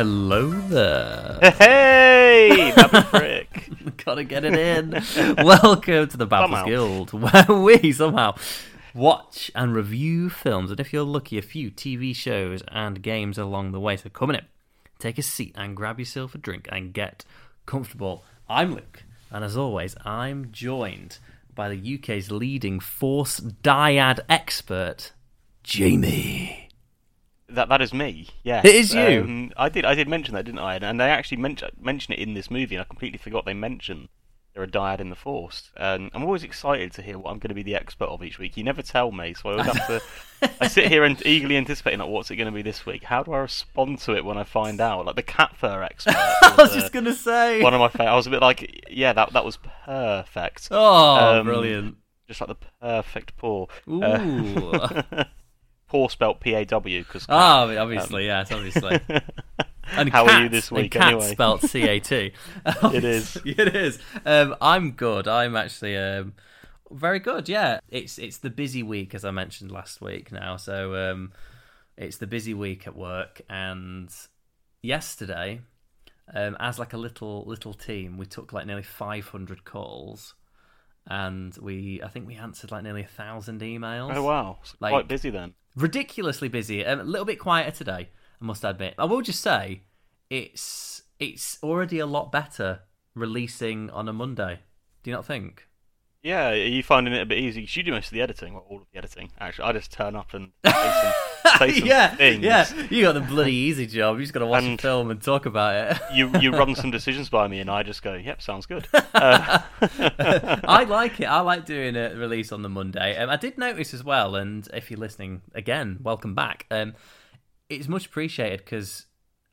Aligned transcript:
Hello 0.00 0.48
there. 0.48 1.38
Hey, 1.58 2.72
Babble 2.74 3.02
Frick. 3.10 3.68
Gotta 4.02 4.24
get 4.24 4.46
it 4.46 4.54
in. 4.54 4.92
Welcome 5.44 6.08
to 6.08 6.16
the 6.16 6.24
Babbles 6.24 6.64
Guild, 6.64 7.12
where 7.12 7.44
we 7.62 7.92
somehow 7.92 8.34
watch 8.94 9.50
and 9.54 9.74
review 9.74 10.30
films, 10.30 10.70
and 10.70 10.80
if 10.80 10.94
you're 10.94 11.04
lucky, 11.04 11.36
a 11.36 11.42
few 11.42 11.70
TV 11.70 12.16
shows 12.16 12.62
and 12.68 13.02
games 13.02 13.36
along 13.36 13.72
the 13.72 13.80
way. 13.80 13.98
So 13.98 14.08
come 14.08 14.30
in, 14.30 14.40
take 14.98 15.18
a 15.18 15.22
seat, 15.22 15.54
and 15.58 15.76
grab 15.76 15.98
yourself 15.98 16.34
a 16.34 16.38
drink 16.38 16.66
and 16.72 16.94
get 16.94 17.26
comfortable. 17.66 18.24
I'm 18.48 18.72
Luke, 18.72 19.02
and 19.30 19.44
as 19.44 19.54
always, 19.54 19.94
I'm 20.06 20.50
joined 20.50 21.18
by 21.54 21.68
the 21.68 21.98
UK's 21.98 22.30
leading 22.30 22.80
Force 22.80 23.38
Dyad 23.38 24.20
expert, 24.30 25.12
Jamie. 25.62 26.69
That 27.54 27.68
that 27.68 27.80
is 27.82 27.92
me. 27.92 28.28
Yeah, 28.42 28.60
It 28.64 28.74
is 28.74 28.94
you. 28.94 29.22
Um, 29.22 29.52
I 29.56 29.68
did 29.68 29.84
I 29.84 29.94
did 29.94 30.08
mention 30.08 30.34
that, 30.34 30.44
didn't 30.44 30.60
I? 30.60 30.76
And, 30.76 30.84
and 30.84 31.00
they 31.00 31.10
actually 31.10 31.38
mention 31.38 31.68
mention 31.80 32.14
it 32.14 32.18
in 32.20 32.34
this 32.34 32.50
movie, 32.50 32.74
and 32.74 32.82
I 32.82 32.84
completely 32.84 33.18
forgot 33.18 33.44
they 33.44 33.54
mentioned 33.54 34.08
they're 34.52 34.64
a 34.64 34.68
dyad 34.68 34.98
in 34.98 35.10
the 35.10 35.16
Force. 35.16 35.70
And 35.76 36.10
I'm 36.12 36.24
always 36.24 36.42
excited 36.42 36.90
to 36.94 37.02
hear 37.02 37.16
what 37.18 37.30
I'm 37.30 37.38
going 37.38 37.50
to 37.50 37.54
be 37.54 37.62
the 37.62 37.76
expert 37.76 38.06
of 38.06 38.20
each 38.24 38.40
week. 38.40 38.56
You 38.56 38.64
never 38.64 38.82
tell 38.82 39.12
me, 39.12 39.32
so 39.32 39.48
I 39.48 39.52
always 39.52 39.66
have 39.66 39.86
to. 39.86 40.00
I 40.60 40.66
sit 40.66 40.88
here 40.88 41.04
and 41.04 41.24
eagerly 41.24 41.56
anticipating 41.56 42.00
like, 42.00 42.08
what's 42.08 42.32
it 42.32 42.36
going 42.36 42.46
to 42.48 42.52
be 42.52 42.62
this 42.62 42.84
week? 42.84 43.04
How 43.04 43.22
do 43.22 43.32
I 43.32 43.38
respond 43.38 44.00
to 44.00 44.16
it 44.16 44.24
when 44.24 44.36
I 44.38 44.42
find 44.42 44.80
out? 44.80 45.06
Like 45.06 45.14
the 45.14 45.22
cat 45.22 45.56
fur 45.56 45.84
expert. 45.84 46.16
I 46.42 46.54
was 46.58 46.72
just 46.74 46.92
gonna 46.92 47.14
say. 47.14 47.62
one 47.62 47.74
of 47.74 47.80
my 47.80 47.88
favorite. 47.88 48.08
I 48.10 48.16
was 48.16 48.26
a 48.26 48.30
bit 48.30 48.40
like, 48.42 48.86
yeah, 48.90 49.12
that 49.12 49.32
that 49.34 49.44
was 49.44 49.56
perfect. 49.84 50.66
Oh, 50.72 51.38
Um, 51.38 51.46
brilliant. 51.46 51.96
Just 52.26 52.40
like 52.40 52.48
the 52.48 52.66
perfect 52.80 53.36
paw. 53.36 53.66
Ooh. 53.88 54.02
Uh, 54.02 55.24
paw 55.90 56.08
spelt 56.08 56.40
P 56.40 56.54
A 56.54 56.64
W 56.64 57.02
because. 57.02 57.26
Oh, 57.28 57.76
obviously, 57.76 58.26
yes, 58.26 58.50
obviously. 58.52 59.00
And 59.92 60.08
How 60.08 60.24
cat, 60.24 60.34
are 60.34 60.42
you 60.44 60.48
this 60.48 60.70
week, 60.70 60.94
and 60.94 61.02
cat 61.02 61.12
anyway? 61.14 61.32
spelled 61.32 61.62
C 61.62 61.82
A 61.82 61.98
T. 61.98 62.32
It 62.94 63.02
is. 63.02 63.36
It 63.44 63.74
is. 63.74 63.98
Um, 64.24 64.54
I'm 64.60 64.92
good. 64.92 65.26
I'm 65.26 65.56
actually 65.56 65.96
um, 65.96 66.34
very 66.92 67.18
good. 67.18 67.48
Yeah, 67.48 67.80
it's 67.88 68.16
it's 68.16 68.38
the 68.38 68.50
busy 68.50 68.84
week 68.84 69.16
as 69.16 69.24
I 69.24 69.32
mentioned 69.32 69.72
last 69.72 70.00
week 70.00 70.30
now. 70.30 70.56
So 70.58 70.94
um, 70.94 71.32
it's 71.96 72.18
the 72.18 72.28
busy 72.28 72.54
week 72.54 72.86
at 72.86 72.94
work, 72.94 73.40
and 73.50 74.08
yesterday, 74.80 75.60
um, 76.32 76.56
as 76.60 76.78
like 76.78 76.92
a 76.92 76.96
little 76.98 77.44
little 77.46 77.74
team, 77.74 78.16
we 78.16 78.26
took 78.26 78.52
like 78.52 78.66
nearly 78.66 78.84
500 78.84 79.64
calls, 79.64 80.34
and 81.08 81.56
we 81.60 82.00
I 82.00 82.06
think 82.08 82.28
we 82.28 82.36
answered 82.36 82.70
like 82.70 82.84
nearly 82.84 83.02
a 83.02 83.08
thousand 83.08 83.60
emails 83.60 84.14
Oh 84.14 84.22
wow, 84.22 84.58
Like- 84.78 84.92
quite 84.92 85.08
busy 85.08 85.30
then. 85.30 85.54
Ridiculously 85.76 86.48
busy. 86.48 86.82
A 86.82 86.96
little 86.96 87.24
bit 87.24 87.38
quieter 87.38 87.70
today, 87.70 88.10
I 88.40 88.44
must 88.44 88.64
admit. 88.64 88.94
I 88.98 89.04
will 89.04 89.22
just 89.22 89.40
say 89.40 89.82
it's 90.28 91.02
it's 91.18 91.58
already 91.62 91.98
a 91.98 92.06
lot 92.06 92.32
better 92.32 92.80
releasing 93.14 93.90
on 93.90 94.08
a 94.08 94.12
Monday. 94.12 94.60
Do 95.02 95.10
you 95.10 95.16
not 95.16 95.26
think? 95.26 95.68
Yeah, 96.22 96.50
are 96.50 96.54
you 96.54 96.82
finding 96.82 97.14
it 97.14 97.22
a 97.22 97.26
bit 97.26 97.38
easy? 97.38 97.62
'Cause 97.62 97.74
You 97.76 97.82
do 97.82 97.92
most 97.92 98.08
of 98.08 98.10
the 98.12 98.20
editing, 98.20 98.52
well, 98.52 98.66
all 98.68 98.76
of 98.82 98.86
the 98.92 98.98
editing. 98.98 99.30
Actually, 99.40 99.64
I 99.68 99.72
just 99.72 99.90
turn 99.90 100.14
up 100.14 100.34
and 100.34 100.52
say 100.66 100.70
some, 100.72 101.58
say 101.58 101.78
some 101.78 101.88
yeah, 101.88 102.14
things. 102.14 102.42
yeah. 102.44 102.66
You 102.90 103.04
got 103.04 103.12
the 103.12 103.20
bloody 103.22 103.54
easy 103.54 103.86
job. 103.86 104.16
You 104.18 104.22
just 104.24 104.34
got 104.34 104.40
to 104.40 104.46
watch 104.46 104.64
And- 104.64 104.78
film 104.78 105.10
and 105.10 105.22
talk 105.22 105.46
about 105.46 105.92
it. 105.92 106.02
You 106.14 106.30
you 106.38 106.50
run 106.50 106.74
some 106.74 106.90
decisions 106.90 107.30
by 107.30 107.48
me, 107.48 107.60
and 107.60 107.70
I 107.70 107.82
just 107.84 108.02
go, 108.02 108.14
"Yep, 108.14 108.42
sounds 108.42 108.66
good." 108.66 108.86
Uh, 109.14 109.60
I 110.64 110.84
like 110.84 111.20
it. 111.20 111.24
I 111.24 111.40
like 111.40 111.64
doing 111.66 111.96
a 111.96 112.14
release 112.14 112.52
on 112.52 112.62
the 112.62 112.68
Monday. 112.68 113.16
Um, 113.16 113.28
I 113.30 113.36
did 113.36 113.56
notice 113.58 113.92
as 113.94 114.04
well, 114.04 114.36
and 114.36 114.68
if 114.74 114.90
you're 114.90 115.00
listening 115.00 115.42
again, 115.54 115.98
welcome 116.02 116.34
back. 116.34 116.66
Um, 116.70 116.94
it's 117.68 117.88
much 117.88 118.06
appreciated 118.06 118.58
because 118.60 119.06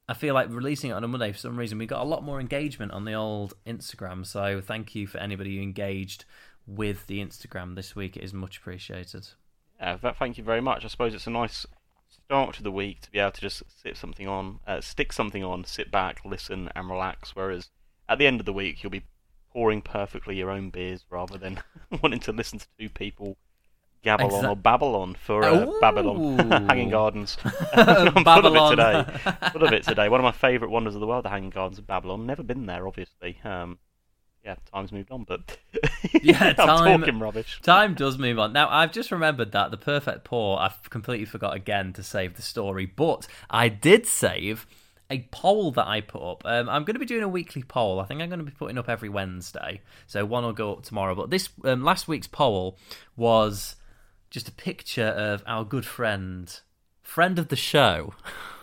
I 0.10 0.14
feel 0.14 0.34
like 0.34 0.50
releasing 0.50 0.92
it 0.92 0.94
on 0.94 1.04
a 1.04 1.08
Monday 1.08 1.32
for 1.32 1.38
some 1.38 1.58
reason 1.58 1.78
we 1.78 1.86
got 1.86 2.02
a 2.02 2.06
lot 2.06 2.24
more 2.24 2.40
engagement 2.40 2.92
on 2.92 3.06
the 3.06 3.14
old 3.14 3.54
Instagram. 3.66 4.26
So 4.26 4.62
thank 4.62 4.96
you 4.96 5.06
for 5.08 5.18
anybody 5.20 5.56
who 5.58 5.62
engaged 5.62 6.26
with 6.68 7.08
the 7.08 7.24
Instagram 7.24 7.76
this 7.76 7.96
week. 7.96 8.18
It 8.18 8.24
is 8.24 8.34
much 8.34 8.58
appreciated. 8.58 9.28
yeah, 9.80 9.98
thank 9.98 10.38
you 10.38 10.44
very 10.44 10.62
much. 10.62 10.84
I 10.86 10.90
suppose 10.90 11.14
it's 11.14 11.28
a 11.28 11.32
nice 11.32 11.66
start 12.10 12.56
to 12.56 12.64
the 12.64 12.72
week 12.72 13.02
to 13.02 13.12
be 13.12 13.20
able 13.20 13.32
to 13.32 13.42
just 13.42 13.64
sit 13.82 13.96
something 13.98 14.28
on, 14.28 14.60
uh, 14.68 14.82
stick 14.82 15.14
something 15.14 15.44
on, 15.44 15.64
sit 15.64 15.92
back, 15.92 16.20
listen, 16.26 16.70
and 16.76 16.90
relax. 16.90 17.36
Whereas 17.36 17.70
at 18.10 18.18
the 18.18 18.28
end 18.28 18.40
of 18.40 18.46
the 18.46 18.54
week, 18.54 18.84
you'll 18.84 18.92
be 18.92 19.04
pouring 19.52 19.82
perfectly 19.82 20.36
your 20.38 20.50
own 20.52 20.70
beers 20.70 21.06
rather 21.10 21.38
than 21.38 21.62
wanting 22.04 22.20
to 22.22 22.32
listen 22.32 22.60
to 22.60 22.68
two 22.80 22.90
people 22.90 23.38
gabble 24.04 24.34
on 24.36 24.44
Exa- 24.44 24.50
or 24.50 24.56
babble 24.56 24.96
on 24.96 25.16
for 25.16 25.44
uh, 25.44 25.72
Babylon, 25.82 26.38
Hanging 26.70 26.90
Gardens. 26.90 27.38
I'm 27.74 27.84
full 27.96 28.08
of 28.08 28.18
it 28.18 28.24
Babylon. 28.26 28.72
today. 29.06 29.50
Full 29.52 29.64
of 29.64 29.74
it 29.74 29.84
today. 29.84 30.08
One 30.10 30.20
of 30.20 30.24
my 30.24 30.32
favourite 30.32 30.72
wonders 30.72 30.96
of 30.96 31.02
the 31.02 31.08
world, 31.08 31.26
the 31.26 31.30
Hanging 31.30 31.50
Gardens 31.50 31.80
of 31.80 31.88
Babylon. 31.88 32.26
Never 32.26 32.44
been 32.44 32.66
there, 32.68 32.88
obviously. 32.88 33.40
Um, 33.44 33.80
yeah, 34.48 34.56
time's 34.74 34.92
moved 34.94 35.12
on, 35.12 35.26
but 35.26 35.58
Yeah, 36.24 36.42
I'm 36.58 36.68
time- 36.68 37.00
talking 37.02 37.20
rubbish. 37.20 37.60
Time 37.62 37.94
does 37.94 38.18
move 38.18 38.40
on. 38.40 38.54
Now, 38.54 38.70
I've 38.70 38.92
just 38.94 39.12
remembered 39.12 39.52
that 39.52 39.72
the 39.72 39.78
perfect 39.78 40.24
pour, 40.24 40.60
I've 40.60 40.90
completely 40.90 41.26
forgot 41.26 41.56
again 41.56 41.92
to 41.94 42.02
save 42.04 42.36
the 42.36 42.42
story, 42.42 42.86
but 42.86 43.28
I 43.50 43.68
did 43.70 44.06
save 44.06 44.66
a 45.10 45.28
poll 45.32 45.72
that 45.72 45.88
I 45.88 46.02
put 46.02 46.22
up. 46.22 46.42
Um, 46.46 46.68
I'm 46.70 46.84
going 46.84 46.96
to 46.96 47.00
be 47.00 47.06
doing 47.06 47.24
a 47.24 47.30
weekly 47.30 47.64
poll. 47.64 48.00
I 48.00 48.06
think 48.06 48.22
I'm 48.22 48.30
going 48.30 48.40
to 48.40 48.46
be 48.46 48.52
putting 48.52 48.78
up 48.78 48.90
every 48.90 49.10
Wednesday. 49.10 49.82
So 50.06 50.26
one 50.26 50.44
will 50.44 50.54
go 50.54 50.74
up 50.74 50.84
tomorrow. 50.84 51.14
But 51.16 51.30
this 51.30 51.50
um, 51.64 51.84
last 51.84 52.08
week's 52.08 52.28
poll 52.28 52.78
was 53.16 53.76
just 54.30 54.48
a 54.50 54.52
picture 54.52 55.06
of 55.08 55.44
our 55.48 55.64
good 55.64 55.86
friend, 55.86 56.60
friend 57.02 57.40
of 57.40 57.48
the 57.50 57.56
show, 57.56 58.14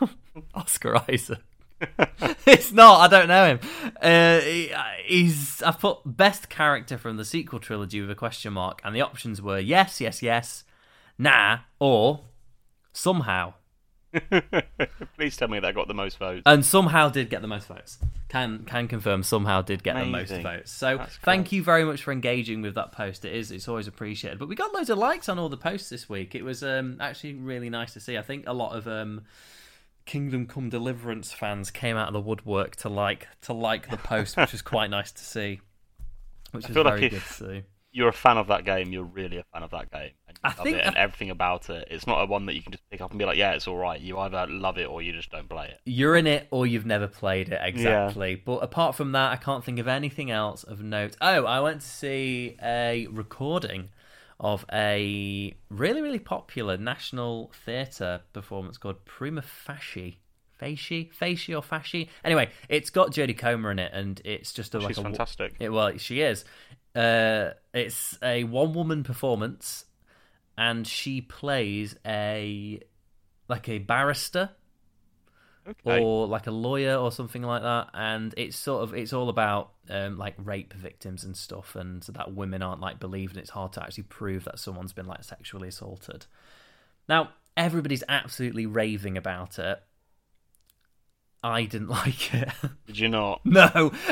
Oscar 0.55 0.97
Isaac. 1.11 1.39
it's 2.47 2.73
not. 2.73 3.01
I 3.01 3.09
don't 3.09 3.29
know 3.29 3.47
him. 3.47 3.61
Uh, 4.01 4.41
he, 4.41 4.73
he's. 5.05 5.63
I 5.63 5.73
put 5.73 5.99
best 6.05 6.49
character 6.49 6.99
from 6.99 7.17
the 7.17 7.25
sequel 7.25 7.61
trilogy 7.61 8.01
with 8.01 8.11
a 8.11 8.15
question 8.15 8.53
mark, 8.53 8.81
and 8.85 8.95
the 8.95 9.01
options 9.01 9.41
were 9.41 9.59
yes, 9.59 10.01
yes, 10.01 10.23
yes, 10.23 10.65
nah, 11.19 11.59
or 11.79 12.25
somehow. 12.93 13.55
Please 15.17 15.37
tell 15.37 15.49
me 15.49 15.59
that 15.61 15.75
got 15.75 15.89
the 15.89 15.95
most 15.95 16.19
votes. 16.19 16.43
And 16.47 16.65
somehow 16.65 17.09
did 17.09 17.31
get 17.31 17.43
the 17.43 17.49
most 17.49 17.67
votes. 17.67 17.99
Can 18.29 18.65
can 18.65 18.89
confirm 18.89 19.23
somehow 19.23 19.63
did 19.63 19.83
get 19.83 19.97
the 19.97 20.07
most 20.07 20.33
votes. 20.33 20.71
So 20.71 20.99
That's 20.99 21.17
thank 21.19 21.47
great. 21.47 21.53
you 21.53 21.63
very 21.63 21.85
much 21.85 22.03
for 22.03 22.13
engaging 22.13 22.63
with 22.63 22.75
that 22.75 22.93
post. 22.93 23.25
It 23.25 23.35
is 23.35 23.51
it's 23.51 23.69
always 23.69 23.87
appreciated. 23.87 24.39
But 24.39 24.49
we 24.49 24.55
got 24.55 24.73
loads 24.75 24.91
of 24.91 24.99
likes 24.99 25.29
on 25.29 25.39
all 25.39 25.49
the 25.49 25.57
posts 25.57 25.89
this 25.89 26.09
week. 26.09 26.35
It 26.35 26.45
was 26.45 26.63
um, 26.63 26.99
actually 27.01 27.35
really 27.35 27.71
nice 27.71 27.93
to 27.95 28.01
see. 28.01 28.17
I 28.17 28.23
think 28.23 28.45
a 28.47 28.53
lot 28.53 28.77
of 28.77 28.87
um, 28.87 29.23
Kingdom 30.07 30.47
Come 30.47 30.69
Deliverance 30.69 31.33
fans 31.33 31.71
came 31.71 31.97
out 31.97 32.09
of 32.09 32.15
the 32.15 32.21
woodwork 32.21 32.77
to 32.77 32.89
like 32.89 33.27
to 33.43 33.53
like 33.53 33.89
the 33.91 33.97
post, 33.97 34.37
which 34.37 34.53
was 34.53 34.63
quite 34.63 34.91
nice 34.91 35.13
to 35.13 35.25
see. 35.25 35.61
Which 36.53 36.67
I 36.71 36.73
like 36.73 36.85
very 36.85 37.05
if- 37.07 37.11
good 37.13 37.23
to 37.23 37.33
see. 37.33 37.63
You're 37.97 38.09
a 38.09 38.13
fan 38.13 38.39
of 38.39 38.49
that 38.49 38.65
game. 38.65 38.91
You're 38.93 39.05
really 39.05 39.37
a 39.39 39.45
fan 39.53 39.63
of 39.63 39.71
that 39.71 39.89
game, 39.93 40.11
and 40.27 40.37
you 40.37 40.41
I 40.43 40.49
love 40.49 40.59
think 40.65 40.79
it 40.79 40.85
and 40.85 40.97
I- 40.97 41.01
everything 41.01 41.31
about 41.31 41.71
it. 41.71 41.87
It's 41.93 42.09
not 42.09 42.23
a 42.23 42.27
one 42.27 42.45
that 42.47 42.55
you 42.57 42.61
can 42.63 42.73
just 42.73 42.83
pick 42.91 43.01
up 43.01 43.11
and 43.11 43.19
be 43.21 43.25
like, 43.25 43.39
"Yeah, 43.39 43.53
it's 43.53 43.69
all 43.69 43.77
right." 43.77 44.01
You 44.01 44.19
either 44.19 44.49
love 44.49 44.79
it 44.79 44.87
or 44.89 45.01
you 45.01 45.13
just 45.13 45.31
don't 45.31 45.49
play 45.49 45.69
it. 45.69 45.81
You're 45.85 46.17
in 46.17 46.27
it 46.27 46.49
or 46.51 46.67
you've 46.67 46.87
never 46.87 47.07
played 47.07 47.51
it, 47.51 47.61
exactly. 47.63 48.35
But 48.35 48.65
apart 48.65 48.97
from 48.97 49.13
that, 49.13 49.31
I 49.31 49.37
can't 49.37 49.63
think 49.65 49.79
of 49.79 49.87
anything 49.87 50.33
else 50.33 50.65
of 50.65 50.83
note. 50.83 51.17
Oh, 51.21 51.45
I 51.45 51.61
went 51.61 51.83
to 51.83 51.87
see 51.87 52.57
a 52.61 53.07
recording 53.13 53.91
of 54.45 54.67
a 54.71 55.55
really, 55.71 56.03
really 56.03 56.19
popular 56.19 56.77
national 56.77 57.51
theatre 57.65 58.21
performance 58.35 58.77
called 58.77 59.03
Prima 59.07 59.41
Facie. 59.41 60.21
Facie? 60.59 61.11
Facie 61.15 61.55
or 61.55 61.63
Facie? 61.63 62.11
Anyway, 62.23 62.51
it's 62.69 62.91
got 62.91 63.11
Jodie 63.11 63.37
Comer 63.37 63.71
in 63.71 63.79
it, 63.79 63.91
and 63.95 64.21
it's 64.23 64.53
just 64.53 64.75
a, 64.75 64.79
like 64.79 64.89
She's 64.89 64.99
a. 64.99 65.03
fantastic. 65.03 65.55
It, 65.59 65.71
well, 65.71 65.97
she 65.97 66.21
is. 66.21 66.45
Uh, 66.95 67.53
it's 67.73 68.19
a 68.23 68.45
one 68.45 68.75
woman 68.75 69.03
performance, 69.03 69.87
and 70.59 70.87
she 70.87 71.23
plays 71.23 71.97
a 72.07 72.81
like 73.49 73.69
a 73.71 73.79
barrister 73.79 74.51
Okay. 75.67 76.03
or 76.03 76.27
like 76.27 76.47
a 76.47 76.51
lawyer 76.51 76.95
or 76.95 77.11
something 77.11 77.43
like 77.43 77.63
that 77.63 77.89
and 77.95 78.35
it's 78.37 78.55
sort 78.55 78.83
of 78.83 78.93
it's 78.93 79.15
all 79.15 79.31
about 79.31 79.73
um, 79.89 80.19
like 80.19 80.35
rape 80.37 80.75
victims 80.75 81.25
and 81.25 81.35
stuff 81.35 81.75
and 81.75 82.03
that 82.03 82.35
women 82.35 82.63
aren't 82.63 82.83
like 82.83 83.01
believed 83.01 83.33
and 83.33 83.41
it's 83.41 83.51
hard 83.51 83.73
to 83.73 83.83
actually 83.83 84.05
prove 84.05 84.45
that 84.45 84.59
someone's 84.59 84.93
been 84.93 85.07
like 85.07 85.25
sexually 85.25 85.69
assaulted. 85.69 86.27
Now 87.09 87.31
everybody's 87.57 88.05
absolutely 88.09 88.67
raving 88.67 89.17
about 89.17 89.59
it. 89.59 89.83
I 91.43 91.65
didn't 91.65 91.89
like 92.01 92.35
it. 92.35 92.51
Did 92.87 92.99
you 92.99 93.09
not? 93.09 93.41
no. 93.45 93.93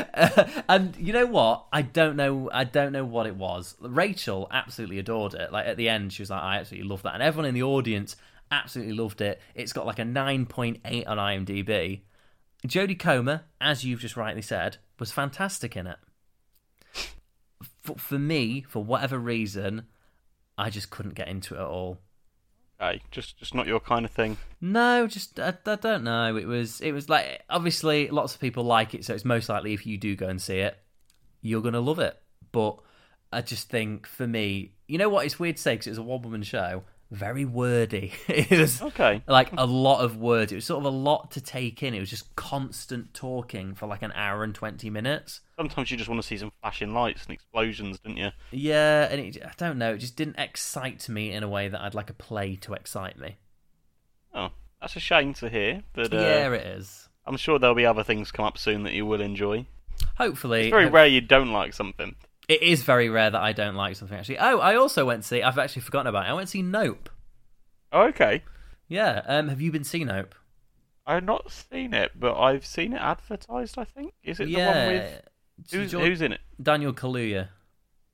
And 0.69 0.95
you 0.97 1.13
know 1.13 1.25
what? 1.27 1.65
I 1.71 1.83
don't 1.83 2.15
know 2.15 2.49
i 2.51 2.63
don't 2.63 2.93
know 2.93 3.05
what 3.05 3.27
it 3.27 3.35
was. 3.35 3.75
Rachel 3.79 4.47
absolutely 4.49 4.97
adored 4.97 5.35
it. 5.35 5.51
Like 5.51 5.67
at 5.67 5.77
the 5.77 5.89
end 5.89 6.13
she 6.13 6.23
was 6.23 6.31
like 6.31 6.41
i 6.41 6.57
absolutely 6.57 6.89
love 6.89 7.03
that. 7.03 7.13
And 7.13 7.21
everyone 7.21 7.47
in 7.47 7.53
the 7.53 7.63
audience 7.63 8.15
absolutely 8.51 8.93
loved 8.93 9.21
it 9.21 9.41
it's 9.55 9.73
got 9.73 9.85
like 9.85 9.99
a 9.99 10.03
9.8 10.03 11.07
on 11.07 11.17
imdb 11.17 12.01
jodie 12.67 12.99
comer 12.99 13.43
as 13.59 13.83
you've 13.83 13.99
just 13.99 14.17
rightly 14.17 14.41
said 14.41 14.77
was 14.99 15.11
fantastic 15.11 15.75
in 15.75 15.87
it 15.87 15.97
for, 17.81 17.95
for 17.95 18.19
me 18.19 18.61
for 18.61 18.83
whatever 18.83 19.17
reason 19.17 19.85
i 20.57 20.69
just 20.69 20.89
couldn't 20.89 21.15
get 21.15 21.27
into 21.27 21.55
it 21.55 21.59
at 21.59 21.65
all 21.65 21.99
Okay, 22.83 23.01
just 23.11 23.37
just 23.37 23.53
not 23.53 23.67
your 23.67 23.79
kind 23.79 24.03
of 24.03 24.11
thing. 24.11 24.37
No, 24.59 25.07
just 25.07 25.39
I, 25.39 25.53
I 25.65 25.75
don't 25.75 26.03
know. 26.03 26.35
It 26.35 26.47
was 26.47 26.81
it 26.81 26.91
was 26.91 27.07
like 27.07 27.43
obviously 27.49 28.09
lots 28.09 28.33
of 28.33 28.41
people 28.41 28.63
like 28.63 28.93
it, 28.93 29.05
so 29.05 29.13
it's 29.13 29.23
most 29.23 29.47
likely 29.47 29.73
if 29.73 29.85
you 29.85 29.97
do 29.97 30.15
go 30.15 30.27
and 30.27 30.41
see 30.41 30.59
it, 30.59 30.77
you're 31.41 31.61
gonna 31.61 31.79
love 31.79 31.99
it. 31.99 32.19
But 32.51 32.79
I 33.31 33.41
just 33.41 33.69
think 33.69 34.07
for 34.07 34.27
me, 34.27 34.73
you 34.87 34.97
know 34.97 35.09
what? 35.09 35.25
It's 35.25 35.39
weird 35.39 35.57
to 35.57 35.61
say 35.61 35.75
because 35.75 35.87
it 35.87 35.91
was 35.91 35.97
a 35.99 36.03
one 36.03 36.21
woman 36.23 36.43
show. 36.43 36.83
Very 37.13 37.45
wordy. 37.45 38.11
it 38.27 38.49
was 38.49 38.81
Okay. 38.81 39.21
like 39.27 39.49
a 39.55 39.67
lot 39.67 40.01
of 40.03 40.17
words. 40.17 40.51
It 40.51 40.55
was 40.55 40.65
sort 40.65 40.79
of 40.79 40.85
a 40.85 40.95
lot 40.97 41.29
to 41.31 41.41
take 41.41 41.83
in. 41.83 41.93
It 41.93 41.99
was 41.99 42.09
just 42.09 42.35
constant 42.35 43.13
talking 43.13 43.75
for 43.75 43.85
like 43.85 44.01
an 44.01 44.11
hour 44.13 44.43
and 44.43 44.53
twenty 44.55 44.89
minutes. 44.89 45.41
Sometimes 45.55 45.91
you 45.91 45.97
just 45.97 46.09
want 46.09 46.19
to 46.19 46.27
see 46.27 46.37
some 46.37 46.51
flashing 46.61 46.91
lights 46.91 47.25
and 47.25 47.33
explosions, 47.33 47.99
don't 47.99 48.17
you? 48.17 48.31
Yeah, 48.49 49.07
and 49.11 49.21
it, 49.21 49.37
I 49.45 49.51
don't 49.57 49.77
know. 49.77 49.93
It 49.93 49.99
just 49.99 50.15
didn't 50.15 50.39
excite 50.39 51.07
me 51.07 51.31
in 51.31 51.43
a 51.43 51.47
way 51.47 51.67
that 51.67 51.79
I'd 51.81 51.93
like 51.93 52.09
a 52.09 52.13
play 52.15 52.55
to 52.57 52.73
excite 52.73 53.19
me. 53.19 53.35
Oh, 54.33 54.49
that's 54.81 54.95
a 54.95 54.99
shame 54.99 55.35
to 55.35 55.49
hear, 55.49 55.83
but 55.93 56.11
uh, 56.11 56.17
yeah, 56.17 56.51
it 56.51 56.65
is. 56.65 57.09
I'm 57.27 57.37
sure 57.37 57.59
there'll 57.59 57.75
be 57.75 57.85
other 57.85 58.03
things 58.03 58.31
come 58.31 58.45
up 58.45 58.57
soon 58.57 58.81
that 58.83 58.93
you 58.93 59.05
will 59.05 59.21
enjoy. 59.21 59.67
Hopefully, 60.17 60.61
It's 60.63 60.71
very 60.71 60.89
rare 60.89 61.05
you 61.05 61.21
don't 61.21 61.53
like 61.53 61.73
something. 61.73 62.15
It 62.47 62.61
is 62.61 62.83
very 62.83 63.09
rare 63.09 63.29
that 63.29 63.41
I 63.41 63.53
don't 63.53 63.75
like 63.75 63.95
something. 63.95 64.17
Actually, 64.17 64.39
oh, 64.39 64.59
I 64.59 64.75
also 64.75 65.05
went 65.05 65.23
to 65.23 65.27
see. 65.27 65.41
I've 65.41 65.57
actually 65.57 65.83
forgotten 65.83 66.07
about 66.07 66.25
it. 66.25 66.29
I 66.29 66.33
went 66.33 66.47
to 66.47 66.51
see 66.51 66.61
Nope. 66.61 67.09
Oh, 67.91 68.03
okay. 68.07 68.43
Yeah. 68.87 69.21
Um, 69.25 69.47
have 69.47 69.61
you 69.61 69.71
been 69.71 69.83
see 69.83 70.03
Nope? 70.03 70.35
I've 71.05 71.23
not 71.23 71.51
seen 71.51 71.93
it, 71.93 72.11
but 72.15 72.39
I've 72.39 72.65
seen 72.65 72.93
it 72.93 73.01
advertised. 73.01 73.77
I 73.77 73.83
think 73.83 74.13
is 74.23 74.39
it 74.39 74.47
yeah. 74.47 74.73
the 74.73 74.79
one 74.79 74.93
with 74.93 75.21
who's, 75.71 75.91
who's 75.91 76.21
in 76.21 76.33
it? 76.33 76.41
Daniel 76.61 76.93
Kaluuya. 76.93 77.49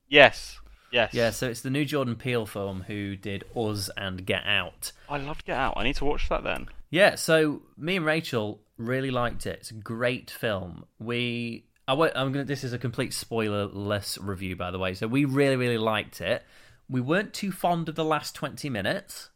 Yes, 0.08 0.60
yes. 0.92 1.14
Yeah. 1.14 1.30
So 1.30 1.50
it's 1.50 1.62
the 1.62 1.70
new 1.70 1.86
Jordan 1.86 2.16
Peele 2.16 2.46
film 2.46 2.84
who 2.88 3.16
did 3.16 3.44
Us 3.56 3.90
and 3.96 4.26
Get 4.26 4.44
Out. 4.46 4.92
I 5.08 5.18
loved 5.18 5.46
Get 5.46 5.58
Out. 5.58 5.76
I 5.78 5.84
need 5.84 5.96
to 5.98 6.06
watch 6.06 6.30
that 6.30 6.44
then. 6.44 6.68
Yeah. 6.90 7.16
So 7.16 7.62
me 7.78 7.98
and 7.98 8.06
Rachel 8.06 8.62
really 8.78 9.12
liked 9.12 9.46
it. 9.46 9.60
It's 9.60 9.72
a 9.72 9.76
great 9.76 10.32
film. 10.32 10.86
We. 11.00 11.66
I 11.90 11.94
won't, 11.94 12.14
I'm 12.16 12.32
gonna. 12.32 12.46
This 12.46 12.64
is 12.64 12.72
a 12.72 12.78
complete 12.78 13.12
spoilerless 13.12 14.20
review, 14.22 14.56
by 14.56 14.70
the 14.70 14.78
way. 14.78 14.94
So 14.94 15.08
we 15.08 15.26
really, 15.26 15.56
really 15.56 15.78
liked 15.80 16.22
it. 16.22 16.44
We 16.88 17.02
weren't 17.02 17.34
too 17.34 17.52
fond 17.52 17.90
of 17.90 17.96
the 17.96 18.06
last 18.06 18.36
twenty 18.36 18.70
minutes, 18.70 19.30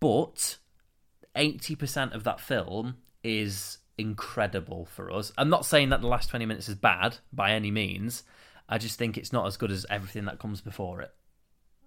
but 0.00 0.58
eighty 1.36 1.76
percent 1.76 2.12
of 2.12 2.24
that 2.24 2.40
film 2.40 2.96
is 3.22 3.78
incredible 3.96 4.86
for 4.86 5.12
us. 5.12 5.32
I'm 5.38 5.48
not 5.48 5.64
saying 5.64 5.90
that 5.90 6.00
the 6.00 6.08
last 6.08 6.28
twenty 6.30 6.46
minutes 6.46 6.68
is 6.68 6.74
bad 6.74 7.18
by 7.32 7.52
any 7.52 7.70
means. 7.70 8.24
I 8.68 8.78
just 8.78 8.98
think 8.98 9.16
it's 9.16 9.32
not 9.32 9.46
as 9.46 9.56
good 9.56 9.70
as 9.70 9.86
everything 9.90 10.24
that 10.24 10.38
comes 10.38 10.60
before 10.60 11.00
it. 11.02 11.12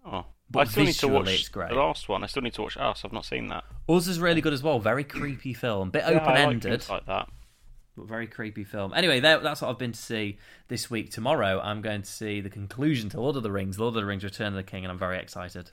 Oh, 0.05 0.25
But 0.51 0.59
I 0.67 0.71
still 0.71 0.83
need 0.85 0.93
to 0.95 1.07
watch 1.07 1.29
it's 1.29 1.47
great. 1.49 1.69
the 1.69 1.75
last 1.75 2.09
one. 2.09 2.23
I 2.23 2.27
still 2.27 2.41
need 2.43 2.53
to 2.55 2.61
watch 2.61 2.75
Us. 2.77 3.03
I've 3.05 3.13
not 3.13 3.23
seen 3.25 3.47
that. 3.47 3.63
Us 3.87 4.07
is 4.07 4.19
really 4.19 4.41
good 4.41 4.51
as 4.53 4.61
well. 4.61 4.79
Very 4.79 5.05
creepy 5.05 5.53
film, 5.53 5.91
bit 5.91 6.03
Yeah, 6.05 6.21
open 6.21 6.35
ended. 6.35 6.61
things 6.81 6.89
like 6.89 7.05
that. 7.05 7.29
But 7.95 8.07
very 8.07 8.25
creepy 8.27 8.63
film. 8.63 8.93
Anyway, 8.95 9.19
that, 9.19 9.43
that's 9.43 9.61
what 9.61 9.69
I've 9.69 9.77
been 9.77 9.91
to 9.91 10.01
see 10.01 10.37
this 10.67 10.89
week. 10.89 11.11
Tomorrow, 11.11 11.59
I'm 11.63 11.81
going 11.81 12.01
to 12.01 12.09
see 12.11 12.41
the 12.41 12.49
conclusion 12.49 13.09
to 13.09 13.21
Lord 13.21 13.35
of 13.35 13.43
the 13.43 13.51
Rings, 13.51 13.77
Lord 13.77 13.89
of 13.95 14.01
the 14.01 14.05
Rings: 14.05 14.23
Return 14.23 14.47
of 14.47 14.53
the 14.55 14.63
King, 14.63 14.83
and 14.83 14.91
I'm 14.91 14.97
very 14.97 15.19
excited. 15.19 15.71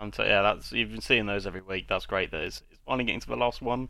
I'm 0.00 0.10
t- 0.10 0.24
yeah, 0.24 0.42
that's 0.42 0.72
you've 0.72 0.90
been 0.90 1.00
seeing 1.00 1.26
those 1.26 1.46
every 1.46 1.62
week. 1.62 1.86
That's 1.88 2.04
great. 2.06 2.30
That 2.32 2.42
is 2.42 2.62
it's 2.70 2.80
finally 2.84 3.04
getting 3.04 3.20
to 3.20 3.28
the 3.28 3.36
last 3.36 3.62
one, 3.62 3.80
and 3.80 3.88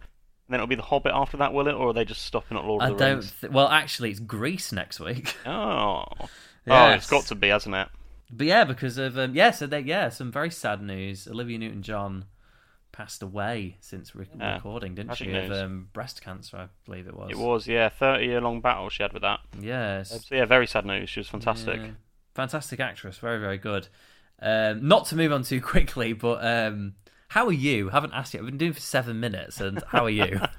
then 0.51 0.57
it'll 0.57 0.67
be 0.67 0.75
the 0.75 0.83
Hobbit 0.83 1.13
after 1.15 1.39
that, 1.39 1.53
will 1.55 1.67
it? 1.67 1.73
Or 1.73 1.89
are 1.89 1.93
they 1.93 2.05
just 2.05 2.23
stopping 2.23 2.59
at 2.59 2.65
Lord 2.65 2.83
I 2.83 2.91
of 2.91 2.99
the 2.99 3.05
don't. 3.05 3.17
Rings? 3.17 3.33
Th- 3.41 3.53
well, 3.53 3.69
actually, 3.69 4.11
it's 4.11 4.21
Grease 4.21 4.73
next 4.73 5.01
week. 5.01 5.35
Oh, 5.47 6.05
oh, 6.69 6.91
it's 6.91 7.09
got 7.09 7.25
to 7.27 7.35
be, 7.35 7.49
hasn't 7.49 7.75
it? 7.75 7.89
but 8.31 8.47
yeah, 8.47 8.65
because 8.65 8.99
of 8.99 9.17
um, 9.19 9.35
yeah, 9.35 9.51
so 9.51 9.67
they, 9.67 9.81
yeah, 9.81 10.09
some 10.09 10.31
very 10.33 10.51
sad 10.51 10.83
news. 10.83 11.29
Olivia 11.29 11.59
Newton-John 11.59 12.25
passed 12.97 13.23
away 13.23 13.77
since 13.81 14.15
re- 14.15 14.27
Yeah, 14.39 14.55
recording, 14.55 14.95
didn't 14.95 15.09
tragic 15.17 15.29
she? 15.29 15.37
Of 15.37 15.53
um, 15.53 15.89
breast 15.93 16.23
cancer, 16.23 16.57
I 16.57 16.69
believe 16.85 17.07
it 17.07 17.15
was. 17.17 17.31
It 17.31 17.39
was, 17.39 17.67
yeah, 17.69 17.89
thirty 17.89 18.27
year 18.27 18.41
long 18.41 18.61
battle 18.61 18.89
she 18.89 19.03
had 19.03 19.13
with 19.13 19.23
that. 19.23 19.41
Yes. 19.61 20.11
So 20.27 20.35
yeah, 20.35 20.45
very 20.47 20.67
sad 20.67 20.87
news. 20.87 21.11
She 21.11 21.21
was 21.21 21.29
fantastic. 21.29 21.81
Yeah. 21.81 21.91
Fantastic 22.35 22.81
actress, 22.81 23.19
very 23.19 23.39
very 23.39 23.59
good. 23.59 23.89
Um, 24.41 24.87
not 24.87 25.07
to 25.07 25.17
move 25.17 25.33
on 25.33 25.43
too 25.43 25.61
quickly, 25.61 26.13
but 26.13 26.45
um, 26.45 26.95
how 27.29 27.47
are 27.47 27.53
you? 27.53 27.89
I 27.91 27.95
haven't 27.95 28.13
asked 28.13 28.35
yet. 28.35 28.41
I've 28.41 28.47
been 28.47 28.59
doing 28.59 28.73
for 28.75 28.81
seven 28.81 29.19
minutes, 29.21 29.61
and 29.61 29.83
how 29.89 30.05
are 30.05 30.11
you? 30.11 30.41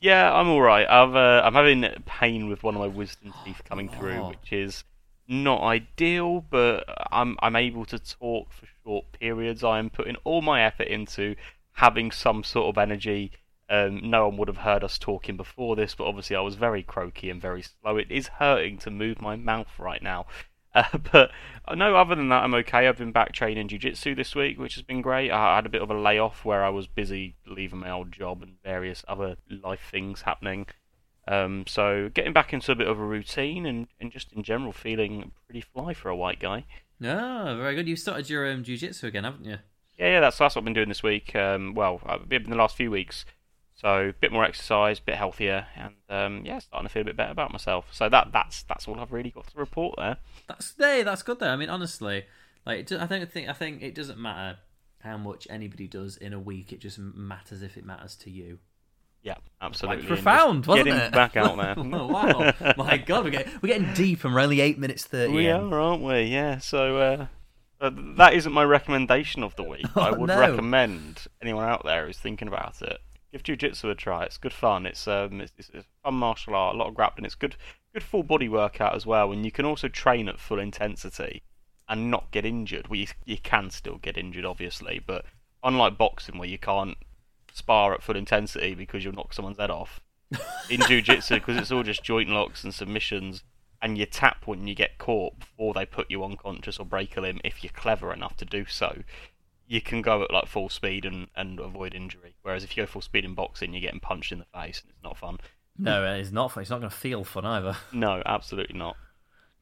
Yeah, 0.00 0.32
I'm 0.32 0.48
all 0.48 0.62
right. 0.62 0.86
I've 0.88 1.14
uh, 1.16 1.42
I'm 1.44 1.54
having 1.54 1.84
pain 2.06 2.48
with 2.48 2.62
one 2.62 2.74
of 2.74 2.80
my 2.80 2.86
wisdom 2.86 3.34
teeth 3.44 3.62
coming 3.68 3.88
through, 3.88 4.14
Oh. 4.14 4.28
which 4.30 4.52
is 4.52 4.84
not 5.26 5.62
ideal, 5.62 6.44
but 6.48 6.84
I'm 7.12 7.36
I'm 7.42 7.56
able 7.56 7.84
to 7.86 7.98
talk 7.98 8.52
for 8.52 8.66
short 8.84 9.12
periods. 9.12 9.62
I 9.64 9.78
am 9.78 9.90
putting 9.90 10.16
all 10.24 10.40
my 10.40 10.62
effort 10.62 10.86
into 10.88 11.34
having 11.78 12.10
some 12.10 12.42
sort 12.42 12.66
of 12.74 12.76
energy. 12.76 13.30
Um, 13.70 14.10
no 14.10 14.26
one 14.26 14.36
would 14.38 14.48
have 14.48 14.58
heard 14.58 14.82
us 14.82 14.98
talking 14.98 15.36
before 15.36 15.76
this, 15.76 15.94
but 15.94 16.06
obviously 16.06 16.34
I 16.34 16.40
was 16.40 16.56
very 16.56 16.82
croaky 16.82 17.30
and 17.30 17.40
very 17.40 17.62
slow. 17.62 17.96
It 17.96 18.10
is 18.10 18.26
hurting 18.26 18.78
to 18.78 18.90
move 18.90 19.20
my 19.20 19.36
mouth 19.36 19.78
right 19.78 20.02
now. 20.02 20.26
Uh, 20.74 20.84
but 21.10 21.30
uh, 21.66 21.74
no, 21.74 21.96
other 21.96 22.14
than 22.14 22.28
that, 22.28 22.44
I'm 22.44 22.52
okay. 22.52 22.86
I've 22.86 22.98
been 22.98 23.10
back 23.10 23.32
training 23.32 23.68
jiu-jitsu 23.68 24.14
this 24.14 24.34
week, 24.34 24.58
which 24.58 24.74
has 24.74 24.82
been 24.82 25.00
great. 25.00 25.30
I 25.30 25.56
had 25.56 25.64
a 25.64 25.70
bit 25.70 25.80
of 25.80 25.90
a 25.90 25.98
layoff 25.98 26.44
where 26.44 26.62
I 26.62 26.68
was 26.68 26.86
busy 26.86 27.36
leaving 27.46 27.78
my 27.78 27.90
old 27.90 28.12
job 28.12 28.42
and 28.42 28.62
various 28.62 29.02
other 29.08 29.38
life 29.48 29.80
things 29.90 30.20
happening. 30.20 30.66
Um, 31.26 31.64
so 31.66 32.10
getting 32.12 32.34
back 32.34 32.52
into 32.52 32.70
a 32.70 32.74
bit 32.76 32.86
of 32.86 33.00
a 33.00 33.02
routine 33.02 33.64
and, 33.64 33.88
and 33.98 34.12
just 34.12 34.30
in 34.34 34.42
general 34.42 34.72
feeling 34.72 35.32
pretty 35.46 35.62
fly 35.62 35.94
for 35.94 36.10
a 36.10 36.16
white 36.16 36.38
guy. 36.38 36.66
Ah, 37.02 37.56
very 37.56 37.74
good. 37.74 37.88
You've 37.88 37.98
started 37.98 38.28
your 38.28 38.48
um, 38.52 38.62
jiu-jitsu 38.62 39.06
again, 39.06 39.24
haven't 39.24 39.46
you? 39.46 39.56
Yeah, 39.98 40.12
yeah, 40.12 40.20
that's 40.20 40.38
that's 40.38 40.54
what 40.54 40.60
I've 40.60 40.64
been 40.64 40.74
doing 40.74 40.88
this 40.88 41.02
week. 41.02 41.34
Um, 41.34 41.74
well, 41.74 42.00
uh, 42.06 42.18
in 42.30 42.50
the 42.50 42.56
last 42.56 42.76
few 42.76 42.90
weeks. 42.90 43.24
So 43.74 44.08
a 44.08 44.12
bit 44.12 44.32
more 44.32 44.44
exercise, 44.44 44.98
a 44.98 45.02
bit 45.02 45.14
healthier, 45.14 45.68
and 45.76 45.94
um, 46.08 46.44
yeah, 46.44 46.58
starting 46.58 46.88
to 46.88 46.92
feel 46.92 47.02
a 47.02 47.04
bit 47.04 47.16
better 47.16 47.30
about 47.30 47.52
myself. 47.52 47.86
So 47.92 48.08
that 48.08 48.32
that's 48.32 48.64
that's 48.64 48.88
all 48.88 48.98
I've 48.98 49.12
really 49.12 49.30
got 49.30 49.46
to 49.46 49.58
report 49.58 49.94
there. 49.96 50.16
That's 50.48 50.74
hey, 50.76 51.04
that's 51.04 51.22
good 51.22 51.38
though. 51.38 51.50
I 51.50 51.56
mean, 51.56 51.70
honestly, 51.70 52.24
like 52.66 52.80
it 52.80 52.86
do- 52.88 52.98
I 52.98 53.06
think 53.06 53.48
I 53.48 53.52
think 53.52 53.82
it 53.82 53.94
doesn't 53.94 54.18
matter 54.18 54.58
how 55.00 55.16
much 55.16 55.46
anybody 55.48 55.86
does 55.86 56.16
in 56.16 56.32
a 56.32 56.40
week. 56.40 56.72
It 56.72 56.80
just 56.80 56.98
matters 56.98 57.62
if 57.62 57.76
it 57.76 57.84
matters 57.84 58.16
to 58.16 58.30
you. 58.30 58.58
Yeah, 59.22 59.36
absolutely. 59.60 60.02
Like 60.02 60.08
profound, 60.08 60.66
wasn't 60.66 60.86
getting 60.86 61.00
it? 61.00 61.12
back 61.12 61.36
out 61.36 61.56
there. 61.56 61.74
oh, 61.78 62.06
wow, 62.06 62.52
my 62.76 62.98
God, 62.98 63.24
we're 63.24 63.30
getting, 63.30 63.52
we're 63.62 63.68
getting 63.68 63.92
deep, 63.94 64.24
and 64.24 64.34
we're 64.34 64.40
only 64.40 64.60
eight 64.60 64.78
minutes 64.78 65.04
thirty. 65.04 65.32
We 65.32 65.48
in. 65.48 65.72
are, 65.72 65.80
aren't 65.80 66.02
we? 66.02 66.22
Yeah. 66.22 66.58
So 66.58 66.96
uh, 66.96 67.26
uh, 67.80 67.90
that 68.16 68.34
isn't 68.34 68.52
my 68.52 68.64
recommendation 68.64 69.42
of 69.42 69.54
the 69.56 69.62
week. 69.62 69.86
I 69.96 70.10
Oh, 70.10 70.14
would 70.18 70.28
no. 70.28 70.38
recommend 70.38 71.26
anyone 71.42 71.64
out 71.68 71.84
there 71.84 72.06
who's 72.06 72.18
thinking 72.18 72.48
about 72.48 72.80
it 72.82 72.98
give 73.32 73.42
jiu-jitsu 73.42 73.90
a 73.90 73.94
try. 73.94 74.24
It's 74.24 74.38
good 74.38 74.52
fun. 74.54 74.86
It's 74.86 75.06
um, 75.06 75.40
it's, 75.42 75.52
it's, 75.58 75.70
it's 75.74 75.86
fun 76.02 76.14
martial 76.14 76.54
art, 76.54 76.74
a 76.74 76.78
lot 76.78 76.88
of 76.88 76.94
grappling. 76.94 77.26
It's 77.26 77.34
good, 77.34 77.56
good 77.92 78.02
full 78.02 78.22
body 78.22 78.48
workout 78.48 78.94
as 78.94 79.04
well. 79.06 79.32
And 79.32 79.44
you 79.44 79.52
can 79.52 79.66
also 79.66 79.86
train 79.88 80.28
at 80.30 80.38
full 80.40 80.58
intensity 80.58 81.42
and 81.88 82.10
not 82.10 82.30
get 82.30 82.46
injured. 82.46 82.88
Well, 82.88 82.98
you, 83.00 83.06
you 83.26 83.36
can 83.36 83.70
still 83.70 83.98
get 83.98 84.16
injured, 84.16 84.44
obviously, 84.46 85.00
but 85.06 85.24
unlike 85.62 85.98
boxing 85.98 86.38
where 86.38 86.48
you 86.48 86.58
can't 86.58 86.96
spar 87.52 87.92
at 87.92 88.02
full 88.02 88.16
intensity 88.16 88.74
because 88.74 89.04
you'll 89.04 89.14
knock 89.14 89.34
someone's 89.34 89.58
head 89.58 89.70
off, 89.70 90.00
in 90.70 90.80
jiu-jitsu 90.80 91.34
because 91.34 91.56
it's 91.56 91.72
all 91.72 91.82
just 91.82 92.02
joint 92.02 92.28
locks 92.30 92.64
and 92.64 92.72
submissions 92.74 93.42
and 93.80 93.96
you 93.96 94.06
tap 94.06 94.46
when 94.46 94.66
you 94.66 94.74
get 94.74 94.98
caught 94.98 95.38
before 95.38 95.74
they 95.74 95.86
put 95.86 96.10
you 96.10 96.24
unconscious 96.24 96.78
or 96.78 96.86
break 96.86 97.16
a 97.16 97.20
limb 97.20 97.40
if 97.44 97.62
you're 97.62 97.72
clever 97.72 98.12
enough 98.12 98.36
to 98.36 98.44
do 98.44 98.64
so 98.66 99.02
you 99.66 99.80
can 99.80 100.00
go 100.00 100.22
at 100.22 100.32
like 100.32 100.46
full 100.46 100.68
speed 100.68 101.04
and, 101.04 101.28
and 101.36 101.60
avoid 101.60 101.94
injury 101.94 102.34
whereas 102.42 102.64
if 102.64 102.76
you 102.76 102.82
go 102.82 102.86
full 102.86 103.02
speed 103.02 103.24
in 103.24 103.34
boxing 103.34 103.72
you're 103.72 103.82
getting 103.82 104.00
punched 104.00 104.32
in 104.32 104.38
the 104.38 104.44
face 104.46 104.80
and 104.80 104.90
it's 104.90 105.02
not 105.02 105.16
fun 105.16 105.38
No, 105.78 106.04
uh, 106.04 106.14
it's 106.14 106.32
not 106.32 106.50
fun. 106.50 106.62
It's 106.62 106.70
not 106.70 106.80
going 106.80 106.90
to 106.90 106.96
feel 106.96 107.22
fun 107.22 107.44
either. 107.44 107.76
no 107.92 108.22
absolutely 108.26 108.76
not 108.76 108.96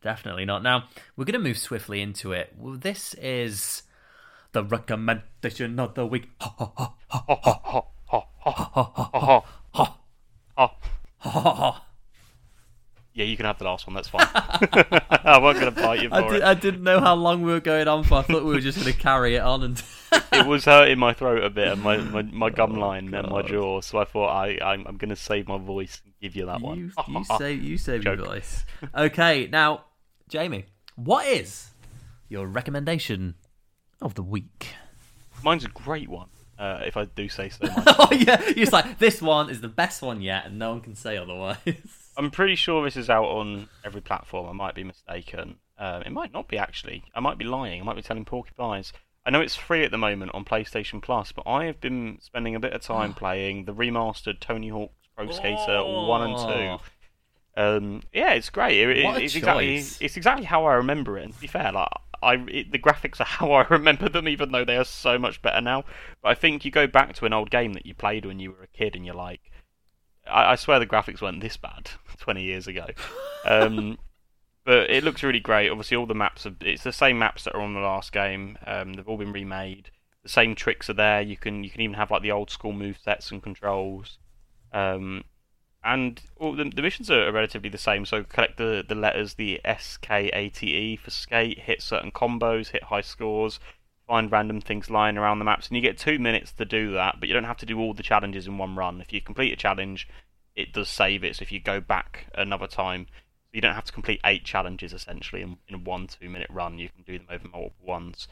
Definitely 0.02 0.44
not. 0.44 0.62
Now 0.62 0.84
we're 1.16 1.24
going 1.24 1.32
to 1.32 1.40
move 1.40 1.58
swiftly 1.58 2.00
into 2.00 2.32
it. 2.32 2.52
Well, 2.56 2.76
this 2.76 3.14
is 3.14 3.82
the 4.52 4.62
recommendation 4.62 5.80
of 5.80 5.94
the 5.94 6.06
week. 6.06 6.28
yeah 13.16 13.24
you 13.24 13.36
can 13.36 13.46
have 13.46 13.58
the 13.58 13.64
last 13.64 13.86
one 13.86 13.94
that's 13.94 14.08
fine 14.08 14.28
I 14.34 15.38
wasn't 15.38 15.64
going 15.64 15.74
to 15.74 15.82
bite 15.82 16.02
you 16.02 16.10
I, 16.12 16.20
did, 16.20 16.32
it 16.34 16.42
I 16.42 16.54
didn't 16.54 16.82
know 16.82 17.00
how 17.00 17.14
long 17.14 17.42
we 17.42 17.50
were 17.50 17.60
going 17.60 17.88
on 17.88 18.04
for. 18.04 18.16
I 18.16 18.22
thought 18.22 18.44
we 18.44 18.52
were 18.52 18.60
just 18.60 18.78
going 18.78 18.92
to 18.92 18.98
carry 18.98 19.36
it 19.36 19.40
on 19.40 19.62
and. 19.62 19.82
it 20.32 20.46
was 20.46 20.66
hurting 20.66 20.98
my 20.98 21.14
throat 21.14 21.42
a 21.42 21.50
bit 21.50 21.68
and 21.68 21.82
my, 21.82 21.96
my, 21.96 22.22
my 22.22 22.50
gum 22.60 22.74
line 22.74 23.12
and 23.12 23.28
my 23.28 23.42
jaw 23.42 23.80
so 23.80 23.98
I 23.98 24.04
thought 24.04 24.28
I, 24.28 24.58
I'm, 24.62 24.86
I'm 24.86 24.98
going 24.98 25.08
to 25.08 25.16
save 25.16 25.48
my 25.48 25.56
voice 25.56 26.00
and 26.04 26.12
give 26.20 26.36
you 26.36 26.46
that 26.46 26.60
one 26.60 26.78
You, 26.78 26.90
you 27.08 27.24
save 27.24 27.62
you 27.64 27.78
save 27.78 28.04
your 28.04 28.16
voice. 28.16 28.64
Okay, 28.94 29.48
now, 29.50 29.86
Jamie, 30.28 30.66
what 30.94 31.26
is 31.26 31.70
your 32.28 32.46
recommendation 32.46 33.34
of 34.02 34.14
the 34.14 34.22
week? 34.22 34.68
Mine's 35.42 35.64
a 35.64 35.68
great 35.68 36.08
one, 36.08 36.28
uh, 36.58 36.82
if 36.84 36.96
I 36.98 37.06
do 37.06 37.28
say 37.30 37.48
so 37.48 37.66
myself. 37.66 37.96
oh 37.98 38.08
yeah, 38.12 38.42
you're 38.44 38.54
just 38.54 38.72
like 38.72 38.98
this 38.98 39.22
one 39.22 39.48
is 39.48 39.62
the 39.62 39.68
best 39.68 40.02
one 40.02 40.20
yet, 40.20 40.46
and 40.46 40.58
no 40.58 40.72
one 40.72 40.82
can 40.82 40.94
say 40.94 41.16
otherwise. 41.16 42.05
I'm 42.16 42.30
pretty 42.30 42.54
sure 42.54 42.84
this 42.84 42.96
is 42.96 43.10
out 43.10 43.26
on 43.26 43.68
every 43.84 44.00
platform. 44.00 44.48
I 44.48 44.52
might 44.52 44.74
be 44.74 44.84
mistaken. 44.84 45.56
Um, 45.78 46.02
it 46.02 46.12
might 46.12 46.32
not 46.32 46.48
be 46.48 46.56
actually. 46.56 47.04
I 47.14 47.20
might 47.20 47.38
be 47.38 47.44
lying. 47.44 47.80
I 47.80 47.84
might 47.84 47.96
be 47.96 48.02
telling 48.02 48.24
porcupines. 48.24 48.92
I 49.26 49.30
know 49.30 49.40
it's 49.40 49.56
free 49.56 49.84
at 49.84 49.90
the 49.90 49.98
moment 49.98 50.30
on 50.34 50.44
PlayStation 50.44 51.02
Plus, 51.02 51.32
but 51.32 51.46
I 51.46 51.64
have 51.64 51.80
been 51.80 52.18
spending 52.20 52.54
a 52.54 52.60
bit 52.60 52.72
of 52.72 52.80
time 52.80 53.12
playing 53.14 53.64
the 53.64 53.74
remastered 53.74 54.40
Tony 54.40 54.68
Hawk's 54.68 55.08
Pro 55.16 55.30
Skater 55.30 55.82
One 55.82 56.30
and 56.30 56.38
Two. 56.38 57.60
Um, 57.60 58.02
yeah, 58.12 58.32
it's 58.32 58.50
great. 58.50 58.78
It, 58.78 59.04
What 59.04 59.16
a 59.16 59.24
it's 59.24 59.34
exactly 59.34 59.76
it's 59.76 60.16
exactly 60.16 60.44
how 60.44 60.66
I 60.66 60.74
remember 60.74 61.18
it. 61.18 61.24
And 61.24 61.34
to 61.34 61.40
be 61.40 61.46
fair, 61.46 61.72
like 61.72 61.88
I 62.22 62.34
it, 62.48 62.72
the 62.72 62.78
graphics 62.78 63.20
are 63.20 63.24
how 63.24 63.52
I 63.52 63.66
remember 63.68 64.08
them, 64.08 64.28
even 64.28 64.52
though 64.52 64.64
they 64.64 64.76
are 64.76 64.84
so 64.84 65.18
much 65.18 65.42
better 65.42 65.60
now. 65.60 65.84
But 66.22 66.30
I 66.30 66.34
think 66.34 66.64
you 66.64 66.70
go 66.70 66.86
back 66.86 67.14
to 67.14 67.26
an 67.26 67.32
old 67.32 67.50
game 67.50 67.72
that 67.74 67.86
you 67.86 67.94
played 67.94 68.24
when 68.26 68.38
you 68.38 68.52
were 68.52 68.62
a 68.62 68.66
kid, 68.68 68.94
and 68.94 69.04
you're 69.04 69.14
like, 69.14 69.40
I, 70.28 70.52
I 70.52 70.54
swear 70.56 70.78
the 70.78 70.86
graphics 70.86 71.20
weren't 71.20 71.40
this 71.40 71.56
bad 71.56 71.90
20 72.18 72.42
years 72.42 72.66
ago. 72.66 72.86
Um, 73.44 73.98
but 74.64 74.90
it 74.90 75.04
looks 75.04 75.22
really 75.22 75.40
great. 75.40 75.70
Obviously, 75.70 75.96
all 75.96 76.06
the 76.06 76.14
maps 76.14 76.46
are 76.46 76.54
it's 76.60 76.82
the 76.82 76.92
same 76.92 77.18
maps 77.18 77.44
that 77.44 77.54
are 77.54 77.60
on 77.60 77.74
the 77.74 77.80
last 77.80 78.12
game. 78.12 78.58
Um, 78.66 78.94
they've 78.94 79.08
all 79.08 79.18
been 79.18 79.32
remade. 79.32 79.90
The 80.22 80.28
same 80.28 80.54
tricks 80.54 80.90
are 80.90 80.94
there. 80.94 81.20
You 81.20 81.36
can 81.36 81.62
you 81.62 81.70
can 81.70 81.80
even 81.80 81.94
have 81.94 82.10
like 82.10 82.22
the 82.22 82.32
old 82.32 82.50
school 82.50 82.72
move 82.72 82.98
sets 82.98 83.30
and 83.30 83.42
controls. 83.42 84.18
Um, 84.72 85.24
and 85.84 86.20
all 86.36 86.52
the, 86.52 86.64
the 86.64 86.82
missions 86.82 87.10
are, 87.10 87.28
are 87.28 87.32
relatively 87.32 87.70
the 87.70 87.78
same. 87.78 88.04
So 88.04 88.24
collect 88.24 88.58
the, 88.58 88.84
the 88.86 88.96
letters, 88.96 89.34
the 89.34 89.60
S 89.64 89.96
K 89.96 90.28
A 90.32 90.48
T 90.48 90.66
E 90.74 90.96
for 90.96 91.10
skate, 91.10 91.60
hit 91.60 91.80
certain 91.80 92.10
combos, 92.10 92.70
hit 92.70 92.82
high 92.84 93.02
scores, 93.02 93.60
find 94.06 94.30
random 94.30 94.60
things 94.60 94.90
lying 94.90 95.18
around 95.18 95.38
the 95.38 95.44
maps, 95.44 95.68
and 95.68 95.76
you 95.76 95.82
get 95.82 95.98
two 95.98 96.18
minutes 96.18 96.52
to 96.52 96.64
do 96.64 96.92
that. 96.92 97.16
But 97.18 97.28
you 97.28 97.34
don't 97.34 97.44
have 97.44 97.58
to 97.58 97.66
do 97.66 97.78
all 97.80 97.94
the 97.94 98.02
challenges 98.02 98.46
in 98.46 98.58
one 98.58 98.76
run. 98.76 99.00
If 99.00 99.12
you 99.12 99.20
complete 99.20 99.52
a 99.52 99.56
challenge, 99.56 100.08
it 100.54 100.72
does 100.72 100.88
save 100.88 101.24
it. 101.24 101.36
So 101.36 101.42
if 101.42 101.52
you 101.52 101.60
go 101.60 101.80
back 101.80 102.26
another 102.34 102.66
time, 102.66 103.06
you 103.52 103.60
don't 103.60 103.74
have 103.74 103.84
to 103.84 103.92
complete 103.92 104.20
eight 104.24 104.44
challenges 104.44 104.92
essentially 104.92 105.42
in, 105.42 105.58
in 105.68 105.84
one 105.84 106.06
two 106.06 106.28
minute 106.28 106.50
run. 106.50 106.78
You 106.78 106.88
can 106.88 107.02
do 107.02 107.18
them 107.18 107.28
over 107.30 107.48
multiple 107.48 107.86
ones. 107.86 108.28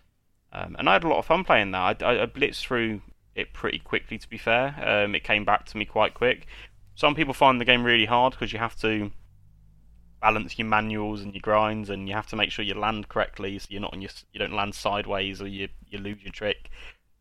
Um, 0.53 0.77
and 0.79 0.89
I 0.89 0.95
had 0.95 1.05
a 1.05 1.09
lot 1.09 1.19
of 1.19 1.27
fun 1.27 1.45
playing 1.45 1.73
that. 1.73 2.03
I, 2.03 2.07
I, 2.07 2.23
I 2.23 2.27
blitzed 2.27 2.61
through 2.61 3.01
it 3.35 3.53
pretty 3.53 3.81
quickly, 3.81 4.19
to 4.19 4.29
be 4.29 4.39
fair. 4.39 4.75
Um, 5.05 5.15
it 5.15 5.25
came 5.25 5.45
back 5.45 5.67
to 5.67 5.77
me 5.77 5.85
quite 5.85 6.15
quick. 6.15 6.47
Some 6.95 7.17
people 7.17 7.35
find 7.35 7.61
the 7.61 7.65
game 7.65 7.83
really 7.83 8.05
hard 8.05 8.33
because 8.33 8.53
you 8.53 8.61
have 8.61 8.79
to 8.81 9.11
balance 10.25 10.59
your 10.59 10.67
manuals 10.67 11.21
and 11.21 11.35
your 11.35 11.43
grinds, 11.43 11.91
and 11.91 12.09
you 12.09 12.15
have 12.15 12.27
to 12.29 12.37
make 12.37 12.51
sure 12.51 12.65
you 12.65 12.75
land 12.75 13.11
correctly, 13.11 13.59
so 13.59 13.67
you're 13.69 13.83
not 13.83 13.93
on 13.93 14.01
your 14.01 14.11
you 14.33 14.41
don't 14.41 14.55
land 14.55 14.75
sideways 14.75 15.43
or 15.43 15.47
you 15.47 15.69
you 15.87 15.99
lose 15.99 16.23
your 16.23 16.33
trick. 16.33 16.71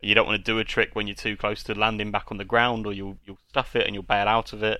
You 0.02 0.16
don't 0.16 0.26
want 0.26 0.44
to 0.44 0.52
do 0.52 0.60
a 0.60 0.64
trick 0.64 0.92
when 0.94 1.08
you're 1.08 1.16
too 1.16 1.36
close 1.36 1.64
to 1.64 1.74
landing 1.76 2.12
back 2.12 2.32
on 2.32 2.38
the 2.38 2.46
ground, 2.46 2.88
or 2.88 2.94
you'll 2.94 3.18
you'll 3.26 3.40
stuff 3.50 3.76
it 3.76 3.86
and 3.86 3.94
you'll 3.94 4.04
bail 4.04 4.28
out 4.28 4.54
of 4.54 4.64
it. 4.64 4.80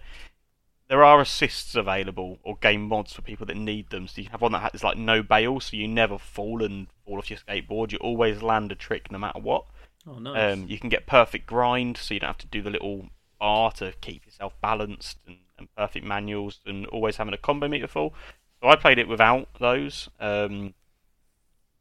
There 0.88 1.04
are 1.04 1.20
assists 1.20 1.76
available 1.76 2.40
or 2.44 2.58
game 2.58 2.88
mods 2.88 3.14
for 3.14 3.22
people 3.22 3.46
that 3.48 3.58
need 3.58 3.90
them. 3.90 4.08
So 4.08 4.22
you 4.22 4.30
have 4.32 4.42
one 4.42 4.54
that 4.54 4.72
has 4.72 4.84
like 4.84 4.98
no 4.98 5.22
bail, 5.22 5.60
so 5.60 5.76
you 5.76 5.88
never 5.88 6.18
fall 6.18 6.64
and 6.64 6.88
fall 7.06 7.18
off 7.18 7.30
your 7.30 7.40
skateboard. 7.40 7.92
You 7.92 7.98
always 7.98 8.42
land 8.42 8.72
a 8.72 8.76
trick 8.76 9.12
no 9.12 9.18
matter 9.18 9.40
what. 9.40 9.66
Oh, 10.08 10.20
nice. 10.20 10.54
Um, 10.54 10.68
you 10.68 10.80
can 10.80 10.90
get 10.90 11.08
perfect 11.08 11.46
grind, 11.46 11.98
so 11.98 12.14
you 12.14 12.22
don't 12.22 12.30
have 12.30 12.38
to 12.38 12.48
do 12.48 12.62
the 12.62 12.70
little 12.70 13.10
bar 13.40 13.72
to 13.74 13.94
keep 14.00 14.26
yourself 14.26 14.54
balanced 14.62 15.18
and, 15.28 15.38
and 15.64 15.76
perfect 15.76 16.06
manuals, 16.06 16.60
and 16.66 16.86
always 16.88 17.18
having 17.18 17.34
a 17.34 17.38
combo 17.38 17.68
meter 17.68 17.88
full. 17.88 18.14
So 18.62 18.70
I 18.70 18.76
played 18.76 19.00
it 19.00 19.08
without 19.08 19.48
those, 19.60 20.10
um, 20.20 20.74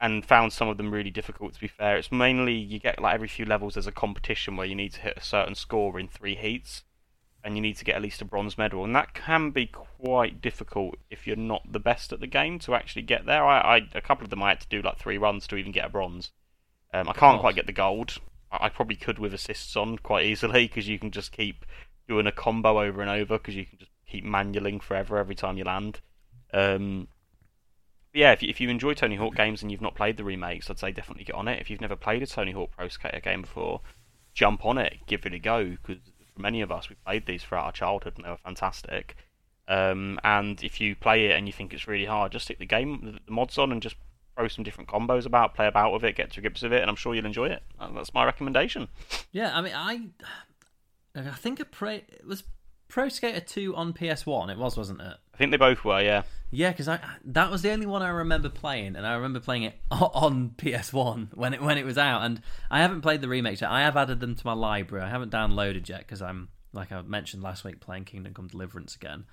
and 0.00 0.24
found 0.24 0.52
some 0.52 0.68
of 0.68 0.76
them 0.76 0.92
really 0.92 1.10
difficult. 1.10 1.54
To 1.54 1.60
be 1.60 1.68
fair, 1.68 1.96
it's 1.96 2.10
mainly 2.10 2.54
you 2.54 2.78
get 2.78 3.00
like 3.00 3.14
every 3.14 3.28
few 3.28 3.44
levels 3.44 3.74
there's 3.74 3.86
a 3.86 3.92
competition 3.92 4.56
where 4.56 4.66
you 4.66 4.74
need 4.74 4.92
to 4.94 5.00
hit 5.00 5.16
a 5.16 5.22
certain 5.22 5.54
score 5.54 5.98
in 5.98 6.08
three 6.08 6.34
heats, 6.34 6.82
and 7.44 7.56
you 7.56 7.62
need 7.62 7.76
to 7.76 7.84
get 7.84 7.96
at 7.96 8.02
least 8.02 8.20
a 8.20 8.24
bronze 8.24 8.58
medal, 8.58 8.84
and 8.84 8.94
that 8.96 9.14
can 9.14 9.50
be 9.50 9.66
quite 9.66 10.40
difficult 10.40 10.96
if 11.10 11.26
you're 11.26 11.36
not 11.36 11.62
the 11.70 11.80
best 11.80 12.12
at 12.12 12.20
the 12.20 12.26
game 12.26 12.58
to 12.60 12.74
actually 12.74 13.02
get 13.02 13.26
there. 13.26 13.44
I, 13.44 13.76
I 13.76 13.88
a 13.94 14.00
couple 14.00 14.24
of 14.24 14.30
them 14.30 14.42
I 14.42 14.50
had 14.50 14.60
to 14.60 14.68
do 14.68 14.82
like 14.82 14.98
three 14.98 15.18
runs 15.18 15.46
to 15.48 15.56
even 15.56 15.72
get 15.72 15.86
a 15.86 15.88
bronze. 15.88 16.32
Um, 16.92 17.08
I 17.08 17.12
can't 17.12 17.40
quite 17.40 17.54
get 17.54 17.66
the 17.66 17.72
gold. 17.72 18.18
I, 18.50 18.66
I 18.66 18.68
probably 18.68 18.96
could 18.96 19.18
with 19.18 19.32
assists 19.32 19.76
on 19.76 19.98
quite 19.98 20.26
easily 20.26 20.66
because 20.66 20.88
you 20.88 20.98
can 20.98 21.10
just 21.10 21.32
keep 21.32 21.64
doing 22.08 22.26
a 22.26 22.32
combo 22.32 22.80
over 22.80 23.00
and 23.00 23.10
over 23.10 23.38
because 23.38 23.54
you 23.54 23.64
can 23.64 23.78
just 23.78 23.90
keep 24.06 24.24
manualing 24.24 24.82
forever 24.82 25.18
every 25.18 25.34
time 25.34 25.56
you 25.56 25.64
land. 25.64 26.00
Um, 26.52 27.08
yeah, 28.12 28.32
if 28.32 28.42
you, 28.42 28.50
if 28.50 28.60
you 28.60 28.68
enjoy 28.68 28.94
Tony 28.94 29.16
Hawk 29.16 29.34
games 29.34 29.62
and 29.62 29.70
you've 29.70 29.80
not 29.80 29.94
played 29.94 30.16
the 30.16 30.24
remakes, 30.24 30.68
I'd 30.68 30.78
say 30.78 30.92
definitely 30.92 31.24
get 31.24 31.34
on 31.34 31.48
it. 31.48 31.60
If 31.60 31.70
you've 31.70 31.80
never 31.80 31.96
played 31.96 32.22
a 32.22 32.26
Tony 32.26 32.52
Hawk 32.52 32.72
Pro 32.76 32.88
Skater 32.88 33.20
game 33.20 33.42
before, 33.42 33.80
jump 34.34 34.64
on 34.66 34.78
it, 34.78 34.98
give 35.06 35.24
it 35.24 35.34
a 35.34 35.38
go 35.38 35.64
because 35.70 36.02
for 36.34 36.40
many 36.40 36.60
of 36.60 36.70
us, 36.70 36.88
we 36.88 36.96
played 37.06 37.26
these 37.26 37.42
throughout 37.42 37.64
our 37.64 37.72
childhood 37.72 38.14
and 38.16 38.24
they 38.24 38.30
were 38.30 38.36
fantastic. 38.36 39.16
Um, 39.68 40.18
and 40.24 40.62
if 40.62 40.80
you 40.80 40.94
play 40.94 41.26
it 41.26 41.36
and 41.36 41.46
you 41.46 41.52
think 41.52 41.72
it's 41.72 41.88
really 41.88 42.04
hard, 42.04 42.32
just 42.32 42.46
stick 42.46 42.58
the 42.58 42.66
game, 42.66 43.18
the, 43.26 43.32
mods 43.32 43.58
on, 43.58 43.72
and 43.72 43.80
just 43.80 43.96
throw 44.36 44.48
some 44.48 44.64
different 44.64 44.90
combos 44.90 45.26
about, 45.26 45.54
play 45.54 45.66
about 45.66 45.92
with 45.92 46.04
it, 46.04 46.16
get 46.16 46.32
to 46.32 46.40
grips 46.40 46.62
with 46.62 46.72
it, 46.72 46.80
and 46.80 46.90
I'm 46.90 46.96
sure 46.96 47.14
you'll 47.14 47.26
enjoy 47.26 47.46
it. 47.46 47.62
That's 47.94 48.14
my 48.14 48.24
recommendation. 48.24 48.88
Yeah, 49.30 49.56
I 49.56 49.60
mean, 49.60 49.72
I, 49.74 50.00
Uh, 51.16 51.20
I 51.30 51.34
think 51.36 51.60
a 51.60 51.64
pro 51.64 51.90
it 51.90 52.24
was 52.26 52.44
Pro 52.88 53.08
Skater 53.08 53.40
Two 53.40 53.74
on 53.74 53.92
PS 53.92 54.26
One. 54.26 54.50
It 54.50 54.58
was, 54.58 54.76
wasn't 54.76 55.00
it? 55.00 55.16
I 55.32 55.36
think 55.38 55.50
they 55.50 55.56
both 55.56 55.84
were, 55.84 56.00
yeah. 56.02 56.22
Yeah, 56.50 56.70
because 56.70 56.88
I 56.88 57.00
that 57.24 57.50
was 57.50 57.62
the 57.62 57.70
only 57.70 57.86
one 57.86 58.02
I 58.02 58.08
remember 58.10 58.50
playing, 58.50 58.96
and 58.96 59.06
I 59.06 59.14
remember 59.14 59.40
playing 59.40 59.62
it 59.62 59.78
on 59.90 60.54
PS 60.58 60.92
One 60.92 61.30
when 61.34 61.54
it 61.54 61.62
when 61.62 61.78
it 61.78 61.86
was 61.86 61.96
out. 61.96 62.22
And 62.22 62.42
I 62.70 62.80
haven't 62.80 63.00
played 63.00 63.22
the 63.22 63.28
remakes 63.28 63.62
yet. 63.62 63.70
I 63.70 63.80
have 63.80 63.96
added 63.96 64.20
them 64.20 64.34
to 64.34 64.46
my 64.46 64.52
library. 64.52 65.04
I 65.04 65.08
haven't 65.08 65.32
downloaded 65.32 65.88
yet 65.88 66.00
because 66.00 66.20
I'm 66.20 66.48
like 66.74 66.92
I 66.92 67.00
mentioned 67.02 67.42
last 67.42 67.64
week 67.64 67.80
playing 67.80 68.04
Kingdom 68.04 68.34
Come 68.34 68.48
Deliverance 68.48 68.94
again, 68.94 69.24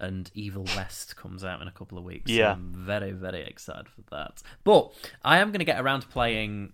and 0.00 0.30
Evil 0.34 0.64
West 0.76 1.14
comes 1.16 1.44
out 1.44 1.60
in 1.60 1.68
a 1.68 1.72
couple 1.72 1.98
of 1.98 2.04
weeks. 2.04 2.30
so 2.30 2.36
Yeah. 2.38 2.52
I'm 2.52 2.72
very 2.74 3.12
very 3.12 3.42
excited 3.42 3.88
for 3.90 4.00
that. 4.10 4.42
But 4.64 4.90
I 5.22 5.38
am 5.38 5.48
going 5.48 5.58
to 5.58 5.66
get 5.66 5.78
around 5.80 6.00
to 6.00 6.08
playing 6.08 6.72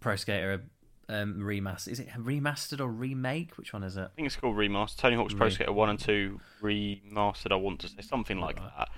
Pro 0.00 0.16
Skater 0.16 0.62
um, 1.10 1.34
remaster. 1.40 1.88
Is 1.88 2.00
it 2.00 2.08
remastered 2.16 2.80
or 2.80 2.88
remake? 2.88 3.58
Which 3.58 3.72
one 3.72 3.82
is 3.82 3.96
it? 3.96 4.02
I 4.02 4.14
think 4.14 4.26
it's 4.26 4.36
called 4.36 4.56
Remastered. 4.56 4.96
Tony 4.96 5.16
Hawk's 5.16 5.34
Pro 5.34 5.48
Skater 5.48 5.72
1 5.72 5.88
and 5.90 5.98
2 5.98 6.40
Remastered, 6.62 7.52
I 7.52 7.56
want 7.56 7.80
to 7.80 7.88
say. 7.88 8.00
Something 8.00 8.38
like 8.38 8.56
that. 8.56 8.88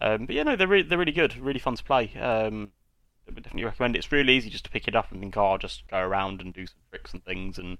Um, 0.00 0.26
but 0.26 0.34
yeah, 0.34 0.42
no, 0.42 0.56
they're, 0.56 0.68
re- 0.68 0.82
they're 0.82 0.98
really 0.98 1.12
good. 1.12 1.36
Really 1.38 1.58
fun 1.58 1.76
to 1.76 1.82
play. 1.82 2.12
Um, 2.16 2.72
I 3.26 3.32
would 3.32 3.42
definitely 3.42 3.64
recommend 3.64 3.96
it. 3.96 4.00
It's 4.00 4.12
really 4.12 4.34
easy 4.34 4.50
just 4.50 4.64
to 4.64 4.70
pick 4.70 4.86
it 4.86 4.94
up 4.94 5.10
and 5.10 5.20
think, 5.20 5.36
oh, 5.36 5.52
I'll 5.52 5.58
just 5.58 5.88
go 5.88 5.98
around 5.98 6.40
and 6.40 6.52
do 6.52 6.66
some 6.66 6.80
tricks 6.90 7.12
and 7.12 7.24
things. 7.24 7.58
And 7.58 7.78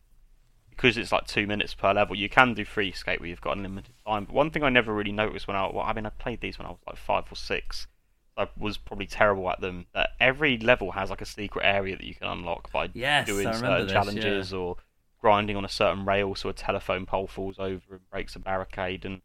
because 0.71 0.97
it's 0.97 1.13
like 1.13 1.27
two 1.27 1.47
minutes 1.47 1.75
per 1.75 1.93
level, 1.93 2.17
you 2.17 2.29
can 2.29 2.55
do 2.55 2.65
free 2.65 2.93
skate 2.93 3.21
where 3.21 3.29
you've 3.29 3.41
got 3.41 3.57
unlimited 3.57 3.95
time. 4.07 4.25
But 4.25 4.35
one 4.35 4.51
thing 4.51 4.63
I 4.63 4.71
never 4.71 4.95
really 4.95 5.13
noticed 5.13 5.47
when 5.47 5.57
I, 5.57 5.67
well, 5.67 5.85
I 5.85 5.93
mean, 5.93 6.07
I 6.07 6.11
played 6.11 6.41
these 6.41 6.59
when 6.59 6.67
I 6.67 6.71
was 6.71 6.79
like 6.87 6.97
five 6.97 7.25
or 7.31 7.37
six. 7.37 7.89
I 8.37 8.49
was 8.59 8.79
probably 8.79 9.07
terrible 9.07 9.51
at 9.51 9.61
them. 9.61 9.87
That 9.95 10.11
every 10.21 10.59
level 10.59 10.93
has 10.93 11.11
like 11.11 11.21
a 11.21 11.27
secret 11.27 11.65
area 11.65 11.97
that 11.97 12.07
you 12.07 12.15
can 12.15 12.29
unlock 12.29 12.73
by 12.73 12.91
Yes, 12.95 13.27
doing 13.27 13.53
certain 13.53 13.87
this, 13.87 13.93
challenges 13.93 14.53
or 14.55 14.77
grinding 15.21 15.57
on 15.57 15.65
a 15.65 15.69
certain 15.69 16.05
rail 16.05 16.35
so 16.35 16.49
a 16.49 16.53
telephone 16.53 17.07
pole 17.07 17.29
falls 17.29 17.57
over 17.59 17.95
and 17.95 18.11
breaks 18.11 18.35
a 18.35 18.41
barricade 18.41 19.05
and 19.05 19.21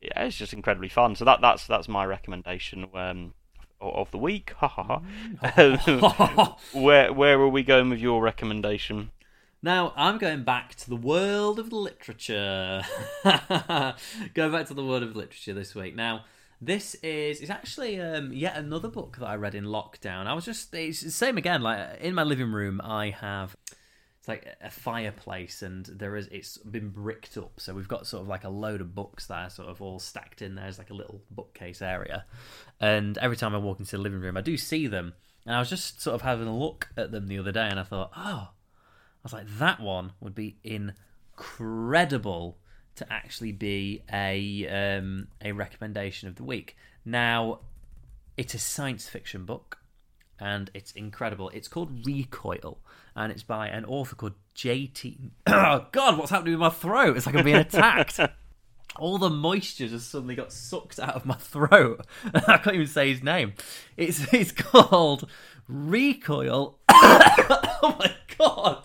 yeah, 0.00 0.24
it's 0.24 0.36
just 0.36 0.52
incredibly 0.52 0.88
fun. 0.88 1.16
So 1.16 1.24
that 1.24 1.40
that's 1.40 1.66
that's 1.66 1.88
my 1.88 2.04
recommendation 2.04 2.86
um, 2.94 3.34
of 3.80 3.94
of 3.94 4.10
the 4.10 4.18
week. 4.18 4.52
Ha 4.58 4.68
ha 4.68 5.00
ha. 5.42 6.56
where 6.72 7.12
where 7.12 7.40
are 7.40 7.48
we 7.48 7.62
going 7.62 7.88
with 7.90 8.00
your 8.00 8.22
recommendation? 8.22 9.10
Now 9.62 9.94
I'm 9.96 10.18
going 10.18 10.44
back 10.44 10.74
to 10.76 10.90
the 10.90 10.96
world 10.96 11.58
of 11.58 11.72
literature. 11.72 12.82
going 13.24 14.52
back 14.52 14.66
to 14.66 14.74
the 14.74 14.84
world 14.84 15.02
of 15.02 15.16
literature 15.16 15.54
this 15.54 15.74
week. 15.74 15.96
Now 15.96 16.24
this 16.60 16.94
is 16.96 17.40
it's 17.40 17.50
actually 17.50 18.00
um, 18.00 18.32
yet 18.32 18.56
another 18.56 18.88
book 18.88 19.16
that 19.18 19.26
I 19.26 19.36
read 19.36 19.54
in 19.54 19.64
lockdown. 19.64 20.26
I 20.26 20.34
was 20.34 20.44
just 20.44 20.74
it's 20.74 21.00
the 21.00 21.10
same 21.10 21.36
again. 21.36 21.62
Like 21.62 22.00
in 22.00 22.14
my 22.14 22.22
living 22.22 22.52
room, 22.52 22.80
I 22.82 23.10
have 23.10 23.56
it's 24.18 24.28
like 24.28 24.46
a 24.62 24.70
fireplace, 24.70 25.62
and 25.62 25.84
there 25.86 26.16
is 26.16 26.28
it's 26.28 26.58
been 26.58 26.88
bricked 26.88 27.36
up. 27.36 27.60
So 27.60 27.74
we've 27.74 27.88
got 27.88 28.06
sort 28.06 28.22
of 28.22 28.28
like 28.28 28.44
a 28.44 28.48
load 28.48 28.80
of 28.80 28.94
books 28.94 29.26
that 29.26 29.46
are 29.46 29.50
sort 29.50 29.68
of 29.68 29.82
all 29.82 29.98
stacked 29.98 30.40
in 30.42 30.54
there. 30.54 30.66
It's 30.66 30.78
like 30.78 30.90
a 30.90 30.94
little 30.94 31.22
bookcase 31.30 31.82
area, 31.82 32.24
and 32.80 33.18
every 33.18 33.36
time 33.36 33.54
I 33.54 33.58
walk 33.58 33.80
into 33.80 33.96
the 33.96 34.02
living 34.02 34.20
room, 34.20 34.36
I 34.36 34.40
do 34.40 34.56
see 34.56 34.86
them. 34.86 35.12
And 35.46 35.54
I 35.54 35.58
was 35.58 35.68
just 35.68 36.00
sort 36.00 36.14
of 36.14 36.22
having 36.22 36.48
a 36.48 36.58
look 36.58 36.88
at 36.96 37.10
them 37.10 37.26
the 37.26 37.38
other 37.38 37.52
day, 37.52 37.68
and 37.68 37.78
I 37.78 37.82
thought, 37.82 38.12
oh. 38.16 38.48
I 39.24 39.24
was 39.24 39.32
like, 39.32 39.48
that 39.58 39.80
one 39.80 40.12
would 40.20 40.34
be 40.34 40.58
incredible 40.62 42.58
to 42.96 43.12
actually 43.12 43.52
be 43.52 44.02
a 44.12 44.68
um, 44.68 45.28
a 45.42 45.52
recommendation 45.52 46.28
of 46.28 46.36
the 46.36 46.44
week. 46.44 46.76
Now, 47.04 47.60
it's 48.36 48.54
a 48.54 48.58
science 48.58 49.08
fiction 49.08 49.44
book, 49.44 49.78
and 50.38 50.70
it's 50.74 50.92
incredible. 50.92 51.50
It's 51.50 51.68
called 51.68 52.06
Recoil, 52.06 52.78
and 53.14 53.32
it's 53.32 53.42
by 53.42 53.68
an 53.68 53.84
author 53.84 54.16
called 54.16 54.34
J.T. 54.54 55.30
Oh 55.46 55.86
God, 55.92 56.18
what's 56.18 56.30
happening 56.30 56.54
with 56.54 56.60
my 56.60 56.70
throat? 56.70 57.16
It's 57.16 57.26
like 57.26 57.34
I'm 57.34 57.44
being 57.44 57.56
attacked. 57.56 58.20
All 58.96 59.18
the 59.18 59.30
moisture 59.30 59.88
just 59.88 60.10
suddenly 60.10 60.36
got 60.36 60.52
sucked 60.52 61.00
out 61.00 61.16
of 61.16 61.26
my 61.26 61.34
throat. 61.34 62.06
I 62.34 62.58
can't 62.58 62.76
even 62.76 62.86
say 62.86 63.12
his 63.12 63.22
name. 63.22 63.54
It's 63.96 64.20
it's 64.32 64.52
called 64.52 65.28
Recoil. 65.68 66.78
oh 66.88 67.96
my 67.98 68.14
God. 68.38 68.84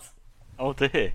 Oh 0.58 0.72
dear. 0.72 1.14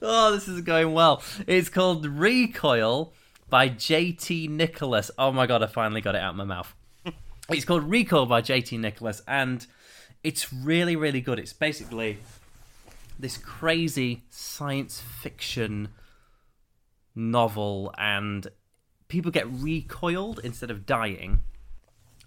Oh, 0.00 0.32
this 0.32 0.48
is 0.48 0.60
going 0.62 0.92
well. 0.92 1.22
It's 1.46 1.68
called 1.68 2.06
Recoil 2.06 3.12
by 3.48 3.68
JT 3.68 4.48
Nicholas. 4.48 5.10
Oh 5.18 5.32
my 5.32 5.46
god, 5.46 5.62
I 5.62 5.66
finally 5.66 6.00
got 6.00 6.14
it 6.14 6.20
out 6.20 6.30
of 6.30 6.36
my 6.36 6.44
mouth. 6.44 6.74
It's 7.48 7.64
called 7.64 7.90
Recoil 7.90 8.24
by 8.24 8.40
JT 8.40 8.78
Nicholas, 8.78 9.20
and 9.26 9.66
it's 10.22 10.52
really 10.52 10.94
really 10.94 11.20
good. 11.20 11.38
It's 11.38 11.52
basically 11.52 12.18
this 13.18 13.36
crazy 13.36 14.22
science 14.30 15.00
fiction 15.00 15.88
novel, 17.14 17.92
and 17.98 18.46
people 19.08 19.30
get 19.30 19.50
recoiled 19.50 20.40
instead 20.44 20.70
of 20.70 20.86
dying. 20.86 21.42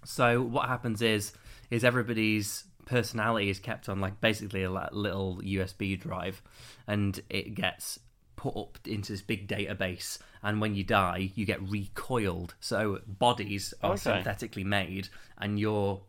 So 0.04 0.42
what 0.42 0.68
happens 0.68 1.00
is 1.02 1.32
is 1.70 1.82
everybody's 1.82 2.64
personality 2.86 3.50
is 3.50 3.58
kept 3.58 3.88
on 3.90 4.00
like 4.00 4.20
basically 4.22 4.62
a 4.62 4.70
little 4.70 5.40
USB 5.44 6.00
drive, 6.00 6.42
and 6.86 7.20
it 7.28 7.54
gets 7.54 8.00
put 8.36 8.56
up 8.56 8.78
into 8.86 9.12
this 9.12 9.22
big 9.22 9.46
database. 9.48 10.18
And 10.42 10.60
when 10.60 10.74
you 10.74 10.84
die, 10.84 11.32
you 11.34 11.44
get 11.44 11.60
recoiled. 11.68 12.54
So 12.60 13.00
bodies 13.06 13.74
are 13.82 13.92
Okay. 13.92 14.00
synthetically 14.00 14.64
made, 14.64 15.08
and 15.36 15.58
your 15.60 16.02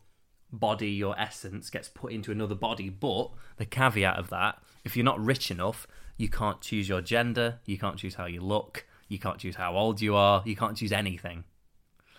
body, 0.52 0.90
your 0.90 1.18
essence, 1.18 1.68
gets 1.68 1.88
put 1.88 2.12
into 2.12 2.32
another 2.32 2.54
body. 2.54 2.88
But 2.88 3.32
the 3.56 3.66
caveat 3.66 4.16
of 4.16 4.30
that, 4.30 4.62
if 4.84 4.96
you're 4.96 5.04
not 5.04 5.22
rich 5.22 5.50
enough, 5.50 5.86
you 6.16 6.28
can't 6.28 6.60
choose 6.60 6.88
your 6.88 7.00
gender, 7.00 7.60
you 7.66 7.76
can't 7.76 7.96
choose 7.96 8.14
how 8.14 8.26
you 8.26 8.40
look, 8.40 8.86
you 9.08 9.18
can't 9.18 9.38
choose 9.38 9.56
how 9.56 9.76
old 9.76 10.00
you 10.00 10.14
are, 10.14 10.42
you 10.46 10.56
can't 10.56 10.76
choose 10.76 10.92
anything. 10.92 11.44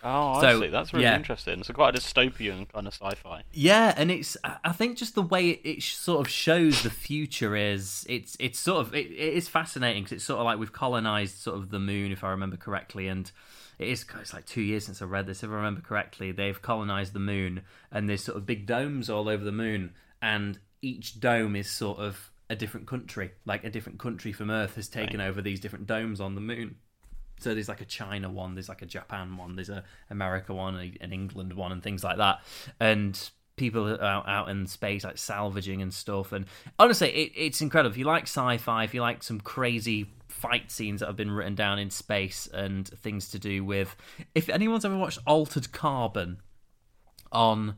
Oh, 0.04 0.34
I 0.34 0.42
So, 0.42 0.62
see. 0.62 0.68
That's 0.68 0.94
really 0.94 1.04
yeah. 1.04 1.16
interesting. 1.16 1.64
So 1.64 1.74
quite 1.74 1.96
a 1.96 2.00
dystopian 2.00 2.72
kind 2.72 2.88
of 2.88 2.94
sci-fi. 2.94 3.44
Yeah, 3.52 3.94
and 3.98 4.10
it's 4.12 4.38
I 4.44 4.58
I 4.64 4.72
think 4.72 4.98
just 4.98 5.16
the 5.16 5.22
way 5.22 5.50
it, 5.50 5.62
it 5.64 5.84
sort 5.84 6.26
of 6.26 6.32
shows 6.32 6.84
the 6.84 6.90
future 6.90 7.56
is 7.56 8.06
it's 8.10 8.38
it's 8.40 8.60
sort 8.60 8.86
of 8.88 8.96
it, 8.96 9.08
it 9.08 9.34
is 9.34 9.48
fascinating 9.48 10.04
because 10.04 10.14
it's 10.18 10.24
sort 10.26 10.40
of 10.40 10.46
like 10.46 10.58
we've 10.60 10.72
colonized 10.74 11.38
sort 11.38 11.58
of 11.58 11.70
the 11.70 11.80
moon 11.80 12.12
if 12.12 12.24
I 12.24 12.30
remember 12.30 12.58
correctly, 12.58 13.08
and 13.08 13.32
it 13.78 13.88
is 13.90 14.06
it's 14.20 14.34
like 14.34 14.46
two 14.46 14.62
years 14.62 14.86
since 14.86 15.02
I 15.02 15.06
read 15.06 15.28
this 15.28 15.44
if 15.44 15.50
I 15.50 15.54
remember 15.54 15.82
correctly. 15.82 16.32
They've 16.32 16.62
colonized 16.62 17.14
the 17.14 17.20
moon, 17.20 17.62
and 17.92 18.08
there's 18.08 18.24
sort 18.24 18.38
of 18.38 18.46
big 18.46 18.66
domes 18.66 19.10
all 19.10 19.28
over 19.28 19.44
the 19.44 19.52
moon, 19.52 19.94
and 20.22 20.60
each 20.82 21.20
dome 21.20 21.56
is 21.56 21.70
sort 21.70 22.00
of 22.00 22.32
a 22.50 22.56
different 22.56 22.88
country, 22.88 23.32
like 23.46 23.64
a 23.64 23.70
different 23.70 24.00
country 24.00 24.32
from 24.32 24.50
Earth 24.50 24.76
has 24.76 24.88
taken 24.88 25.22
over 25.22 25.42
these 25.42 25.60
different 25.60 25.86
domes 25.88 26.20
on 26.20 26.36
the 26.36 26.42
moon. 26.42 26.78
So 27.40 27.54
there's 27.54 27.70
like 27.70 27.82
a 27.82 27.86
China 27.86 28.30
one, 28.30 28.56
there's 28.56 28.70
like 28.70 28.82
a 28.82 28.86
Japan 28.86 29.38
one, 29.38 29.56
there's 29.56 29.70
a 29.70 29.84
America 30.10 30.54
one, 30.54 30.76
a- 30.76 31.04
an 31.04 31.12
England 31.14 31.54
one, 31.54 31.72
and 31.72 31.82
things 31.82 32.04
like 32.04 32.18
that. 32.18 32.42
And 32.80 33.30
people 33.56 33.88
out, 34.02 34.28
out 34.28 34.50
in 34.50 34.68
space, 34.68 35.04
like 35.04 35.18
salvaging 35.18 35.82
and 35.82 35.94
stuff. 35.94 36.32
And 36.32 36.46
honestly, 36.78 37.10
it, 37.10 37.32
it's 37.36 37.62
incredible. 37.62 37.92
If 37.92 37.98
you 37.98 38.06
like 38.06 38.24
sci-fi, 38.24 38.84
if 38.84 38.94
you 38.94 39.02
like 39.02 39.22
some 39.24 39.42
crazy 39.42 40.10
fight 40.28 40.72
scenes 40.72 41.02
that 41.02 41.08
have 41.08 41.18
been 41.18 41.32
written 41.32 41.56
down 41.56 41.80
in 41.80 41.90
space 41.90 42.48
and 42.54 42.88
things 42.88 43.30
to 43.30 43.40
do 43.40 43.64
with, 43.66 43.96
if 44.34 44.48
anyone's 44.50 44.86
ever 44.86 44.98
watched 44.98 45.20
Altered 45.28 45.72
Carbon 45.74 46.38
on 47.32 47.76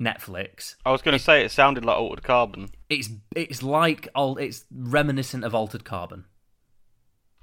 Netflix, 0.00 0.74
I 0.84 0.90
was 0.90 1.02
going 1.02 1.16
to 1.16 1.22
say 1.22 1.44
it 1.44 1.50
sounded 1.50 1.84
like 1.84 1.96
Altered 1.96 2.24
Carbon. 2.24 2.68
it's 2.88 3.10
it's 3.34 3.62
like 3.62 4.08
al- 4.16 4.38
it's 4.38 4.64
reminiscent 4.72 5.44
of 5.44 5.54
Altered 5.54 5.84
Carbon. 5.84 6.24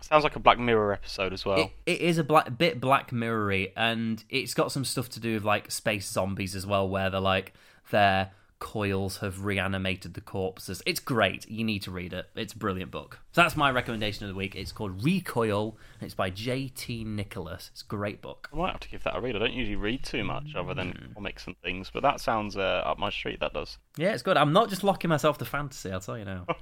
Sounds 0.01 0.24
like 0.24 0.36
a 0.36 0.39
Black 0.39 0.60
Mirror 0.60 0.93
episode 0.93 1.34
as 1.34 1.46
well. 1.46 1.60
It, 1.60 1.72
it 1.86 2.01
is 2.01 2.17
a 2.17 2.24
black, 2.24 2.58
bit 2.58 2.81
Black 2.81 3.12
Mirrory, 3.12 3.72
and 3.75 4.24
it's 4.29 4.53
got 4.53 4.72
some 4.72 4.86
stuff 4.86 5.10
to 5.10 5.20
do 5.20 5.36
with 5.36 5.43
like 5.43 5.72
space 5.72 6.10
zombies 6.10 6.55
as 6.55 6.65
well, 6.65 6.88
where 6.88 7.10
they're 7.10 7.20
like 7.20 7.53
their 7.91 8.31
coils 8.62 9.17
have 9.17 9.43
reanimated 9.43 10.13
the 10.13 10.22
corpses. 10.22 10.81
It's 10.86 11.00
great. 11.01 11.50
You 11.50 11.65
need 11.65 11.81
to 11.81 11.91
read 11.91 12.13
it. 12.13 12.27
It's 12.36 12.53
a 12.53 12.57
brilliant 12.57 12.92
book. 12.92 13.20
So 13.33 13.42
that's 13.42 13.57
my 13.57 13.72
recommendation 13.72 14.25
of 14.25 14.29
the 14.29 14.35
week. 14.35 14.55
It's 14.55 14.72
called 14.72 15.03
Recoil, 15.03 15.77
and 16.00 16.05
it's 16.05 16.14
by 16.14 16.29
J.T. 16.29 17.03
Nicholas. 17.03 17.70
It's 17.74 17.81
a 17.81 17.85
great 17.85 18.22
book. 18.22 18.50
I 18.53 18.55
might 18.55 18.72
have 18.72 18.79
to 18.81 18.90
give 18.90 19.03
that 19.03 19.18
a 19.18 19.20
read. 19.20 19.35
I 19.35 19.40
don't 19.40 19.53
usually 19.53 19.75
read 19.75 20.03
too 20.03 20.24
much 20.24 20.55
other 20.55 20.74
than 20.74 21.11
comics 21.16 21.48
and 21.48 21.57
things, 21.61 21.90
but 21.94 22.03
that 22.03 22.22
sounds 22.22 22.55
uh, 22.55 22.83
up 22.85 22.98
my 22.98 23.09
street. 23.09 23.40
That 23.42 23.53
does. 23.53 23.77
Yeah, 23.98 24.14
it's 24.14 24.24
good. 24.24 24.37
I'm 24.37 24.53
not 24.53 24.70
just 24.70 24.83
locking 24.83 25.09
myself 25.09 25.37
to 25.40 25.46
fantasy. 25.46 25.92
I'll 25.92 26.00
tell 26.00 26.18
you 26.18 26.25
now. 26.25 26.46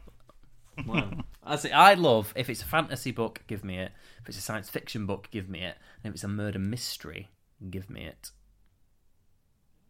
wow. 0.86 1.10
I 1.44 1.56
see. 1.56 1.72
I 1.72 1.94
love 1.96 2.34
if 2.36 2.50
it's 2.50 2.62
a 2.62 2.66
fantasy 2.66 3.12
book, 3.12 3.42
give 3.48 3.64
me 3.64 3.78
it. 3.78 3.92
If 4.22 4.30
it's 4.30 4.38
a 4.38 4.42
science 4.42 4.70
fiction 4.70 5.06
book, 5.06 5.30
give 5.32 5.50
me 5.50 5.60
it. 5.60 5.78
And 6.04 6.12
if 6.12 6.16
it's 6.16 6.24
a 6.24 6.28
murder 6.28 6.60
mystery, 6.60 7.30
give 7.70 7.90
me 7.90 8.04
it. 8.04 8.32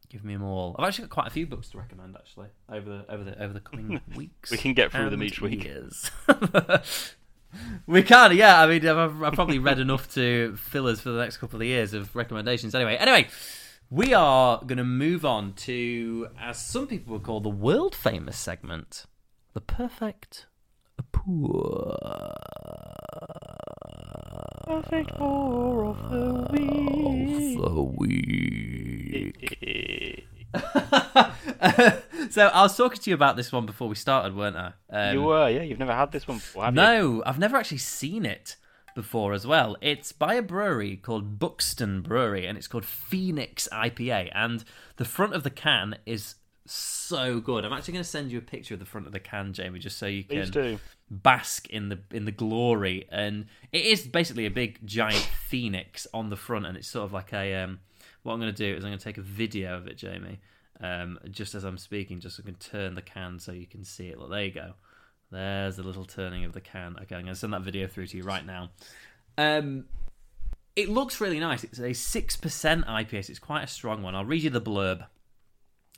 Give 0.10 0.24
me 0.24 0.34
them 0.34 0.44
all. 0.44 0.76
I've 0.80 0.88
actually 0.88 1.04
got 1.04 1.12
quite 1.12 1.28
a 1.28 1.32
few 1.32 1.46
books 1.46 1.70
to 1.70 1.78
recommend 1.78 2.16
actually 2.16 2.48
over 2.68 2.90
the 2.90 3.14
over 3.14 3.24
the 3.24 3.44
over 3.44 3.54
the 3.54 3.60
coming 3.60 4.02
weeks. 4.16 4.50
We 4.50 4.58
can 4.58 4.74
get 4.74 4.92
through 4.92 5.12
them 5.12 5.22
each 5.22 5.40
week. 5.40 5.64
years. 5.64 6.10
we 7.88 8.02
can, 8.02 8.36
yeah. 8.36 8.62
I 8.62 8.68
mean, 8.68 8.88
I've, 8.88 9.22
I've 9.22 9.34
probably 9.34 9.60
read 9.60 9.80
enough 9.80 10.12
to 10.16 10.56
fill 10.56 10.88
us 10.88 11.00
for 11.00 11.12
the 11.12 11.20
next 11.20 11.38
couple 11.38 11.62
of 11.62 11.68
years 11.68 11.94
of 11.94 12.16
recommendations. 12.16 12.74
Anyway, 12.74 12.96
anyway, 12.96 13.28
we 13.92 14.14
are 14.14 14.60
going 14.66 14.78
to 14.78 14.84
move 14.84 15.26
on 15.26 15.54
to, 15.54 16.28
as 16.40 16.64
some 16.64 16.88
people 16.88 17.14
would 17.14 17.24
call, 17.24 17.40
the 17.40 17.50
world 17.50 17.96
famous 17.96 18.38
segment, 18.38 19.06
the 19.54 19.62
perfect 19.62 20.48
poor. 21.26 21.98
Perfect 24.66 25.10
pour 25.16 25.86
of 25.86 26.10
the 26.12 26.48
week. 26.52 27.58
The 27.58 27.84
week. 27.98 29.40
so 32.32 32.48
I 32.48 32.62
was 32.62 32.78
talking 32.78 33.00
to 33.00 33.10
you 33.10 33.16
about 33.16 33.36
this 33.36 33.52
one 33.52 33.66
before 33.66 33.88
we 33.88 33.96
started, 33.96 34.36
weren't 34.36 34.56
I? 34.56 34.74
Um, 34.90 35.14
you 35.14 35.22
were, 35.24 35.50
yeah. 35.50 35.64
You've 35.64 35.80
never 35.80 35.94
had 35.94 36.12
this 36.12 36.28
one 36.28 36.38
before, 36.38 36.66
have 36.66 36.76
you? 36.76 36.82
no, 36.82 37.24
I've 37.26 37.40
never 37.40 37.58
actually 37.58 37.80
seen 37.80 38.26
it 38.26 38.56
before 38.96 39.34
as 39.34 39.46
well. 39.46 39.76
It's 39.82 40.12
by 40.12 40.36
a 40.36 40.42
brewery 40.42 40.98
called 40.98 41.40
Buxton 41.40 42.02
Brewery, 42.02 42.46
and 42.46 42.58
it's 42.58 42.68
called 42.68 42.86
Phoenix 42.86 43.68
IPA. 43.72 44.32
And 44.34 44.64
the 44.98 45.06
front 45.06 45.34
of 45.34 45.44
the 45.44 45.50
can 45.50 45.98
is 46.06 46.36
so 46.72 47.40
good. 47.40 47.66
I'm 47.66 47.74
actually 47.74 47.94
going 47.94 48.04
to 48.04 48.10
send 48.10 48.32
you 48.32 48.38
a 48.38 48.42
picture 48.42 48.74
of 48.74 48.80
the 48.80 48.86
front 48.86 49.08
of 49.08 49.14
the 49.14 49.20
can, 49.20 49.54
Jamie, 49.54 49.80
just 49.80 49.98
so 49.98 50.06
you 50.06 50.24
can 50.24 50.38
bask 51.10 51.70
in 51.70 51.90
the 51.90 52.00
in 52.12 52.26
the 52.26 52.32
glory. 52.32 53.08
And 53.12 53.48
it 53.72 53.86
is 53.86 54.08
basically 54.08 54.46
a 54.46 54.52
big 54.52 54.86
giant 54.86 55.16
phoenix 55.48 56.08
on 56.14 56.30
the 56.30 56.36
front, 56.36 56.66
and 56.66 56.78
it's 56.78 56.88
sort 56.88 57.06
of 57.06 57.14
like 57.14 57.34
a. 57.34 57.56
Um, 57.56 57.80
what 58.24 58.34
I'm 58.34 58.40
going 58.40 58.54
to 58.54 58.58
do 58.58 58.76
is 58.76 58.84
I'm 58.84 58.90
going 58.90 59.00
to 59.00 59.04
take 59.04 59.18
a 59.18 59.22
video 59.22 59.78
of 59.78 59.88
it, 59.88 59.98
Jamie, 59.98 60.40
um, 60.82 61.20
just 61.32 61.56
as 61.56 61.64
I'm 61.64 61.78
speaking, 61.78 62.20
just 62.20 62.36
so 62.36 62.44
I 62.44 62.46
can 62.46 62.56
turn 62.56 62.96
the 62.96 63.02
can 63.02 63.40
so 63.40 63.54
you 63.54 63.66
can 63.66 63.84
see 63.84 64.10
it. 64.10 64.20
Look, 64.20 64.30
there 64.30 64.44
you 64.44 64.52
go. 64.52 64.74
There's 65.32 65.78
the 65.78 65.84
little 65.84 66.06
turning 66.06 66.44
of 66.44 66.54
the 66.54 66.62
can. 66.62 66.98
Okay, 67.02 67.16
I'm 67.16 67.24
going 67.24 67.34
to 67.34 67.36
send 67.36 67.54
that 67.54 67.62
video 67.62 67.88
through 67.88 68.08
to 68.08 68.18
you 68.18 68.24
right 68.24 68.46
now. 68.46 68.72
Um, 69.38 69.86
it 70.76 70.90
looks 70.90 71.22
really 71.22 71.40
nice. 71.40 71.64
It's 71.64 71.80
a 71.80 71.94
six 71.94 72.36
percent 72.36 72.86
IPA. 72.86 73.26
So 73.26 73.32
it's 73.32 73.40
quite 73.40 73.64
a 73.64 73.68
strong 73.68 74.02
one. 74.02 74.16
I'll 74.16 74.26
read 74.26 74.44
you 74.44 74.50
the 74.50 74.62
blurb. 74.62 75.06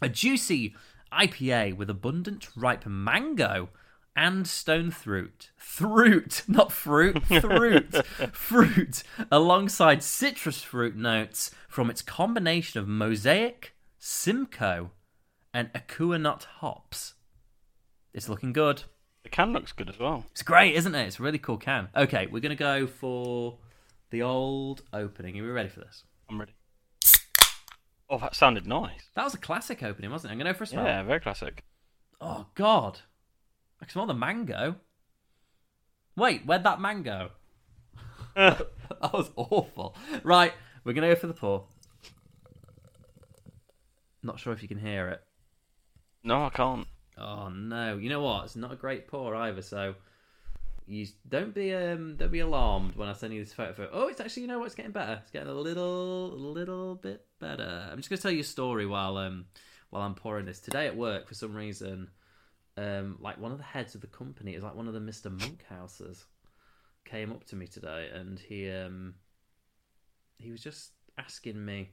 A 0.01 0.09
juicy 0.09 0.75
IPA 1.11 1.75
with 1.75 1.89
abundant 1.89 2.47
ripe 2.55 2.85
mango 2.85 3.69
and 4.15 4.47
stone 4.47 4.91
fruit. 4.91 5.51
Fruit, 5.55 6.43
not 6.47 6.71
fruit, 6.71 7.23
fruit. 7.25 8.05
fruit, 8.33 9.03
alongside 9.31 10.03
citrus 10.03 10.61
fruit 10.61 10.95
notes 10.95 11.51
from 11.67 11.89
its 11.89 12.01
combination 12.01 12.79
of 12.79 12.87
Mosaic, 12.87 13.75
Simcoe, 13.99 14.91
and 15.53 15.71
Ekuanot 15.73 16.45
hops. 16.45 17.13
It's 18.13 18.29
looking 18.29 18.53
good. 18.53 18.83
The 19.23 19.29
can 19.29 19.53
looks 19.53 19.71
good 19.71 19.89
as 19.89 19.99
well. 19.99 20.25
It's 20.31 20.41
great, 20.41 20.75
isn't 20.75 20.95
it? 20.95 21.07
It's 21.07 21.19
a 21.19 21.23
really 21.23 21.37
cool 21.37 21.57
can. 21.57 21.89
Okay, 21.95 22.27
we're 22.27 22.39
going 22.39 22.49
to 22.49 22.55
go 22.55 22.87
for 22.87 23.59
the 24.09 24.23
old 24.23 24.81
opening. 24.91 25.39
Are 25.39 25.43
we 25.43 25.49
ready 25.49 25.69
for 25.69 25.81
this? 25.81 26.03
I'm 26.29 26.39
ready. 26.39 26.53
Oh, 28.11 28.17
that 28.17 28.35
sounded 28.35 28.67
nice. 28.67 29.09
That 29.15 29.23
was 29.23 29.33
a 29.33 29.37
classic 29.37 29.81
opening, 29.81 30.11
wasn't 30.11 30.31
it? 30.31 30.33
I'm 30.33 30.39
going 30.39 30.47
to 30.47 30.53
go 30.53 30.57
for 30.57 30.65
a 30.65 30.67
smell. 30.67 30.83
Yeah, 30.83 31.01
very 31.03 31.21
classic. 31.21 31.63
Oh 32.19 32.45
God, 32.53 32.99
I 33.81 33.85
can 33.85 33.93
smell 33.93 34.05
the 34.05 34.13
mango. 34.13 34.75
Wait, 36.15 36.45
where'd 36.45 36.63
that 36.65 36.79
mango? 36.79 37.31
that 38.35 38.67
was 39.01 39.31
awful. 39.35 39.95
Right, 40.23 40.53
we're 40.83 40.93
gonna 40.93 41.07
go 41.07 41.15
for 41.15 41.27
the 41.27 41.33
pour. 41.33 41.65
Not 44.21 44.39
sure 44.39 44.53
if 44.53 44.61
you 44.61 44.67
can 44.67 44.77
hear 44.77 45.07
it. 45.09 45.21
No, 46.23 46.45
I 46.45 46.49
can't. 46.49 46.85
Oh 47.17 47.49
no! 47.49 47.97
You 47.97 48.09
know 48.09 48.21
what? 48.21 48.45
It's 48.45 48.55
not 48.55 48.71
a 48.71 48.75
great 48.75 49.07
pour 49.07 49.33
either. 49.33 49.63
So 49.63 49.95
you 50.87 51.07
don't 51.27 51.53
be 51.53 51.73
um 51.73 52.15
don't 52.17 52.31
be 52.31 52.39
alarmed 52.39 52.95
when 52.95 53.07
I 53.07 53.13
send 53.13 53.33
you 53.33 53.43
this 53.43 53.53
photo. 53.53 53.73
photo. 53.73 53.89
Oh, 53.93 54.07
it's 54.07 54.19
actually 54.19 54.43
you 54.43 54.47
know 54.47 54.59
what? 54.59 54.65
It's 54.65 54.75
getting 54.75 54.91
better. 54.91 55.19
It's 55.21 55.31
getting 55.31 55.49
a 55.49 55.53
little 55.53 56.29
little 56.29 56.95
bit 56.95 57.25
better. 57.39 57.89
I'm 57.91 57.97
just 57.97 58.09
gonna 58.09 58.21
tell 58.21 58.31
you 58.31 58.41
a 58.41 58.43
story 58.43 58.85
while 58.85 59.17
um 59.17 59.45
while 59.89 60.03
I'm 60.03 60.15
pouring 60.15 60.45
this. 60.45 60.59
Today 60.59 60.87
at 60.87 60.95
work, 60.95 61.27
for 61.27 61.35
some 61.35 61.55
reason, 61.55 62.09
um 62.77 63.17
like 63.19 63.39
one 63.39 63.51
of 63.51 63.57
the 63.57 63.63
heads 63.63 63.95
of 63.95 64.01
the 64.01 64.07
company 64.07 64.53
is 64.55 64.63
like 64.63 64.75
one 64.75 64.87
of 64.87 64.93
the 64.93 64.99
Mister 64.99 65.29
Monkhouses 65.29 66.25
came 67.05 67.31
up 67.31 67.43
to 67.45 67.55
me 67.55 67.67
today 67.67 68.09
and 68.13 68.39
he 68.39 68.69
um 68.69 69.15
he 70.37 70.51
was 70.51 70.61
just 70.61 70.91
asking 71.17 71.63
me 71.63 71.91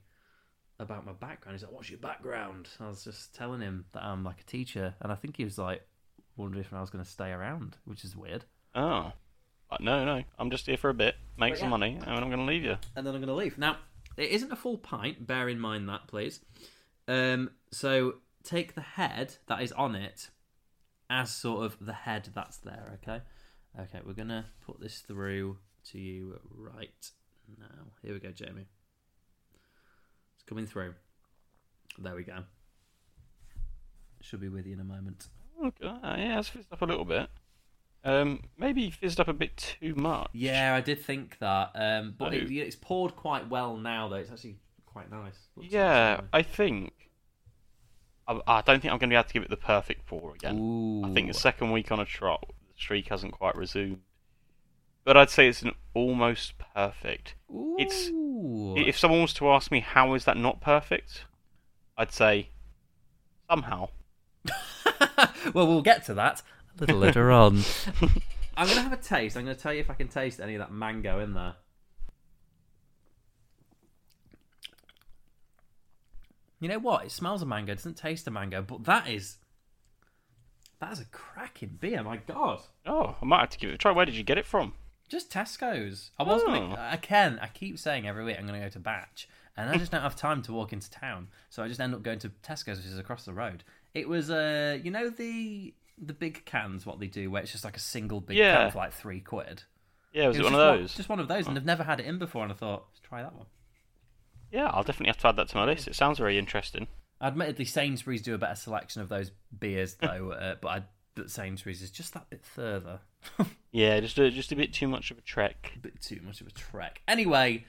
about 0.80 1.04
my 1.04 1.12
background. 1.12 1.58
He's 1.58 1.64
like, 1.64 1.72
"What's 1.72 1.90
your 1.90 1.98
background?" 1.98 2.68
I 2.80 2.88
was 2.88 3.04
just 3.04 3.34
telling 3.34 3.60
him 3.60 3.84
that 3.92 4.04
I'm 4.04 4.24
like 4.24 4.40
a 4.40 4.44
teacher, 4.44 4.94
and 5.00 5.12
I 5.12 5.16
think 5.16 5.36
he 5.36 5.44
was 5.44 5.58
like 5.58 5.82
wondering 6.36 6.64
if 6.64 6.72
I 6.72 6.80
was 6.80 6.90
going 6.90 7.04
to 7.04 7.10
stay 7.10 7.30
around, 7.30 7.76
which 7.84 8.04
is 8.04 8.16
weird. 8.16 8.44
Oh. 8.74 9.12
Uh, 9.70 9.76
no, 9.80 10.04
no. 10.04 10.22
I'm 10.38 10.50
just 10.50 10.66
here 10.66 10.76
for 10.76 10.90
a 10.90 10.94
bit, 10.94 11.14
make 11.38 11.52
But 11.52 11.58
some 11.58 11.66
yeah. 11.66 11.70
money, 11.70 11.98
and 12.00 12.10
I'm 12.10 12.30
going 12.30 12.38
to 12.38 12.44
leave 12.44 12.64
you. 12.64 12.76
And 12.96 13.06
then 13.06 13.14
I'm 13.14 13.20
going 13.20 13.28
to 13.28 13.34
leave. 13.34 13.58
Now, 13.58 13.76
it 14.16 14.30
isn't 14.30 14.50
a 14.50 14.56
full 14.56 14.78
pint. 14.78 15.26
Bear 15.26 15.48
in 15.48 15.60
mind 15.60 15.88
that, 15.88 16.06
please. 16.06 16.40
Um, 17.06 17.50
so 17.70 18.14
take 18.44 18.74
the 18.74 18.80
head 18.80 19.36
that 19.46 19.62
is 19.62 19.72
on 19.72 19.94
it 19.94 20.30
as 21.10 21.30
sort 21.30 21.64
of 21.64 21.76
the 21.80 21.92
head 21.92 22.28
that's 22.34 22.58
there. 22.58 22.98
Okay. 23.02 23.20
Okay, 23.78 24.00
we're 24.04 24.12
gonna 24.12 24.46
put 24.66 24.80
this 24.80 25.00
through 25.00 25.58
to 25.90 25.98
you 25.98 26.38
right 26.54 27.10
now. 27.58 27.92
Here 28.02 28.12
we 28.12 28.18
go, 28.18 28.30
Jamie. 28.32 28.66
It's 30.34 30.42
coming 30.46 30.66
through. 30.66 30.94
There 31.98 32.14
we 32.14 32.24
go. 32.24 32.38
Should 34.20 34.40
be 34.40 34.48
with 34.48 34.66
you 34.66 34.74
in 34.74 34.80
a 34.80 34.84
moment. 34.84 35.28
Okay, 35.64 35.78
yeah, 36.02 36.38
it's 36.38 36.48
fizzed 36.48 36.72
up 36.72 36.82
a 36.82 36.84
little 36.84 37.04
bit. 37.04 37.28
Um, 38.08 38.42
maybe 38.56 38.90
fizzed 38.90 39.20
up 39.20 39.28
a 39.28 39.32
bit 39.32 39.56
too 39.80 39.94
much. 39.94 40.28
Yeah, 40.32 40.74
I 40.74 40.80
did 40.80 41.04
think 41.04 41.38
that. 41.40 41.70
Um, 41.74 42.14
but 42.16 42.32
Oh. 42.32 42.36
it, 42.36 42.50
it's 42.50 42.76
poured 42.76 43.14
quite 43.16 43.48
well 43.48 43.76
now, 43.76 44.08
though. 44.08 44.16
It's 44.16 44.30
actually 44.30 44.56
quite 44.86 45.10
nice. 45.10 45.34
Looks 45.56 45.70
Yeah, 45.72 46.16
nice, 46.20 46.26
I 46.32 46.42
think. 46.42 46.92
I, 48.26 48.40
I 48.46 48.60
don't 48.62 48.80
think 48.80 48.92
I'm 48.92 48.98
going 48.98 49.10
to 49.10 49.14
be 49.14 49.16
able 49.16 49.24
to 49.28 49.32
give 49.34 49.42
it 49.42 49.50
the 49.50 49.56
perfect 49.56 50.06
pour 50.06 50.34
again. 50.34 50.58
Ooh. 50.58 51.04
I 51.04 51.12
think 51.12 51.28
the 51.28 51.34
second 51.38 51.70
week 51.72 51.90
on 51.92 52.00
a 52.00 52.04
trot, 52.04 52.44
the 52.48 52.80
streak 52.80 53.08
hasn't 53.08 53.32
quite 53.32 53.56
resumed. 53.56 54.00
But 55.04 55.16
I'd 55.16 55.30
say 55.30 55.48
it's 55.48 55.62
an 55.62 55.72
almost 55.94 56.54
perfect. 56.74 57.34
it's- 57.78 58.08
Ooh. 58.08 58.74
I- 58.76 58.80
If 58.88 58.98
someone 58.98 59.22
was 59.22 59.34
to 59.34 59.48
ask 59.50 59.70
me 59.70 59.80
how 59.80 60.14
is 60.14 60.24
that 60.24 60.36
not 60.36 60.60
perfect, 60.60 61.24
I'd 61.96 62.12
say 62.12 62.50
somehow. 63.50 63.88
well, 65.54 65.66
we'll 65.66 65.82
get 65.82 66.04
to 66.06 66.14
that 66.14 66.42
little 66.80 66.98
later 66.98 67.30
on. 67.32 67.62
I'm 68.56 68.66
going 68.66 68.76
to 68.76 68.82
have 68.82 68.92
a 68.92 68.96
taste. 68.96 69.36
I'm 69.36 69.44
going 69.44 69.56
to 69.56 69.62
tell 69.62 69.72
you 69.72 69.80
if 69.80 69.90
I 69.90 69.94
can 69.94 70.08
taste 70.08 70.40
any 70.40 70.54
of 70.54 70.58
that 70.60 70.72
mango 70.72 71.20
in 71.20 71.34
there. 71.34 71.54
You 76.60 76.68
know 76.68 76.78
what? 76.78 77.04
It 77.04 77.12
smells 77.12 77.42
of 77.42 77.48
mango. 77.48 77.72
It 77.72 77.76
doesn't 77.76 77.96
taste 77.96 78.26
of 78.26 78.32
mango, 78.32 78.62
but 78.62 78.84
that 78.84 79.08
is 79.08 79.36
that 80.80 80.92
is 80.92 81.00
a 81.00 81.04
cracking 81.06 81.76
beer. 81.80 82.02
My 82.02 82.16
God, 82.18 82.60
Oh, 82.86 83.16
I 83.20 83.24
might 83.24 83.40
have 83.40 83.50
to 83.50 83.58
give 83.58 83.70
it 83.70 83.74
a 83.74 83.78
try. 83.78 83.92
Where 83.92 84.06
did 84.06 84.14
you 84.16 84.22
get 84.24 84.38
it 84.38 84.46
from? 84.46 84.74
just 85.08 85.30
Tesco's. 85.32 86.10
I 86.18 86.22
was 86.22 86.42
going 86.42 86.72
Oh. 86.72 86.76
to. 86.76 86.92
Again, 86.92 87.38
I 87.40 87.46
keep 87.46 87.78
saying 87.78 88.06
every 88.06 88.24
week 88.24 88.36
I'm 88.38 88.46
going 88.46 88.60
to 88.60 88.66
go 88.66 88.70
to 88.70 88.78
Batch, 88.78 89.26
and 89.56 89.70
I 89.70 89.78
just 89.78 89.90
don't 89.90 90.02
have 90.02 90.14
time 90.16 90.42
to 90.42 90.52
walk 90.52 90.70
into 90.74 90.90
town, 90.90 91.28
so 91.48 91.62
I 91.62 91.68
just 91.68 91.80
end 91.80 91.94
up 91.94 92.02
going 92.02 92.18
to 92.18 92.28
Tesco's, 92.28 92.76
which 92.76 92.84
is 92.86 92.98
across 92.98 93.24
the 93.24 93.32
road. 93.32 93.64
It 93.94 94.06
was, 94.06 94.30
uh, 94.30 94.78
you 94.82 94.90
know, 94.90 95.08
the 95.08 95.72
the 96.00 96.12
big 96.12 96.44
cans, 96.44 96.86
what 96.86 97.00
they 97.00 97.06
do, 97.06 97.30
where 97.30 97.42
it's 97.42 97.52
just 97.52 97.64
like 97.64 97.76
a 97.76 97.80
single 97.80 98.20
big 98.20 98.36
Yeah. 98.36 98.56
can 98.56 98.70
for 98.70 98.78
like 98.78 98.92
three 98.92 99.20
quid. 99.20 99.62
Yeah, 100.12 100.28
was 100.28 100.36
it, 100.36 100.42
was 100.42 100.52
one 100.52 100.60
of 100.60 100.78
those? 100.78 100.94
Just 100.94 101.08
one 101.08 101.20
of 101.20 101.28
those, 101.28 101.46
and 101.46 101.56
I've 101.56 101.64
never 101.64 101.84
had 101.84 102.00
it 102.00 102.06
in 102.06 102.18
before, 102.18 102.42
and 102.42 102.52
I 102.52 102.54
thought, 102.54 102.86
let's 102.90 103.00
try 103.00 103.22
that 103.22 103.34
one. 103.34 103.46
Yeah, 104.50 104.66
I'll 104.66 104.82
definitely 104.82 105.08
have 105.08 105.18
to 105.18 105.28
add 105.28 105.36
that 105.36 105.48
to 105.48 105.56
my 105.56 105.64
list. 105.64 105.86
It 105.88 105.94
sounds 105.94 106.18
very 106.18 106.38
interesting. 106.38 106.86
Admittedly, 107.20 107.64
Sainsbury's 107.66 108.22
do 108.22 108.34
a 108.34 108.38
better 108.38 108.54
selection 108.54 109.02
of 109.02 109.08
those 109.08 109.30
beers, 109.58 109.96
though, 110.00 110.30
uh, 110.40 110.54
but 110.60 110.68
I, 110.68 110.82
but 111.14 111.30
Sainsbury's 111.30 111.82
is 111.82 111.90
just 111.90 112.14
that 112.14 112.30
bit 112.30 112.44
further. 112.44 113.00
Yeah, 113.70 114.00
just 114.00 114.18
a, 114.18 114.30
just 114.30 114.50
a 114.50 114.56
bit 114.56 114.72
too 114.72 114.88
much 114.88 115.10
of 115.10 115.18
a 115.18 115.20
trek. 115.20 115.72
a 115.76 115.78
bit 115.78 116.00
too 116.00 116.20
much 116.24 116.40
of 116.40 116.46
a 116.46 116.50
trek. 116.50 117.02
Anyway, 117.06 117.66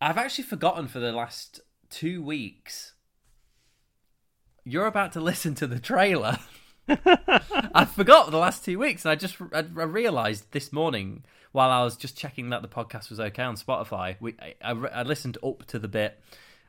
I've 0.00 0.18
actually 0.18 0.44
forgotten 0.44 0.88
for 0.88 0.98
the 0.98 1.12
last 1.12 1.60
two 1.90 2.20
weeks. 2.20 2.94
You're 4.64 4.86
about 4.86 5.12
to 5.12 5.20
listen 5.20 5.54
to 5.56 5.68
the 5.68 5.78
trailer. 5.78 6.38
I 6.88 7.84
forgot 7.84 8.30
the 8.30 8.38
last 8.38 8.64
two 8.64 8.78
weeks, 8.78 9.04
and 9.04 9.12
I 9.12 9.14
just 9.14 9.36
I, 9.52 9.58
I 9.58 9.84
realised 9.84 10.52
this 10.52 10.72
morning 10.72 11.24
while 11.52 11.70
I 11.70 11.82
was 11.82 11.96
just 11.96 12.16
checking 12.16 12.50
that 12.50 12.62
the 12.62 12.68
podcast 12.68 13.10
was 13.10 13.20
okay 13.20 13.42
on 13.42 13.56
Spotify. 13.56 14.16
We 14.20 14.34
I, 14.40 14.54
I, 14.62 14.72
I 14.72 15.02
listened 15.02 15.38
up 15.42 15.66
to 15.66 15.78
the 15.78 15.88
bit 15.88 16.20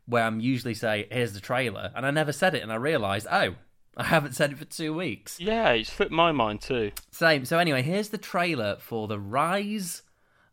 where 0.05 0.23
I'm 0.23 0.39
usually 0.39 0.73
say, 0.73 1.07
"Here's 1.11 1.33
the 1.33 1.39
trailer," 1.39 1.91
and 1.95 2.05
I 2.05 2.11
never 2.11 2.31
said 2.31 2.55
it, 2.55 2.63
and 2.63 2.71
I 2.71 2.75
realised, 2.75 3.27
oh, 3.31 3.55
I 3.97 4.03
haven't 4.03 4.33
said 4.33 4.51
it 4.51 4.57
for 4.57 4.65
two 4.65 4.93
weeks. 4.93 5.39
Yeah, 5.39 5.71
it's 5.71 5.89
flipped 5.89 6.11
my 6.11 6.31
mind 6.31 6.61
too. 6.61 6.91
Same. 7.11 7.45
So 7.45 7.59
anyway, 7.59 7.81
here's 7.81 8.09
the 8.09 8.17
trailer 8.17 8.77
for 8.79 9.07
the 9.07 9.19
Rise 9.19 10.01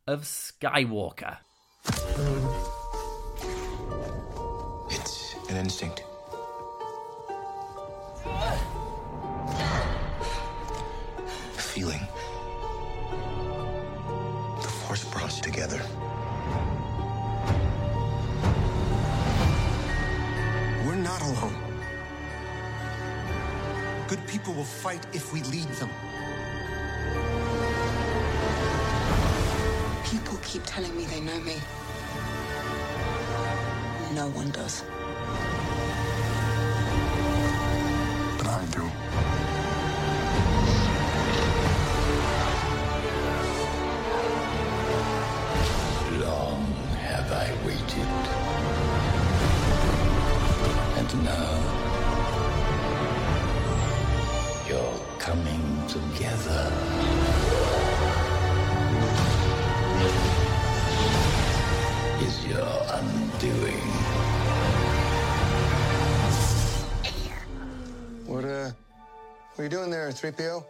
of 0.07 0.22
Skywalker. 0.22 1.38
It's 4.90 5.35
an 5.48 5.57
instinct. 5.57 6.05
Feeling. 11.72 12.06
The 14.61 14.68
force 14.68 15.04
brought 15.04 15.24
us 15.24 15.40
together. 15.40 15.80
We're 20.85 21.02
not 21.11 21.22
alone. 21.22 21.56
Good 24.06 24.26
people 24.26 24.52
will 24.52 24.64
fight 24.85 25.06
if 25.14 25.32
we 25.32 25.42
lead 25.44 25.68
them. 25.80 25.88
People 30.04 30.37
keep 30.42 30.64
telling 30.66 30.94
me 30.94 31.06
they 31.06 31.22
know 31.22 31.40
me. 31.40 31.56
No 34.12 34.28
one 34.28 34.50
does. 34.50 34.85
But 38.37 38.46
I 38.46 38.66
do. 38.70 39.32
And 51.12 51.25
now 51.25 51.59
you're 54.66 55.01
coming 55.18 55.87
together. 55.87 56.72
Is 62.22 62.46
your 62.46 62.77
undoing. 62.96 63.83
What, 68.27 68.44
uh, 68.46 68.70
what 69.51 69.59
are 69.59 69.62
you 69.64 69.68
doing 69.68 69.90
there, 69.90 70.09
3PO? 70.09 70.64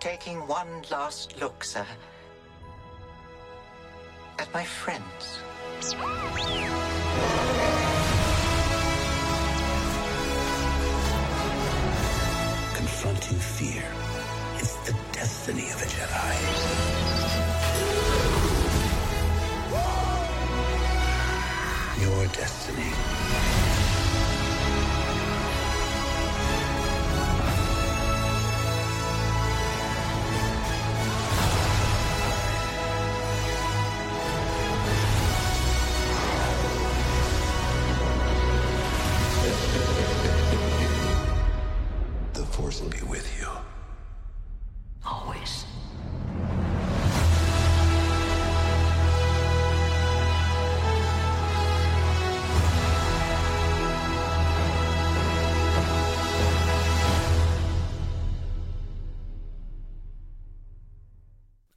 Taking 0.00 0.46
one 0.46 0.82
last 0.90 1.40
look, 1.40 1.64
sir. 1.64 1.86
At 4.38 4.52
my 4.52 4.64
friends. 4.64 5.38
Fear 13.36 13.84
is 14.58 14.74
the 14.86 14.96
destiny 15.12 15.68
of 15.68 15.82
a 15.82 15.84
Jedi. 15.84 16.34
Your 22.00 22.26
destiny. 22.28 23.27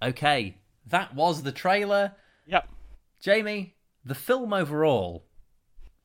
Okay, 0.02 0.58
that 0.86 1.14
was 1.14 1.44
the 1.44 1.52
trailer. 1.52 2.14
Yep. 2.48 2.68
Jamie, 3.20 3.76
the 4.04 4.16
film 4.16 4.52
overall, 4.52 5.26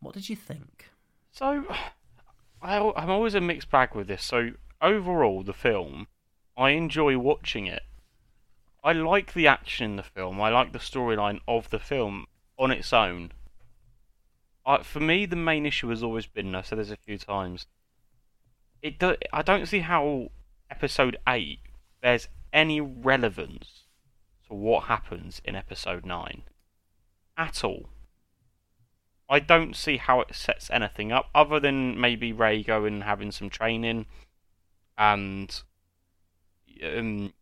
what 0.01 0.15
did 0.15 0.29
you 0.29 0.37
think? 0.37 0.91
So, 1.31 1.65
I, 2.63 2.79
I'm 2.79 3.11
always 3.11 3.35
a 3.35 3.41
mixed 3.41 3.71
bag 3.71 3.95
with 3.95 4.07
this. 4.07 4.23
So, 4.23 4.53
overall, 4.83 5.43
the 5.43 5.55
film, 5.55 6.09
I 6.57 6.71
enjoy 6.71 7.19
watching 7.19 7.67
it. 7.67 7.83
I 8.85 8.93
like 8.93 9.33
the 9.33 9.47
action 9.47 9.91
in 9.93 9.97
the 9.97 10.03
film. 10.03 10.41
I 10.41 10.51
like 10.51 10.73
the 10.73 10.79
storyline 10.79 11.41
of 11.49 11.71
the 11.71 11.79
film 11.79 12.27
on 12.59 12.71
its 12.71 12.93
own. 12.93 13.33
I, 14.67 14.83
for 14.83 15.01
me, 15.01 15.27
the 15.27 15.37
main 15.37 15.65
issue 15.65 15.89
has 15.89 16.03
always 16.03 16.27
been, 16.27 16.55
I've 16.55 16.67
said 16.67 16.79
this 16.79 16.91
a 16.91 16.97
few 16.97 17.19
times, 17.19 17.67
it 18.83 18.99
do, 18.99 19.17
I 19.33 19.43
don't 19.43 19.67
see 19.67 19.81
how 19.81 20.29
Episode 20.71 21.17
8 21.27 21.61
bears 22.03 22.29
any 22.53 22.81
relevance 22.81 23.86
to 24.49 24.55
what 24.55 24.85
happens 24.85 25.41
in 25.45 25.55
Episode 25.57 26.05
9. 26.05 26.43
At 27.37 27.65
all. 27.65 27.89
I 29.29 29.41
don't 29.41 29.75
see 29.75 29.97
how 29.97 30.21
it 30.21 30.35
sets 30.35 30.71
anything 30.71 31.11
up 31.13 31.29
other 31.35 31.59
than 31.59 32.01
maybe 32.01 32.33
Rey 32.33 32.63
going 32.63 32.95
and 32.95 33.03
having 33.05 33.33
some 33.33 33.51
training 33.51 34.07
and 34.97 35.63
um, 36.85 37.33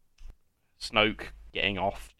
Snoke 0.80 1.28
getting 1.52 1.78
off 1.78 2.10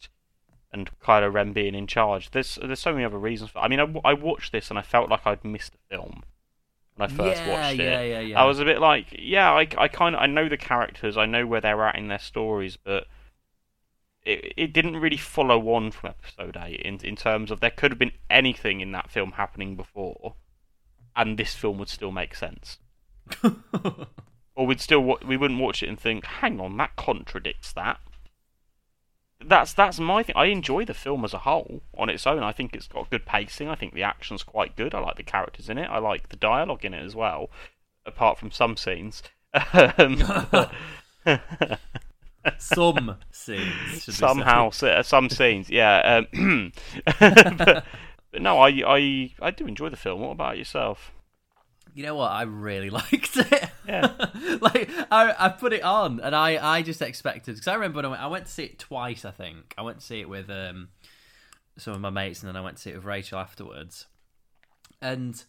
and 0.73 0.91
Kylo 1.01 1.33
Ren 1.33 1.53
being 1.53 1.75
in 1.75 1.87
charge. 1.87 2.31
There's 2.31 2.59
there's 2.63 2.81
so 2.81 2.93
many 2.93 3.05
other 3.05 3.19
reasons 3.19 3.51
for. 3.51 3.61
I 3.61 3.69
mean, 3.69 3.81
I, 3.81 3.87
I 4.05 4.13
watched 4.13 4.53
this 4.53 4.69
and 4.71 4.79
I 4.79 4.83
felt 4.83 5.09
like 5.09 5.27
I'd 5.27 5.45
missed 5.45 5.75
a 5.75 5.97
film 5.97 6.25
when 6.97 7.09
I 7.11 7.13
first 7.13 7.41
Yeah, 7.43 7.49
watched 7.49 7.79
yeah, 7.79 8.01
it. 8.01 8.11
yeah, 8.11 8.21
yeah. 8.21 8.43
I 8.43 8.45
was 8.45 8.59
a 8.61 8.65
bit 8.65 8.81
like, 8.81 9.07
yeah, 9.19 9.51
I, 9.53 9.67
I 9.79 9.89
kind 9.89 10.15
of 10.15 10.21
I 10.21 10.27
know 10.27 10.49
the 10.49 10.57
characters, 10.59 11.17
I 11.17 11.27
know 11.27 11.47
where 11.47 11.61
they're 11.61 11.87
at 11.87 11.97
in 11.97 12.09
their 12.09 12.19
stories, 12.19 12.77
but 12.77 13.07
it 14.25 14.53
it 14.57 14.73
didn't 14.73 14.97
really 14.97 15.17
follow 15.17 15.75
on 15.75 15.91
from 15.91 16.11
episode 16.11 16.57
eight 16.61 16.81
in 16.81 16.99
in 17.05 17.17
terms 17.17 17.51
of 17.51 17.61
there 17.61 17.71
could 17.71 17.91
have 17.91 17.99
been 17.99 18.13
anything 18.31 18.81
in 18.81 18.93
that 18.93 19.11
film 19.11 19.33
happening 19.33 19.77
before, 19.77 20.35
and 21.15 21.39
this 21.39 21.55
film 21.55 21.79
would 21.79 21.89
still 21.89 22.13
make 22.13 22.35
sense. 22.35 22.79
or 24.55 24.67
we'd 24.67 24.81
still 24.81 25.01
wa- 25.01 25.19
we 25.27 25.37
wouldn't 25.37 25.61
watch 25.61 25.83
it 25.83 25.89
and 25.89 25.99
think, 25.99 26.25
hang 26.27 26.61
on, 26.61 26.77
that 26.77 26.97
contradicts 26.97 27.73
that. 27.73 28.01
That's 29.41 29.73
that's 29.75 30.01
my 30.01 30.23
thing. 30.23 30.37
I 30.37 30.47
enjoy 30.47 30.85
the 30.85 30.95
film 30.95 31.25
as 31.25 31.35
a 31.35 31.39
whole 31.39 31.83
on 31.97 32.09
its 32.09 32.27
own. 32.27 32.43
I 32.43 32.53
think 32.53 32.75
it's 32.75 32.89
got 32.89 33.11
good 33.11 33.27
pacing. 33.27 33.69
I 33.69 33.75
think 33.75 33.93
the 33.93 34.03
action's 34.03 34.43
quite 34.43 34.77
good. 34.77 34.95
I 34.95 35.01
like 35.01 35.17
the 35.17 35.23
characters 35.23 35.69
in 35.69 35.77
it. 35.77 35.91
I 35.91 35.99
like 35.99 36.31
the 36.31 36.37
dialogue 36.37 36.85
in 36.85 36.95
it 36.95 37.05
as 37.05 37.15
well, 37.15 37.51
apart 38.07 38.39
from 38.39 38.51
some 38.51 38.77
scenes. 38.77 39.23
Um, 39.73 40.21
Some 42.59 43.17
scenes. 43.31 43.61
should 43.91 43.93
we 43.93 43.99
say. 43.99 44.13
somehow 44.13 44.71
uh, 44.83 45.03
some 45.03 45.29
scenes 45.31 45.71
yeah 45.71 46.25
um, 46.35 46.73
but, 47.19 47.85
but 48.33 48.43
no 48.43 48.59
I, 48.59 48.69
I 48.87 49.35
i 49.41 49.51
do 49.51 49.67
enjoy 49.67 49.89
the 49.89 49.97
film 49.97 50.21
what 50.21 50.31
about 50.31 50.59
yourself 50.59 51.13
You 51.95 52.03
know 52.03 52.17
what? 52.17 52.33
I 52.33 52.43
really 52.43 52.91
liked 53.01 53.37
it. 53.37 53.71
Yeah. 53.87 54.11
like 54.61 54.91
I, 55.13 55.35
I 55.39 55.49
put 55.51 55.73
it 55.73 55.83
on, 55.85 56.19
and 56.21 56.35
I, 56.35 56.59
I 56.79 56.83
just 56.83 57.01
expected 57.01 57.55
because 57.55 57.69
I 57.69 57.75
remember 57.75 57.99
when 57.99 58.07
I 58.07 58.09
went, 58.09 58.23
I 58.23 58.27
went 58.27 58.47
to 58.47 58.51
see 58.53 58.65
it 58.65 58.79
twice. 58.81 59.25
I 59.25 59.31
think 59.31 59.75
I 59.79 59.83
went 59.83 60.01
to 60.01 60.05
see 60.05 60.21
it 60.21 60.29
with 60.29 60.51
um 60.51 60.89
some 61.79 61.95
of 61.95 62.01
my 62.01 62.11
mates, 62.11 62.43
and 62.43 62.49
then 62.49 62.57
I 62.57 62.63
went 62.63 62.79
to 62.79 62.83
see 62.83 62.91
it 62.91 62.97
with 62.97 63.05
Rachel 63.05 63.39
afterwards. 63.39 64.07
And 65.01 65.45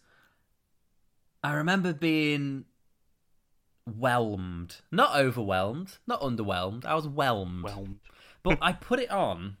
I 1.42 1.54
remember 1.54 1.92
being 1.92 2.66
whelmed, 3.86 4.76
not 4.90 5.16
overwhelmed, 5.16 5.98
not 6.06 6.20
underwhelmed. 6.20 6.84
I 6.84 6.94
was 6.94 7.06
whelmed. 7.06 7.64
whelmed. 7.64 8.00
But 8.42 8.58
I 8.60 8.72
put 8.72 9.00
it 9.00 9.10
on, 9.10 9.56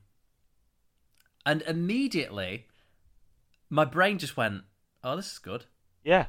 and 1.44 1.62
immediately 1.62 2.66
my 3.70 3.84
brain 3.84 4.18
just 4.18 4.36
went, 4.36 4.64
"Oh, 5.02 5.16
this 5.16 5.32
is 5.32 5.38
good." 5.38 5.64
yeah. 6.04 6.26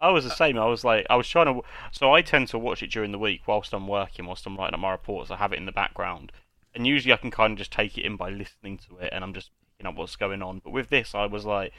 I 0.00 0.10
was 0.10 0.22
the 0.24 0.30
same. 0.30 0.56
I 0.56 0.66
was 0.66 0.84
like 0.84 1.06
i 1.10 1.16
was 1.16 1.28
trying 1.28 1.46
to 1.46 1.62
so 1.90 2.12
i 2.12 2.22
tend 2.22 2.46
to 2.48 2.58
watch 2.58 2.84
it 2.84 2.92
during 2.92 3.10
the 3.10 3.18
week 3.18 3.42
whilst 3.48 3.72
i'm 3.72 3.88
working 3.88 4.26
whilst 4.26 4.46
i'm 4.46 4.56
writing 4.56 4.74
up 4.74 4.80
my 4.80 4.92
reports. 4.92 5.30
I 5.30 5.36
have 5.36 5.52
it 5.52 5.58
in 5.58 5.66
the 5.66 5.72
background. 5.72 6.30
And 6.72 6.86
usually 6.86 7.12
i 7.12 7.16
can 7.16 7.32
kind 7.32 7.52
of 7.52 7.58
just 7.58 7.72
take 7.72 7.98
it 7.98 8.04
in 8.04 8.16
by 8.16 8.30
listening 8.30 8.78
to 8.88 8.98
it 8.98 9.10
and 9.12 9.24
i'm 9.24 9.34
just 9.34 9.50
picking 9.76 9.88
up 9.88 9.96
what's 9.96 10.14
going 10.14 10.40
on. 10.40 10.60
But 10.62 10.70
with 10.72 10.88
this 10.88 11.16
i 11.16 11.26
was 11.26 11.44
like 11.44 11.72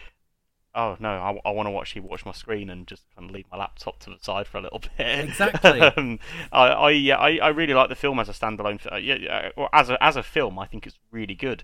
oh 0.75 0.95
no 0.99 1.09
i, 1.09 1.49
I 1.49 1.51
want 1.51 1.67
to 1.67 1.77
actually 1.77 2.01
watch 2.01 2.25
my 2.25 2.31
screen 2.31 2.69
and 2.69 2.85
just 2.87 3.03
kind 3.15 3.29
of 3.29 3.35
leave 3.35 3.45
my 3.51 3.57
laptop 3.57 3.99
to 4.01 4.09
the 4.09 4.17
side 4.21 4.47
for 4.47 4.59
a 4.59 4.61
little 4.61 4.79
bit 4.79 4.91
Exactly. 4.97 5.81
um, 5.97 6.19
I, 6.51 6.67
I 6.67 6.89
yeah 6.91 7.17
I, 7.17 7.37
I 7.37 7.47
really 7.49 7.73
like 7.73 7.89
the 7.89 7.95
film 7.95 8.19
as 8.19 8.29
a 8.29 8.33
standalone 8.33 8.79
uh, 8.91 8.97
yeah, 8.97 9.15
yeah 9.15 9.49
or 9.55 9.69
as 9.73 9.89
a 9.89 10.01
as 10.03 10.15
a 10.15 10.23
film 10.23 10.59
i 10.59 10.65
think 10.65 10.85
it's 10.85 10.99
really 11.11 11.35
good 11.35 11.63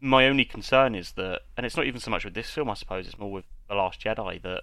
my 0.00 0.26
only 0.26 0.44
concern 0.44 0.94
is 0.94 1.12
that 1.12 1.42
and 1.56 1.64
it's 1.64 1.76
not 1.76 1.86
even 1.86 2.00
so 2.00 2.10
much 2.10 2.24
with 2.24 2.34
this 2.34 2.50
film 2.50 2.68
i 2.68 2.74
suppose 2.74 3.06
it's 3.06 3.18
more 3.18 3.30
with 3.30 3.44
the 3.68 3.74
last 3.74 4.00
jedi 4.00 4.42
that 4.42 4.62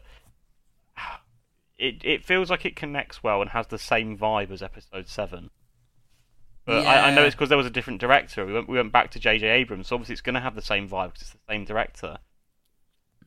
it 1.77 2.01
it 2.03 2.25
feels 2.25 2.49
like 2.49 2.65
it 2.65 2.75
connects 2.75 3.23
well 3.23 3.41
and 3.41 3.51
has 3.51 3.67
the 3.67 3.79
same 3.79 4.17
vibe 4.17 4.51
as 4.51 4.61
episode 4.61 5.07
7 5.07 5.49
but 6.69 6.85
I, 6.85 7.07
I 7.07 7.15
know 7.15 7.23
it's 7.23 7.33
because 7.33 7.49
there 7.49 7.57
was 7.57 7.65
a 7.65 7.71
different 7.71 7.99
director. 7.99 8.45
We 8.45 8.53
went, 8.53 8.69
we 8.69 8.77
went 8.77 8.91
back 8.91 9.09
to 9.11 9.19
J.J. 9.19 9.47
Abrams, 9.47 9.87
so 9.87 9.95
obviously 9.95 10.13
it's 10.13 10.21
going 10.21 10.35
to 10.35 10.39
have 10.39 10.53
the 10.53 10.61
same 10.61 10.87
vibe 10.87 11.13
because 11.13 11.21
it's 11.23 11.31
the 11.31 11.39
same 11.49 11.65
director. 11.65 12.19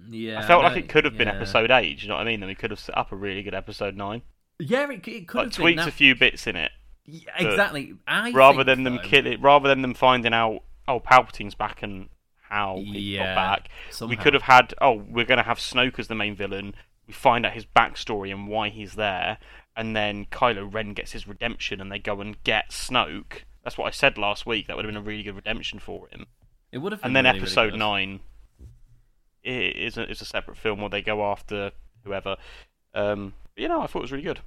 Yeah, 0.09 0.41
I 0.41 0.47
felt 0.47 0.63
like 0.63 0.77
it 0.77 0.89
could 0.89 1.05
have 1.05 1.17
been 1.17 1.29
yeah. 1.29 1.35
episode 1.35 1.71
eight. 1.71 1.99
Do 1.99 2.03
you 2.03 2.09
know 2.09 2.17
what 2.17 2.23
I 2.23 2.31
mean? 2.31 2.41
Then 2.41 2.49
we 2.49 2.55
could 2.55 2.71
have 2.71 2.81
set 2.81 2.97
up 2.97 3.13
a 3.13 3.17
really 3.17 3.43
good 3.43 3.55
episode 3.55 3.97
nine. 3.97 4.23
Yeah, 4.59 4.91
it, 4.91 5.07
it 5.09 5.29
could 5.29 5.39
Like 5.39 5.47
have 5.47 5.55
tweaked 5.55 5.81
a 5.81 5.91
few 5.91 6.15
bits 6.15 6.47
in 6.47 6.57
it, 6.57 6.71
Yeah, 7.05 7.31
exactly. 7.39 7.95
I 8.07 8.31
rather 8.33 8.65
than 8.65 8.85
them 8.85 8.97
though, 8.97 9.03
kill 9.03 9.27
it, 9.27 9.41
rather 9.41 9.69
than 9.69 9.83
them 9.83 9.95
finding 9.95 10.33
out 10.33 10.61
oh 10.87 11.01
Palpatine's 11.01 11.55
back 11.55 11.83
and 11.83 12.09
how 12.49 12.77
he 12.77 13.17
Yeah, 13.17 13.35
got 13.35 13.35
back. 13.35 13.69
We 14.09 14.17
could 14.17 14.35
have 14.35 14.43
had 14.43 14.75
oh 14.81 14.93
we're 14.93 15.25
going 15.25 15.39
to 15.39 15.45
have 15.45 15.59
Snoke 15.59 15.99
as 15.99 16.09
the 16.09 16.15
main 16.15 16.37
villain. 16.37 16.75
We 17.07 17.13
find 17.13 17.45
out 17.45 17.53
his 17.53 17.67
backstory 17.67 18.33
and 18.33 18.47
why 18.47 18.69
he's 18.69 18.95
there, 18.95 19.39
and 19.77 19.97
then 19.97 20.27
Kylo 20.27 20.73
Ren 20.73 20.93
gets 20.93 21.13
his 21.13 21.27
redemption, 21.27 21.81
and 21.81 21.91
they 21.91 21.99
go 21.99 22.21
and 22.21 22.43
get 22.45 22.71
Snoke. 22.71 23.43
That's 23.65 23.77
what 23.77 23.87
I 23.87 23.91
said 23.91 24.19
last 24.19 24.47
week. 24.47 24.67
That 24.67 24.77
would 24.77 24.85
have 24.85 24.93
been 24.93 25.03
a 25.03 25.05
really 25.05 25.23
good 25.23 25.37
redemption 25.37 25.79
for 25.79 26.09
him. 26.09 26.27
It 26.71 26.79
would 26.79 26.93
have. 26.93 27.01
and 27.03 27.15
then 27.17 27.25
really, 27.25 27.39
really 27.39 27.43
episode 27.47 27.71
good. 27.73 27.79
nine 27.79 28.21
i- 29.45 29.49
is 29.49 29.97
a, 29.97 30.03
a 30.03 30.15
separate 30.15 30.57
film 30.57 30.81
where 30.81 30.91
they 30.91 31.03
go 31.03 31.25
after 31.25 31.73
whoever. 32.05 32.37
Um, 32.95 33.35
but, 33.55 33.63
you 33.63 33.69
know, 33.69 33.81
I 33.83 33.87
thought 33.87 34.01
it 34.01 34.03
was 34.03 34.13
really 34.13 34.25
good. 34.25 34.41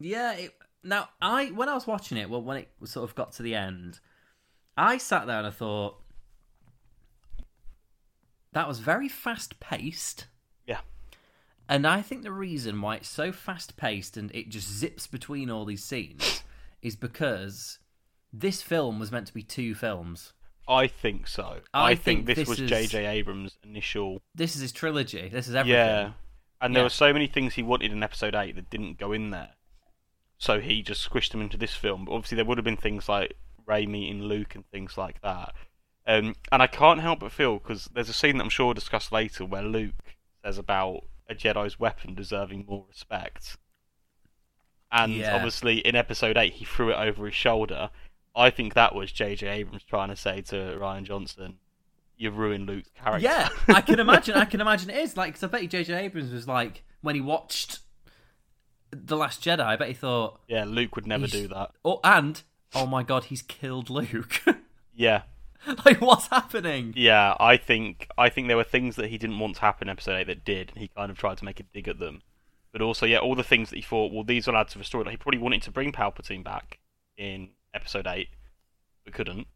Yeah. 0.00 0.32
It, 0.34 0.54
now, 0.82 1.08
I 1.20 1.46
when 1.46 1.68
I 1.68 1.74
was 1.74 1.86
watching 1.86 2.18
it, 2.18 2.28
well, 2.28 2.42
when 2.42 2.58
it 2.58 2.68
sort 2.84 3.08
of 3.08 3.14
got 3.14 3.32
to 3.32 3.42
the 3.42 3.54
end, 3.54 4.00
I 4.76 4.98
sat 4.98 5.26
there 5.26 5.38
and 5.38 5.46
I 5.46 5.50
thought 5.50 5.96
that 8.52 8.68
was 8.68 8.78
very 8.80 9.08
fast 9.08 9.58
paced. 9.60 10.26
Yeah, 10.66 10.80
And 11.68 11.86
I 11.86 12.02
think 12.02 12.22
the 12.22 12.32
reason 12.32 12.80
why 12.80 12.96
it's 12.96 13.08
so 13.08 13.32
fast 13.32 13.76
paced 13.76 14.16
and 14.16 14.30
it 14.34 14.48
just 14.48 14.68
zips 14.70 15.06
between 15.06 15.50
all 15.50 15.64
these 15.64 15.84
scenes 15.84 16.42
is 16.82 16.96
because 16.96 17.78
this 18.32 18.62
film 18.62 18.98
was 18.98 19.10
meant 19.10 19.26
to 19.28 19.34
be 19.34 19.42
two 19.42 19.74
films. 19.74 20.32
I 20.66 20.86
think 20.86 21.26
so. 21.26 21.58
I 21.74 21.90
I, 21.90 21.94
think, 21.94 22.04
think 22.04 22.26
this, 22.26 22.36
this 22.38 22.48
was 22.48 22.60
is- 22.60 22.70
J.J. 22.70 23.04
Abrams' 23.06 23.58
initial. 23.62 24.22
This 24.34 24.54
is 24.56 24.62
his 24.62 24.72
trilogy. 24.72 25.28
This 25.28 25.46
is 25.48 25.54
everything. 25.54 25.78
Yeah, 25.78 26.12
and 26.60 26.74
there 26.74 26.80
Yeah. 26.82 26.86
were 26.86 26.90
so 26.90 27.12
many 27.12 27.26
things 27.26 27.54
he 27.54 27.62
wanted 27.62 27.92
in 27.92 28.02
Episode 28.02 28.34
Eight 28.34 28.54
that 28.56 28.70
didn't 28.70 28.98
go 28.98 29.12
in 29.12 29.30
there, 29.30 29.50
so 30.38 30.60
he 30.60 30.82
just 30.82 31.08
squished 31.08 31.30
them 31.32 31.42
into 31.42 31.56
this 31.56 31.74
film. 31.74 32.06
But 32.06 32.12
obviously, 32.12 32.36
there 32.36 32.44
would 32.46 32.58
have 32.58 32.64
been 32.64 32.76
things 32.76 33.08
like 33.08 33.34
Rey 33.66 33.84
meeting 33.86 34.22
Luke 34.22 34.54
and 34.54 34.66
things 34.70 34.96
like 34.96 35.20
that. 35.22 35.54
Um, 36.06 36.34
and 36.52 36.62
I 36.62 36.66
can't 36.66 37.00
help 37.00 37.20
but 37.20 37.32
feel 37.32 37.58
because 37.58 37.86
there's 37.94 38.10
a 38.10 38.12
scene 38.14 38.36
that 38.38 38.44
I'm 38.44 38.50
sure 38.50 38.66
we'll 38.66 38.74
discuss 38.74 39.10
later 39.10 39.44
where 39.44 39.62
Luke 39.62 39.94
says 40.44 40.58
about 40.58 41.04
a 41.30 41.34
Jedi's 41.34 41.80
weapon 41.80 42.14
deserving 42.14 42.66
more 42.68 42.84
respect. 42.88 43.56
And 44.92 45.14
Yeah. 45.14 45.34
obviously, 45.34 45.78
in 45.78 45.96
Episode 45.96 46.36
Eight, 46.36 46.54
he 46.54 46.64
threw 46.64 46.90
it 46.90 46.96
over 46.96 47.26
his 47.26 47.34
shoulder. 47.34 47.90
I 48.36 48.50
think 48.50 48.74
that 48.74 48.94
was 48.94 49.12
J.J. 49.12 49.46
Abrams 49.46 49.84
trying 49.84 50.08
to 50.08 50.16
say 50.16 50.40
to 50.42 50.56
Rian 50.80 51.04
Johnson, 51.04 51.58
"You've 52.16 52.36
ruined 52.36 52.66
Luke's 52.66 52.90
character." 53.00 53.24
Yeah, 53.24 53.48
I 53.68 53.80
can 53.80 54.00
imagine. 54.00 54.34
I 54.36 54.44
can 54.44 54.60
imagine 54.60 54.90
it 54.90 54.96
is 54.96 55.16
like. 55.16 55.34
Cause 55.34 55.44
I 55.44 55.46
bet 55.48 55.62
you 55.62 55.68
J.J. 55.68 55.94
Abrams 55.94 56.32
was 56.32 56.48
like 56.48 56.82
when 57.00 57.14
he 57.14 57.20
watched 57.20 57.80
the 58.90 59.16
Last 59.16 59.42
Jedi. 59.42 59.60
I 59.60 59.76
bet 59.76 59.88
he 59.88 59.94
thought, 59.94 60.40
yeah, 60.48 60.64
Luke 60.64 60.96
would 60.96 61.06
never 61.06 61.26
do 61.26 61.48
that. 61.48 61.70
oh, 61.84 62.00
and 62.04 62.42
oh 62.74 62.86
my 62.86 63.02
god, 63.02 63.24
he's 63.24 63.42
killed 63.42 63.90
Luke. 63.90 64.42
Yeah, 64.96 65.22
like, 65.84 66.00
what's 66.00 66.28
happening? 66.28 66.92
yeah. 66.96 67.34
I 67.40 67.56
think 67.56 68.06
I 68.16 68.28
think 68.28 68.46
there 68.46 68.56
were 68.56 68.62
things 68.62 68.94
that 68.94 69.08
he 69.10 69.18
didn't 69.18 69.40
want 69.40 69.56
to 69.56 69.60
happen 69.62 69.88
in 69.88 69.92
episode 69.92 70.14
eight 70.14 70.28
that 70.28 70.44
did, 70.44 70.70
and 70.70 70.78
he 70.78 70.86
kind 70.86 71.10
of 71.10 71.18
tried 71.18 71.38
to 71.38 71.44
make 71.44 71.58
a 71.58 71.64
dig 71.64 71.88
at 71.88 71.98
them. 71.98 72.22
But 72.70 72.80
also, 72.80 73.04
yeah, 73.04 73.18
all 73.18 73.34
the 73.34 73.42
things 73.42 73.70
that 73.70 73.76
he 73.76 73.82
thought, 73.82 74.12
well, 74.12 74.22
these 74.22 74.46
will 74.46 74.56
add 74.56 74.68
to 74.68 74.78
the 74.78 74.84
story. 74.84 75.02
Like 75.02 75.10
he 75.14 75.16
probably 75.16 75.40
wanted 75.40 75.62
to 75.62 75.72
bring 75.72 75.90
Palpatine 75.90 76.44
back 76.44 76.78
in 77.16 77.48
episode 77.74 78.06
eight, 78.06 78.28
but 79.04 79.12
couldn't. 79.14 79.46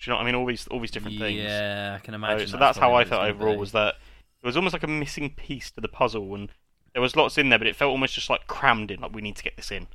Do 0.00 0.10
you 0.10 0.10
know 0.10 0.16
what 0.16 0.22
I 0.22 0.26
mean? 0.26 0.34
All 0.34 0.46
these 0.46 0.66
all 0.68 0.80
these 0.80 0.90
different 0.90 1.18
things. 1.18 1.38
Yeah, 1.40 1.96
I 1.98 2.04
can 2.04 2.12
So, 2.12 2.16
imagine. 2.16 2.48
so 2.48 2.56
that's 2.56 2.78
how 2.78 2.94
I 2.94 3.04
felt 3.04 3.22
overall. 3.22 3.54
be. 3.54 3.58
Was 3.60 3.72
that 3.72 3.94
it 4.42 4.46
was 4.46 4.56
almost 4.56 4.72
like 4.72 4.82
a 4.82 4.88
missing 4.88 5.30
piece 5.30 5.70
to 5.72 5.80
the 5.80 5.88
puzzle, 5.88 6.34
and 6.34 6.50
there 6.92 7.02
was 7.02 7.14
lots 7.14 7.38
in 7.38 7.48
there, 7.50 7.58
but 7.58 7.68
it 7.68 7.76
felt 7.76 7.90
almost 7.90 8.14
just 8.14 8.28
like 8.28 8.46
crammed 8.48 8.90
in. 8.90 9.00
Like 9.00 9.14
we 9.14 9.22
need 9.22 9.36
to 9.36 9.44
get 9.44 9.56
this 9.56 9.70
in, 9.70 9.86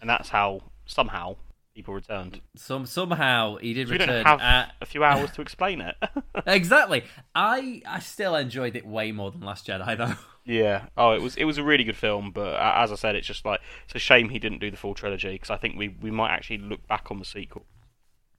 and 0.00 0.08
that's 0.08 0.28
how 0.28 0.62
somehow 0.86 1.36
people 1.74 1.94
returned. 1.94 2.40
some 2.56 2.86
somehow 2.86 3.56
he 3.56 3.74
did 3.74 3.88
We 3.88 3.98
don't 3.98 4.08
return. 4.08 4.24
have 4.24 4.40
at- 4.40 4.74
a 4.80 4.86
few 4.86 5.02
hours 5.02 5.32
to 5.32 5.42
explain 5.42 5.80
it. 5.80 5.96
exactly. 6.46 7.02
I 7.34 7.82
I 7.86 7.98
still 7.98 8.36
enjoyed 8.36 8.76
it 8.76 8.86
way 8.86 9.10
more 9.10 9.32
than 9.32 9.40
Last 9.40 9.66
Jedi 9.66 9.96
though. 9.98 10.14
Yeah. 10.44 10.86
Oh, 10.96 11.12
it 11.12 11.20
was 11.22 11.36
it 11.36 11.44
was 11.44 11.58
a 11.58 11.62
really 11.62 11.84
good 11.84 11.96
film, 11.96 12.30
but 12.32 12.54
as 12.60 12.90
I 12.92 12.94
said, 12.96 13.14
it's 13.16 13.26
just 13.26 13.44
like 13.44 13.60
it's 13.84 13.94
a 13.94 13.98
shame 13.98 14.28
he 14.30 14.38
didn't 14.38 14.58
do 14.60 14.70
the 14.70 14.76
full 14.76 14.94
trilogy 14.94 15.32
because 15.32 15.50
I 15.50 15.56
think 15.56 15.76
we 15.76 15.88
we 15.88 16.10
might 16.10 16.30
actually 16.30 16.58
look 16.58 16.86
back 16.86 17.10
on 17.10 17.18
the 17.18 17.24
sequel 17.24 17.64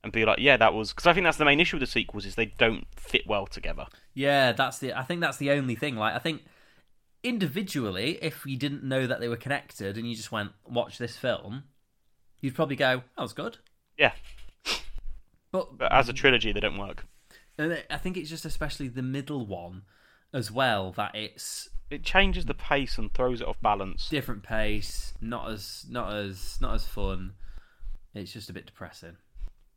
and 0.04 0.12
be 0.12 0.26
like, 0.26 0.40
yeah, 0.40 0.58
that 0.58 0.74
was 0.74 0.92
because 0.92 1.06
I 1.08 1.14
think 1.14 1.26
that's 1.26 1.38
the 1.38 1.46
main 1.46 1.60
issue 1.60 1.78
with 1.78 1.82
the 1.88 1.92
sequels 1.92 2.26
is 2.26 2.36
they 2.36 2.48
don't 2.58 2.86
fit 2.96 3.28
well 3.28 3.46
together. 3.46 3.86
Yeah, 4.14 4.52
that's 4.52 4.80
the. 4.80 4.94
I 4.94 5.04
think 5.04 5.22
that's 5.22 5.38
the 5.38 5.52
only 5.52 5.76
thing. 5.76 5.96
Like, 5.96 6.16
I 6.16 6.20
think 6.20 6.42
individually, 7.24 8.18
if 8.22 8.46
you 8.46 8.58
didn't 8.58 8.84
know 8.84 9.06
that 9.08 9.20
they 9.20 9.28
were 9.28 9.38
connected 9.38 9.98
and 9.98 10.08
you 10.10 10.16
just 10.16 10.32
went 10.32 10.52
watch 10.68 10.98
this 10.98 11.16
film, 11.18 11.64
you'd 12.42 12.56
probably 12.56 12.76
go, 12.76 13.04
"That 13.16 13.22
was 13.22 13.34
good." 13.34 13.58
Yeah, 13.98 14.14
But, 15.52 15.78
but 15.78 15.92
as 15.92 16.10
a 16.10 16.14
trilogy, 16.14 16.52
they 16.52 16.60
don't 16.62 16.78
work. 16.80 17.06
and 17.58 17.84
I 17.90 17.98
think 17.98 18.18
it's 18.18 18.30
just 18.30 18.46
especially 18.46 18.88
the 18.88 19.02
middle 19.04 19.46
one. 19.46 19.84
as 20.34 20.50
well 20.50 20.92
that 20.94 21.14
it's 21.14 21.70
It 21.92 22.04
changes 22.04 22.46
the 22.46 22.54
pace 22.54 22.98
and 22.98 23.14
throws 23.14 23.42
it 23.42 23.48
off 23.48 23.62
balance. 23.62 24.08
different 24.10 24.44
pace, 24.44 25.14
not 25.20 25.52
as 25.52 25.86
not 25.90 26.14
as 26.14 26.58
not 26.62 26.76
as 26.76 26.86
fun. 26.86 27.34
It's 28.14 28.32
just 28.34 28.50
a 28.50 28.54
bit 28.54 28.66
depressing. 28.66 29.18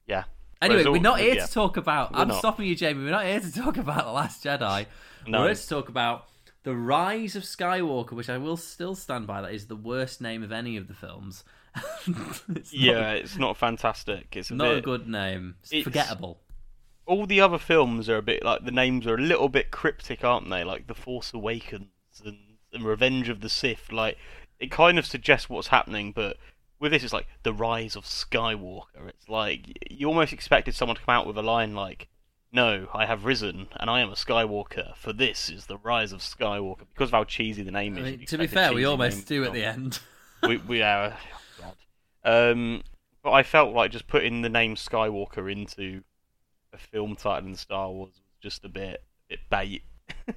Yeah. 0.07 0.25
Anyway, 0.63 0.85
we're 0.85 1.01
not 1.01 1.21
here 1.21 1.35
yeah. 1.35 1.47
to 1.47 1.53
talk 1.53 1.77
about. 1.77 2.13
We're 2.13 2.21
I'm 2.21 2.29
not. 2.29 2.39
stopping 2.39 2.67
you, 2.67 2.75
Jamie. 2.75 3.05
We're 3.05 3.11
not 3.11 3.27
here 3.27 3.41
to 3.41 3.53
talk 3.53 3.77
about 3.77 4.05
the 4.05 4.13
Last 4.13 4.45
Jedi. 4.45 4.87
No. 5.27 5.41
We're 5.41 5.47
here 5.47 5.55
to 5.55 5.69
talk 5.69 5.89
about 5.89 6.27
the 6.63 6.75
Rise 6.75 7.37
of 7.37 7.43
Skywalker, 7.43 8.13
which 8.13 8.31
I 8.31 8.39
will 8.39 8.57
still 8.57 8.95
stand 8.95 9.27
by. 9.27 9.43
That 9.43 9.53
is 9.53 9.67
the 9.67 9.77
worst 9.77 10.21
name 10.21 10.43
of 10.43 10.53
any 10.53 10.77
of 10.77 10.89
the 10.89 10.95
films. 10.95 11.45
it's 12.49 12.73
Yeah, 12.73 13.11
it's 13.13 13.37
not 13.37 13.57
fantastic. 13.57 14.37
It's 14.37 14.51
a 14.51 14.55
not, 14.55 14.65
not 14.65 14.71
bit. 14.71 14.79
a 14.79 14.83
good 14.83 15.09
name. 15.09 15.57
It's, 15.63 15.73
It's- 15.73 15.85
forgettable. 15.85 16.41
All 17.07 17.27
the 17.27 17.43
other 17.43 17.59
films 17.59 18.09
are 18.09 18.17
a 18.17 18.23
bit 18.23 18.43
like 18.43 18.65
the 18.65 18.71
names 18.71 19.07
are 19.07 19.15
a 19.17 19.21
little 19.21 19.51
bit 19.51 19.71
cryptic, 19.71 20.25
aren't 20.25 20.49
they? 20.49 20.65
Like 20.65 20.87
The 20.87 20.95
Force 20.95 21.35
Awakens 21.35 21.89
and, 22.25 22.39
and 22.73 22.85
Revenge 22.85 23.29
of 23.29 23.41
the 23.41 23.49
Sith. 23.49 23.93
Like 23.93 24.19
it 24.59 24.71
kind 24.71 24.99
of 24.99 25.07
suggests 25.07 25.49
what's 25.49 25.69
happening, 25.69 26.13
but 26.13 26.37
with 26.81 26.93
this, 26.93 27.03
it's 27.03 27.13
like 27.13 27.27
the 27.43 27.53
rise 27.53 27.97
of 27.97 28.05
Skywalker. 28.05 29.09
It's 29.09 29.29
like 29.29 29.79
you 29.91 30.09
almost 30.09 30.33
expected 30.33 30.75
someone 30.75 30.97
to 30.97 31.03
come 31.03 31.15
out 31.15 31.27
with 31.27 31.39
a 31.39 31.43
line 31.43 31.75
like, 31.75 32.09
"No, 32.53 32.89
I 32.93 33.07
have 33.07 33.25
risen, 33.25 33.69
and 33.77 33.89
I 33.89 34.01
am 34.01 34.11
a 34.11 34.15
Skywalker. 34.15 34.97
For 34.97 35.13
this 35.13 35.49
is 35.49 35.67
the 35.67 35.79
rise 35.79 36.13
of 36.13 36.21
Skywalker." 36.21 36.87
Because 36.93 37.09
of 37.09 37.13
how 37.13 37.25
cheesy 37.25 37.63
the 37.63 37.71
name 37.71 37.97
I 37.97 38.01
is. 38.01 38.05
mean, 38.05 38.21
you'd 38.21 38.29
to 38.29 38.39
be 38.39 38.47
fair, 38.47 38.73
we 38.73 38.85
almost 38.85 39.27
do 39.27 39.45
at 39.45 39.53
the 39.53 39.65
end. 39.65 39.99
we 40.43 40.59
we 40.59 40.83
are. 40.83 41.17
oh, 41.63 41.73
God. 42.23 42.51
Um, 42.51 42.83
but 43.23 43.33
I 43.33 43.43
felt 43.43 43.75
like 43.75 43.91
just 43.91 44.07
putting 44.07 44.43
the 44.43 44.49
name 44.49 44.75
Skywalker 44.77 45.51
into 45.51 46.03
a 46.73 46.79
film 46.79 47.17
title 47.17 47.49
in 47.49 47.57
Star 47.57 47.91
Wars 47.91 48.11
was 48.11 48.21
just 48.43 48.65
a 48.65 48.69
bit 48.69 49.03
bit 49.29 49.41
bait. 49.49 49.83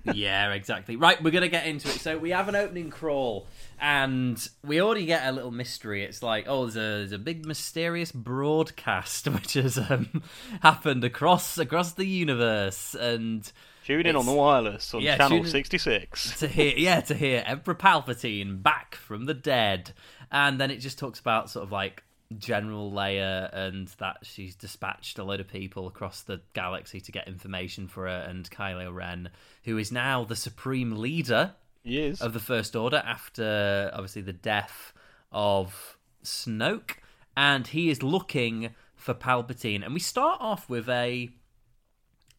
Yeah, 0.03 0.51
exactly. 0.53 0.95
Right, 0.95 1.21
we're 1.21 1.31
gonna 1.31 1.47
get 1.47 1.67
into 1.67 1.87
it. 1.89 1.99
So 1.99 2.17
we 2.17 2.31
have 2.31 2.49
an 2.49 2.55
opening 2.55 2.89
crawl, 2.89 3.47
and 3.79 4.47
we 4.63 4.81
already 4.81 5.05
get 5.05 5.25
a 5.27 5.31
little 5.31 5.51
mystery. 5.51 6.03
It's 6.03 6.21
like, 6.21 6.45
oh, 6.47 6.65
there's 6.65 6.75
a 6.75 6.79
there's 6.79 7.11
a 7.11 7.17
big 7.17 7.45
mysterious 7.45 8.11
broadcast 8.11 9.27
which 9.33 9.53
has 9.53 9.77
um, 9.77 10.23
happened 10.61 11.03
across 11.03 11.57
across 11.57 11.93
the 11.93 12.05
universe, 12.05 12.95
and 12.95 13.49
Tune 13.85 14.05
in 14.05 14.17
on 14.17 14.25
the 14.25 14.33
wireless 14.33 14.93
on 14.93 15.01
yeah, 15.01 15.15
channel 15.15 15.45
sixty 15.45 15.77
six. 15.77 16.39
to 16.39 16.47
hear 16.47 16.73
yeah 16.75 16.99
to 17.01 17.15
hear 17.15 17.43
Emperor 17.45 17.75
Palpatine 17.75 18.61
back 18.61 18.95
from 18.95 19.25
the 19.25 19.33
dead, 19.33 19.93
and 20.29 20.59
then 20.59 20.71
it 20.71 20.77
just 20.77 20.99
talks 20.99 21.19
about 21.19 21.49
sort 21.49 21.63
of 21.63 21.71
like 21.71 22.03
General 22.37 22.91
Leia 22.91 23.49
and 23.53 23.87
that 23.99 24.17
she's 24.23 24.55
dispatched 24.55 25.17
a 25.19 25.23
load 25.23 25.39
of 25.39 25.47
people 25.47 25.87
across 25.87 26.23
the 26.23 26.41
galaxy 26.53 26.99
to 26.99 27.11
get 27.11 27.27
information 27.27 27.87
for 27.87 28.07
her, 28.07 28.25
and 28.27 28.49
Kylo 28.49 28.93
Ren, 28.93 29.29
who 29.67 29.77
is 29.77 29.91
now 29.91 30.23
the 30.23 30.35
supreme 30.35 30.95
leader 30.95 31.53
Yes. 31.83 32.21
of 32.21 32.33
the 32.33 32.39
First 32.39 32.75
Order 32.75 33.03
after 33.05 33.91
obviously 33.93 34.21
the 34.21 34.33
death 34.33 34.93
of 35.31 35.97
Snoke, 36.23 36.95
and 37.35 37.67
he 37.67 37.89
is 37.89 38.01
looking 38.01 38.73
for 38.95 39.13
Palpatine. 39.13 39.83
And 39.83 39.93
we 39.93 39.99
start 39.99 40.39
off 40.41 40.69
with 40.69 40.89
a. 40.89 41.29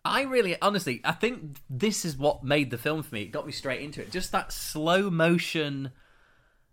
I 0.05 0.23
really, 0.23 0.61
honestly, 0.61 1.01
I 1.05 1.13
think 1.13 1.59
this 1.69 2.05
is 2.05 2.17
what 2.17 2.43
made 2.45 2.71
the 2.71 2.79
film 2.79 3.03
for 3.03 3.15
me. 3.15 3.23
It 3.23 3.33
got 3.33 3.47
me 3.47 3.53
straight 3.53 3.83
into 3.83 4.01
it. 4.01 4.11
Just 4.11 4.33
that 4.33 4.53
slow 4.53 5.11
motion, 5.11 5.91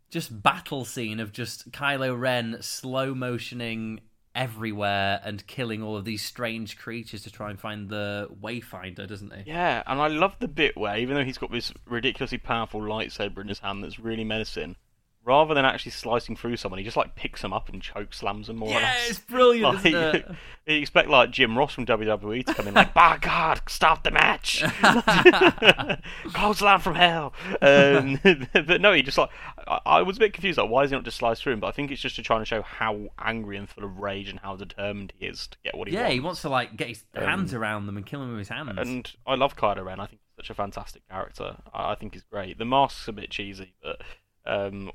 just 0.09 0.41
battle 0.41 0.85
scene 0.85 1.19
of 1.19 1.31
just 1.33 1.71
Kylo 1.71 2.17
Ren 2.17 2.57
slow 2.61 3.13
motioning 3.13 4.01
everywhere 4.35 5.21
and 5.23 5.45
killing 5.47 5.81
all 5.81 5.97
of 5.97 6.05
these 6.05 6.21
strange 6.21 6.77
creatures 6.77 7.23
to 7.23 7.31
try 7.31 7.49
and 7.49 7.59
find 7.59 7.89
the 7.89 8.29
Wayfinder, 8.41 9.07
doesn't 9.07 9.33
he? 9.33 9.43
Yeah, 9.49 9.81
and 9.87 9.99
I 9.99 10.07
love 10.07 10.35
the 10.39 10.47
bit 10.47 10.77
where 10.77 10.97
even 10.97 11.15
though 11.15 11.23
he's 11.23 11.37
got 11.37 11.51
this 11.51 11.73
ridiculously 11.87 12.37
powerful 12.37 12.81
lightsaber 12.81 13.39
in 13.39 13.47
his 13.47 13.59
hand 13.59 13.83
that's 13.83 13.99
really 13.99 14.23
menacing, 14.23 14.75
rather 15.25 15.53
than 15.55 15.65
actually 15.65 15.91
slicing 15.91 16.35
through 16.35 16.55
someone, 16.57 16.77
he 16.77 16.83
just 16.85 16.95
like 16.97 17.15
picks 17.15 17.41
them 17.41 17.51
up 17.51 17.67
and 17.69 17.81
choke 17.81 18.13
slams 18.13 18.47
them 18.47 18.57
more 18.57 18.69
or 18.69 18.73
Yeah, 18.73 18.81
less. 18.81 19.09
it's 19.09 19.19
brilliant, 19.19 19.83
Like, 19.83 19.85
it? 19.85 20.25
you 20.67 20.75
expect 20.77 21.09
like 21.09 21.31
Jim 21.31 21.57
Ross 21.57 21.73
from 21.73 21.85
WWE 21.85 22.45
to 22.45 22.53
come 22.53 22.67
in 22.67 22.73
like, 22.75 22.93
by 22.93 23.17
God, 23.19 23.61
stop 23.67 24.03
the 24.03 24.11
match, 24.11 24.63
close 26.33 26.61
line 26.61 26.79
from 26.79 26.95
hell. 26.95 27.33
Um, 27.61 28.19
but 28.53 28.81
no, 28.81 28.93
he 28.93 29.01
just 29.01 29.17
like 29.17 29.29
I, 29.67 29.79
I 29.85 30.01
was 30.01 30.17
a 30.17 30.19
bit 30.19 30.33
confused. 30.33 30.57
Like, 30.57 30.69
why 30.69 30.83
is 30.83 30.91
he 30.91 30.95
not 30.95 31.05
just 31.05 31.17
slice 31.17 31.41
through 31.41 31.53
him? 31.53 31.59
But 31.59 31.67
I 31.67 31.71
think 31.71 31.91
it's 31.91 32.01
just 32.01 32.15
to 32.17 32.21
try 32.23 32.37
and 32.37 32.47
show 32.47 32.61
how 32.61 33.09
angry 33.19 33.57
and 33.57 33.67
full 33.69 33.83
of 33.83 33.97
rage 33.97 34.29
and 34.29 34.39
how 34.39 34.55
determined 34.55 35.13
he 35.17 35.25
is 35.27 35.47
to 35.47 35.57
get 35.63 35.75
what 35.77 35.87
he 35.87 35.93
yeah, 35.93 36.01
wants. 36.01 36.09
Yeah, 36.09 36.13
he 36.13 36.19
wants 36.19 36.41
to 36.43 36.49
like 36.49 36.75
get 36.77 36.87
his 36.89 37.03
hands 37.13 37.53
around 37.53 37.85
them 37.87 37.97
and 37.97 38.05
kill 38.05 38.19
them 38.19 38.29
with 38.31 38.39
his 38.39 38.49
hands. 38.49 38.71
And 38.77 39.11
I 39.25 39.35
love 39.35 39.55
Kylo 39.55 39.83
Ren. 39.85 39.99
I 39.99 40.05
think 40.05 40.21
he's 40.21 40.45
such 40.45 40.49
a 40.49 40.53
fantastic 40.53 41.07
character. 41.09 41.57
I, 41.73 41.91
I 41.91 41.95
think 41.95 42.13
he's 42.13 42.23
great. 42.23 42.57
The 42.57 42.65
mask's 42.65 43.07
a 43.07 43.11
bit 43.13 43.29
cheesy, 43.31 43.73
but 43.81 44.01
um, 44.45 44.91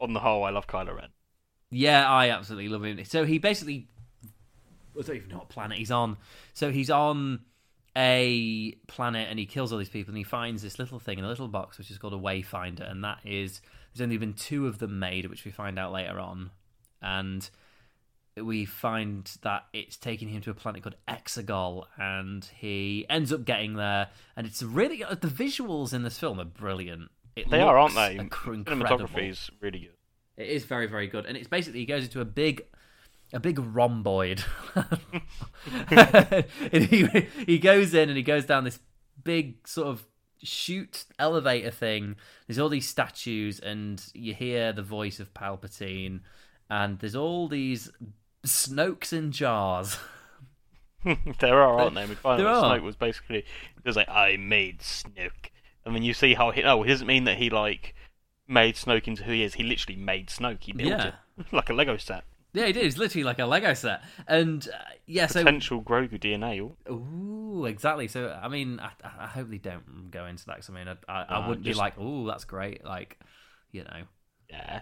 on 0.00 0.12
the 0.12 0.20
whole, 0.20 0.44
I 0.44 0.50
love 0.50 0.66
Kylo 0.66 0.96
Ren. 0.96 1.08
Yeah, 1.70 2.08
I 2.08 2.30
absolutely 2.30 2.68
love 2.68 2.84
him. 2.84 3.04
So 3.04 3.24
he 3.24 3.38
basically, 3.38 3.88
I 4.98 5.02
don't 5.02 5.16
even 5.16 5.28
know 5.28 5.38
what 5.38 5.48
planet 5.48 5.78
he's 5.78 5.90
on. 5.90 6.16
So 6.52 6.70
he's 6.70 6.90
on 6.90 7.40
a 7.96 8.72
planet 8.86 9.28
and 9.30 9.38
he 9.38 9.46
kills 9.46 9.72
all 9.72 9.78
these 9.78 9.88
people 9.88 10.10
and 10.10 10.18
he 10.18 10.24
finds 10.24 10.62
this 10.62 10.78
little 10.78 10.98
thing 10.98 11.18
in 11.18 11.24
a 11.24 11.28
little 11.28 11.48
box 11.48 11.78
which 11.78 11.90
is 11.90 11.98
called 11.98 12.14
a 12.14 12.18
Wayfinder, 12.18 12.90
and 12.90 13.04
that 13.04 13.18
is 13.24 13.60
there's 13.92 14.02
only 14.02 14.16
been 14.18 14.34
two 14.34 14.66
of 14.66 14.78
them 14.78 14.98
made, 14.98 15.26
which 15.26 15.44
we 15.44 15.50
find 15.50 15.78
out 15.78 15.92
later 15.92 16.18
on, 16.18 16.50
and 17.00 17.48
we 18.36 18.64
find 18.64 19.30
that 19.42 19.66
it's 19.72 19.96
taking 19.96 20.28
him 20.28 20.40
to 20.42 20.50
a 20.50 20.54
planet 20.54 20.82
called 20.82 20.96
Exegol, 21.06 21.84
and 21.96 22.44
he 22.56 23.06
ends 23.08 23.32
up 23.32 23.44
getting 23.44 23.74
there, 23.74 24.08
and 24.36 24.44
it's 24.46 24.60
really 24.60 25.04
the 25.08 25.28
visuals 25.28 25.94
in 25.94 26.02
this 26.02 26.18
film 26.18 26.40
are 26.40 26.44
brilliant. 26.44 27.10
It 27.36 27.50
They 27.50 27.60
are, 27.60 27.76
aren't 27.76 27.94
they? 27.94 28.16
Cinematography 28.16 29.30
is 29.30 29.50
really 29.60 29.80
good. 29.80 29.90
It 30.36 30.48
is 30.48 30.64
very, 30.64 30.86
very 30.86 31.06
good, 31.06 31.26
and 31.26 31.36
it's 31.36 31.48
basically 31.48 31.80
he 31.80 31.86
goes 31.86 32.04
into 32.04 32.20
a 32.20 32.24
big, 32.24 32.64
a 33.32 33.40
big 33.40 33.58
rhomboid. 33.58 34.44
he 36.72 37.28
he 37.46 37.58
goes 37.58 37.94
in 37.94 38.08
and 38.08 38.16
he 38.16 38.22
goes 38.22 38.44
down 38.44 38.64
this 38.64 38.80
big 39.22 39.66
sort 39.66 39.88
of 39.88 40.04
chute 40.42 41.04
elevator 41.18 41.70
thing. 41.70 42.16
There's 42.46 42.58
all 42.58 42.68
these 42.68 42.88
statues, 42.88 43.60
and 43.60 44.04
you 44.12 44.34
hear 44.34 44.72
the 44.72 44.82
voice 44.82 45.20
of 45.20 45.32
Palpatine, 45.34 46.20
and 46.68 46.98
there's 46.98 47.16
all 47.16 47.46
these 47.48 47.90
Snokes 48.44 49.12
in 49.12 49.32
jars. 49.32 49.98
there 51.40 51.60
are, 51.60 51.80
aren't 51.80 51.94
they? 51.94 52.06
We 52.06 52.14
find 52.14 52.40
There 52.40 52.48
out. 52.48 52.64
Snoke 52.64 52.82
was 52.82 52.96
basically 52.96 53.44
was 53.84 53.96
like, 53.96 54.08
"I 54.08 54.36
made 54.36 54.80
Snoke," 54.80 55.50
and 55.86 55.94
then 55.94 56.02
you 56.02 56.14
see 56.14 56.34
how 56.34 56.50
he. 56.50 56.62
No, 56.62 56.82
it 56.82 56.88
doesn't 56.88 57.06
mean 57.06 57.24
that 57.24 57.38
he 57.38 57.50
like 57.50 57.94
made 58.48 58.74
Snoke 58.76 59.06
into 59.08 59.24
who 59.24 59.32
he 59.32 59.42
is. 59.42 59.54
He 59.54 59.62
literally 59.62 59.96
made 59.98 60.28
Snoke. 60.28 60.62
He 60.62 60.72
built 60.72 60.88
Yeah. 60.90 61.12
it 61.38 61.46
like 61.52 61.70
a 61.70 61.72
Lego 61.74 61.96
set. 61.96 62.24
yeah, 62.52 62.66
he 62.66 62.72
did 62.72 62.84
it 62.84 62.86
is 62.86 62.98
literally 62.98 63.24
like 63.24 63.38
a 63.38 63.46
Lego 63.46 63.74
set, 63.74 64.02
and 64.28 64.68
uh, 64.72 64.76
yeah, 65.06 65.26
so 65.26 65.40
Potential 65.40 65.82
Grogu 65.82 66.20
DNA. 66.20 66.60
Ooh. 66.90 67.66
Exactly. 67.66 68.08
So, 68.08 68.36
I 68.42 68.48
mean, 68.48 68.80
I, 68.80 68.90
I 69.04 69.26
hope 69.28 69.48
they 69.48 69.58
don't 69.58 70.10
go 70.10 70.26
into 70.26 70.44
that. 70.46 70.56
'cause, 70.56 70.70
I 70.70 70.72
mean, 70.72 70.88
I, 70.88 70.96
I, 71.08 71.22
I 71.36 71.48
wouldn't 71.48 71.64
just- 71.64 71.76
be 71.76 71.80
like, 71.80 71.96
"Ooh, 71.98 72.26
that's 72.26 72.44
great." 72.44 72.84
Like, 72.84 73.18
you 73.70 73.84
know, 73.84 74.02
Yeah, 74.50 74.80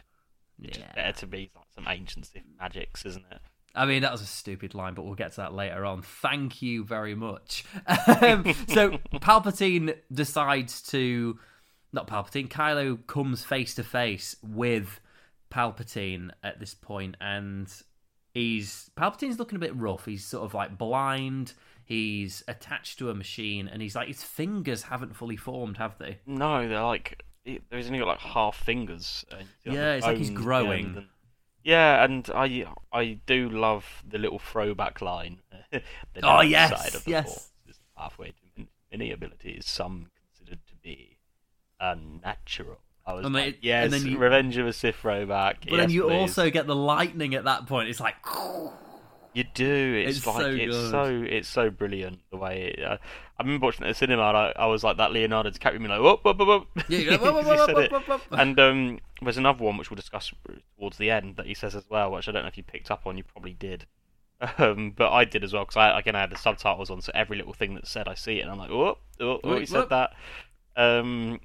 yeah. 0.59 0.93
better 0.95 1.13
to 1.21 1.27
be 1.27 1.51
like 1.55 1.67
some 1.75 1.87
ancient 1.89 2.27
Sith 2.27 2.43
magics, 2.59 3.05
isn't 3.05 3.25
it? 3.31 3.41
I 3.75 3.87
mean, 3.87 4.03
that 4.03 4.13
was 4.13 4.21
a 4.21 4.27
stupid 4.27 4.75
line, 4.75 4.95
but 4.95 5.05
we'll 5.05 5.15
get 5.15 5.31
to 5.33 5.37
that 5.39 5.55
later 5.55 5.85
on. 5.87 6.03
Thank 6.03 6.61
you 6.63 6.85
very 6.85 7.15
much. 7.15 7.65
Um, 8.23 8.55
so, 8.69 8.99
Palpatine 9.15 9.97
decides 10.13 10.83
to. 10.91 11.39
Not 11.93 12.07
Palpatine, 12.07 12.49
Kylo 12.49 13.07
comes 13.07 13.45
face 13.45 13.75
to 13.75 13.85
face 13.85 14.37
with 14.43 15.01
Palpatine 15.53 16.31
at 16.43 16.59
this 16.61 16.75
point, 16.75 17.17
and 17.21 17.73
he's. 18.33 18.91
Palpatine's 18.97 19.39
looking 19.39 19.57
a 19.57 19.61
bit 19.61 19.75
rough. 19.77 20.05
He's 20.07 20.25
sort 20.25 20.45
of 20.45 20.55
like 20.55 20.77
blind. 20.79 21.53
He's 21.85 22.43
attached 22.49 22.99
to 23.01 23.11
a 23.11 23.15
machine, 23.15 23.69
and 23.69 23.83
he's 23.83 23.95
like, 23.95 24.09
his 24.09 24.23
fingers 24.23 24.83
haven't 24.85 25.15
fully 25.17 25.37
formed, 25.37 25.77
have 25.79 25.99
they? 25.99 26.19
No, 26.27 26.67
they're 26.69 26.81
like 26.83 27.25
he- 27.45 27.61
he's 27.71 27.87
only 27.87 27.99
got 27.99 28.09
like 28.09 28.21
half 28.21 28.57
fingers. 28.57 29.25
see, 29.31 29.71
Yeah, 29.73 29.95
it's 29.95 30.07
like 30.07 30.17
he's 30.17 30.31
growing. 30.31 31.07
Yeah, 31.65 32.05
and 32.05 32.29
I 32.35 32.67
I 32.93 33.19
do 33.27 33.49
love 33.49 34.03
the 34.09 34.19
little 34.19 34.39
throwback 34.39 35.01
line. 35.01 35.41
the 35.71 35.83
Oh, 36.23 36.41
yes, 36.41 36.71
side 36.71 36.95
of 36.95 37.05
the 37.05 37.11
yes. 37.11 37.51
Is 37.69 37.77
the 37.79 37.85
pathway 38.01 38.29
to 38.57 38.67
many 38.91 39.11
abilities, 39.13 39.65
some 39.67 40.09
considered 40.17 40.61
to 40.69 40.75
be 40.83 41.17
unnatural. 41.81 42.79
I 43.07 43.15
was 43.15 43.25
And 43.27 43.35
like, 43.35 43.61
they- 43.61 43.69
yes, 43.69 43.85
and 43.85 43.93
then 43.93 44.07
you- 44.13 44.19
Revenge 44.19 44.57
of 44.59 44.67
a 44.67 44.73
Sith 44.73 44.97
throwback. 44.97 45.65
But 45.69 45.77
then 45.79 45.91
you 45.91 46.03
please. 46.05 46.13
also 46.21 46.51
get 46.51 46.67
the 46.67 46.77
lightning 46.77 47.35
at 47.35 47.45
that 47.45 47.67
point. 47.67 47.89
It's 47.89 48.01
like. 48.01 48.17
You 49.35 49.45
do. 49.55 50.05
It's, 50.07 50.19
It's 50.19 50.27
like 50.27 50.37
so 50.43 50.51
it's 50.51 50.77
good. 50.77 50.91
so 50.91 51.25
it's 51.27 51.49
so 51.49 51.71
brilliant 51.71 52.21
the 52.31 52.37
way. 52.37 52.75
It, 52.77 52.85
uh, 52.85 52.99
I 53.39 53.43
remember 53.43 53.67
watching 53.67 53.85
it 53.85 53.89
at 53.89 53.93
the 53.93 53.99
cinema. 53.99 54.23
And 54.29 54.37
I, 54.37 54.53
I 54.57 54.67
was 54.67 54.85
like 54.85 54.99
that 54.99 55.13
Leonardo 55.13 55.51
DiCaprio, 55.51 55.81
me 55.81 55.89
like 55.89 56.01
whoop 56.03 56.25
whoop 56.25 56.39
whoop 56.39 56.49
whoop. 56.49 56.85
Yeah, 56.89 56.99
you're 56.99 57.13
whoop, 57.19 57.35
whoop, 57.35 57.45
He 57.45 57.51
whoop, 57.51 57.59
said 57.67 57.75
whoop, 57.75 57.85
it. 57.85 57.93
whoop, 57.93 58.09
whoop. 58.09 58.23
And 58.33 58.61
um, 58.61 58.99
there's 59.23 59.39
another 59.39 59.65
one 59.65 59.79
which 59.79 59.91
we'll 59.91 59.97
discuss 59.97 60.33
towards 60.79 60.99
the 60.99 61.11
end 61.11 61.37
that 61.37 61.47
he 61.47 61.55
says 61.55 61.75
as 61.75 61.85
well, 61.89 62.13
which 62.13 62.29
I 62.29 62.33
don't 62.33 62.43
know 62.43 62.49
if 62.49 62.59
you 62.59 62.63
picked 62.63 62.91
up 62.91 63.07
on. 63.07 63.17
You 63.17 63.25
probably 63.25 63.55
did, 63.55 63.87
um, 64.59 64.93
but 64.95 65.11
I 65.11 65.25
did 65.25 65.45
as 65.45 65.53
well 65.55 65.65
because 65.65 65.77
I 65.79 65.99
again 65.99 66.15
I 66.15 66.21
had 66.21 66.31
the 66.31 66.37
subtitles 66.37 66.91
on, 66.91 67.01
so 67.01 67.11
every 67.15 67.39
little 67.39 67.55
thing 67.55 67.75
that's 67.75 67.91
said 67.91 68.09
I 68.09 68.15
see 68.15 68.39
it, 68.39 68.43
and 68.43 68.51
I'm 68.51 68.59
like, 68.59 68.71
oh, 68.71 68.99
oh, 69.21 69.41
oh 69.43 69.59
he 69.59 69.65
said 69.67 69.89
that. 69.89 70.11
Um, 70.77 71.41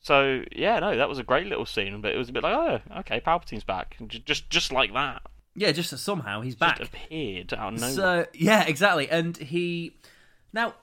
so 0.00 0.42
yeah, 0.54 0.78
no, 0.80 0.96
that 0.96 1.08
was 1.08 1.18
a 1.18 1.24
great 1.24 1.46
little 1.46 1.66
scene, 1.66 2.00
but 2.00 2.12
it 2.12 2.18
was 2.18 2.28
a 2.28 2.32
bit 2.32 2.42
like, 2.44 2.54
oh, 2.54 2.98
okay, 3.00 3.20
Palpatine's 3.20 3.64
back, 3.64 3.96
just 4.06 4.48
just 4.50 4.72
like 4.72 4.92
that, 4.94 5.22
Yeah, 5.54 5.72
just 5.72 5.96
somehow 5.98 6.40
he's 6.40 6.56
back. 6.56 6.78
just 6.78 6.90
appeared 6.92 7.52
out 7.52 7.74
of 7.74 7.80
nowhere. 7.80 7.94
So 7.94 8.26
yeah, 8.34 8.64
exactly. 8.64 9.08
And 9.08 9.36
he 9.36 9.96
now 10.52 10.74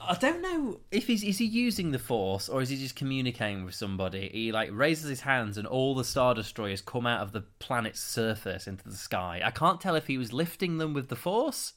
I 0.00 0.14
don't 0.14 0.42
know 0.42 0.80
if 0.90 1.06
he's 1.06 1.22
is 1.22 1.38
he 1.38 1.44
using 1.44 1.92
the 1.92 1.98
force 1.98 2.48
or 2.48 2.60
is 2.60 2.68
he 2.68 2.76
just 2.76 2.96
communicating 2.96 3.64
with 3.64 3.74
somebody. 3.74 4.30
He 4.32 4.52
like 4.52 4.70
raises 4.72 5.08
his 5.08 5.20
hands 5.20 5.56
and 5.58 5.66
all 5.66 5.94
the 5.94 6.04
star 6.04 6.34
destroyers 6.34 6.80
come 6.80 7.06
out 7.06 7.20
of 7.20 7.32
the 7.32 7.42
planet's 7.60 8.00
surface 8.00 8.66
into 8.66 8.88
the 8.88 8.96
sky. 8.96 9.40
I 9.44 9.50
can't 9.50 9.80
tell 9.80 9.94
if 9.94 10.06
he 10.06 10.18
was 10.18 10.32
lifting 10.32 10.78
them 10.78 10.92
with 10.92 11.08
the 11.08 11.16
force 11.16 11.74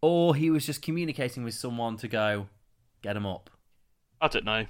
or 0.00 0.34
he 0.34 0.50
was 0.50 0.66
just 0.66 0.82
communicating 0.82 1.44
with 1.44 1.54
someone 1.54 1.96
to 1.98 2.08
go 2.08 2.48
get 3.02 3.14
them 3.14 3.26
up. 3.26 3.50
I 4.20 4.28
don't 4.28 4.44
know. 4.44 4.66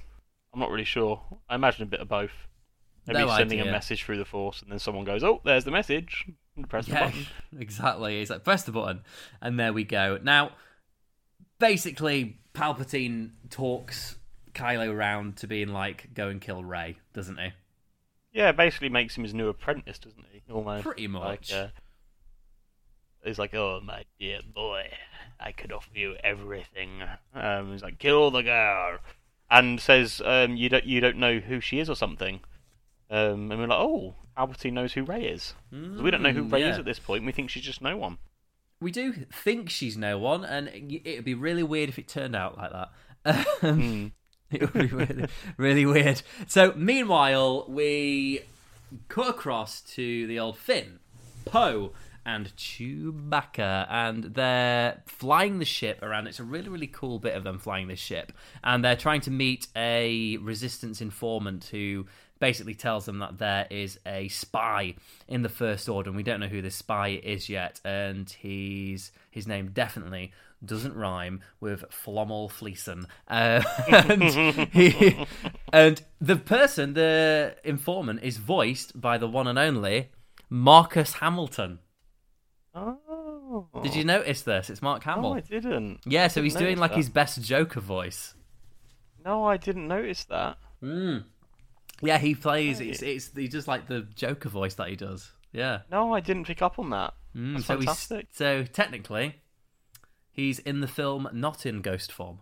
I'm 0.53 0.61
not 0.61 0.70
really 0.70 0.85
sure. 0.85 1.23
I 1.49 1.55
imagine 1.55 1.83
a 1.85 1.87
bit 1.87 2.01
of 2.01 2.09
both. 2.09 2.33
Maybe 3.07 3.19
No 3.19 3.27
he's 3.29 3.37
sending 3.37 3.59
idea. 3.61 3.71
a 3.71 3.75
message 3.75 4.05
through 4.05 4.19
the 4.19 4.25
force, 4.25 4.63
and 4.63 4.71
then 4.71 4.79
someone 4.79 5.05
goes, 5.05 5.25
"Oh, 5.25 5.41
there's 5.45 5.65
the 5.65 5.71
message." 5.71 6.25
And 6.57 6.69
press 6.69 6.87
the 6.87 6.93
button. 6.95 7.27
exactly. 7.59 8.19
He's 8.19 8.31
like 8.31 8.45
press 8.45 8.63
the 8.65 8.73
button, 8.73 9.03
and 9.41 9.59
there 9.59 9.73
we 9.73 9.85
go. 9.85 10.19
Now, 10.23 10.53
basically, 11.59 12.37
Palpatine 12.55 13.31
talks 13.51 14.17
Kylo 14.55 14.97
round 14.97 15.37
to 15.39 15.47
being 15.47 15.69
like, 15.69 16.13
"Go 16.15 16.29
and 16.29 16.41
kill 16.41 16.63
Rey," 16.63 16.97
doesn't 17.13 17.39
he? 17.39 17.51
Yeah, 18.33 18.53
basically 18.53 18.89
makes 18.89 19.17
him 19.17 19.25
his 19.25 19.35
new 19.35 19.49
apprentice, 19.49 19.99
doesn't 19.99 20.25
he? 20.33 20.43
Almost. 20.51 20.85
Pretty 20.85 21.07
Like, 21.09 21.41
much. 21.41 21.53
uh, 21.53 21.69
he's 23.25 23.39
like, 23.39 23.55
"Oh, 23.55 23.81
my 23.83 24.05
dear 24.19 24.41
boy, 24.55 24.89
I 25.41 25.53
could 25.53 25.73
offer 25.73 25.91
you 25.95 26.17
everything." 26.23 27.03
Um, 27.35 27.73
he's 27.73 27.83
like, 27.83 27.99
"Kill 27.99 28.31
the 28.31 28.43
girl," 28.43 28.99
and 29.51 29.81
says, 29.81 30.21
um, 30.25 30.57
"You 30.57 30.69
don't, 30.69 30.85
you 30.85 31.01
don't 31.01 31.17
know 31.19 31.39
who 31.41 31.61
she 31.61 31.79
is 31.81 31.89
or 31.91 31.97
something." 31.97 32.41
Um, 33.13 33.53
and 33.53 33.61
we're 33.61 33.67
like, 33.69 33.79
"Oh, 33.79 34.15
Palpatine 34.37 34.73
knows 34.73 34.95
who 34.95 35.05
Rey 35.05 35.25
is." 35.27 35.55
'Cause 35.71 36.01
we 36.03 36.11
don't 36.11 36.23
know 36.23 36.33
who 36.33 36.45
Mm, 36.45 36.53
Rey 36.53 36.61
yeah. 36.61 36.71
is 36.71 36.79
at 36.79 36.85
this 36.87 36.99
point. 36.99 37.25
We 37.25 37.33
think 37.33 37.51
she's 37.51 37.63
just 37.63 37.81
no 37.83 37.97
one. 37.97 38.19
We 38.81 38.91
do 38.91 39.13
think 39.13 39.71
she's 39.71 39.97
no 39.97 40.19
one, 40.19 40.45
and 40.45 40.69
it'd 40.69 41.25
be 41.25 41.35
really 41.35 41.63
weird 41.63 41.89
if 41.91 41.99
it 41.99 42.09
turned 42.09 42.35
out 42.35 42.57
like 42.59 42.73
that. 42.73 42.91
Um, 43.63 44.13
It 44.51 44.61
would 44.61 44.73
be 44.91 44.95
really, 44.95 45.27
really 45.57 45.87
weird. 45.87 46.21
So, 46.47 46.73
meanwhile, 46.77 47.65
we 47.69 48.41
cut 49.09 49.29
across 49.29 49.81
to 49.95 50.27
the 50.27 50.39
old 50.39 50.59
Finn, 50.59 50.99
Poe, 51.47 51.93
and 52.27 52.55
Chewbacca, 52.57 53.87
and 53.91 54.25
they're 54.35 55.03
flying 55.07 55.59
the 55.59 55.65
ship 55.65 56.03
around. 56.03 56.27
It's 56.27 56.39
a 56.41 56.45
really, 56.45 56.69
really 56.69 56.87
cool 56.87 57.19
bit 57.19 57.35
of 57.35 57.45
them 57.45 57.59
flying 57.59 57.89
this 57.89 57.99
ship, 58.01 58.33
and 58.63 58.85
they're 58.85 58.97
trying 58.97 59.21
to 59.23 59.31
meet 59.31 59.69
a 59.77 60.37
resistance 60.39 61.01
informant 61.01 61.65
who 61.67 62.07
basically 62.43 62.74
tells 62.74 63.05
them 63.07 63.20
that 63.20 63.38
there 63.38 63.68
is 63.70 64.01
a 64.05 64.26
spy 64.26 64.97
in 65.28 65.43
the 65.43 65.49
First 65.49 65.88
Order, 65.88 66.11
and 66.11 66.16
we 66.16 66.24
don't 66.24 66.40
know 66.40 66.49
who 66.49 66.61
this 66.61 66.74
spy 66.74 67.20
is 67.22 67.49
yet, 67.49 67.80
and 67.84 68.28
he's 68.28 69.12
his 69.30 69.47
name 69.47 69.70
definitely 69.72 70.32
doesn't 70.64 70.97
rhyme 70.97 71.40
with 71.61 71.84
Flommel 71.93 72.51
Fleeson. 72.51 73.07
Uh, 73.28 73.62
and, 73.88 74.68
he, 74.72 75.24
and 75.72 76.03
the 76.20 76.34
person, 76.34 76.95
the 76.95 77.55
informant, 77.62 78.24
is 78.24 78.38
voiced 78.38 79.01
by 79.01 79.18
the 79.18 79.28
one 79.28 79.47
and 79.47 79.59
only 79.59 80.11
Marcus 80.51 81.14
Hamilton. 81.14 81.78
Oh. 82.74 83.68
Did 83.84 83.95
you 83.95 84.03
notice 84.03 84.43
this? 84.43 84.68
It's 84.68 84.82
Mark 84.82 85.07
No, 85.07 85.12
Hamill. 85.12 85.32
I 85.34 85.40
didn't. 85.43 86.01
yeah, 86.07 86.24
I 86.24 86.28
so 86.28 86.43
he's 86.43 86.55
didn't 86.55 86.66
doing 86.66 86.78
like 86.78 86.90
that. 86.90 86.97
his 86.97 87.09
best 87.09 87.40
Joker 87.40 87.80
voice. 87.80 88.34
No, 89.24 89.45
I 89.45 89.59
didn't 89.59 89.86
notice 89.86 90.24
that. 90.24 90.59
Yeah, 92.03 92.19
he 92.19 92.35
plays. 92.35 92.81
It's, 92.81 93.01
it's 93.03 93.31
he 93.35 93.49
does 93.49 93.69
like 93.69 93.87
the 93.87 94.01
Joker 94.15 94.49
voice 94.49 94.75
that 94.75 94.89
he 94.89 94.97
does. 94.97 95.31
Yeah. 95.53 95.81
No, 95.91 96.13
I 96.15 96.21
didn't 96.21 96.47
pick 96.47 96.63
up 96.63 96.79
on 96.79 96.91
that. 96.91 97.15
Mm, 97.37 97.55
That's 97.55 97.67
so 97.67 97.77
fantastic. 97.77 98.27
so 98.33 98.65
technically, 98.65 99.37
he's 100.31 100.59
in 100.59 100.81
the 100.81 100.89
film, 100.89 101.29
not 101.33 101.65
in 101.67 101.81
ghost 101.81 102.11
form. 102.13 102.41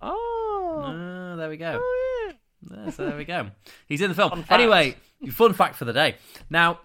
Oh. 0.00 0.82
Ah, 0.86 1.36
there 1.36 1.48
we 1.48 1.56
go. 1.56 1.80
Oh, 1.82 2.28
yeah. 2.28 2.32
Yeah, 2.84 2.90
so 2.90 3.06
there 3.06 3.16
we 3.16 3.24
go. 3.24 3.50
He's 3.86 4.00
in 4.00 4.08
the 4.08 4.14
film. 4.14 4.30
Fun. 4.30 4.44
Anyway, 4.48 4.96
fun 5.30 5.52
fact 5.52 5.76
for 5.76 5.84
the 5.84 5.92
day. 5.92 6.16
Now, 6.50 6.80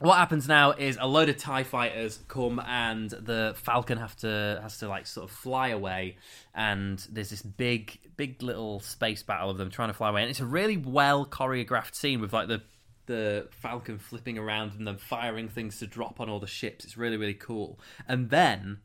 what 0.00 0.16
happens 0.16 0.46
now 0.46 0.72
is 0.72 0.96
a 1.00 1.08
load 1.08 1.28
of 1.28 1.36
Tie 1.36 1.64
fighters 1.64 2.20
come 2.28 2.60
and 2.60 3.10
the 3.10 3.54
Falcon 3.56 3.98
have 3.98 4.16
to 4.18 4.60
has 4.62 4.78
to 4.78 4.88
like 4.88 5.06
sort 5.06 5.28
of 5.28 5.36
fly 5.36 5.68
away, 5.68 6.16
and 6.54 7.04
there's 7.10 7.30
this 7.30 7.42
big, 7.42 7.98
big 8.16 8.42
little 8.42 8.80
space 8.80 9.22
battle 9.22 9.50
of 9.50 9.58
them 9.58 9.70
trying 9.70 9.88
to 9.88 9.94
fly 9.94 10.10
away, 10.10 10.22
and 10.22 10.30
it's 10.30 10.40
a 10.40 10.46
really 10.46 10.76
well 10.76 11.26
choreographed 11.26 11.94
scene 11.94 12.20
with 12.20 12.32
like 12.32 12.48
the 12.48 12.62
the 13.06 13.48
Falcon 13.50 13.98
flipping 13.98 14.38
around 14.38 14.74
and 14.74 14.86
then 14.86 14.98
firing 14.98 15.48
things 15.48 15.78
to 15.80 15.86
drop 15.86 16.20
on 16.20 16.28
all 16.28 16.38
the 16.38 16.46
ships. 16.46 16.84
It's 16.84 16.96
really, 16.96 17.16
really 17.16 17.34
cool. 17.34 17.80
And 18.06 18.30
then 18.30 18.78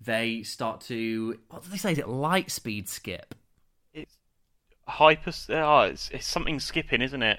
they 0.00 0.42
start 0.42 0.80
to 0.82 1.38
what 1.50 1.62
do 1.62 1.70
they 1.70 1.76
say? 1.76 1.92
Is 1.92 1.98
it 1.98 2.08
light 2.08 2.50
speed 2.50 2.88
skip? 2.88 3.34
It's 3.94 4.16
hyper. 4.88 5.32
Oh, 5.50 5.82
it's, 5.82 6.10
it's 6.10 6.26
something 6.26 6.58
skipping, 6.58 7.02
isn't 7.02 7.22
it? 7.22 7.38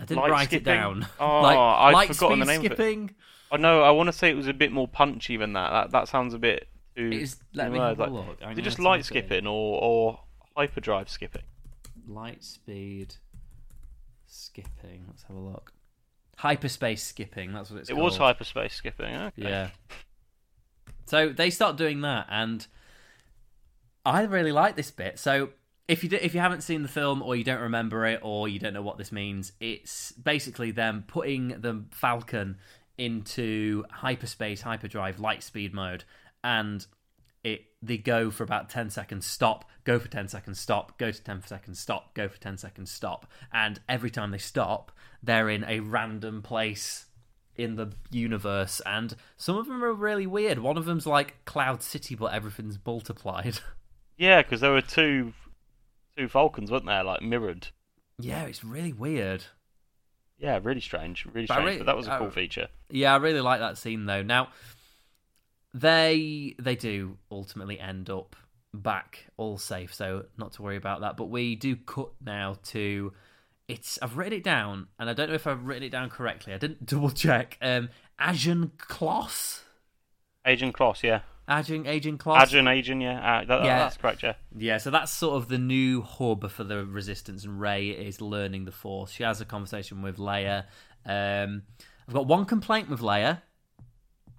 I 0.00 0.04
didn't 0.04 0.16
Light 0.22 0.30
write 0.30 0.44
skipping? 0.48 0.72
it 0.72 0.76
down. 0.76 1.06
Oh, 1.20 1.40
like, 1.42 1.58
I'd 1.58 1.92
light 1.92 2.08
forgotten 2.14 2.38
the 2.40 2.46
name 2.46 2.60
of 2.60 2.64
it. 2.66 2.74
skipping. 2.74 3.14
Oh 3.52 3.56
no, 3.56 3.82
I 3.82 3.90
want 3.90 4.06
to 4.08 4.12
say 4.12 4.30
it 4.30 4.36
was 4.36 4.46
a 4.48 4.52
bit 4.54 4.72
more 4.72 4.88
punchy 4.88 5.36
than 5.36 5.52
that. 5.52 5.70
That 5.70 5.90
that 5.92 6.08
sounds 6.08 6.34
a 6.34 6.38
bit 6.38 6.68
too. 6.96 7.06
It 7.08 7.22
is- 7.22 7.36
let 7.54 7.70
me 7.70 7.78
have 7.78 7.98
a 7.98 8.02
like- 8.04 8.10
look. 8.12 8.38
Is 8.52 8.58
it 8.58 8.62
just 8.62 8.78
light 8.78 9.04
type 9.04 9.16
it 9.16 9.16
in. 9.16 9.22
skipping 9.24 9.46
or 9.46 9.82
or 9.82 10.20
hyperdrive 10.56 11.08
skipping? 11.08 11.42
Light 12.06 12.42
speed 12.42 13.16
skipping. 14.26 15.04
Let's 15.08 15.22
have 15.24 15.36
a 15.36 15.40
look. 15.40 15.72
Hyperspace 16.38 17.02
skipping. 17.02 17.52
That's 17.52 17.70
what 17.70 17.80
it's 17.80 17.88
called. 17.90 17.98
It 17.98 18.00
called. 18.00 18.12
was 18.12 18.16
hyperspace 18.18 18.74
skipping. 18.74 19.14
Okay. 19.14 19.32
Yeah. 19.42 19.68
So 21.06 21.28
they 21.30 21.50
start 21.50 21.76
doing 21.76 22.00
that, 22.02 22.26
and 22.30 22.66
I 24.06 24.22
really 24.22 24.52
like 24.52 24.76
this 24.76 24.90
bit. 24.90 25.18
So 25.18 25.50
if 25.90 26.04
you 26.04 26.08
do, 26.08 26.18
if 26.22 26.34
you 26.34 26.40
haven't 26.40 26.60
seen 26.60 26.82
the 26.82 26.88
film, 26.88 27.20
or 27.20 27.34
you 27.34 27.42
don't 27.42 27.62
remember 27.62 28.06
it, 28.06 28.20
or 28.22 28.48
you 28.48 28.60
don't 28.60 28.72
know 28.72 28.80
what 28.80 28.96
this 28.96 29.10
means, 29.10 29.50
it's 29.58 30.12
basically 30.12 30.70
them 30.70 31.02
putting 31.08 31.48
the 31.48 31.82
Falcon 31.90 32.58
into 32.96 33.84
hyperspace, 33.90 34.60
hyperdrive, 34.60 35.18
light 35.18 35.42
speed 35.42 35.74
mode, 35.74 36.04
and 36.44 36.86
it 37.42 37.62
they 37.82 37.96
go 37.96 38.30
for 38.30 38.44
about 38.44 38.68
10 38.68 38.90
seconds 38.90 39.24
stop 39.24 39.64
go 39.84 39.98
for 39.98 40.08
10 40.08 40.28
seconds 40.28 40.60
stop 40.60 40.98
go 40.98 41.10
to 41.10 41.22
10 41.22 41.42
seconds 41.46 41.80
stop 41.80 42.12
go 42.12 42.28
for 42.28 42.38
10 42.38 42.58
seconds 42.58 42.90
stop 42.90 43.26
and 43.50 43.80
every 43.88 44.10
time 44.10 44.30
they 44.30 44.36
stop 44.36 44.92
they're 45.22 45.48
in 45.48 45.64
a 45.64 45.80
random 45.80 46.42
place 46.42 47.06
in 47.56 47.76
the 47.76 47.90
universe 48.10 48.82
and 48.84 49.16
some 49.38 49.56
of 49.56 49.66
them 49.66 49.82
are 49.82 49.92
really 49.94 50.26
weird. 50.26 50.58
One 50.58 50.76
of 50.76 50.84
them's 50.84 51.06
like 51.06 51.42
cloud 51.46 51.82
city 51.82 52.14
but 52.14 52.34
everything's 52.34 52.78
multiplied 52.84 53.60
Yeah, 54.20 54.42
because 54.42 54.60
there 54.60 54.72
were 54.72 54.82
two 54.82 55.32
two 56.16 56.28
Falcons, 56.28 56.70
weren't 56.70 56.86
there? 56.86 57.04
Like 57.04 57.22
mirrored. 57.22 57.68
yeah 58.18 58.44
it's 58.44 58.62
really 58.64 58.92
weird 58.92 59.44
Yeah, 60.38 60.58
really 60.62 60.80
strange. 60.80 61.26
Really 61.26 61.46
But 61.46 61.54
strange. 61.54 61.66
really- 61.66 61.78
but 61.78 61.86
that 61.86 61.96
was 61.96 62.06
a 62.08 62.16
cool 62.18 62.30
feature. 62.30 62.68
Yeah, 62.90 63.12
I 63.14 63.16
really 63.18 63.40
like 63.40 63.60
that 63.60 63.76
scene 63.78 64.06
though. 64.06 64.22
Now 64.22 64.48
they 65.72 66.54
they 66.58 66.74
do 66.76 67.18
ultimately 67.30 67.78
end 67.78 68.10
up 68.10 68.36
back 68.74 69.26
all 69.36 69.58
safe, 69.58 69.92
so 69.94 70.26
not 70.36 70.52
to 70.54 70.62
worry 70.62 70.76
about 70.76 71.00
that. 71.02 71.16
But 71.16 71.26
we 71.26 71.56
do 71.56 71.76
cut 71.76 72.10
now 72.24 72.56
to 72.66 73.12
it's 73.68 73.98
I've 74.02 74.16
written 74.16 74.32
it 74.38 74.44
down 74.44 74.88
and 74.98 75.08
I 75.08 75.12
don't 75.12 75.28
know 75.28 75.34
if 75.34 75.46
I've 75.46 75.64
written 75.64 75.84
it 75.84 75.90
down 75.90 76.10
correctly. 76.10 76.52
I 76.52 76.58
didn't 76.58 76.86
double 76.92 77.10
check. 77.10 77.56
Um 77.60 77.88
Ajan 78.20 78.72
Kloss? 78.76 79.60
Agent 80.46 80.74
Kloss, 80.74 81.02
yeah. 81.02 81.20
Ajan 81.50 81.86
Agent 81.86 82.20
Kloss? 82.20 82.42
Agent, 82.42 82.68
Agent, 82.68 83.02
yeah. 83.02 83.18
Uh, 83.40 83.44
that, 83.44 83.64
Yeah. 83.64 83.78
That's 83.80 83.96
correct, 83.96 84.22
yeah. 84.22 84.34
Yeah, 84.56 84.78
so 84.78 84.90
that's 84.90 85.10
sort 85.12 85.36
of 85.42 85.48
the 85.48 85.58
new 85.58 86.00
hub 86.02 86.48
for 86.50 86.62
the 86.64 86.84
Resistance, 86.86 87.44
and 87.44 87.60
Rey 87.60 87.88
is 87.88 88.20
learning 88.20 88.64
the 88.66 88.72
Force. 88.72 89.10
She 89.10 89.22
has 89.24 89.40
a 89.40 89.44
conversation 89.44 90.00
with 90.02 90.16
Leia. 90.18 90.64
Um, 91.04 91.62
I've 92.06 92.14
got 92.14 92.26
one 92.26 92.44
complaint 92.44 92.88
with 92.88 93.00
Leia. 93.00 93.42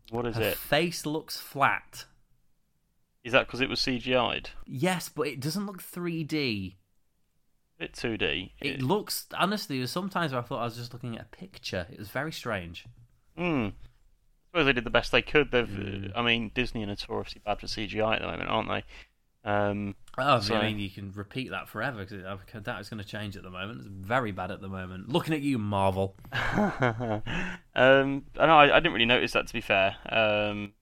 What 0.10 0.26
is 0.26 0.36
Her 0.36 0.42
it? 0.44 0.58
face 0.58 1.06
looks 1.06 1.38
flat. 1.38 2.06
Is 3.24 3.34
that 3.34 3.46
because 3.48 3.62
it 3.62 3.70
was 3.70 3.80
CGI'd? 3.80 4.50
Yes, 4.66 5.10
but 5.10 5.28
it 5.28 5.40
doesn't 5.40 5.66
look 5.66 5.82
3D. 5.82 6.76
bit 7.78 7.94
2D. 7.94 8.52
It 8.62 8.82
looks 8.82 9.28
honestly. 9.38 9.78
There's 9.78 9.92
sometimes 9.92 10.32
where 10.32 10.42
I 10.42 10.44
thought 10.44 10.60
I 10.62 10.66
was 10.66 10.76
just 10.78 10.94
looking 10.94 11.16
at 11.18 11.22
a 11.22 11.36
picture. 11.38 11.88
It 11.92 12.00
was 12.00 12.10
very 12.10 12.32
strange. 12.32 12.86
Hmm. 13.38 13.70
I 14.54 14.58
suppose 14.58 14.66
they 14.66 14.74
did 14.74 14.84
the 14.84 14.90
best 14.90 15.12
they 15.14 15.22
could. 15.22 15.52
They've, 15.52 15.66
Mm. 15.68 16.12
I 16.14 16.22
mean, 16.22 16.52
Disney 16.54 16.84
are 16.84 16.88
notoriously 16.88 17.42
bad 17.46 17.62
for 17.62 17.68
CGI 17.68 18.16
at 18.16 18.22
the 18.22 18.28
moment, 18.28 18.50
aren't 18.50 18.68
they? 18.70 18.84
Um, 19.50 19.96
Oh, 20.18 20.40
So- 20.42 20.56
I 20.56 20.68
mean, 20.68 20.78
you 20.80 20.90
can 20.90 21.14
repeat 21.14 21.52
that 21.52 21.70
forever 21.70 22.04
because 22.06 22.64
that 22.64 22.82
is 22.82 22.90
going 22.90 23.02
to 23.02 23.08
change 23.08 23.38
at 23.38 23.44
the 23.44 23.50
moment. 23.50 23.80
It's 23.80 23.88
very 23.88 24.34
bad 24.34 24.52
at 24.52 24.60
the 24.60 24.68
moment. 24.68 25.08
Looking 25.08 25.34
at 25.34 25.42
you, 25.42 25.58
Marvel. 25.58 26.16
um, 26.34 27.24
I 28.38 28.46
know 28.46 28.58
I, 28.58 28.76
I 28.76 28.80
didn't 28.80 28.94
really 28.94 29.06
notice 29.06 29.32
that 29.32 29.48
to 29.48 29.54
be 29.54 29.62
fair. 29.62 29.96
Um, 30.10 30.74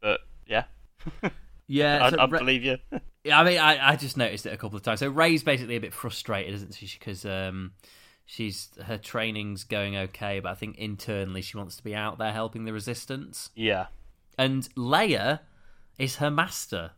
but 0.00 0.20
yeah, 0.46 0.64
Yeah, 1.66 2.04
I, 2.04 2.10
so 2.10 2.16
I 2.18 2.26
Re- 2.26 2.38
believe 2.38 2.64
you. 2.64 2.76
Yeah, 3.24 3.38
I 3.38 3.44
mean, 3.44 3.58
I, 3.60 3.90
I 3.92 3.94
just 3.96 4.16
noticed 4.16 4.46
it 4.46 4.52
a 4.52 4.56
couple 4.56 4.76
of 4.76 4.82
times. 4.82 4.98
So 4.98 5.08
Rey's 5.08 5.44
basically 5.44 5.76
a 5.76 5.80
bit 5.80 5.94
frustrated, 5.94 6.54
isn't 6.54 6.74
she? 6.74 6.88
Because 6.98 7.24
um, 7.24 7.70
she's 8.24 8.70
her 8.84 8.98
training's 8.98 9.64
going 9.64 9.96
okay, 9.96 10.40
but 10.40 10.50
I 10.50 10.54
think 10.54 10.76
internally 10.78 11.42
she 11.42 11.56
wants 11.56 11.76
to 11.76 11.84
be 11.84 11.94
out 11.94 12.18
there 12.18 12.32
helping 12.32 12.64
the 12.64 12.72
resistance. 12.72 13.50
Yeah, 13.54 13.86
And 14.38 14.68
Leia 14.76 15.40
is 15.98 16.16
her 16.16 16.30
master. 16.30 16.92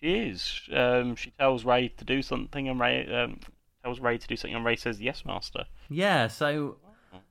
she 0.00 0.14
is. 0.14 0.62
Um, 0.72 1.16
she 1.16 1.30
tells 1.32 1.64
Rey 1.64 1.88
to 1.88 2.04
do 2.04 2.22
something, 2.22 2.68
and 2.68 2.80
Rey 2.80 3.06
um, 3.14 3.40
tells 3.84 4.00
Rey 4.00 4.18
to 4.18 4.26
do 4.26 4.36
something, 4.36 4.54
and 4.56 4.64
Rey 4.64 4.76
says, 4.76 5.00
"Yes, 5.00 5.24
master." 5.24 5.64
Yeah, 5.88 6.26
so 6.28 6.78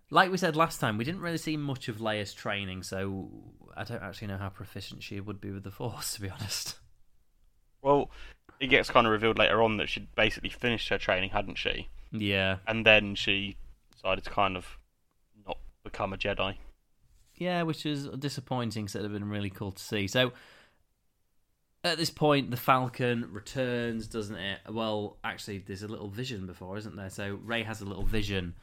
like 0.10 0.30
we 0.32 0.38
said 0.38 0.56
last 0.56 0.80
time, 0.80 0.98
we 0.98 1.06
didn't 1.06 1.22
really 1.22 1.38
see 1.38 1.58
much 1.58 1.88
of 1.88 1.98
Leia's 1.98 2.34
training, 2.34 2.84
so 2.84 3.32
I 3.76 3.84
don't 3.86 4.04
actually 4.04 4.28
know 4.28 4.38
how 4.38 4.50
proficient 4.50 5.02
she 5.04 5.20
would 5.20 5.40
be 5.42 5.52
with 5.52 5.64
the 5.64 5.72
Force, 5.72 6.14
to 6.16 6.22
be 6.22 6.30
honest. 6.30 6.76
Well, 7.82 8.12
it 8.60 8.68
gets 8.68 8.90
kind 8.92 9.08
of 9.08 9.12
revealed 9.14 9.40
later 9.40 9.64
on 9.64 9.78
that 9.78 9.90
she'd 9.90 10.14
basically 10.16 10.50
finished 10.50 10.90
her 10.90 10.98
training, 11.00 11.32
hadn't 11.32 11.58
she? 11.58 11.88
Yeah, 12.12 12.58
And 12.68 12.86
then 12.86 13.16
she 13.16 13.56
decided 13.94 14.24
to 14.26 14.30
kind 14.30 14.58
of 14.58 14.78
not 15.48 15.58
become 15.84 16.12
a 16.14 16.18
Jedi. 16.18 16.56
yeah, 17.36 17.64
which 17.64 17.86
is 17.86 18.08
disappointing. 18.08 18.84
Because 18.86 18.96
it'd 18.96 19.10
have 19.10 19.20
been 19.20 19.30
really 19.30 19.50
cool 19.50 19.72
to 19.72 19.82
see. 19.82 20.08
So 20.08 20.34
at 21.84 21.98
this 21.98 22.10
point, 22.12 22.52
the 22.52 22.58
Falcon 22.58 23.28
returns, 23.32 24.08
doesn't 24.08 24.36
it? 24.36 24.60
Well, 24.70 25.18
actually, 25.24 25.60
there's 25.60 25.84
a 25.84 25.88
little 25.88 26.10
vision 26.10 26.46
before, 26.46 26.78
isn't 26.78 26.96
there? 26.96 27.10
So 27.10 27.40
Rey 27.44 27.64
has 27.64 27.82
a 27.82 27.86
little 27.86 28.04
vision, 28.06 28.54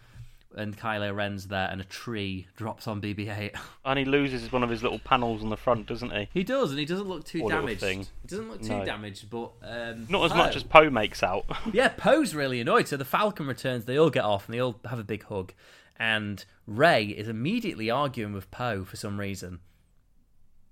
and 0.56 0.76
Kylo 0.78 1.14
Ren's 1.14 1.48
there, 1.48 1.68
and 1.70 1.80
a 1.80 1.84
tree 1.84 2.46
drops 2.56 2.86
on 2.88 3.00
BB-8. 3.00 3.54
And 3.84 3.98
he 3.98 4.04
loses 4.04 4.50
one 4.52 4.62
of 4.62 4.68
his 4.70 4.82
little 4.82 4.98
panels 4.98 5.42
on 5.42 5.48
the 5.50 5.56
front, 5.56 5.86
doesn't 5.86 6.10
he? 6.10 6.28
He 6.32 6.44
does, 6.44 6.70
and 6.70 6.78
he 6.78 6.84
doesn't 6.84 7.08
look 7.08 7.24
too 7.24 7.40
Poor 7.40 7.48
little 7.48 7.62
damaged. 7.62 7.80
thing. 7.80 8.00
He 8.22 8.28
doesn't 8.28 8.50
look 8.50 8.62
too 8.62 8.78
No. 8.78 8.84
damaged, 8.84 9.30
but 9.30 9.52
um, 9.62 10.06
Not 10.08 10.24
as 10.30 10.34
much 10.36 10.52
Poe- 10.52 10.56
as 10.56 10.62
Poe 10.64 10.90
makes 10.90 11.22
out. 11.22 11.44
Yeah, 11.72 11.88
Poe's 11.96 12.34
really 12.34 12.60
annoyed. 12.60 12.88
So 12.88 12.96
the 12.96 13.04
Falcon 13.04 13.46
returns. 13.46 13.84
They 13.86 13.98
all 13.98 14.10
get 14.10 14.24
off, 14.24 14.46
and 14.46 14.54
they 14.54 14.60
all 14.60 14.78
have 14.88 14.98
a 14.98 15.04
big 15.04 15.24
hug. 15.24 15.52
And 15.98 16.44
Rey 16.66 17.04
is 17.06 17.28
immediately 17.28 17.90
arguing 17.90 18.32
with 18.32 18.50
Poe 18.50 18.84
for 18.84 18.96
some 18.96 19.18
reason. 19.18 19.60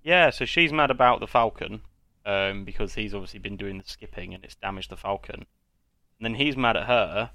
yeah, 0.02 0.30
so 0.30 0.44
she's 0.44 0.72
mad 0.72 0.90
about 0.90 1.20
the 1.20 1.26
Falcon 1.26 1.80
um, 2.24 2.64
because 2.64 2.94
he's 2.94 3.12
obviously 3.14 3.40
been 3.40 3.56
doing 3.56 3.78
the 3.78 3.84
skipping 3.86 4.34
and 4.34 4.44
it's 4.44 4.54
damaged 4.56 4.90
the 4.90 4.96
Falcon. 4.96 5.46
And 6.18 6.22
then 6.22 6.34
he's 6.34 6.56
mad 6.56 6.76
at 6.76 6.86
her 6.86 7.30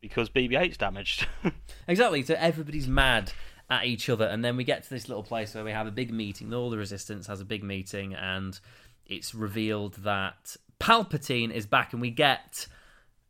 because 0.00 0.30
BB-8's 0.30 0.76
damaged. 0.76 1.26
Exactly. 1.88 2.22
So 2.22 2.34
everybody's 2.38 2.86
mad 2.86 3.32
at 3.68 3.84
each 3.84 4.08
other, 4.08 4.26
and 4.26 4.44
then 4.44 4.56
we 4.56 4.62
get 4.62 4.84
to 4.84 4.90
this 4.90 5.08
little 5.08 5.24
place 5.24 5.54
where 5.54 5.64
we 5.64 5.72
have 5.72 5.88
a 5.88 5.92
big 5.92 6.12
meeting. 6.12 6.54
All 6.54 6.70
the 6.70 6.78
Resistance 6.78 7.26
has 7.26 7.40
a 7.40 7.44
big 7.44 7.64
meeting, 7.64 8.14
and 8.14 8.60
it's 9.06 9.34
revealed 9.34 9.94
that 9.94 10.56
Palpatine 10.78 11.52
is 11.52 11.66
back, 11.66 11.92
and 11.92 12.00
we 12.00 12.10
get 12.10 12.68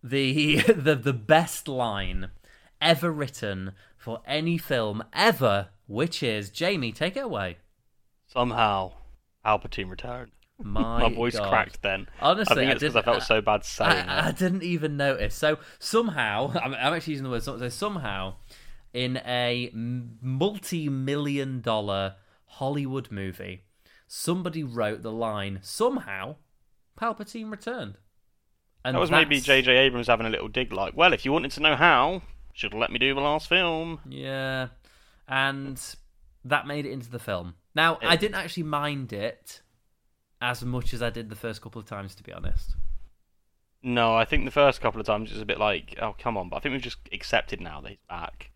the 0.02 0.56
the 0.68 0.94
the 0.94 1.14
best 1.14 1.68
line 1.68 2.30
ever 2.80 3.10
written 3.10 3.72
for 3.96 4.20
any 4.26 4.58
film 4.58 5.02
ever, 5.14 5.68
which 5.86 6.22
is 6.22 6.50
Jamie. 6.50 6.92
Take 6.92 7.16
it 7.16 7.24
away. 7.24 7.58
Somehow, 8.26 8.92
Palpatine 9.44 9.90
returned. 9.90 10.32
My, 10.62 11.08
My 11.08 11.14
voice 11.14 11.36
God. 11.38 11.48
cracked 11.48 11.82
then. 11.82 12.06
Honestly, 12.20 12.52
I 12.52 12.56
think 12.56 12.72
it's 12.72 12.80
because 12.80 12.96
I 12.96 13.00
didn't- 13.00 13.12
felt 13.14 13.22
so 13.24 13.40
bad 13.40 13.64
saying 13.64 14.08
I, 14.08 14.26
I 14.26 14.28
it. 14.28 14.36
didn't 14.36 14.62
even 14.62 14.96
notice. 14.96 15.34
So 15.34 15.58
somehow, 15.78 16.52
I'm, 16.62 16.74
I'm 16.74 16.94
actually 16.94 17.12
using 17.14 17.24
the 17.24 17.30
word. 17.30 17.42
So 17.42 17.68
somehow, 17.68 18.34
in 18.92 19.16
a 19.26 19.70
multi-million 20.20 21.60
dollar 21.60 22.16
Hollywood 22.46 23.10
movie, 23.10 23.64
somebody 24.06 24.62
wrote 24.64 25.02
the 25.02 25.12
line. 25.12 25.60
Somehow, 25.62 26.36
Palpatine 27.00 27.50
returned. 27.50 27.96
And 28.84 28.94
That 28.96 29.00
was 29.00 29.10
maybe 29.10 29.40
J.J. 29.40 29.70
Abrams 29.76 30.06
having 30.06 30.26
a 30.26 30.30
little 30.30 30.48
dig, 30.48 30.72
like, 30.72 30.96
well, 30.96 31.12
if 31.12 31.24
you 31.24 31.32
wanted 31.32 31.50
to 31.52 31.60
know 31.60 31.76
how, 31.76 32.22
should 32.54 32.72
have 32.72 32.80
let 32.80 32.90
me 32.90 32.98
do 32.98 33.14
the 33.14 33.20
last 33.20 33.46
film. 33.48 34.00
Yeah, 34.08 34.68
and 35.28 35.80
that 36.44 36.66
made 36.66 36.86
it 36.86 36.90
into 36.92 37.10
the 37.10 37.18
film. 37.18 37.54
Now, 37.74 37.98
I 38.02 38.16
didn't 38.16 38.36
actually 38.36 38.62
mind 38.64 39.12
it 39.12 39.60
as 40.40 40.64
much 40.64 40.94
as 40.94 41.02
I 41.02 41.10
did 41.10 41.28
the 41.28 41.36
first 41.36 41.60
couple 41.62 41.80
of 41.80 41.86
times, 41.86 42.14
to 42.16 42.22
be 42.22 42.32
honest. 42.32 42.76
No, 43.82 44.14
I 44.14 44.24
think 44.24 44.44
the 44.44 44.50
first 44.50 44.80
couple 44.80 45.00
of 45.00 45.06
times 45.06 45.30
it 45.30 45.34
was 45.34 45.42
a 45.42 45.46
bit 45.46 45.58
like, 45.58 45.96
oh, 46.00 46.14
come 46.18 46.36
on, 46.36 46.48
but 46.48 46.56
I 46.56 46.60
think 46.60 46.74
we've 46.74 46.82
just 46.82 46.98
accepted 47.12 47.60
now 47.60 47.80
that 47.80 47.88
he's 47.88 47.98
back. 48.08 48.50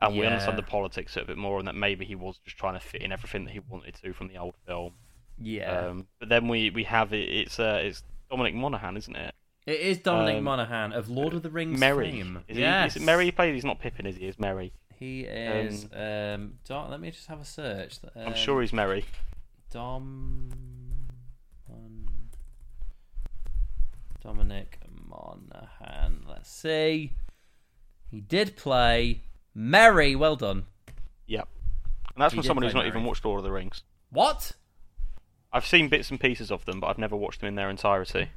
And 0.00 0.16
we 0.18 0.26
understand 0.26 0.58
the 0.58 0.62
politics 0.62 1.16
of 1.16 1.22
it 1.22 1.24
a 1.24 1.26
bit 1.28 1.38
more, 1.38 1.58
and 1.58 1.66
that 1.66 1.74
maybe 1.74 2.04
he 2.04 2.14
was 2.14 2.38
just 2.44 2.58
trying 2.58 2.74
to 2.74 2.80
fit 2.80 3.00
in 3.00 3.10
everything 3.10 3.44
that 3.46 3.52
he 3.52 3.60
wanted 3.60 3.94
to 3.94 4.12
from 4.12 4.28
the 4.28 4.36
old 4.36 4.54
film. 4.66 4.92
Yeah, 5.38 5.88
Um, 5.88 6.06
but 6.20 6.28
then 6.28 6.46
we, 6.46 6.70
we 6.70 6.84
have 6.84 7.12
it, 7.12 7.28
it's 7.28 7.58
uh, 7.58 7.80
it's 7.82 8.02
Dominic 8.30 8.54
Monaghan, 8.54 8.96
isn't 8.96 9.16
it? 9.16 9.34
it 9.66 9.80
is 9.80 9.98
Dominic 9.98 10.36
um, 10.36 10.44
Monaghan 10.44 10.92
of 10.92 11.08
Lord 11.08 11.32
of 11.32 11.42
the 11.42 11.50
Rings 11.50 11.80
Merry. 11.80 12.10
fame. 12.10 12.44
Is, 12.46 12.56
he, 12.56 12.62
yes. 12.62 12.96
is 12.96 13.02
Merry 13.02 13.24
he 13.24 13.32
plays? 13.32 13.54
He's 13.54 13.64
not 13.64 13.80
Pippin, 13.80 14.06
is 14.06 14.16
he? 14.16 14.26
Is 14.26 14.38
Merry. 14.38 14.72
He 14.98 15.22
is. 15.22 15.86
Um, 15.92 16.54
Dom, 16.64 16.90
let 16.90 17.00
me 17.00 17.10
just 17.10 17.26
have 17.28 17.40
a 17.40 17.44
search. 17.44 17.98
Um, 18.14 18.28
I'm 18.28 18.34
sure 18.34 18.60
he's 18.60 18.72
Merry. 18.72 19.06
Dom. 19.70 20.50
Dominic 24.24 24.78
Monaghan. 25.06 26.24
Let's 26.28 26.50
see. 26.50 27.12
He 28.10 28.20
did 28.20 28.56
play 28.56 29.22
Merry. 29.54 30.16
Well 30.16 30.36
done. 30.36 30.64
Yep. 31.26 31.48
And 32.14 32.22
that's 32.22 32.32
He 32.32 32.36
from 32.38 32.42
did 32.42 32.46
someone 32.48 32.62
play 32.62 32.68
who's 32.68 32.74
not 32.74 32.80
Merry. 32.80 32.88
even 32.90 33.04
watched 33.04 33.24
Lord 33.24 33.38
of 33.38 33.44
the 33.44 33.52
Rings. 33.52 33.82
What? 34.10 34.52
I've 35.52 35.66
seen 35.66 35.88
bits 35.88 36.10
and 36.10 36.18
pieces 36.18 36.50
of 36.50 36.64
them, 36.64 36.80
but 36.80 36.86
I've 36.88 36.98
never 36.98 37.16
watched 37.16 37.40
them 37.40 37.48
in 37.48 37.54
their 37.54 37.70
entirety. 37.70 38.28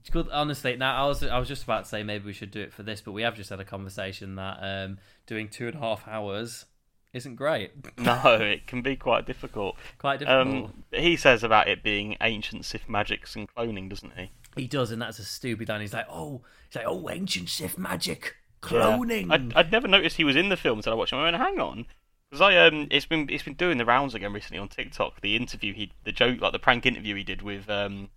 It's 0.00 0.10
Good, 0.10 0.28
honestly. 0.30 0.76
Now 0.76 1.04
I 1.04 1.08
was 1.08 1.22
I 1.24 1.38
was 1.38 1.48
just 1.48 1.64
about 1.64 1.84
to 1.84 1.88
say 1.88 2.02
maybe 2.02 2.24
we 2.24 2.32
should 2.32 2.50
do 2.50 2.60
it 2.60 2.72
for 2.72 2.82
this, 2.82 3.00
but 3.00 3.12
we 3.12 3.22
have 3.22 3.36
just 3.36 3.50
had 3.50 3.60
a 3.60 3.64
conversation 3.64 4.36
that 4.36 4.58
um, 4.62 4.98
doing 5.26 5.48
two 5.48 5.66
and 5.66 5.76
a 5.76 5.80
half 5.80 6.06
hours 6.08 6.64
isn't 7.12 7.36
great. 7.36 7.72
No, 7.98 8.38
it 8.40 8.66
can 8.66 8.80
be 8.82 8.96
quite 8.96 9.26
difficult. 9.26 9.76
Quite 9.98 10.20
difficult. 10.20 10.46
Um, 10.46 10.84
he 10.92 11.16
says 11.16 11.44
about 11.44 11.68
it 11.68 11.82
being 11.82 12.16
ancient 12.22 12.64
Sith 12.64 12.88
magics 12.88 13.36
and 13.36 13.48
cloning, 13.54 13.88
doesn't 13.90 14.16
he? 14.16 14.30
He 14.56 14.66
does, 14.66 14.90
and 14.90 15.00
that's 15.02 15.18
a 15.18 15.24
stupid 15.24 15.68
line. 15.68 15.80
He's 15.80 15.92
like, 15.94 16.06
oh, 16.10 16.42
he's 16.68 16.76
like, 16.76 16.86
oh, 16.88 17.08
ancient 17.10 17.48
Sith 17.48 17.78
magic, 17.78 18.36
Yeah. 18.64 18.68
cloning. 18.68 19.30
I'd, 19.32 19.54
I'd 19.54 19.72
never 19.72 19.88
noticed 19.88 20.16
he 20.16 20.24
was 20.24 20.36
in 20.36 20.48
the 20.48 20.56
film 20.56 20.78
until 20.78 20.92
I 20.92 20.96
watched 20.96 21.12
him. 21.12 21.18
I 21.18 21.24
went, 21.24 21.36
hang 21.36 21.58
on, 21.60 21.86
because 22.30 22.40
I 22.40 22.56
um, 22.66 22.88
it's 22.90 23.06
been 23.06 23.28
it's 23.30 23.42
been 23.42 23.54
doing 23.54 23.78
the 23.78 23.84
rounds 23.84 24.14
again 24.14 24.32
recently 24.32 24.58
on 24.58 24.68
TikTok. 24.68 25.20
The 25.20 25.36
interview 25.36 25.72
he, 25.74 25.92
the 26.04 26.12
joke, 26.12 26.40
like 26.40 26.52
the 26.52 26.58
prank 26.58 26.86
interview 26.86 27.14
he 27.16 27.22
did 27.24 27.42
with 27.42 27.68
um, 27.70 28.08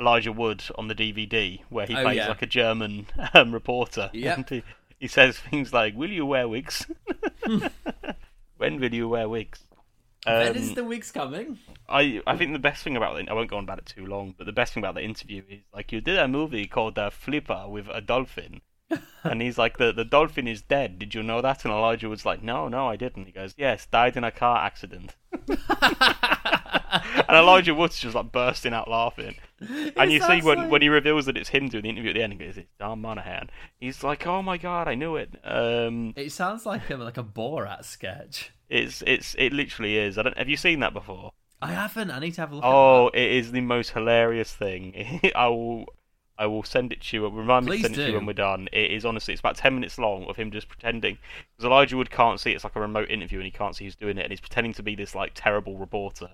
Elijah 0.00 0.32
Wood 0.32 0.62
on 0.76 0.88
the 0.88 0.94
DVD, 0.94 1.60
where 1.68 1.86
he 1.86 1.94
Oh, 1.96 2.02
plays 2.02 2.16
yeah. 2.16 2.28
like 2.28 2.42
a 2.42 2.46
German 2.46 3.06
um, 3.34 3.52
reporter. 3.52 4.10
Yep. 4.12 4.36
And 4.36 4.48
he, 4.48 4.62
he 4.98 5.08
says 5.08 5.38
things 5.38 5.72
like, 5.72 5.94
"Will 5.96 6.10
you 6.10 6.24
wear 6.26 6.46
wigs? 6.48 6.86
when 8.56 8.80
will 8.80 8.94
you 8.94 9.08
wear 9.08 9.28
wigs?" 9.28 9.64
When 10.24 10.48
Um, 10.48 10.56
is 10.56 10.74
the 10.74 10.84
wigs 10.84 11.10
coming? 11.10 11.58
I 11.88 12.20
I 12.26 12.36
think 12.36 12.52
the 12.52 12.58
best 12.58 12.82
thing 12.84 12.96
about 12.96 13.18
it, 13.18 13.28
I 13.28 13.32
won't 13.32 13.50
go 13.50 13.56
on 13.58 13.64
about 13.64 13.78
it 13.78 13.86
too 13.86 14.06
long, 14.06 14.34
but 14.36 14.46
the 14.46 14.52
best 14.52 14.72
thing 14.72 14.82
about 14.82 14.94
the 14.94 15.02
interview 15.02 15.42
is 15.48 15.62
like 15.74 15.92
you 15.92 16.00
did 16.00 16.18
a 16.18 16.28
movie 16.28 16.66
called 16.66 16.98
uh, 16.98 17.10
Flipper 17.10 17.66
with 17.68 17.88
a 17.88 18.00
dolphin, 18.00 18.60
and 19.24 19.42
he's 19.42 19.58
like 19.58 19.78
the 19.78 19.92
the 19.92 20.04
dolphin 20.04 20.46
is 20.46 20.62
dead. 20.62 20.98
Did 20.98 21.14
you 21.14 21.22
know 21.22 21.40
that? 21.42 21.64
And 21.64 21.72
Elijah 21.74 22.08
was 22.08 22.24
like, 22.24 22.42
no, 22.42 22.68
no, 22.68 22.88
I 22.88 22.96
didn't. 22.96 23.26
He 23.26 23.32
goes, 23.32 23.54
yes, 23.56 23.86
died 23.86 24.16
in 24.16 24.24
a 24.24 24.30
car 24.30 24.58
accident. 24.64 25.16
and 26.92 27.36
Elijah 27.36 27.74
Wood's 27.74 27.98
just 27.98 28.14
like 28.14 28.30
bursting 28.32 28.72
out 28.74 28.88
laughing. 28.88 29.36
And 29.96 30.12
you 30.12 30.20
see 30.20 30.40
when 30.42 30.58
like- 30.58 30.70
when 30.70 30.82
he 30.82 30.88
reveals 30.88 31.26
that 31.26 31.36
it's 31.36 31.48
him 31.48 31.68
doing 31.68 31.84
the 31.84 31.88
interview 31.90 32.10
at 32.10 32.14
the 32.14 32.22
end, 32.22 32.32
he 32.34 32.38
goes, 32.38 32.56
it's 32.58 32.68
Dom 32.78 33.00
Monaghan. 33.00 33.48
He's 33.78 34.02
like, 34.02 34.26
oh 34.26 34.42
my 34.42 34.58
god, 34.58 34.88
I 34.88 34.94
knew 34.94 35.16
it. 35.16 35.30
Um, 35.44 36.12
It 36.16 36.32
sounds 36.32 36.66
like 36.66 36.88
a, 36.90 36.96
like 36.96 37.16
a 37.18 37.24
Borat 37.24 37.84
sketch. 37.84 38.50
it's 38.68 39.02
it's 39.06 39.34
it 39.38 39.52
literally 39.52 39.98
is. 39.98 40.18
I 40.18 40.22
don't. 40.22 40.36
Have 40.38 40.48
you 40.48 40.56
seen 40.56 40.80
that 40.80 40.92
before? 40.92 41.32
I 41.60 41.72
haven't. 41.72 42.10
I 42.10 42.18
need 42.18 42.32
to 42.34 42.40
have 42.40 42.50
a 42.52 42.56
look. 42.56 42.64
Oh, 42.64 43.08
it 43.08 43.30
is 43.30 43.52
the 43.52 43.60
most 43.60 43.90
hilarious 43.90 44.52
thing. 44.52 45.20
I 45.36 45.46
will, 45.46 45.84
I 46.36 46.46
will 46.46 46.64
send 46.64 46.92
it 46.92 47.02
to 47.02 47.16
you. 47.18 47.28
Remind 47.28 47.66
me 47.66 47.76
to 47.76 47.82
send 47.82 47.94
it 47.96 48.04
to 48.04 48.08
you 48.10 48.16
when 48.16 48.26
we're 48.26 48.32
done. 48.32 48.68
It 48.72 48.90
is 48.90 49.04
honestly, 49.04 49.32
it's 49.32 49.38
about 49.40 49.56
ten 49.56 49.74
minutes 49.74 49.96
long 49.96 50.24
of 50.24 50.34
him 50.36 50.50
just 50.50 50.68
pretending 50.68 51.18
because 51.56 51.66
Elijah 51.66 51.96
Wood 51.96 52.10
can't 52.10 52.40
see. 52.40 52.50
It's 52.50 52.64
like 52.64 52.74
a 52.74 52.80
remote 52.80 53.10
interview, 53.10 53.38
and 53.38 53.44
he 53.44 53.52
can't 53.52 53.76
see 53.76 53.84
who's 53.84 53.94
doing 53.94 54.18
it, 54.18 54.22
and 54.22 54.32
he's 54.32 54.40
pretending 54.40 54.72
to 54.74 54.82
be 54.82 54.96
this 54.96 55.14
like 55.14 55.32
terrible 55.36 55.78
reporter, 55.78 56.30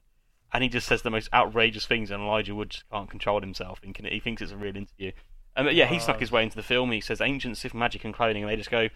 and 0.53 0.63
he 0.63 0.69
just 0.69 0.87
says 0.87 1.03
the 1.03 1.11
most 1.11 1.29
outrageous 1.33 1.87
things, 1.87 2.11
and 2.11 2.23
Elijah 2.23 2.55
Wood 2.55 2.71
just 2.71 2.89
can't 2.91 3.11
control 3.11 3.41
himself, 3.41 3.81
and 3.83 3.95
can, 3.95 4.07
he 4.07 4.21
thinks 4.21 4.43
it's 4.43 4.53
a 4.53 4.57
real 4.57 4.77
interview. 4.77 5.13
Um, 5.57 5.69
yeah, 5.71 5.87
he 5.87 5.99
snuck 5.99 6.21
his 6.21 6.31
way 6.31 6.43
into 6.43 6.57
the 6.57 6.63
film. 6.63 6.93
He 6.93 7.01
says 7.01 7.21
ancient 7.21 7.57
Sith 7.57 7.75
magic 7.75 8.05
and 8.05 8.15
cloning, 8.15 8.41
and 8.41 8.49
they 8.49 8.57
just 8.57 8.71
go. 8.71 8.89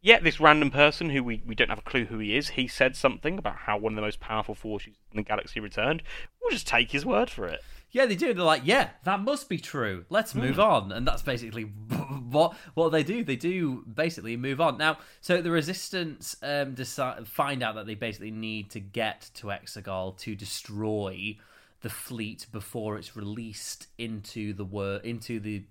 Yeah, 0.00 0.20
this 0.20 0.38
random 0.38 0.70
person 0.70 1.10
who 1.10 1.24
we, 1.24 1.42
we 1.44 1.56
don't 1.56 1.70
have 1.70 1.80
a 1.80 1.82
clue 1.82 2.04
who 2.04 2.20
he 2.20 2.36
is, 2.36 2.50
he 2.50 2.68
said 2.68 2.94
something 2.94 3.36
about 3.36 3.56
how 3.56 3.76
one 3.76 3.94
of 3.94 3.96
the 3.96 4.02
most 4.02 4.20
powerful 4.20 4.54
forces 4.54 4.94
in 5.10 5.16
the 5.16 5.24
galaxy 5.24 5.58
returned. 5.58 6.04
We'll 6.40 6.52
just 6.52 6.68
take 6.68 6.92
his 6.92 7.04
word 7.04 7.28
for 7.28 7.48
it. 7.48 7.64
Yeah, 7.90 8.06
they 8.06 8.16
do. 8.16 8.34
They're 8.34 8.44
like, 8.44 8.62
yeah, 8.64 8.90
that 9.04 9.20
must 9.20 9.48
be 9.48 9.58
true. 9.58 10.04
Let's 10.10 10.34
move 10.34 10.60
on, 10.60 10.92
and 10.92 11.06
that's 11.06 11.22
basically 11.22 11.62
what 12.30 12.54
what 12.74 12.90
they 12.90 13.02
do. 13.02 13.24
They 13.24 13.36
do 13.36 13.84
basically 13.92 14.36
move 14.36 14.60
on. 14.60 14.76
Now, 14.76 14.98
so 15.20 15.40
the 15.40 15.50
resistance 15.50 16.36
um, 16.42 16.74
decide 16.74 17.26
find 17.26 17.62
out 17.62 17.76
that 17.76 17.86
they 17.86 17.94
basically 17.94 18.30
need 18.30 18.70
to 18.70 18.80
get 18.80 19.30
to 19.34 19.46
Exegol 19.46 20.18
to 20.18 20.34
destroy 20.34 21.38
the 21.80 21.88
fleet 21.88 22.46
before 22.52 22.98
it's 22.98 23.16
released 23.16 23.86
into 23.96 24.52
the 24.52 24.64
wor- 24.64 24.96
into 24.96 25.40
the 25.40 25.64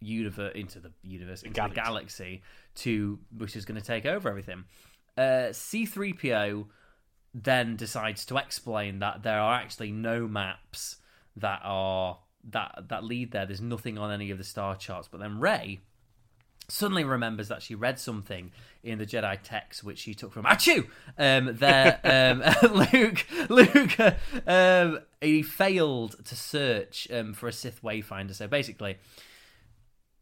universe, 0.00 0.52
into 0.56 0.80
the 0.80 0.90
universe, 1.02 1.42
into 1.42 1.54
galaxy. 1.54 1.74
the 1.74 1.80
galaxy, 1.80 2.42
to 2.74 3.18
which 3.36 3.54
is 3.54 3.64
going 3.64 3.80
to 3.80 3.86
take 3.86 4.06
over 4.06 4.28
everything. 4.28 4.64
Uh, 5.16 5.50
C3PO 5.52 6.66
then 7.34 7.76
decides 7.76 8.24
to 8.26 8.36
explain 8.36 8.98
that 9.00 9.22
there 9.22 9.38
are 9.38 9.54
actually 9.54 9.92
no 9.92 10.26
maps 10.26 10.96
that 11.40 11.60
are 11.64 12.18
that 12.50 12.84
that 12.88 13.04
lead 13.04 13.32
there. 13.32 13.46
There's 13.46 13.60
nothing 13.60 13.98
on 13.98 14.10
any 14.12 14.30
of 14.30 14.38
the 14.38 14.44
star 14.44 14.76
charts. 14.76 15.08
But 15.10 15.20
then 15.20 15.40
Rey 15.40 15.80
suddenly 16.68 17.04
remembers 17.04 17.48
that 17.48 17.62
she 17.62 17.74
read 17.74 17.98
something 17.98 18.52
in 18.82 18.98
the 18.98 19.06
Jedi 19.06 19.38
text 19.42 19.84
which 19.84 19.98
she 19.98 20.14
took 20.14 20.32
from 20.32 20.44
Ahch-To. 20.44 20.86
Um, 21.18 21.56
there, 21.56 22.00
um, 22.04 22.42
Luke, 22.92 23.26
Luke, 23.48 23.98
um, 24.46 25.00
he 25.20 25.42
failed 25.42 26.24
to 26.24 26.36
search 26.36 27.08
um, 27.12 27.34
for 27.34 27.48
a 27.48 27.52
Sith 27.52 27.82
wayfinder. 27.82 28.34
So 28.34 28.46
basically, 28.46 28.98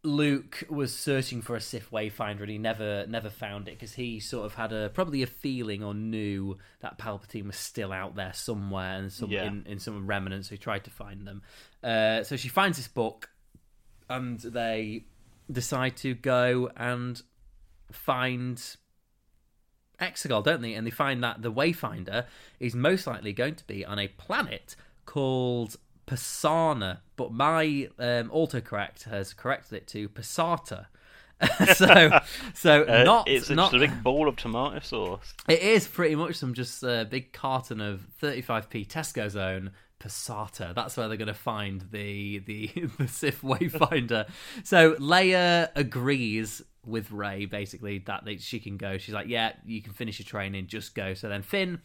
Luke 0.05 0.63
was 0.71 0.95
searching 0.95 1.43
for 1.43 1.57
a 1.57 1.61
Sith 1.61 1.91
wayfinder 1.91 2.41
and 2.43 2.51
he 2.51 2.59
never 2.59 3.05
never 3.09 3.29
found 3.31 3.67
it 3.69 3.73
because 3.75 3.95
he 3.95 4.21
sort 4.21 4.47
of 4.47 4.55
had 4.55 4.73
a 4.73 4.91
probably 4.91 5.23
a 5.23 5.27
feeling 5.27 5.83
or 5.83 5.93
knew 5.93 6.57
that 6.81 6.99
Palpatine 6.99 7.47
was 7.47 7.57
still 7.57 7.93
out 7.93 8.15
there 8.15 8.33
somewhere 8.33 8.97
and 8.99 9.13
some 9.13 9.31
Yeah. 9.31 9.45
in, 9.45 9.65
in 9.67 9.79
some 9.81 10.07
remnants. 10.07 10.49
So 10.49 10.55
he 10.55 10.59
tried 10.59 10.85
to 10.85 10.91
find 10.91 11.27
them. 11.27 11.43
Uh, 11.83 12.23
so 12.23 12.37
she 12.37 12.49
finds 12.49 12.79
this 12.79 12.87
book 12.89 13.31
and 14.09 14.39
they 14.39 15.05
decide 15.51 15.97
to 15.99 16.15
go 16.15 16.71
and 16.77 17.21
find 17.91 18.63
Exegol, 20.01 20.45
don't 20.45 20.63
they? 20.63 20.75
And 20.75 20.87
they 20.87 20.91
find 20.93 21.25
that 21.25 21.43
the 21.43 21.53
Wayfinder 21.53 22.27
is 22.61 22.75
most 22.75 23.07
likely 23.07 23.33
going 23.33 23.57
to 23.57 23.67
be 23.67 23.85
on 23.85 23.99
a 23.99 24.07
planet 24.09 24.77
called 25.07 25.77
Pasaana, 26.09 26.99
but 27.17 27.33
my 27.33 27.89
um, 27.99 28.31
autocorrect 28.31 29.05
has 29.05 29.35
corrected 29.35 29.75
it 29.75 29.87
to 29.89 30.09
Passata. 30.09 30.87
so, 31.75 32.19
so 32.55 32.85
Uh, 32.85 33.05
not 33.05 33.29
it's 33.29 33.49
not 33.51 33.71
just 33.71 33.83
a 33.85 33.87
big 33.87 34.03
ball 34.03 34.27
of 34.27 34.35
tomato 34.37 34.81
sauce. 34.81 35.35
it 35.49 35.61
is 35.61 35.87
pretty 35.87 36.17
much 36.17 36.35
some 36.35 36.53
just 36.55 36.83
a 36.83 37.07
big 37.09 37.33
carton 37.33 37.81
of 37.81 38.01
35p 38.21 38.89
Tesco 38.89 39.31
Zone 39.31 39.71
Passata. 40.01 40.75
That's 40.75 40.97
where 40.97 41.07
they're 41.09 41.17
going 41.17 41.29
to 41.29 41.35
find 41.35 41.85
the 41.93 42.39
the 42.41 42.67
the 42.99 43.07
Sith 43.07 43.43
Wayfinder. 43.43 44.29
so 44.65 44.95
Leia 44.95 45.69
agrees 45.77 46.63
with 46.85 47.11
Rey 47.13 47.45
basically 47.45 47.99
that 48.07 48.25
they, 48.25 48.39
she 48.39 48.59
can 48.61 48.77
go. 48.77 48.99
She's 48.99 49.15
like, 49.15 49.29
"Yeah, 49.29 49.53
you 49.67 49.83
can 49.83 49.93
finish 49.93 50.19
your 50.19 50.27
training. 50.27 50.67
Just 50.69 50.95
go." 50.95 51.15
So 51.15 51.29
then 51.29 51.43
Finn, 51.43 51.81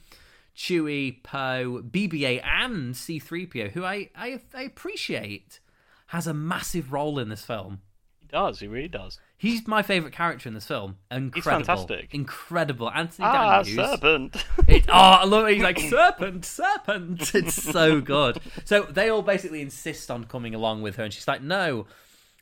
Chewie, 0.55 1.23
Poe, 1.23 1.81
BB-8, 1.89 2.43
and 2.43 2.95
C-3PO, 2.95 3.71
who 3.71 3.83
I 3.83 4.09
I, 4.15 4.39
I 4.53 4.63
appreciate, 4.63 5.59
has 6.07 6.27
a 6.27 6.33
massive 6.33 6.91
role 6.93 7.17
in 7.19 7.29
this 7.29 7.43
film. 7.43 7.81
He 8.19 8.27
does. 8.27 8.59
He 8.59 8.67
really 8.67 8.87
does. 8.87 9.19
He's 9.37 9.67
my 9.67 9.81
favorite 9.81 10.13
character 10.13 10.47
in 10.47 10.55
this 10.55 10.65
film. 10.67 10.97
Incredible, 11.11 11.65
fantastic. 11.65 12.13
incredible. 12.13 12.89
Anthony 12.91 13.27
Ah, 13.27 13.61
Daniels. 13.63 13.89
serpent. 13.99 14.45
It, 14.67 14.85
oh, 14.87 14.91
I 14.93 15.25
love 15.25 15.47
it. 15.47 15.55
He's 15.55 15.63
like 15.63 15.79
serpent, 15.79 16.45
serpent. 16.45 17.35
It's 17.35 17.55
so 17.61 17.99
good. 17.99 18.39
So 18.63 18.83
they 18.83 19.09
all 19.09 19.21
basically 19.21 19.61
insist 19.61 20.09
on 20.09 20.23
coming 20.25 20.55
along 20.55 20.81
with 20.81 20.95
her, 20.95 21.03
and 21.03 21.11
she's 21.13 21.27
like, 21.27 21.41
"No, 21.41 21.87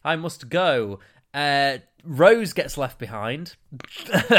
I 0.03 0.15
must 0.15 0.49
go." 0.49 0.99
Uh, 1.33 1.77
Rose 2.03 2.51
gets 2.53 2.77
left 2.77 2.99
behind 2.99 3.55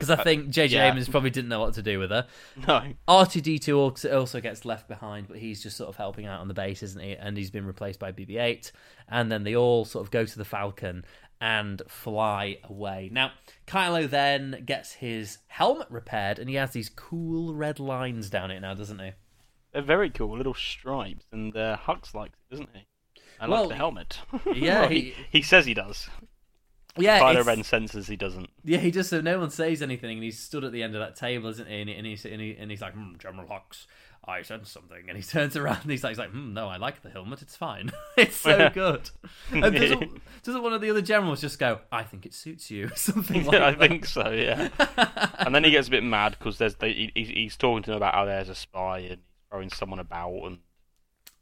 because 0.00 0.18
I 0.18 0.24
think 0.24 0.48
JJ 0.48 0.70
yeah. 0.70 0.88
Abrams 0.88 1.10
probably 1.10 1.28
didn't 1.28 1.50
know 1.50 1.60
what 1.60 1.74
to 1.74 1.82
do 1.82 1.98
with 1.98 2.08
her. 2.08 2.26
no. 2.66 2.94
R2D2 3.06 3.76
also 3.76 4.18
also 4.18 4.40
gets 4.40 4.64
left 4.64 4.88
behind, 4.88 5.28
but 5.28 5.36
he's 5.36 5.62
just 5.62 5.76
sort 5.76 5.90
of 5.90 5.96
helping 5.96 6.24
out 6.24 6.40
on 6.40 6.48
the 6.48 6.54
base, 6.54 6.82
isn't 6.82 7.02
he? 7.02 7.14
And 7.14 7.36
he's 7.36 7.50
been 7.50 7.66
replaced 7.66 8.00
by 8.00 8.10
BB-8, 8.10 8.72
and 9.08 9.30
then 9.30 9.44
they 9.44 9.54
all 9.54 9.84
sort 9.84 10.02
of 10.02 10.10
go 10.10 10.24
to 10.24 10.38
the 10.38 10.44
Falcon 10.44 11.04
and 11.38 11.82
fly 11.86 12.56
away. 12.64 13.10
Now, 13.12 13.32
Kylo 13.66 14.08
then 14.08 14.62
gets 14.64 14.94
his 14.94 15.38
helmet 15.48 15.88
repaired, 15.90 16.38
and 16.38 16.48
he 16.48 16.56
has 16.56 16.70
these 16.70 16.88
cool 16.88 17.54
red 17.54 17.78
lines 17.78 18.30
down 18.30 18.50
it 18.50 18.60
now, 18.60 18.72
doesn't 18.72 19.00
he? 19.00 19.12
They're 19.72 19.82
very 19.82 20.08
cool, 20.08 20.34
little 20.34 20.54
stripes, 20.54 21.26
and 21.30 21.54
uh, 21.54 21.76
Hux 21.76 22.14
likes 22.14 22.38
it, 22.38 22.54
doesn't 22.54 22.70
he? 22.72 22.86
I 23.38 23.48
Well, 23.48 23.60
like 23.62 23.68
the 23.68 23.74
helmet. 23.76 24.18
yeah, 24.54 24.88
he, 24.88 25.14
he 25.30 25.42
says 25.42 25.66
he 25.66 25.74
does. 25.74 26.08
Yeah, 26.98 27.20
Kylo 27.20 27.44
Ren 27.44 27.62
senses 27.62 28.06
he 28.08 28.16
doesn't. 28.16 28.50
yeah, 28.64 28.78
he 28.78 28.90
just 28.90 29.10
so 29.10 29.20
no 29.20 29.38
one 29.38 29.50
says 29.50 29.80
anything, 29.82 30.12
and 30.18 30.22
he's 30.24 30.38
stood 30.38 30.64
at 30.64 30.72
the 30.72 30.82
end 30.82 30.94
of 30.94 31.00
that 31.00 31.16
table, 31.16 31.48
isn't 31.50 31.68
he? 31.68 31.80
And, 31.80 31.88
he, 31.88 31.94
and 31.96 32.06
he's 32.06 32.24
and, 32.24 32.40
he, 32.40 32.56
and 32.58 32.70
he's 32.70 32.80
like, 32.82 32.94
hmm, 32.94 33.16
General 33.18 33.46
Hux, 33.46 33.86
I 34.24 34.42
sense 34.42 34.70
something, 34.70 35.04
and 35.08 35.16
he 35.16 35.22
turns 35.36 35.56
around 35.56 35.78
and 35.82 35.90
he's 35.90 36.02
like, 36.02 36.10
he's 36.10 36.18
like, 36.18 36.30
hmm, 36.30 36.52
no, 36.52 36.68
I 36.68 36.76
like 36.78 37.02
the 37.02 37.10
helmet, 37.10 37.42
it's 37.42 37.56
fine, 37.56 37.90
it's 38.18 38.36
so 38.36 38.70
good. 38.70 39.08
And 39.52 39.62
doesn't, 39.74 40.20
doesn't 40.42 40.62
one 40.62 40.72
of 40.72 40.80
the 40.80 40.90
other 40.90 41.02
generals 41.02 41.40
just 41.40 41.58
go, 41.58 41.80
I 41.92 42.02
think 42.02 42.26
it 42.26 42.34
suits 42.34 42.70
you, 42.70 42.90
something 42.96 43.44
like 43.46 43.54
Yeah, 43.60 43.66
I 43.66 43.70
that? 43.70 43.78
think 43.78 44.04
so. 44.06 44.30
Yeah. 44.30 44.68
and 45.38 45.54
then 45.54 45.64
he 45.64 45.70
gets 45.70 45.88
a 45.88 45.90
bit 45.92 46.02
mad 46.04 46.36
because 46.38 46.58
there's 46.58 46.74
they, 46.76 46.92
he, 46.92 47.12
he's- 47.14 47.28
he's 47.28 47.56
talking 47.56 47.82
to 47.84 47.92
him 47.92 47.96
about 47.96 48.14
how 48.14 48.24
there's 48.24 48.48
a 48.48 48.54
spy 48.54 48.98
and 48.98 49.08
he's 49.10 49.18
throwing 49.50 49.70
someone 49.70 49.98
about 50.00 50.34
and 50.44 50.58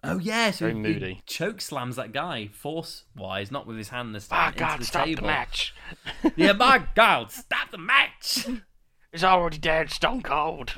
Oh 0.04 0.18
yeah, 0.18 0.50
so 0.52 0.66
Very 0.66 0.74
he, 0.74 0.80
moody. 0.80 1.14
he 1.14 1.22
choke 1.26 1.60
slams 1.60 1.96
that 1.96 2.12
guy 2.12 2.48
force 2.52 3.04
wise, 3.16 3.50
not 3.50 3.66
with 3.66 3.76
his 3.76 3.88
hand 3.88 4.14
this 4.14 4.28
ah 4.30 4.36
time 4.36 4.52
into 4.52 4.58
God, 4.60 4.80
the 4.80 4.84
stop 4.84 5.04
table. 5.06 5.22
the 5.22 5.26
match. 5.26 5.74
Yeah, 6.36 6.52
my 6.52 6.82
God, 6.94 7.32
stop 7.32 7.70
the 7.70 7.78
match! 7.78 8.46
He's 9.12 9.24
already 9.24 9.58
dead, 9.58 9.90
stone 9.90 10.22
cold. 10.22 10.72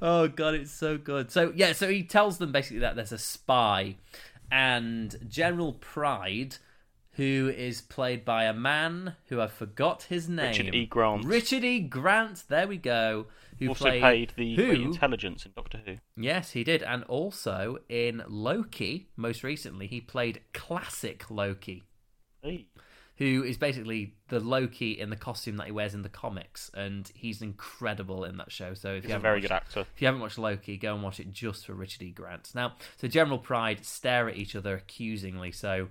oh 0.00 0.28
god, 0.28 0.54
it's 0.54 0.70
so 0.70 0.96
good. 0.96 1.30
So 1.30 1.52
yeah, 1.54 1.72
so 1.72 1.88
he 1.90 2.02
tells 2.02 2.38
them 2.38 2.52
basically 2.52 2.78
that 2.80 2.96
there's 2.96 3.12
a 3.12 3.18
spy, 3.18 3.96
and 4.50 5.16
General 5.28 5.72
Pryde, 5.74 6.56
who 7.20 7.52
is 7.54 7.82
played 7.82 8.24
by 8.24 8.44
a 8.44 8.54
man 8.54 9.14
who 9.26 9.42
I 9.42 9.46
forgot 9.46 10.04
his 10.04 10.26
name, 10.26 10.52
Richard 10.52 10.74
E. 10.74 10.86
Grant. 10.86 11.24
Richard 11.26 11.64
E. 11.64 11.80
Grant. 11.80 12.44
There 12.48 12.66
we 12.66 12.78
go. 12.78 13.26
Who 13.58 13.68
also 13.68 13.84
played 13.84 14.02
paid 14.02 14.32
the 14.36 14.56
who? 14.56 14.70
Intelligence 14.70 15.44
in 15.44 15.52
Doctor 15.54 15.80
Who. 15.84 15.96
Yes, 16.16 16.52
he 16.52 16.64
did, 16.64 16.82
and 16.82 17.04
also 17.04 17.78
in 17.90 18.22
Loki. 18.26 19.08
Most 19.16 19.42
recently, 19.44 19.86
he 19.86 20.00
played 20.00 20.40
classic 20.54 21.30
Loki. 21.30 21.84
Hey. 22.42 22.68
who 23.16 23.42
is 23.44 23.58
basically 23.58 24.14
the 24.28 24.40
Loki 24.40 24.92
in 24.98 25.10
the 25.10 25.16
costume 25.16 25.58
that 25.58 25.66
he 25.66 25.72
wears 25.72 25.92
in 25.92 26.00
the 26.00 26.08
comics, 26.08 26.70
and 26.72 27.10
he's 27.14 27.42
incredible 27.42 28.24
in 28.24 28.38
that 28.38 28.50
show. 28.50 28.72
So 28.72 28.94
if 28.94 29.02
He's 29.04 29.10
you 29.10 29.16
a 29.16 29.18
very 29.18 29.40
watched, 29.40 29.42
good 29.48 29.54
actor. 29.54 29.80
if 29.94 30.00
you 30.00 30.06
haven't 30.06 30.22
watched 30.22 30.38
Loki, 30.38 30.78
go 30.78 30.94
and 30.94 31.02
watch 31.02 31.20
it 31.20 31.30
just 31.34 31.66
for 31.66 31.74
Richard 31.74 32.00
E. 32.02 32.12
Grant. 32.12 32.52
Now, 32.54 32.76
so 32.96 33.08
General 33.08 33.38
Pryde 33.38 33.84
stare 33.84 34.26
at 34.30 34.38
each 34.38 34.56
other 34.56 34.74
accusingly. 34.74 35.52
So 35.52 35.88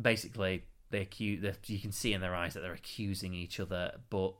basically, 0.00 0.64
they 0.90 1.00
accuse. 1.02 1.40
they- 1.42 1.54
You 1.74 1.78
can 1.80 1.92
see 1.92 2.12
in 2.12 2.20
their 2.20 2.34
eyes 2.34 2.54
that 2.54 2.60
they're 2.60 2.72
accusing 2.72 3.34
each 3.34 3.58
other, 3.60 4.00
but. 4.10 4.34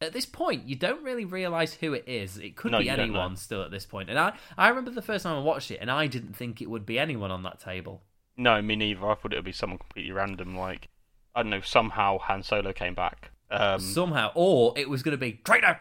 At 0.00 0.12
this 0.12 0.26
point, 0.26 0.68
you 0.68 0.76
don't 0.76 1.02
really 1.02 1.24
realize 1.24 1.74
who 1.74 1.92
it 1.92 2.04
is. 2.06 2.38
It 2.38 2.54
could 2.54 2.70
No, 2.70 2.78
be 2.78 2.84
you 2.84 2.90
don't 2.90 2.98
know. 2.98 3.04
anyone 3.18 3.34
still 3.36 3.64
at 3.64 3.72
this 3.72 3.84
point. 3.84 4.08
And 4.08 4.16
I, 4.16 4.32
I 4.56 4.68
remember 4.68 4.92
the 4.92 5.02
first 5.02 5.24
time 5.24 5.36
I 5.36 5.40
watched 5.40 5.72
it, 5.72 5.78
and 5.80 5.90
I 5.90 6.06
didn't 6.06 6.34
think 6.36 6.62
it 6.62 6.70
would 6.70 6.86
be 6.86 7.00
anyone 7.00 7.32
on 7.32 7.42
that 7.42 7.58
table. 7.58 8.04
No, 8.36 8.62
me 8.62 8.76
neither. 8.76 9.10
I 9.10 9.16
thought 9.16 9.32
it 9.32 9.36
would 9.36 9.44
be 9.44 9.50
someone 9.50 9.78
completely 9.80 10.12
random. 10.12 10.56
Like 10.56 10.86
I 11.34 11.42
don't 11.42 11.50
know. 11.50 11.60
Somehow 11.62 12.18
Han 12.18 12.44
Solo 12.44 12.72
came 12.72 12.94
back. 12.94 13.32
Um, 13.50 13.80
Somehow, 13.80 14.30
or 14.34 14.74
it 14.76 14.90
was 14.90 15.02
going 15.02 15.12
to 15.12 15.18
be 15.18 15.40
traitor. 15.44 15.80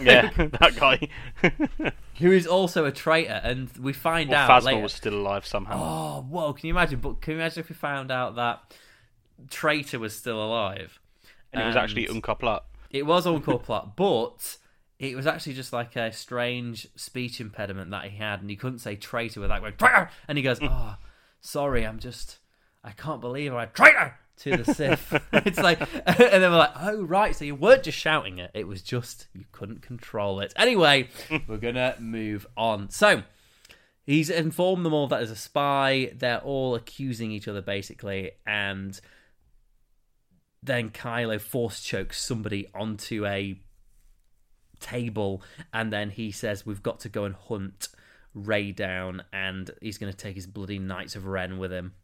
yeah, 0.00 0.30
that 0.36 0.74
guy. 0.76 1.08
who 2.18 2.32
is 2.32 2.46
also 2.46 2.84
a 2.84 2.92
traitor, 2.92 3.40
and 3.44 3.70
we 3.78 3.92
find 3.92 4.30
well, 4.30 4.50
out 4.50 4.62
Phasma 4.62 4.64
later. 4.66 4.82
was 4.82 4.92
still 4.92 5.14
alive 5.14 5.46
somehow. 5.46 5.80
Oh, 5.80 6.26
whoa! 6.28 6.52
Can 6.52 6.66
you 6.66 6.72
imagine? 6.72 6.98
But 7.00 7.20
can 7.20 7.34
you 7.34 7.38
imagine 7.38 7.60
if 7.60 7.68
we 7.68 7.76
found 7.76 8.10
out 8.10 8.34
that 8.36 8.74
traitor 9.48 9.98
was 9.98 10.14
still 10.16 10.42
alive? 10.42 10.98
and 11.52 11.62
it 11.62 11.66
was 11.66 11.76
actually 11.76 12.06
and- 12.06 12.16
Uncoupled. 12.16 12.60
It 12.90 13.06
was 13.06 13.24
Plot, 13.24 13.96
but 13.96 14.56
it 14.98 15.16
was 15.16 15.26
actually 15.26 15.54
just 15.54 15.72
like 15.72 15.96
a 15.96 16.12
strange 16.12 16.86
speech 16.96 17.40
impediment 17.40 17.90
that 17.90 18.04
he 18.04 18.16
had, 18.16 18.40
and 18.40 18.50
he 18.50 18.56
couldn't 18.56 18.78
say 18.78 18.96
traitor 18.96 19.40
without 19.40 19.60
going 19.60 19.74
traitor. 19.76 20.10
And 20.28 20.38
he 20.38 20.42
goes, 20.42 20.58
"Oh, 20.62 20.96
sorry, 21.40 21.84
I'm 21.86 21.98
just, 21.98 22.38
I 22.82 22.90
can't 22.90 23.20
believe 23.20 23.52
I 23.54 23.66
traitor." 23.66 24.18
To 24.38 24.56
the 24.56 24.74
Sith, 24.74 25.22
it's 25.32 25.58
like, 25.58 25.80
and 26.06 26.42
then 26.42 26.50
we're 26.50 26.58
like, 26.58 26.72
oh 26.76 27.02
right, 27.04 27.36
so 27.36 27.44
you 27.44 27.54
weren't 27.54 27.84
just 27.84 27.96
shouting 27.96 28.38
it; 28.38 28.50
it 28.52 28.66
was 28.66 28.82
just 28.82 29.28
you 29.32 29.44
couldn't 29.52 29.80
control 29.80 30.40
it. 30.40 30.52
Anyway, 30.56 31.08
we're 31.46 31.58
gonna 31.58 31.94
move 32.00 32.46
on. 32.56 32.90
So, 32.90 33.22
He's 34.04 34.28
informed 34.28 34.84
them 34.84 34.92
all 34.92 35.06
that 35.06 35.16
there's 35.16 35.30
a 35.30 35.36
spy. 35.36 36.12
They're 36.14 36.40
all 36.40 36.74
accusing 36.74 37.30
each 37.30 37.48
other 37.48 37.62
basically, 37.62 38.32
and 38.46 39.00
then 40.62 40.90
Kylo 40.90 41.40
force 41.40 41.80
chokes 41.80 42.20
somebody 42.20 42.68
onto 42.74 43.24
a 43.24 43.58
table, 44.78 45.42
and 45.72 45.90
then 45.90 46.10
he 46.10 46.30
says, 46.32 46.66
"We've 46.66 46.82
got 46.82 47.00
to 47.00 47.08
go 47.08 47.24
and 47.24 47.34
hunt 47.34 47.88
Rey 48.34 48.72
down," 48.72 49.22
and 49.32 49.70
he's 49.80 49.96
going 49.96 50.12
to 50.12 50.18
take 50.18 50.36
his 50.36 50.46
bloody 50.46 50.78
Knights 50.78 51.16
of 51.16 51.24
Ren 51.26 51.56
with 51.56 51.72
him. 51.72 51.94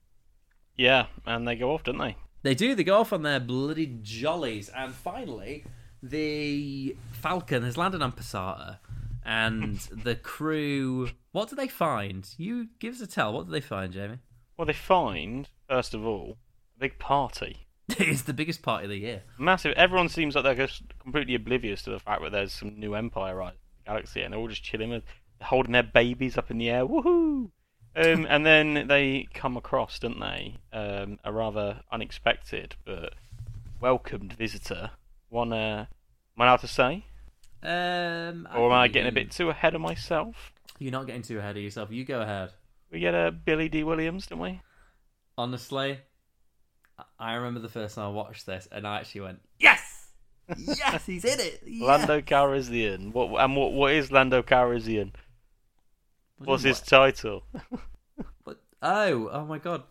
Yeah, 0.80 1.08
and 1.26 1.46
they 1.46 1.56
go 1.56 1.74
off, 1.74 1.84
don't 1.84 1.98
they? 1.98 2.16
They 2.42 2.54
do. 2.54 2.74
They 2.74 2.84
go 2.84 3.00
off 3.00 3.12
on 3.12 3.20
their 3.20 3.38
bloody 3.38 3.98
jollies, 4.00 4.70
and 4.70 4.94
finally, 4.94 5.62
the 6.02 6.96
Falcon 7.12 7.64
has 7.64 7.76
landed 7.76 8.00
on 8.00 8.12
Passata, 8.12 8.78
and 9.22 9.76
the 10.04 10.14
crew. 10.14 11.10
What 11.32 11.50
do 11.50 11.54
they 11.54 11.68
find? 11.68 12.26
You 12.38 12.68
give 12.78 12.94
us 12.94 13.02
a 13.02 13.06
tell. 13.06 13.34
What 13.34 13.44
do 13.44 13.52
they 13.52 13.60
find, 13.60 13.92
Jamie? 13.92 14.20
Well, 14.56 14.64
they 14.64 14.72
find 14.72 15.50
first 15.68 15.92
of 15.92 16.06
all 16.06 16.38
a 16.76 16.80
big 16.80 16.98
party. 16.98 17.66
it's 17.90 18.22
the 18.22 18.32
biggest 18.32 18.62
party 18.62 18.84
of 18.84 18.90
the 18.90 18.96
year. 18.96 19.24
Massive. 19.36 19.74
Everyone 19.76 20.08
seems 20.08 20.34
like 20.34 20.44
they're 20.44 20.54
just 20.54 20.82
completely 20.98 21.34
oblivious 21.34 21.82
to 21.82 21.90
the 21.90 21.98
fact 21.98 22.22
that 22.22 22.32
there's 22.32 22.54
some 22.54 22.80
new 22.80 22.94
empire 22.94 23.36
rising 23.36 23.58
in 23.58 23.84
the 23.84 23.90
galaxy, 23.90 24.22
and 24.22 24.32
they're 24.32 24.40
all 24.40 24.48
just 24.48 24.64
chilling 24.64 24.88
with, 24.88 25.04
holding 25.42 25.72
their 25.72 25.82
babies 25.82 26.38
up 26.38 26.50
in 26.50 26.56
the 26.56 26.70
air. 26.70 26.86
Woohoo! 26.86 27.50
Um, 27.96 28.26
and 28.28 28.46
then 28.46 28.86
they 28.86 29.26
come 29.34 29.56
across, 29.56 29.98
don't 29.98 30.20
they? 30.20 30.58
Um, 30.72 31.18
a 31.24 31.32
rather 31.32 31.80
unexpected 31.90 32.76
but 32.84 33.14
welcomed 33.80 34.32
visitor. 34.34 34.90
One, 35.28 35.52
uh, 35.52 35.86
am 35.86 36.42
I 36.42 36.44
allowed 36.46 36.60
to 36.60 36.68
say, 36.68 37.04
Um, 37.62 38.48
or 38.54 38.66
am 38.66 38.72
I 38.72 38.84
think 38.84 38.94
getting 38.94 39.08
a 39.08 39.12
bit 39.12 39.30
too 39.30 39.50
ahead 39.50 39.74
of 39.74 39.80
myself? 39.80 40.52
You're 40.78 40.92
not 40.92 41.06
getting 41.06 41.22
too 41.22 41.38
ahead 41.38 41.56
of 41.56 41.62
yourself. 41.62 41.90
You 41.90 42.04
go 42.04 42.20
ahead. 42.22 42.50
We 42.90 43.00
get 43.00 43.14
a 43.14 43.30
Billy 43.30 43.68
Dee 43.68 43.84
Williams, 43.84 44.26
don't 44.26 44.38
we? 44.38 44.60
Honestly, 45.36 45.98
I- 46.98 47.04
I 47.18 47.34
remember 47.34 47.60
the 47.60 47.68
first 47.68 47.94
time 47.96 48.06
I 48.06 48.10
watched 48.10 48.46
this, 48.46 48.68
and 48.72 48.86
I 48.86 48.98
actually 49.00 49.22
went, 49.22 49.40
"Yes, 49.58 50.08
yes, 50.56 51.06
he's 51.06 51.24
in 51.24 51.38
it." 51.40 51.62
Yeah. 51.66 51.86
Lando 51.86 52.20
Calrissian. 52.20 53.12
What 53.12 53.42
and 53.42 53.56
what? 53.56 53.72
What 53.72 53.92
is 53.92 54.10
Lando 54.10 54.42
Calrissian? 54.42 55.12
What 56.40 56.46
do 56.46 56.50
What's 56.52 56.64
his 56.64 56.80
title? 56.80 57.44
what- 58.44 58.60
Oh, 58.82 59.28
oh 59.30 59.44
my 59.44 59.58
god! 59.58 59.82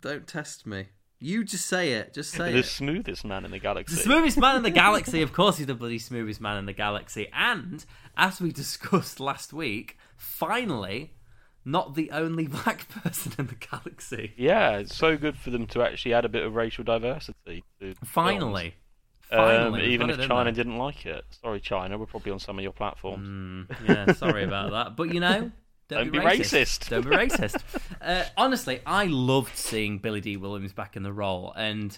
Don't 0.00 0.26
test 0.26 0.66
me. 0.66 0.88
You 1.18 1.44
just 1.44 1.64
say 1.64 1.92
it. 1.92 2.12
Just 2.12 2.32
say 2.32 2.50
it. 2.50 2.52
the 2.52 2.58
it. 2.58 2.66
smoothest 2.66 3.24
man 3.24 3.46
in 3.46 3.50
the 3.50 3.58
galaxy. 3.58 3.96
The 3.96 4.02
smoothest 4.02 4.36
man 4.36 4.56
in 4.56 4.62
the 4.62 4.70
galaxy. 4.70 5.22
Of 5.22 5.32
course, 5.32 5.56
he's 5.56 5.66
the 5.66 5.74
bloody 5.74 5.98
smoothest 5.98 6.42
man 6.42 6.58
in 6.58 6.66
the 6.66 6.74
galaxy. 6.74 7.28
And 7.32 7.82
as 8.18 8.42
we 8.42 8.52
discussed 8.52 9.18
last 9.18 9.54
week, 9.54 9.96
finally, 10.18 11.14
not 11.64 11.94
the 11.94 12.10
only 12.10 12.46
black 12.46 12.86
person 13.02 13.32
in 13.38 13.46
the 13.46 13.54
galaxy. 13.54 14.34
Yeah, 14.36 14.76
it's 14.78 14.94
so 14.94 15.16
good 15.16 15.38
for 15.38 15.48
them 15.48 15.66
to 15.68 15.82
actually 15.82 16.12
add 16.12 16.26
a 16.26 16.28
bit 16.28 16.42
of 16.42 16.54
racial 16.54 16.84
diversity. 16.84 17.64
To 17.80 17.94
Finally. 18.04 18.74
Um, 19.30 19.80
even 19.80 20.10
if 20.10 20.18
it 20.18 20.28
China 20.28 20.52
didn't 20.52 20.76
like 20.76 21.06
it. 21.06 21.24
Sorry, 21.40 21.58
China. 21.58 21.96
We're 21.96 22.04
probably 22.06 22.32
on 22.32 22.38
some 22.38 22.58
of 22.58 22.62
your 22.62 22.72
platforms. 22.72 23.26
Mm, 23.26 23.88
yeah, 23.88 24.12
sorry 24.12 24.44
about 24.44 24.72
that. 24.72 24.96
But 24.96 25.14
you 25.14 25.20
know, 25.20 25.50
don't, 25.88 26.10
Don't 26.10 26.12
be 26.12 26.18
racist. 26.18 26.88
Don't 26.88 27.02
be 27.08 27.14
racist. 27.14 27.56
uh, 28.02 28.24
honestly, 28.36 28.80
I 28.86 29.04
loved 29.06 29.56
seeing 29.56 29.98
Billy 29.98 30.20
Dee 30.20 30.36
Williams 30.36 30.72
back 30.72 30.96
in 30.96 31.02
the 31.02 31.12
role, 31.12 31.52
and 31.56 31.96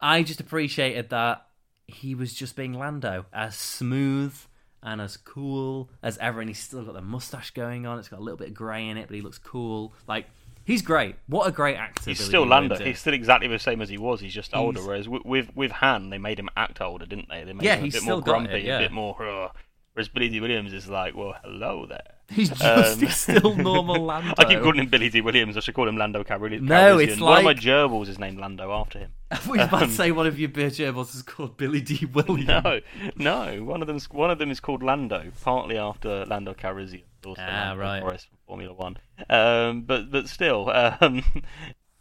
I 0.00 0.22
just 0.22 0.40
appreciated 0.40 1.10
that 1.10 1.46
he 1.86 2.14
was 2.14 2.32
just 2.32 2.56
being 2.56 2.72
Lando, 2.74 3.26
as 3.32 3.56
smooth 3.56 4.34
and 4.82 5.00
as 5.00 5.16
cool 5.16 5.90
as 6.02 6.16
ever. 6.18 6.40
And 6.40 6.48
he's 6.48 6.58
still 6.58 6.82
got 6.84 6.94
the 6.94 7.00
mustache 7.02 7.50
going 7.50 7.86
on. 7.86 7.98
It's 7.98 8.08
got 8.08 8.20
a 8.20 8.22
little 8.22 8.38
bit 8.38 8.48
of 8.48 8.54
grey 8.54 8.86
in 8.88 8.96
it, 8.96 9.08
but 9.08 9.14
he 9.16 9.20
looks 9.22 9.38
cool. 9.38 9.92
Like 10.06 10.26
he's 10.64 10.82
great. 10.82 11.16
What 11.26 11.46
a 11.48 11.50
great 11.52 11.76
actor! 11.76 12.10
He's 12.10 12.18
Billy 12.18 12.28
still 12.28 12.44
D. 12.44 12.50
Lando. 12.50 12.68
Williams 12.74 12.86
He's 12.86 12.96
is. 12.96 13.00
still 13.00 13.14
exactly 13.14 13.48
the 13.48 13.58
same 13.58 13.82
as 13.82 13.88
he 13.88 13.98
was. 13.98 14.20
He's 14.20 14.34
just 14.34 14.54
older. 14.54 14.80
Whereas 14.82 15.08
with, 15.08 15.24
with 15.24 15.56
with 15.56 15.72
Han, 15.72 16.10
they 16.10 16.18
made 16.18 16.38
him 16.38 16.48
act 16.56 16.80
older, 16.80 17.04
didn't 17.06 17.28
they? 17.28 17.44
They 17.44 17.52
made 17.52 17.64
Yeah, 17.64 17.74
him 17.76 17.80
a 17.80 17.84
he's 17.84 17.94
bit 17.94 18.02
still 18.02 18.16
more 18.16 18.22
got 18.22 18.30
it, 18.42 18.48
grumpy, 18.48 18.66
yeah. 18.66 18.76
a 18.76 18.80
bit 18.80 18.92
more. 18.92 19.22
"Ugh." 19.26 19.50
Whereas 19.94 20.08
Billy 20.08 20.28
Dee 20.28 20.40
Williams 20.40 20.72
is 20.72 20.88
like, 20.88 21.14
well, 21.16 21.34
hello 21.44 21.86
there. 21.86 22.02
He's 22.30 22.48
just 22.48 22.64
Um, 22.64 22.98
he's 22.98 23.16
still 23.16 23.54
normal 23.54 24.02
Lando. 24.04 24.34
I 24.38 24.44
keep 24.46 24.58
calling 24.60 24.78
him 24.80 24.86
Billy 24.88 25.08
Dee 25.08 25.20
Williams. 25.20 25.56
I 25.56 25.60
should 25.60 25.74
call 25.74 25.86
him 25.86 25.96
Lando 25.96 26.24
Calrissian. 26.24 26.62
No, 26.62 26.98
it's 26.98 27.20
One 27.20 27.38
of 27.38 27.44
my 27.44 27.50
like- 27.50 27.60
gerbils 27.60 28.08
is 28.08 28.18
named 28.18 28.38
Lando 28.38 28.72
after 28.72 28.98
him. 28.98 29.12
I 29.30 29.38
was 29.46 29.60
about 29.60 29.80
to 29.80 29.90
say 29.90 30.10
one 30.10 30.26
of 30.26 30.38
your 30.38 30.48
beer 30.48 30.68
gerbils 30.70 31.14
is 31.14 31.22
called 31.22 31.56
Billy 31.56 31.80
Dee 31.80 32.06
Williams. 32.06 32.46
No, 32.48 32.80
no. 33.16 33.62
One 33.64 33.82
of 33.82 33.86
them's 33.86 34.10
one 34.10 34.30
of 34.30 34.38
them 34.38 34.50
is 34.50 34.58
called 34.58 34.82
Lando, 34.82 35.30
partly 35.42 35.76
after 35.78 36.24
Lando 36.24 36.54
Calrissian, 36.54 37.02
also 37.24 37.40
Ah, 37.42 37.74
Lando 37.76 37.76
right. 37.84 38.02
From 38.20 38.38
Formula 38.48 38.72
One. 38.74 38.96
Um, 39.30 39.82
but 39.82 40.10
but 40.10 40.28
still, 40.28 40.70
um, 40.70 41.22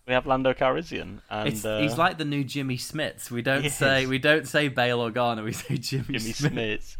we 0.07 0.13
have 0.13 0.25
Lando 0.25 0.53
Calrissian, 0.53 1.19
and 1.29 1.65
uh, 1.65 1.79
he's 1.79 1.97
like 1.97 2.17
the 2.17 2.25
new 2.25 2.43
Jimmy 2.43 2.77
Smits. 2.77 3.29
We 3.31 3.41
don't 3.41 3.69
say 3.69 4.03
is. 4.03 4.09
we 4.09 4.19
don't 4.19 4.47
say 4.47 4.67
Bail 4.67 4.99
Organa. 4.99 5.43
We 5.43 5.51
say 5.53 5.77
Jimmy, 5.77 6.17
Jimmy 6.17 6.31
Smith. 6.33 6.35
Smith. 6.35 6.97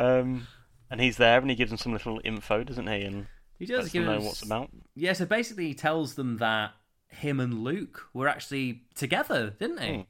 Um, 0.00 0.46
and 0.90 1.00
he's 1.00 1.16
there, 1.16 1.38
and 1.40 1.48
he 1.50 1.56
gives 1.56 1.70
them 1.70 1.78
some 1.78 1.92
little 1.92 2.20
info, 2.24 2.64
doesn't 2.64 2.86
he? 2.86 3.02
And 3.02 3.26
He 3.58 3.66
does 3.66 3.80
lets 3.84 3.92
give 3.92 4.04
them 4.04 4.12
know 4.12 4.18
us- 4.20 4.24
what's 4.24 4.42
about. 4.42 4.70
Yeah, 4.94 5.12
so 5.12 5.26
basically 5.26 5.66
he 5.68 5.74
tells 5.74 6.14
them 6.14 6.38
that 6.38 6.72
him 7.08 7.40
and 7.40 7.62
Luke 7.64 8.06
were 8.14 8.28
actually 8.28 8.82
together, 8.94 9.50
didn't 9.58 9.80
he? 9.82 9.94
Hmm. 9.94 10.00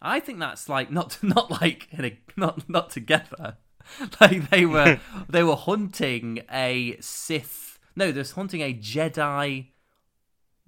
I 0.00 0.20
think 0.20 0.38
that's 0.38 0.68
like 0.68 0.90
not 0.90 1.18
not 1.22 1.50
like 1.62 1.88
in 1.90 2.04
a, 2.04 2.18
not 2.36 2.68
not 2.68 2.90
together. 2.90 3.56
like 4.20 4.50
they 4.50 4.66
were 4.66 5.00
they 5.28 5.42
were 5.42 5.56
hunting 5.56 6.42
a 6.52 6.96
Sith. 7.00 7.78
No, 7.96 8.12
they 8.12 8.20
were 8.20 8.26
hunting 8.34 8.60
a 8.60 8.72
Jedi 8.74 9.68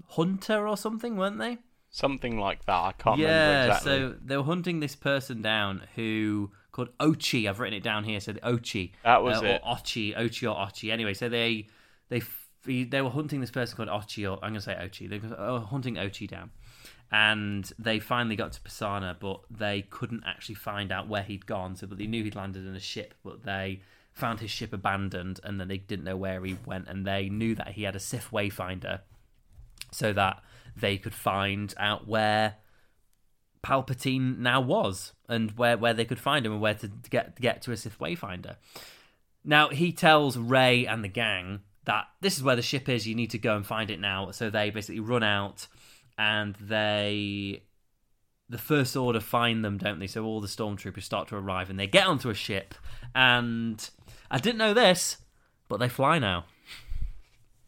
hunter 0.09 0.67
or 0.67 0.77
something, 0.77 1.17
weren't 1.17 1.39
they? 1.39 1.59
Something 1.91 2.39
like 2.39 2.65
that. 2.67 2.73
I 2.73 2.93
can't 2.93 3.19
remember 3.19 3.23
yeah, 3.29 3.67
exactly. 3.67 3.91
so 3.93 4.15
they 4.25 4.37
were 4.37 4.45
hunting 4.45 4.81
this 4.81 4.95
person 4.97 5.43
down 5.43 5.83
who 5.97 6.51
called 6.85 7.17
Ochi. 7.17 7.49
I've 7.49 7.61
written 7.61 7.77
it 7.77 7.83
down 7.83 8.05
here. 8.05 8.21
Said 8.21 8.39
Ochi. 8.43 8.93
That 9.05 9.23
was 9.23 9.43
uh, 9.43 9.47
it. 9.47 9.63
Or 9.65 9.77
Ochi, 9.77 10.17
Ochi 10.17 10.51
or 10.51 10.57
Ochi. 10.57 10.93
Anyway, 10.93 11.15
so 11.15 11.29
they 11.29 11.69
they 12.09 12.23
they 12.65 13.03
were 13.03 13.11
hunting 13.11 13.41
this 13.41 13.51
person 13.51 13.77
called 13.77 13.89
Ochi, 13.89 14.31
or 14.31 14.37
I'm 14.37 14.53
going 14.53 14.55
to 14.55 14.61
say 14.61 14.75
Ochi. 14.75 15.09
They 15.09 15.19
were 15.19 15.35
uh, 15.39 15.61
hunting 15.61 15.95
Ochi 15.95 16.29
down, 16.29 16.51
and 17.11 17.71
they 17.79 17.99
finally 17.99 18.37
got 18.37 18.53
to 18.53 18.61
Pasaana, 18.61 19.17
but 19.19 19.41
they 19.51 19.83
couldn't 19.83 20.25
actually 20.27 20.57
find 20.57 20.93
out 20.93 21.09
where 21.09 21.23
he'd 21.23 21.47
gone. 21.47 21.77
So, 21.77 21.87
but 21.87 21.99
they 21.99 22.07
knew 22.07 22.25
he'd 22.25 22.35
landed 22.35 22.67
in 22.67 22.75
a 22.75 22.81
ship, 22.81 23.15
but 23.25 23.45
they 23.45 23.83
found 24.13 24.41
his 24.41 24.51
ship 24.51 24.73
abandoned, 24.73 25.41
and 25.45 25.61
then 25.61 25.69
they 25.69 25.79
didn't 25.79 26.05
know 26.05 26.17
where 26.17 26.45
he 26.45 26.57
went, 26.67 26.89
and 26.89 27.07
they 27.07 27.29
knew 27.29 27.55
that 27.55 27.69
he 27.69 27.85
had 27.85 27.97
a 27.97 28.01
Sith 28.01 28.31
wayfinder, 28.31 29.01
so 29.93 30.13
that 30.13 30.43
they 30.77 30.97
could 30.99 31.15
find 31.15 31.75
out 31.79 32.07
where 32.07 32.57
Palpatine 33.63 34.39
now 34.39 34.61
was 34.61 35.13
and 35.29 35.53
where, 35.53 35.77
where 35.77 35.95
they 35.95 36.05
could 36.05 36.19
find 36.19 36.47
him 36.47 36.53
and 36.53 36.61
where 36.61 36.75
to 36.75 36.91
get 37.11 37.41
get 37.41 37.63
to 37.63 37.73
a 37.73 37.77
Sith 37.77 37.99
Wayfinder. 37.99 38.57
Now 39.45 39.69
he 39.69 39.93
tells 39.93 40.37
Rey 40.37 40.87
and 40.87 41.05
the 41.05 41.09
gang 41.09 41.61
that 41.85 42.07
this 42.21 42.37
is 42.37 42.43
where 42.43 42.57
the 42.57 42.63
ship 42.63 42.89
is. 42.89 43.07
You 43.07 43.15
need 43.15 43.31
to 43.31 43.39
go 43.39 43.57
and 43.57 43.67
find 43.67 43.91
it 43.91 44.01
now. 44.01 44.31
So 44.31 44.51
they 44.51 44.71
basically 44.71 45.01
run 45.01 45.23
out 45.23 45.67
and 46.19 46.55
they 46.57 47.63
the 48.49 48.59
first 48.59 48.97
order 48.97 49.21
find 49.21 49.65
them, 49.65 49.79
don't 49.79 50.01
they? 50.01 50.09
So 50.09 50.25
all 50.25 50.41
the 50.41 50.49
stormtroopers 50.49 51.05
start 51.05 51.29
to 51.29 51.37
arrive 51.37 51.71
and 51.71 51.79
they 51.79 51.87
get 51.87 52.07
onto 52.07 52.31
a 52.31 52.35
ship. 52.35 52.75
And 53.15 53.89
I 54.31 54.39
didn't 54.39 54.59
know 54.59 54.75
this, 54.75 55.19
but 55.69 55.79
they 55.79 55.89
fly 55.89 56.19
now. 56.19 56.45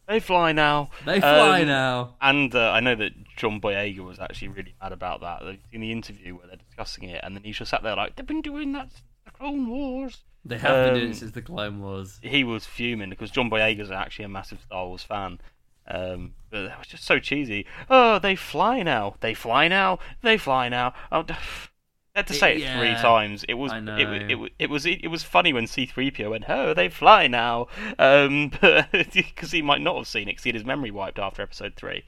They 0.07 0.19
fly 0.19 0.51
now. 0.51 0.89
They 1.05 1.19
fly 1.21 1.61
Um, 1.61 1.67
now. 1.67 2.15
And 2.21 2.53
uh, 2.53 2.71
I 2.71 2.79
know 2.81 2.95
that 2.95 3.11
John 3.37 3.61
Boyega 3.61 3.99
was 3.99 4.19
actually 4.19 4.49
really 4.49 4.75
mad 4.81 4.91
about 4.91 5.21
that 5.21 5.41
in 5.71 5.81
the 5.81 5.91
interview 5.91 6.35
where 6.35 6.47
they're 6.47 6.57
discussing 6.57 7.05
it, 7.09 7.21
and 7.23 7.35
then 7.35 7.43
he's 7.43 7.57
just 7.57 7.71
sat 7.71 7.83
there 7.83 7.95
like, 7.95 8.15
they've 8.15 8.25
been 8.25 8.41
doing 8.41 8.73
that 8.73 8.91
since 8.91 9.03
the 9.25 9.31
Clone 9.31 9.67
Wars. 9.69 10.23
They 10.45 10.57
have 10.57 10.85
been 10.87 10.93
doing 10.95 11.05
Um, 11.05 11.11
it 11.11 11.15
since 11.15 11.31
the 11.31 11.41
Clone 11.41 11.81
Wars. 11.81 12.19
He 12.21 12.43
was 12.43 12.65
fuming 12.65 13.09
because 13.09 13.31
John 13.31 13.49
Boyega's 13.49 13.91
actually 13.91 14.25
a 14.25 14.29
massive 14.29 14.59
Star 14.61 14.85
Wars 14.87 15.03
fan. 15.03 15.39
Um, 15.87 16.33
but 16.49 16.61
it 16.65 16.77
was 16.77 16.87
just 16.87 17.03
so 17.05 17.19
cheesy. 17.19 17.65
Oh, 17.89 18.19
they 18.19 18.35
fly 18.35 18.83
now. 18.83 19.15
They 19.21 19.33
fly 19.33 19.67
now. 19.67 19.99
They 20.21 20.37
fly 20.37 20.67
now. 20.69 20.93
Oh, 21.11 21.25
had 22.15 22.27
to 22.27 22.33
say 22.33 22.55
it, 22.57 22.61
It- 22.63 22.77
three 22.77 22.93
times. 23.01 23.43
It 23.47 23.55
was 23.55 23.71
I 23.71 23.79
it, 23.79 24.31
it, 24.31 24.35
wa- 24.35 24.47
it 24.59 24.69
was 24.69 24.85
it 24.85 25.07
was 25.09 25.23
funny 25.23 25.51
when 25.53 25.65
C3PO 25.65 26.29
went, 26.29 26.45
"Oh, 26.47 26.73
they 26.73 26.89
fly 26.89 27.27
now," 27.27 27.67
um, 27.99 28.49
because 29.13 29.51
he 29.51 29.61
might 29.61 29.81
not 29.81 29.97
have 29.97 30.07
seen 30.07 30.23
it 30.23 30.33
because 30.33 30.43
he 30.43 30.49
had 30.49 30.55
his 30.55 30.65
memory 30.65 30.91
wiped 30.91 31.19
after 31.19 31.41
Episode 31.41 31.73
three, 31.75 32.03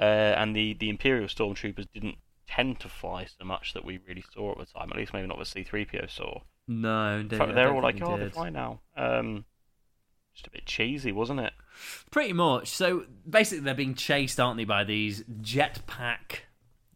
uh, 0.00 0.04
and 0.04 0.56
the 0.56 0.74
the 0.74 0.88
Imperial 0.88 1.26
stormtroopers 1.28 1.86
didn't 1.92 2.16
tend 2.48 2.80
to 2.80 2.88
fly 2.88 3.24
so 3.26 3.44
much 3.44 3.72
that 3.74 3.84
we 3.84 3.98
really 4.08 4.24
saw 4.32 4.52
at 4.52 4.58
the 4.58 4.66
time. 4.66 4.90
At 4.90 4.96
least 4.96 5.12
maybe 5.12 5.26
not 5.28 5.38
what 5.38 5.46
C3PO 5.46 6.10
saw. 6.10 6.40
No, 6.68 7.22
they, 7.22 7.38
I 7.38 7.46
they're 7.52 7.72
all 7.74 7.82
like, 7.82 7.98
they 7.98 8.04
"Oh, 8.04 8.16
they 8.16 8.24
did. 8.24 8.32
fly 8.34 8.50
now." 8.50 8.80
Um, 8.96 9.44
just 10.34 10.46
a 10.46 10.50
bit 10.50 10.64
cheesy, 10.64 11.12
wasn't 11.12 11.40
it? 11.40 11.52
Pretty 12.10 12.32
much. 12.32 12.68
So 12.68 13.04
basically, 13.28 13.64
they're 13.64 13.74
being 13.74 13.94
chased, 13.94 14.40
aren't 14.40 14.56
they, 14.56 14.64
by 14.64 14.84
these 14.84 15.24
jetpack 15.42 16.40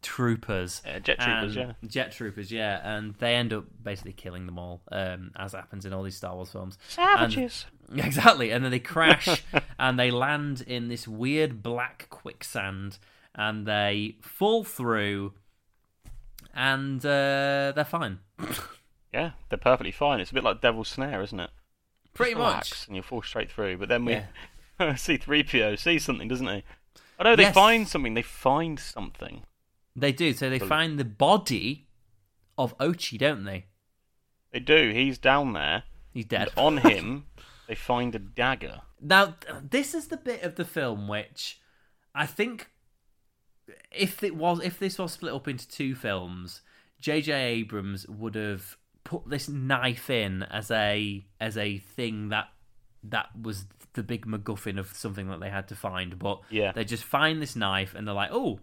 troopers? 0.07 0.81
Yeah, 0.85 0.99
jet 0.99 1.19
troopers, 1.19 1.55
And- 1.57 1.75
Jet 1.91 2.11
troopers, 2.13 2.51
yeah. 2.51 2.79
And 2.83 3.13
they 3.15 3.35
end 3.35 3.51
up 3.53 3.65
basically 3.83 4.13
killing 4.13 4.45
them 4.45 4.57
all, 4.57 4.81
um, 4.91 5.31
as 5.35 5.51
happens 5.53 5.85
in 5.85 5.93
all 5.93 6.03
these 6.03 6.15
Star 6.15 6.33
Wars 6.35 6.49
films. 6.51 6.77
Savages. 6.87 7.65
And, 7.89 7.99
exactly. 8.05 8.51
And 8.51 8.63
then 8.63 8.71
they 8.71 8.79
crash 8.79 9.43
and 9.79 9.99
they 9.99 10.11
land 10.11 10.61
in 10.61 10.87
this 10.87 11.07
weird 11.07 11.61
black 11.61 12.07
quicksand 12.09 12.97
and 13.35 13.65
they 13.67 14.15
fall 14.21 14.63
through 14.63 15.33
and 16.53 17.05
uh, 17.05 17.71
they're 17.75 17.85
fine. 17.87 18.19
Yeah, 19.13 19.31
they're 19.49 19.57
perfectly 19.57 19.93
fine. 19.93 20.19
It's 20.19 20.31
a 20.31 20.33
bit 20.33 20.43
like 20.43 20.59
Devil's 20.61 20.89
Snare, 20.89 21.23
isn't 21.23 21.39
it? 21.39 21.49
Pretty 22.13 22.33
Just 22.33 22.37
relax 22.39 22.69
much. 22.71 22.87
and 22.87 22.95
you'll 22.95 23.03
fall 23.03 23.21
straight 23.23 23.49
through. 23.49 23.77
But 23.77 23.87
then 23.87 24.03
we 24.05 24.19
Yeah. 24.79 24.95
see 24.95 25.17
3PO 25.17 25.79
sees 25.79 26.03
something, 26.03 26.27
doesn't 26.27 26.45
he? 26.45 26.63
Oh 27.17 27.23
no, 27.23 27.35
they 27.35 27.43
Yes. 27.43 27.53
find 27.55 27.87
something. 27.87 28.13
They 28.13 28.21
find 28.21 28.77
something. 28.77 29.43
They 29.97 30.11
do. 30.11 30.31
So 30.33 30.49
they 30.49 30.59
find 30.59 30.99
the 30.99 31.03
body 31.05 31.87
of 32.57 32.77
Ochi, 32.77 33.17
don't 33.17 33.43
they? 33.43 33.65
They 34.53 34.59
do. 34.59 34.91
He's 34.93 35.17
down 35.17 35.53
there. 35.53 35.83
He's 36.13 36.25
dead. 36.25 36.49
And 36.55 36.57
on 36.57 36.77
him 36.91 37.25
They 37.67 37.75
find 37.75 38.13
a 38.15 38.19
dagger. 38.19 38.81
Now, 39.01 39.35
this 39.61 39.93
is 39.93 40.07
the 40.07 40.17
bit 40.17 40.43
of 40.43 40.55
the 40.55 40.65
film 40.65 41.07
which 41.07 41.59
I 42.15 42.25
think 42.27 42.69
if 43.91 44.23
it 44.23 44.35
was 44.35 44.61
if 44.63 44.79
this 44.79 44.97
was 44.97 45.13
split 45.13 45.33
up 45.33 45.47
into 45.47 45.67
two 45.67 45.93
films, 45.95 46.61
J.J. 47.01 47.33
Abrams 47.33 48.07
would 48.07 48.35
have 48.35 48.77
put 49.03 49.27
this 49.29 49.49
knife 49.49 50.09
in 50.09 50.43
as 50.43 50.69
a 50.71 51.25
as 51.39 51.57
a 51.57 51.79
thing 51.79 52.29
that 52.29 52.47
that 53.03 53.27
was 53.39 53.65
the 53.93 54.03
big 54.03 54.25
MacGuffin 54.25 54.77
of 54.79 54.93
something 54.93 55.27
that 55.29 55.39
they 55.39 55.49
had 55.49 55.67
to 55.69 55.75
find. 55.75 56.17
But 56.19 56.41
Yeah. 56.49 56.71
they 56.71 56.83
just 56.85 57.03
find 57.03 57.41
this 57.41 57.55
knife 57.55 57.95
and 57.95 58.07
they're 58.07 58.13
like, 58.15 58.31
oh. 58.31 58.59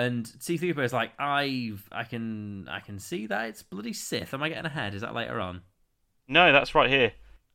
And 0.00 0.24
C3PO 0.24 0.84
is 0.84 0.92
like, 0.92 1.12
I've, 1.18 1.86
I 1.92 2.04
can, 2.04 2.68
I 2.68 2.80
can 2.80 2.98
see 2.98 3.26
that 3.26 3.48
it's 3.48 3.62
bloody 3.62 3.92
Sith. 3.92 4.34
Am 4.34 4.42
I 4.42 4.48
getting 4.48 4.66
ahead? 4.66 4.94
Is 4.94 5.02
that 5.02 5.14
later 5.14 5.40
on? 5.40 5.62
No, 6.28 6.52
that's 6.52 6.74
right 6.74 6.88
here. 6.88 7.12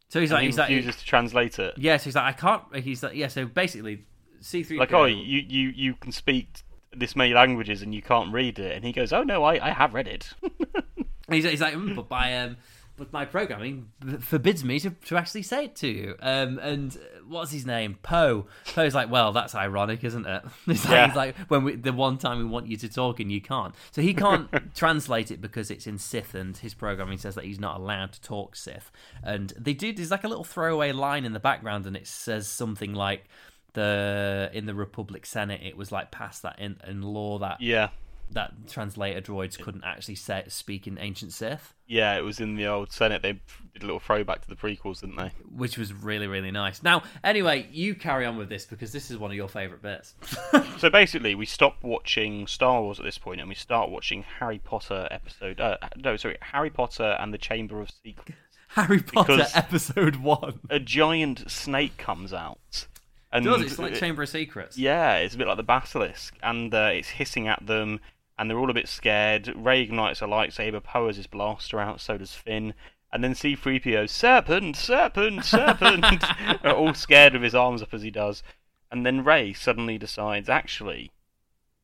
So 0.09 0.19
he's 0.19 0.29
And 0.31 0.35
like, 0.35 0.41
he 0.41 0.47
he's 0.47 0.57
like, 0.57 0.69
refuses 0.69 0.95
to 1.01 1.05
translate 1.05 1.59
it. 1.59 1.73
Yes, 1.77 2.03
he's 2.03 2.15
like, 2.15 2.25
I 2.25 2.31
can't. 2.33 2.75
He's 2.77 3.01
like, 3.01 3.15
yeah. 3.15 3.27
So 3.27 3.45
basically, 3.45 4.05
C 4.41 4.63
three. 4.63 4.77
Like, 4.77 4.93
oh, 4.93 5.05
you, 5.05 5.43
you, 5.47 5.69
you 5.69 5.93
can 5.95 6.11
speak 6.11 6.61
this 6.95 7.15
many 7.15 7.33
languages 7.33 7.81
and 7.81 7.93
you 7.93 8.01
can't 8.01 8.31
read 8.33 8.59
it. 8.59 8.75
And 8.75 8.85
he 8.85 8.91
goes, 8.91 9.11
oh 9.11 9.23
no, 9.23 9.43
I, 9.43 9.69
I 9.69 9.71
have 9.71 9.93
read 9.93 10.07
it. 10.07 10.29
He's, 11.29 11.43
he's 11.43 11.59
like, 11.61 11.73
"Mm, 11.73 11.95
but 11.95 12.07
my 12.07 12.37
um, 12.43 12.57
but 12.97 13.11
my 13.11 13.25
programming 13.25 13.89
forbids 14.21 14.63
me 14.63 14.79
to, 14.79 14.89
to 14.89 15.17
actually 15.17 15.43
say 15.43 15.65
it 15.65 15.75
to 15.77 15.87
you. 15.87 16.15
Um, 16.21 16.59
and 16.59 16.95
uh, 16.95 16.99
what's 17.27 17.51
his 17.51 17.65
name? 17.65 17.97
Poe. 18.01 18.47
Poe's 18.73 18.95
like, 18.95 19.11
well, 19.11 19.31
that's 19.31 19.53
ironic, 19.55 20.03
isn't 20.03 20.25
it? 20.25 20.43
It's 20.67 20.85
like, 20.85 20.91
Yeah. 20.93 21.07
it's 21.07 21.15
like 21.15 21.35
when 21.49 21.63
we 21.63 21.75
the 21.75 21.91
one 21.93 22.17
time 22.17 22.37
we 22.37 22.45
want 22.45 22.67
you 22.67 22.77
to 22.77 22.87
talk 22.89 23.19
and 23.19 23.31
you 23.31 23.41
can't. 23.41 23.75
So 23.91 24.01
he 24.01 24.13
can't 24.13 24.49
translate 24.75 25.31
it 25.31 25.41
because 25.41 25.69
it's 25.71 25.87
in 25.87 25.97
Sith, 25.97 26.33
and 26.35 26.55
his 26.55 26.73
programming 26.73 27.17
says 27.17 27.35
that 27.35 27.43
he's 27.45 27.59
not 27.59 27.77
allowed 27.79 28.13
to 28.13 28.21
talk 28.21 28.55
Sith. 28.55 28.91
And 29.23 29.51
they 29.59 29.73
do. 29.73 29.91
There's 29.93 30.11
like 30.11 30.23
a 30.23 30.27
little 30.29 30.43
throwaway 30.45 30.91
line 30.91 31.25
in 31.25 31.33
the 31.33 31.39
background, 31.39 31.85
and 31.85 31.95
it 31.95 32.07
says 32.07 32.47
something 32.47 32.93
like. 32.93 33.25
The 33.73 34.49
in 34.53 34.67
the 34.67 34.73
Republic 34.73 35.25
Senate, 35.25 35.59
it 35.61 35.75
was 35.75 35.91
like 35.91 36.09
passed 36.09 36.43
that 36.43 36.59
in, 36.59 36.77
in 36.87 37.01
law 37.01 37.39
that 37.39 37.59
yeah. 37.59 37.89
That 38.31 38.51
translator 38.69 39.21
droids 39.21 39.57
couldn't 39.59 39.83
actually 39.83 40.15
say, 40.15 40.43
speak 40.47 40.87
in 40.87 40.97
ancient 40.97 41.31
Sith, 41.33 41.73
Yeah, 41.87 42.17
it 42.17 42.21
was 42.21 42.39
in 42.39 42.55
the 42.55 42.65
old 42.67 42.91
Senate. 42.91 43.21
They 43.21 43.33
did 43.73 43.83
a 43.83 43.85
little 43.85 43.99
throwback 43.99 44.41
to 44.41 44.47
the 44.49 44.55
prequels, 44.55 45.01
didn't 45.01 45.15
they? 45.17 45.31
which 45.55 45.77
was 45.77 45.93
really 45.93 46.27
really 46.27 46.51
nice. 46.51 46.83
Now, 46.83 47.03
anyway, 47.23 47.67
you 47.71 47.95
carry 47.95 48.25
on 48.25 48.37
with 48.37 48.49
this 48.49 48.65
because 48.65 48.91
this 48.91 49.09
is 49.11 49.17
one 49.17 49.31
of 49.31 49.37
your 49.37 49.47
favourite 49.49 49.81
bits. 49.81 50.15
So 50.79 50.89
basically, 50.89 51.35
we 51.35 51.45
stop 51.45 51.83
watching 51.83 52.47
Star 52.47 52.81
Wars 52.81 52.99
at 52.99 53.05
this 53.05 53.17
point, 53.17 53.39
and 53.39 53.47
we 53.47 53.55
start 53.55 53.89
watching 53.89 54.23
Harry 54.39 54.59
Potter 54.59 55.07
episode. 55.09 55.59
Uh, 55.61 55.77
no, 55.95 56.17
sorry, 56.17 56.37
Harry 56.41 56.69
Potter 56.69 57.15
and 57.19 57.33
the 57.33 57.37
Chamber 57.37 57.79
of 57.79 57.89
Secrets. 58.03 58.37
Harry 58.69 58.99
Potter 59.01 59.37
Because- 59.37 59.55
episode 59.55 60.17
one. 60.17 60.59
A 60.69 60.79
giant 60.79 61.49
snake 61.49 61.95
comes 61.97 62.33
out, 62.33 62.87
and 63.31 63.45
Does? 63.45 63.61
It's 63.61 63.79
like 63.79 63.95
Chamber 63.95 64.23
of 64.23 64.29
Secrets. 64.29 64.77
Yeah, 64.77 65.15
it's 65.15 65.33
a 65.33 65.37
bit 65.37 65.47
like 65.47 65.55
the 65.57 65.63
basilisk, 65.63 66.35
and 66.43 66.73
uh, 66.73 66.89
it's 66.91 67.07
hissing 67.09 67.47
at 67.47 67.65
them, 67.65 68.01
and 68.37 68.49
they're 68.49 68.59
all 68.59 68.69
a 68.69 68.73
bit 68.73 68.87
scared. 68.87 69.53
Rey 69.55 69.81
ignites 69.81 70.21
a 70.21 70.25
lightsaber, 70.25 70.83
Poe 70.83 71.07
has 71.07 71.17
his 71.17 71.27
blaster 71.27 71.79
out, 71.79 72.01
so 72.01 72.17
does 72.17 72.33
Finn, 72.33 72.73
and 73.11 73.23
then 73.23 73.35
C-3PO, 73.35 74.09
serpent, 74.09 74.75
serpent, 74.75 75.45
serpent, 75.45 76.05
are 76.63 76.75
all 76.75 76.93
scared 76.93 77.33
with 77.33 77.43
his 77.43 77.55
arms 77.55 77.81
up 77.81 77.93
as 77.93 78.01
he 78.01 78.11
does, 78.11 78.43
and 78.91 79.05
then 79.05 79.23
Rey 79.23 79.53
suddenly 79.53 79.97
decides, 79.97 80.49
actually, 80.49 81.11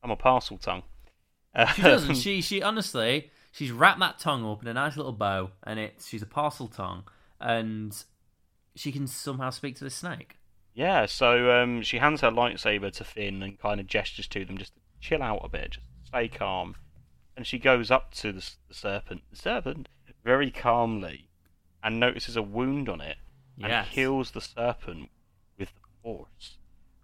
I'm 0.02 0.10
a 0.10 0.16
parcel 0.16 0.58
tongue. 0.58 0.82
She 1.74 1.82
doesn't. 1.82 2.14
she 2.16 2.40
she 2.40 2.62
honestly 2.62 3.30
she's 3.52 3.70
wrapped 3.70 4.00
that 4.00 4.18
tongue 4.18 4.44
up 4.44 4.62
in 4.62 4.68
a 4.68 4.74
nice 4.74 4.96
little 4.96 5.12
bow, 5.12 5.50
and 5.62 5.78
it's 5.78 6.08
she's 6.08 6.22
a 6.22 6.26
parcel 6.26 6.66
tongue, 6.66 7.04
and 7.40 8.04
she 8.74 8.90
can 8.90 9.06
somehow 9.06 9.50
speak 9.50 9.76
to 9.76 9.84
the 9.84 9.90
snake. 9.90 10.38
Yeah, 10.74 11.04
so 11.06 11.50
um, 11.50 11.82
she 11.82 11.98
hands 11.98 12.22
her 12.22 12.30
lightsaber 12.30 12.90
to 12.92 13.04
Finn 13.04 13.42
and 13.42 13.58
kind 13.58 13.78
of 13.78 13.86
gestures 13.86 14.26
to 14.28 14.44
them 14.44 14.56
just 14.56 14.74
to 14.74 14.80
chill 15.00 15.22
out 15.22 15.42
a 15.44 15.48
bit, 15.48 15.72
just 15.72 15.86
stay 16.12 16.28
calm. 16.28 16.76
And 17.36 17.46
she 17.46 17.58
goes 17.58 17.90
up 17.90 18.12
to 18.14 18.32
the, 18.32 18.50
the 18.68 18.74
serpent, 18.74 19.22
the 19.30 19.36
serpent, 19.36 19.88
very 20.24 20.50
calmly, 20.50 21.28
and 21.82 21.98
notices 21.98 22.36
a 22.36 22.42
wound 22.42 22.88
on 22.88 23.00
it, 23.00 23.16
and 23.56 23.68
Yes. 23.70 23.88
heals 23.88 24.30
the 24.32 24.40
serpent 24.40 25.10
with 25.58 25.70
the 25.72 25.88
force. 26.02 26.58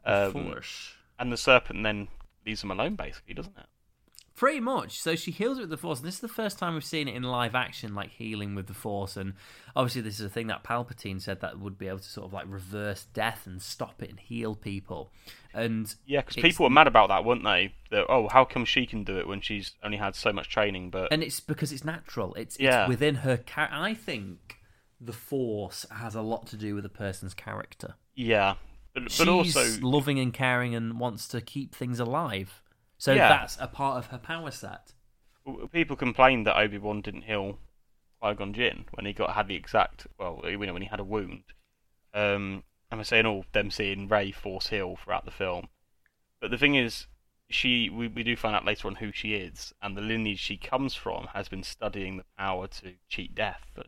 Um, 0.04 0.32
Force. 0.32 0.92
And 1.18 1.32
the 1.32 1.36
serpent 1.36 1.82
then 1.82 2.08
leaves 2.46 2.60
them 2.60 2.70
alone, 2.70 2.94
basically, 2.94 3.34
doesn't 3.34 3.56
it? 3.56 3.66
Pretty 4.38 4.60
much. 4.60 5.00
So 5.00 5.16
she 5.16 5.32
heals 5.32 5.58
it 5.58 5.62
with 5.62 5.70
the 5.70 5.76
Force, 5.76 5.98
and 5.98 6.06
this 6.06 6.14
is 6.14 6.20
the 6.20 6.28
first 6.28 6.60
time 6.60 6.74
we've 6.74 6.84
seen 6.84 7.08
it 7.08 7.16
in 7.16 7.24
live 7.24 7.56
action, 7.56 7.92
like 7.92 8.10
healing 8.10 8.54
with 8.54 8.68
the 8.68 8.72
Force. 8.72 9.16
And 9.16 9.32
obviously, 9.74 10.00
this 10.00 10.20
is 10.20 10.26
a 10.26 10.28
thing 10.28 10.46
that 10.46 10.62
Palpatine 10.62 11.20
said 11.20 11.40
that 11.40 11.58
would 11.58 11.76
be 11.76 11.88
able 11.88 11.98
to 11.98 12.08
sort 12.08 12.28
of 12.28 12.32
like 12.32 12.44
reverse 12.46 13.06
death 13.12 13.48
and 13.48 13.60
stop 13.60 14.00
it 14.00 14.10
and 14.10 14.20
heal 14.20 14.54
people. 14.54 15.10
And 15.52 15.92
Yeah, 16.06 16.20
because 16.20 16.36
people 16.36 16.62
were 16.62 16.70
mad 16.70 16.86
about 16.86 17.08
that, 17.08 17.24
weren't 17.24 17.42
they? 17.42 17.74
That 17.90 18.06
oh, 18.08 18.28
how 18.28 18.44
come 18.44 18.64
she 18.64 18.86
can 18.86 19.02
do 19.02 19.18
it 19.18 19.26
when 19.26 19.40
she's 19.40 19.72
only 19.82 19.96
had 19.96 20.14
so 20.14 20.32
much 20.32 20.48
training? 20.48 20.90
But 20.90 21.12
and 21.12 21.24
it's 21.24 21.40
because 21.40 21.72
it's 21.72 21.84
natural. 21.84 22.32
It's, 22.34 22.54
it's 22.54 22.62
Yeah. 22.62 22.86
within 22.86 23.16
her. 23.16 23.40
I 23.56 23.92
think 23.92 24.58
the 25.00 25.12
Force 25.12 25.84
has 25.90 26.14
a 26.14 26.22
lot 26.22 26.46
to 26.46 26.56
do 26.56 26.76
with 26.76 26.84
a 26.84 26.88
person's 26.88 27.34
character. 27.34 27.96
yeah, 28.14 28.54
but, 28.94 29.02
but 29.02 29.10
She's 29.10 29.26
also 29.26 29.80
loving 29.80 30.20
and 30.20 30.32
caring 30.32 30.76
and 30.76 31.00
wants 31.00 31.26
to 31.26 31.40
keep 31.40 31.74
things 31.74 31.98
alive. 31.98 32.62
So 32.98 33.14
Yeah. 33.14 33.28
that's 33.28 33.56
a 33.60 33.66
part 33.68 33.96
of 33.98 34.06
her 34.08 34.18
power 34.18 34.50
set. 34.50 34.92
people 35.72 35.96
complained 35.96 36.46
that 36.46 36.58
Obi 36.58 36.76
Wan 36.78 37.00
didn't 37.00 37.22
heal 37.22 37.58
Qui 38.20 38.34
Gon 38.34 38.52
Jinn 38.52 38.84
when 38.92 39.06
he 39.06 39.12
got 39.14 39.34
had 39.34 39.48
the 39.48 39.54
exact 39.54 40.06
well, 40.18 40.42
you 40.44 40.58
know, 40.58 40.72
when 40.74 40.82
he 40.82 40.88
had 40.88 41.00
a 41.00 41.04
wound. 41.04 41.44
Um, 42.12 42.64
I'm 42.90 43.02
saying 43.04 43.24
all 43.26 43.44
them 43.52 43.70
seeing 43.70 44.08
Rey 44.08 44.32
force 44.32 44.68
heal 44.68 44.96
throughout 44.96 45.24
the 45.24 45.30
film, 45.30 45.68
but 46.40 46.50
the 46.50 46.58
thing 46.58 46.74
is, 46.74 47.06
she 47.48 47.88
we, 47.88 48.08
we 48.08 48.22
do 48.22 48.36
find 48.36 48.54
out 48.56 48.64
later 48.64 48.88
on 48.88 48.96
who 48.96 49.12
she 49.12 49.34
is, 49.34 49.72
and 49.80 49.96
the 49.96 50.02
lineage 50.02 50.40
she 50.40 50.56
comes 50.56 50.94
from 50.94 51.28
has 51.32 51.48
been 51.48 51.62
studying 51.62 52.16
the 52.18 52.24
power 52.36 52.66
to 52.66 52.94
cheat 53.08 53.34
death 53.34 53.68
and 53.76 53.86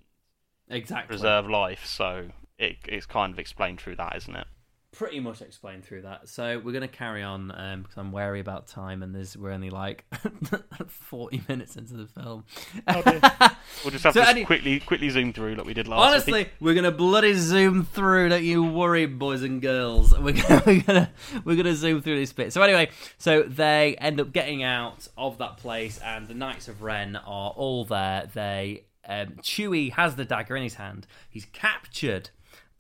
Exactly. 0.69 1.09
preserve 1.09 1.49
life. 1.51 1.85
So 1.85 2.31
it, 2.59 2.77
it's 2.87 3.07
kind 3.07 3.33
of 3.33 3.39
explained 3.39 3.81
through 3.81 3.97
that, 3.97 4.17
isn't 4.17 4.37
it? 4.37 4.47
Pretty 4.93 5.21
much 5.21 5.41
explained 5.41 5.85
through 5.85 6.03
that. 6.03 6.29
So 6.29 6.59
we're 6.59 6.73
going 6.73 6.83
to 6.83 6.89
carry 6.89 7.23
on 7.23 7.53
um, 7.57 7.83
because 7.83 7.97
I'm 7.97 8.11
wary 8.13 8.41
about 8.41 8.67
time, 8.67 9.03
and 9.03 9.15
there's 9.15 9.37
we're 9.37 9.53
only 9.53 9.71
like 9.71 10.05
40 10.89 11.43
minutes 11.49 11.77
into 11.77 11.95
the 11.95 12.07
film. 12.07 12.45
We'll 13.85 13.93
just 13.93 14.05
have 14.05 14.15
So 14.15 14.23
to 14.23 14.29
any- 14.29 14.45
quickly 14.45 14.81
quickly 14.81 15.09
zoom 15.11 15.33
through 15.33 15.55
like 15.55 15.65
we 15.67 15.73
did 15.75 15.89
last. 15.89 16.11
Honestly, 16.11 16.33
week. 16.41 16.51
we're 16.61 16.75
gonna 16.75 16.91
bloody 16.91 17.33
zoom 17.35 17.85
through. 17.85 18.29
Don't 18.29 18.43
you 18.43 18.63
worry, 18.65 19.07
boys 19.07 19.43
and 19.43 19.63
girls. 19.63 20.17
We're 20.19 20.33
gonna, 20.33 20.63
we're 20.67 20.81
gonna 20.83 21.11
we're 21.45 21.57
gonna 21.57 21.75
zoom 21.75 22.03
through 22.03 22.19
this 22.19 22.33
bit. 22.33 22.53
So 22.53 22.61
anyway, 22.63 22.91
so 23.17 23.43
they 23.45 23.95
end 23.99 24.21
up 24.21 24.33
getting 24.33 24.63
out 24.63 25.09
of 25.17 25.39
that 25.39 25.57
place, 25.59 25.99
and 25.99 26.29
the 26.29 26.35
Knights 26.35 26.69
of 26.69 26.83
Ren 26.83 27.17
are 27.17 27.51
all 27.51 27.85
there. 27.85 28.29
They 28.35 28.85
um, 29.09 29.37
Chewie 29.41 29.93
has 29.93 30.17
the 30.17 30.25
dagger 30.25 30.57
in 30.57 30.63
his 30.65 30.75
hand. 30.75 31.07
He's 31.31 31.47
captured 31.47 32.31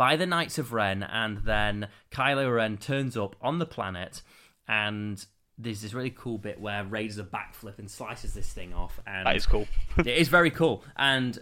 by 0.00 0.16
the 0.16 0.24
Knights 0.24 0.56
of 0.56 0.72
Ren, 0.72 1.02
and 1.02 1.36
then 1.44 1.86
Kylo 2.10 2.56
Ren 2.56 2.78
turns 2.78 3.18
up 3.18 3.36
on 3.42 3.58
the 3.58 3.66
planet, 3.66 4.22
and 4.66 5.22
there's 5.58 5.82
this 5.82 5.92
really 5.92 6.08
cool 6.08 6.38
bit 6.38 6.58
where 6.58 6.82
Rey 6.84 7.06
does 7.06 7.18
a 7.18 7.22
backflip 7.22 7.78
and 7.78 7.90
slices 7.90 8.32
this 8.32 8.50
thing 8.50 8.72
off, 8.72 8.98
and 9.06 9.26
that 9.26 9.36
is 9.36 9.44
cool. 9.44 9.68
it 9.98 10.06
is 10.06 10.28
very 10.28 10.50
cool. 10.50 10.82
And 10.96 11.38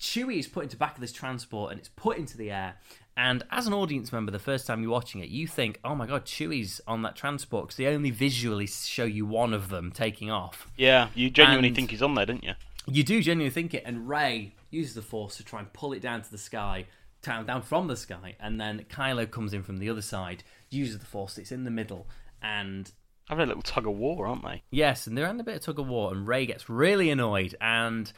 Chewie 0.00 0.38
is 0.38 0.48
put 0.48 0.62
into 0.64 0.78
back 0.78 0.94
of 0.94 1.02
this 1.02 1.12
transport 1.12 1.72
and 1.72 1.78
it's 1.78 1.90
put 1.90 2.16
into 2.16 2.38
the 2.38 2.50
air. 2.50 2.76
And 3.18 3.42
as 3.50 3.66
an 3.66 3.74
audience 3.74 4.12
member, 4.14 4.32
the 4.32 4.38
first 4.38 4.66
time 4.66 4.80
you're 4.80 4.90
watching 4.90 5.20
it, 5.20 5.28
you 5.28 5.46
think, 5.46 5.78
"Oh 5.84 5.94
my 5.94 6.06
god, 6.06 6.24
Chewie's 6.24 6.80
on 6.86 7.02
that 7.02 7.16
transport," 7.16 7.66
because 7.66 7.76
they 7.76 7.86
only 7.88 8.10
visually 8.10 8.66
show 8.66 9.04
you 9.04 9.26
one 9.26 9.52
of 9.52 9.68
them 9.68 9.92
taking 9.92 10.30
off. 10.30 10.68
yeah, 10.78 11.08
you 11.14 11.28
genuinely 11.28 11.68
And- 11.68 11.76
think 11.76 11.90
he's 11.90 12.00
on 12.02 12.14
there, 12.14 12.24
didn't 12.24 12.44
you? 12.44 12.54
You 12.86 13.04
do 13.04 13.20
genuinely 13.22 13.52
think 13.52 13.74
it, 13.74 13.82
and 13.84 14.08
Rey 14.08 14.54
uses 14.70 14.94
the 14.94 15.02
Force 15.02 15.36
to 15.36 15.44
try 15.44 15.60
and 15.60 15.70
pull 15.74 15.92
it 15.92 16.00
down 16.00 16.22
to 16.22 16.30
the 16.30 16.38
sky, 16.38 16.86
down 17.24 17.46
down 17.46 17.62
from 17.62 17.88
the 17.88 17.96
sky, 17.96 18.36
and 18.38 18.60
then 18.60 18.84
Kylo 18.88 19.30
comes 19.30 19.52
in 19.52 19.62
from 19.62 19.78
the 19.78 19.90
other 19.90 20.02
side, 20.02 20.44
uses 20.70 20.98
the 20.98 21.06
Force. 21.06 21.38
It's 21.38 21.52
in 21.52 21.64
the 21.64 21.70
middle, 21.70 22.06
and 22.42 22.90
Having 23.28 23.44
a 23.44 23.46
little 23.46 23.62
tug 23.62 23.86
of 23.86 23.94
war, 23.96 24.26
aren't 24.26 24.44
they? 24.44 24.62
Yes, 24.70 25.06
and 25.06 25.16
they're 25.16 25.28
in 25.28 25.40
a 25.40 25.44
bit 25.44 25.56
of 25.56 25.62
tug 25.62 25.78
of 25.78 25.88
war, 25.88 26.12
and 26.12 26.28
Rey 26.28 26.44
gets 26.44 26.68
really 26.68 27.08
annoyed, 27.10 27.54
and 27.60 28.12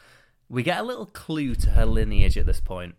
we 0.49 0.63
get 0.63 0.79
a 0.79 0.83
little 0.83 1.05
clue 1.05 1.55
to 1.55 1.69
her 1.71 1.85
lineage 1.85 2.37
at 2.37 2.45
this 2.45 2.59
point. 2.59 2.95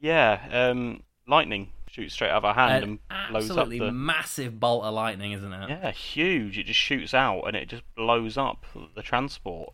Yeah, 0.00 0.40
um, 0.50 1.02
lightning 1.26 1.72
shoots 1.88 2.14
straight 2.14 2.30
out 2.30 2.44
of 2.44 2.54
her 2.54 2.60
hand 2.60 2.84
An 2.84 2.90
and 3.10 3.30
blows 3.30 3.50
up 3.50 3.58
absolutely 3.58 3.78
the. 3.80 3.92
massive 3.92 4.60
bolt 4.60 4.84
of 4.84 4.94
lightning, 4.94 5.32
isn't 5.32 5.52
it? 5.52 5.68
Yeah, 5.70 5.90
huge. 5.90 6.56
It 6.58 6.66
just 6.66 6.78
shoots 6.78 7.14
out 7.14 7.42
and 7.42 7.56
it 7.56 7.68
just 7.68 7.82
blows 7.96 8.36
up 8.36 8.64
the 8.94 9.02
transport, 9.02 9.72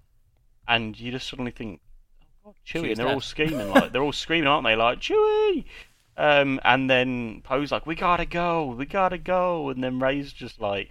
and 0.69 0.99
you 0.99 1.11
just 1.11 1.29
suddenly 1.29 1.51
think, 1.51 1.81
"Oh 2.47 2.55
Chewie!" 2.65 2.91
And 2.91 2.97
they're 2.97 3.09
all 3.09 3.21
screaming 3.21 3.71
like 3.71 3.93
they're 3.93 4.03
all 4.03 4.13
screaming, 4.25 4.49
aren't 4.49 4.65
they? 4.65 4.77
Like 4.77 5.01
Chewie. 5.01 5.65
Um, 6.17 6.61
and 6.65 6.89
then 6.89 7.43
Poe's 7.43 7.71
like, 7.71 7.87
"We 7.87 7.95
gotta 7.95 8.25
go, 8.25 8.67
we 8.67 8.87
gotta 8.87 9.19
go," 9.19 9.69
and 9.69 9.83
then 9.85 9.99
Rey's 9.99 10.33
just 10.33 10.61
like, 10.61 10.89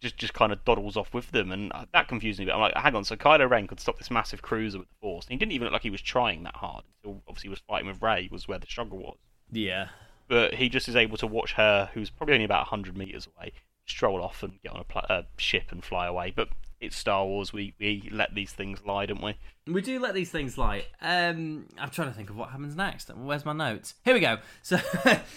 just 0.00 0.16
just 0.16 0.34
kind 0.34 0.52
of 0.52 0.64
doddles 0.64 0.96
off 0.96 1.14
with 1.14 1.30
them, 1.30 1.52
and 1.52 1.70
uh, 1.72 1.84
that 1.92 2.08
confused 2.08 2.38
me. 2.38 2.46
But 2.46 2.54
I'm 2.54 2.60
like, 2.60 2.76
hang 2.76 2.94
on, 2.96 3.04
so 3.04 3.16
Kylo 3.16 3.48
Ren 3.48 3.66
could 3.66 3.80
stop 3.80 3.98
this 3.98 4.10
massive 4.10 4.42
cruiser 4.42 4.78
with 4.78 4.88
the 4.88 4.94
Force, 5.00 5.26
and 5.26 5.32
he 5.32 5.36
didn't 5.36 5.52
even 5.52 5.66
look 5.66 5.72
like 5.72 5.82
he 5.82 5.90
was 5.90 6.02
trying 6.02 6.42
that 6.44 6.56
hard. 6.56 6.84
Until 7.04 7.22
obviously 7.28 7.48
he 7.48 7.50
was 7.50 7.62
fighting 7.68 7.86
with 7.86 8.02
Rey, 8.02 8.28
was 8.32 8.48
where 8.48 8.58
the 8.58 8.66
struggle 8.66 8.98
was. 8.98 9.18
Yeah. 9.52 9.88
But 10.26 10.54
he 10.54 10.68
just 10.68 10.88
is 10.88 10.96
able 10.96 11.16
to 11.18 11.26
watch 11.26 11.52
her, 11.54 11.90
who's 11.92 12.10
probably 12.10 12.34
only 12.34 12.44
about 12.44 12.68
hundred 12.68 12.96
meters 12.96 13.28
away, 13.36 13.52
stroll 13.90 14.22
off 14.22 14.42
and 14.42 14.60
get 14.62 14.72
on 14.72 14.80
a 14.80 14.84
pl- 14.84 15.06
uh, 15.08 15.22
ship 15.36 15.70
and 15.70 15.84
fly 15.84 16.06
away. 16.06 16.32
But 16.34 16.48
it's 16.80 16.96
Star 16.96 17.26
Wars. 17.26 17.52
We 17.52 17.74
we 17.78 18.08
let 18.10 18.34
these 18.34 18.52
things 18.52 18.80
lie, 18.86 19.06
don't 19.06 19.22
we? 19.22 19.36
We 19.66 19.82
do 19.82 20.00
let 20.00 20.14
these 20.14 20.30
things 20.30 20.56
lie. 20.56 20.84
Um, 21.00 21.66
I'm 21.78 21.90
trying 21.90 22.08
to 22.08 22.14
think 22.14 22.30
of 22.30 22.36
what 22.36 22.50
happens 22.50 22.74
next. 22.74 23.10
Where's 23.14 23.44
my 23.44 23.52
notes? 23.52 23.94
Here 24.04 24.14
we 24.14 24.20
go. 24.20 24.38
So, 24.62 24.78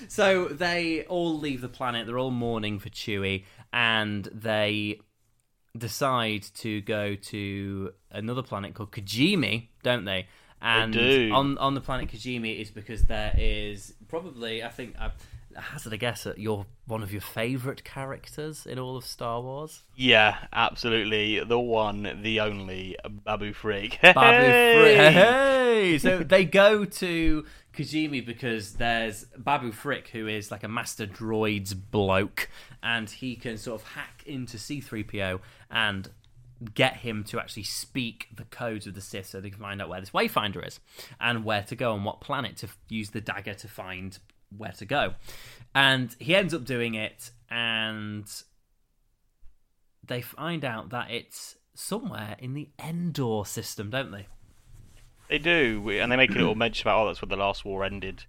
so 0.08 0.46
they 0.46 1.04
all 1.04 1.38
leave 1.38 1.62
the 1.62 1.70
planet. 1.70 2.08
They're 2.08 2.18
all 2.20 2.32
mourning 2.32 2.80
for 2.80 2.90
Chewie, 2.90 3.46
and 3.72 4.26
they 4.34 5.02
decide 5.78 6.44
to 6.56 6.82
go 6.82 7.16
to 7.16 7.94
another 8.12 8.44
planet 8.44 8.74
called 8.74 8.92
Kijimi, 8.92 9.68
don't 9.82 10.06
they? 10.06 10.28
And 10.62 10.94
do. 10.94 11.30
on 11.34 11.58
on 11.58 11.74
the 11.74 11.82
planet 11.82 12.10
Kijimi 12.10 12.58
is 12.58 12.72
because 12.72 13.04
there 13.04 13.34
is 13.38 13.94
probably 14.08 14.64
I 14.64 14.70
think 14.70 14.96
I 14.98 15.12
hazard 15.56 15.94
a 15.94 15.98
guess 15.98 16.26
at 16.26 16.38
your 16.38 16.66
one 16.86 17.04
of 17.04 17.12
your 17.12 17.22
favourite 17.22 17.84
characters 17.84 18.66
in 18.66 18.78
all 18.80 18.98
of 18.98 19.06
Star 19.06 19.42
Wars. 19.42 19.84
Yeah, 19.96 20.38
absolutely. 20.52 21.44
The 21.44 21.60
one, 21.60 22.20
the 22.22 22.40
only, 22.40 22.98
Babu 23.24 23.54
Frick. 23.54 24.00
Babu 24.02 24.16
Frick. 24.16 24.98
Hey! 24.98 25.12
Hey! 25.14 25.98
So 25.98 26.20
they 26.20 26.46
go 26.46 26.86
to 26.86 27.46
Kijimi 27.74 28.26
because 28.26 28.74
there's 28.74 29.26
Babu 29.38 29.72
Frick, 29.72 30.10
who 30.10 30.28
is 30.28 30.52
like 30.52 30.64
a 30.64 30.68
master 30.68 31.08
droids 31.08 31.74
bloke, 31.92 32.50
and 32.82 33.10
he 33.10 33.36
can 33.36 33.58
sort 33.58 33.82
of 33.82 33.88
hack 33.88 34.24
into 34.26 34.58
C3PO 34.58 35.40
and 35.72 36.10
get 36.74 36.98
him 36.98 37.24
to 37.26 37.40
actually 37.40 37.64
speak 37.64 38.28
the 38.36 38.46
codes 38.46 38.88
of 38.88 38.94
the 38.94 39.02
Sith 39.02 39.28
so 39.28 39.42
they 39.42 39.50
can 39.50 39.60
find 39.60 39.82
out 39.82 39.90
where 39.90 40.00
this 40.00 40.12
Wayfinder 40.12 40.66
is 40.66 40.80
and 41.20 41.44
where 41.44 41.64
to 41.64 41.76
go 41.76 41.94
and 41.94 42.06
what 42.06 42.22
planet 42.22 42.58
to 42.58 42.68
f- 42.68 42.78
use 42.90 43.10
the 43.10 43.22
dagger 43.22 43.54
to 43.54 43.68
find 43.68 44.20
where 44.58 44.72
to 44.74 44.86
go. 44.86 45.14
And 45.76 46.16
he 46.20 46.36
ends 46.36 46.54
up 46.54 46.66
doing 46.66 46.94
it, 46.96 47.32
and 47.50 48.26
they 50.06 50.22
find 50.22 50.64
out 50.64 50.90
that 50.90 51.10
it's 51.12 51.56
somewhere 51.74 52.36
in 52.40 52.54
the 52.54 52.70
Endor 52.84 53.46
system, 53.46 53.90
don't 53.90 54.12
they? 54.12 54.28
They 55.30 55.40
do, 55.40 55.90
and 55.90 56.12
they 56.12 56.16
make 56.16 56.32
a 56.32 56.34
little 56.34 56.56
mention 56.56 56.88
about, 56.88 57.04
oh, 57.04 57.08
that's 57.08 57.22
where 57.22 57.30
the 57.30 57.38
last 57.38 57.66
war 57.66 57.84
ended. 57.84 58.26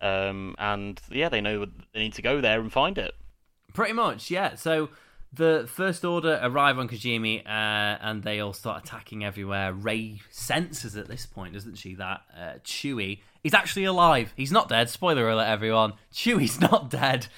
Um, 0.00 0.54
and 0.58 1.00
yeah, 1.10 1.28
they 1.28 1.40
know 1.40 1.64
they 1.64 2.00
need 2.00 2.12
to 2.14 2.22
go 2.22 2.40
there 2.40 2.60
and 2.60 2.72
find 2.72 2.98
it. 2.98 3.14
Pretty 3.72 3.94
much, 3.94 4.30
yeah. 4.30 4.54
So 4.54 4.90
the 5.32 5.68
First 5.68 6.04
Order 6.04 6.38
arrive 6.42 6.78
on 6.78 6.88
Kijimi, 6.88 7.40
uh, 7.44 7.48
and 7.48 8.22
they 8.22 8.38
all 8.38 8.52
start 8.52 8.84
attacking 8.84 9.24
everywhere. 9.24 9.72
Rey 9.72 10.20
senses 10.30 10.96
at 10.96 11.08
this 11.08 11.26
point, 11.26 11.54
doesn't 11.54 11.76
she, 11.76 11.94
that 11.94 12.20
uh, 12.38 12.52
Chewie 12.64 13.20
is 13.44 13.54
actually 13.54 13.84
alive. 13.84 14.32
He's 14.36 14.50
not 14.50 14.68
dead. 14.68 14.90
Spoiler 14.90 15.28
alert, 15.28 15.46
everyone. 15.46 15.92
Chewie's 16.12 16.60
not 16.72 16.90
dead. 16.90 17.28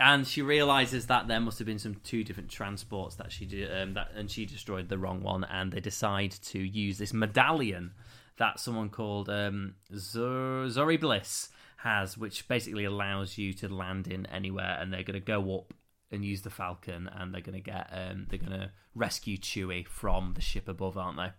And 0.00 0.26
she 0.26 0.40
realizes 0.40 1.06
that 1.06 1.28
there 1.28 1.40
must 1.40 1.58
have 1.58 1.66
been 1.66 1.78
some 1.78 1.96
two 1.96 2.24
different 2.24 2.48
transports 2.48 3.16
that 3.16 3.30
she 3.30 3.44
did, 3.44 3.70
um, 3.70 3.92
that, 3.94 4.12
and 4.16 4.30
she 4.30 4.46
destroyed 4.46 4.88
the 4.88 4.96
wrong 4.96 5.22
one. 5.22 5.44
And 5.44 5.70
they 5.70 5.80
decide 5.80 6.30
to 6.30 6.58
use 6.58 6.96
this 6.96 7.12
medallion 7.12 7.92
that 8.38 8.58
someone 8.58 8.88
called 8.88 9.28
um, 9.28 9.74
Zor- 9.94 10.70
Zori 10.70 10.96
Bliss 10.96 11.50
has, 11.76 12.16
which 12.16 12.48
basically 12.48 12.86
allows 12.86 13.36
you 13.36 13.52
to 13.52 13.68
land 13.68 14.08
in 14.08 14.24
anywhere. 14.26 14.78
And 14.80 14.90
they're 14.90 15.02
going 15.02 15.20
to 15.20 15.24
go 15.24 15.58
up 15.58 15.74
and 16.10 16.24
use 16.24 16.40
the 16.42 16.50
Falcon, 16.50 17.08
and 17.12 17.32
they're 17.34 17.40
going 17.40 17.62
to 17.62 17.70
get 17.70 17.88
um, 17.92 18.26
they're 18.28 18.38
going 18.38 18.58
to 18.58 18.72
rescue 18.94 19.36
Chewie 19.38 19.86
from 19.86 20.32
the 20.34 20.40
ship 20.40 20.66
above, 20.68 20.98
aren't 20.98 21.18
they? 21.18 21.30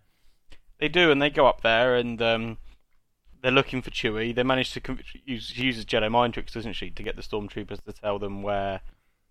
They 0.79 0.87
do, 0.87 1.11
and 1.11 1.21
they 1.21 1.29
go 1.29 1.47
up 1.47 1.61
there 1.61 1.95
and 1.95 2.21
um, 2.21 2.57
they're 3.41 3.51
looking 3.51 3.81
for 3.81 3.89
Chewie. 3.89 4.35
They 4.35 4.43
manage 4.43 4.71
to 4.73 4.79
con- 4.79 4.99
use 5.25 5.47
she 5.47 5.63
uses 5.63 5.85
Jedi 5.85 6.11
mind 6.11 6.33
tricks, 6.33 6.53
doesn't 6.53 6.73
she, 6.73 6.89
to 6.91 7.03
get 7.03 7.15
the 7.15 7.21
stormtroopers 7.21 7.83
to 7.83 7.93
tell 7.93 8.19
them 8.19 8.41
where 8.43 8.81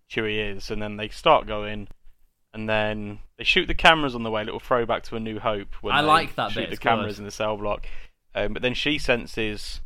Chewie 0.09 0.55
is, 0.55 0.69
and 0.69 0.81
then 0.81 0.97
they 0.97 1.09
start 1.09 1.47
going. 1.47 1.87
And 2.53 2.67
then 2.67 3.19
they 3.37 3.45
shoot 3.45 3.67
the 3.67 3.73
cameras 3.73 4.13
on 4.13 4.23
the 4.23 4.31
way. 4.31 4.43
Little 4.43 4.59
throwback 4.59 5.03
to 5.03 5.15
A 5.15 5.21
New 5.21 5.39
Hope. 5.39 5.73
When 5.81 5.95
I 5.95 6.01
they 6.01 6.07
like 6.07 6.35
that 6.35 6.51
shoot 6.51 6.59
bit, 6.61 6.69
the 6.69 6.73
it's 6.73 6.79
cameras 6.79 7.15
good. 7.15 7.21
in 7.21 7.25
the 7.25 7.31
cell 7.31 7.55
block. 7.55 7.87
Um, 8.35 8.51
but 8.51 8.61
then 8.61 8.73
she 8.73 8.97
senses 8.97 9.79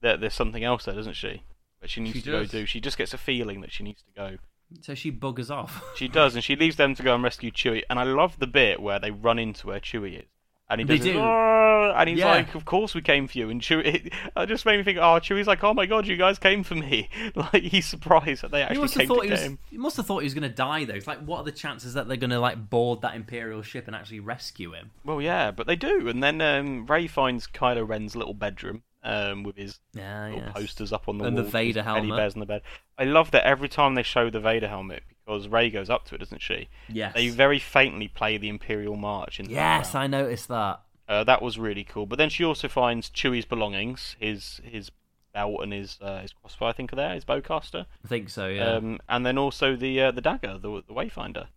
that 0.00 0.20
there's 0.20 0.34
something 0.34 0.64
else 0.64 0.84
there, 0.84 0.96
doesn't 0.96 1.14
she? 1.14 1.42
That 1.80 1.90
she 1.90 2.00
needs 2.00 2.16
She 2.16 2.22
to 2.22 2.30
go 2.30 2.44
do. 2.44 2.66
She 2.66 2.80
just 2.80 2.98
gets 2.98 3.14
a 3.14 3.18
feeling 3.18 3.60
that 3.60 3.72
she 3.72 3.84
needs 3.84 4.02
to 4.02 4.12
go. 4.12 4.36
So 4.80 4.94
she 4.94 5.12
buggers 5.12 5.50
off. 5.50 5.84
She 5.96 6.08
does, 6.08 6.34
and 6.34 6.42
she 6.42 6.56
leaves 6.56 6.76
them 6.76 6.94
to 6.96 7.02
go 7.02 7.14
and 7.14 7.22
rescue 7.22 7.52
Chewie. 7.52 7.82
And 7.88 8.00
I 8.00 8.04
love 8.04 8.38
the 8.38 8.46
bit 8.48 8.80
where 8.80 8.98
they 8.98 9.10
run 9.12 9.38
into 9.38 9.68
where 9.68 9.80
Chewie 9.80 10.18
is. 10.20 10.28
And 10.72 10.80
he 10.80 10.86
They 10.86 10.96
does 10.96 11.06
do. 11.06 11.18
"Oh," 11.18 11.94
and 11.96 12.08
he's 12.08 12.18
Yeah. 12.18 12.30
like, 12.30 12.54
"Of 12.54 12.64
course 12.64 12.94
we 12.94 13.02
came 13.02 13.28
for 13.28 13.36
you." 13.36 13.50
And 13.50 13.60
Chewie, 13.60 13.84
it, 13.84 14.12
it 14.36 14.46
just 14.46 14.64
made 14.64 14.78
me 14.78 14.82
think, 14.82 14.98
"Oh, 14.98 15.20
Chewie's 15.20 15.46
like, 15.46 15.62
oh 15.62 15.74
my 15.74 15.84
god, 15.86 16.06
you 16.06 16.16
guys 16.16 16.38
came 16.38 16.62
for 16.62 16.74
me!" 16.74 17.08
Like 17.36 17.62
he's 17.62 17.86
surprised 17.86 18.42
that 18.42 18.50
they 18.50 18.58
He 18.58 18.62
actually 18.64 18.78
must 18.78 18.94
came 18.94 19.00
have 19.00 19.08
thought 19.08 19.22
to 19.22 19.28
he 19.28 19.34
get 19.34 19.40
him. 19.40 19.58
He 19.70 19.76
must 19.78 19.96
have 19.98 20.06
thought 20.06 20.18
he 20.20 20.24
was 20.24 20.34
going 20.34 20.48
to 20.48 20.54
die 20.54 20.84
though. 20.84 20.94
It's 20.94 21.06
like, 21.06 21.20
what 21.20 21.38
are 21.38 21.44
the 21.44 21.52
chances 21.52 21.94
that 21.94 22.08
they're 22.08 22.16
going 22.16 22.30
to 22.30 22.40
like 22.40 22.70
board 22.70 23.02
that 23.02 23.14
Imperial 23.14 23.62
ship 23.62 23.86
and 23.86 23.94
actually 23.94 24.20
rescue 24.20 24.72
him? 24.72 24.90
Well, 25.04 25.20
yeah, 25.20 25.50
but 25.50 25.66
they 25.66 25.76
do. 25.76 26.08
And 26.08 26.22
then 26.22 26.40
um, 26.40 26.86
Rey 26.86 27.06
finds 27.06 27.46
Kylo 27.46 27.86
Ren's 27.86 28.16
little 28.16 28.34
bedroom 28.34 28.82
um, 29.02 29.42
with 29.42 29.56
his 29.56 29.78
yes. 29.94 30.52
posters 30.54 30.92
up 30.92 31.08
on 31.08 31.18
the 31.18 31.22
wall. 31.22 31.28
And 31.28 31.38
the. 31.38 31.42
Vader 31.42 31.82
helmet. 31.82 32.04
teddy 32.04 32.16
bears 32.16 32.34
in 32.34 32.40
the 32.40 32.46
bed. 32.46 32.62
I 32.98 33.04
love 33.04 33.30
that 33.32 33.44
every 33.44 33.68
time 33.68 33.94
they 33.94 34.02
show 34.02 34.30
the 34.30 34.40
Vader 34.40 34.68
helmet 34.68 35.02
because 35.24 35.48
Rey 35.48 35.70
goes 35.70 35.88
up 35.90 36.04
to 36.06 36.14
it, 36.14 36.18
doesn't 36.18 36.42
she? 36.42 36.68
Yes. 36.88 37.14
They 37.14 37.28
very 37.28 37.58
faintly 37.58 38.08
play 38.08 38.38
the 38.38 38.48
Imperial 38.48 38.96
March 38.96 39.38
in 39.40 39.46
the 39.46 39.52
Yes, 39.52 39.88
background. 39.92 40.14
I 40.14 40.18
noticed 40.18 40.48
that. 40.48 40.80
Uh, 41.08 41.24
that 41.24 41.42
was 41.42 41.58
really 41.58 41.84
cool. 41.84 42.06
But 42.06 42.16
then 42.16 42.28
she 42.30 42.44
also 42.44 42.68
finds 42.68 43.10
Chewie's 43.10 43.44
belongings, 43.44 44.16
his 44.18 44.60
his 44.64 44.90
belt 45.34 45.62
and 45.62 45.72
his 45.72 45.98
uh, 46.00 46.20
his 46.20 46.32
crossbow, 46.32 46.66
I 46.66 46.72
think, 46.72 46.92
are 46.92 46.96
there. 46.96 47.14
His 47.14 47.24
bowcaster, 47.24 47.86
I 48.04 48.08
think 48.08 48.30
so. 48.30 48.48
Yeah. 48.48 48.74
um, 48.74 48.98
and 49.08 49.24
then 49.26 49.36
also 49.38 49.76
the 49.76 50.00
uh, 50.00 50.10
the 50.10 50.20
dagger, 50.20 50.58
the 50.58 50.82
the 50.86 50.94
Wayfinder. 50.94 51.48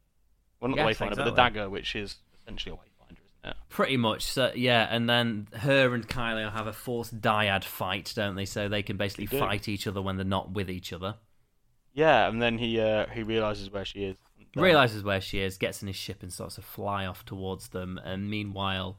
Well, 0.59 0.71
not 0.71 0.77
Yes, 0.77 0.97
the 0.97 1.05
Wayfinder, 1.05 1.15
but 1.17 1.25
the 1.25 1.31
dagger, 1.31 1.69
which 1.69 1.95
is 1.95 2.17
essentially 2.41 2.73
a 2.73 2.77
Wayfinder, 2.77 3.17
isn't 3.43 3.51
it? 3.51 3.55
Pretty 3.69 3.97
much. 3.97 4.23
So 4.23 4.51
yeah, 4.55 4.87
and 4.89 5.09
then 5.09 5.47
her 5.53 5.93
and 5.93 6.07
Kylo 6.07 6.51
have 6.51 6.67
a 6.67 6.73
forced 6.73 7.21
dyad 7.21 7.63
fight, 7.63 8.13
don't 8.15 8.35
they? 8.35 8.45
So 8.45 8.67
they 8.67 8.81
can 8.83 8.97
basically 8.97 9.27
They 9.27 9.39
fight 9.39 9.67
each 9.67 9.85
other 9.87 10.01
when 10.01 10.17
they're 10.17 10.25
not 10.25 10.51
with 10.51 10.69
each 10.69 10.91
other. 10.91 11.15
Yeah, 11.95 12.27
and 12.27 12.41
then 12.41 12.57
he 12.57 12.79
uh, 12.79 13.07
he 13.07 13.23
realizes 13.23 13.71
where 13.71 13.85
she 13.85 14.03
is. 14.03 14.17
Realizes 14.55 15.03
where 15.03 15.19
she 15.19 15.39
is, 15.39 15.57
gets 15.57 15.81
in 15.81 15.87
his 15.87 15.97
ship, 15.97 16.21
and 16.21 16.31
starts 16.31 16.55
to 16.55 16.61
fly 16.61 17.05
off 17.05 17.25
towards 17.25 17.69
them. 17.69 17.99
And 18.05 18.29
meanwhile, 18.29 18.97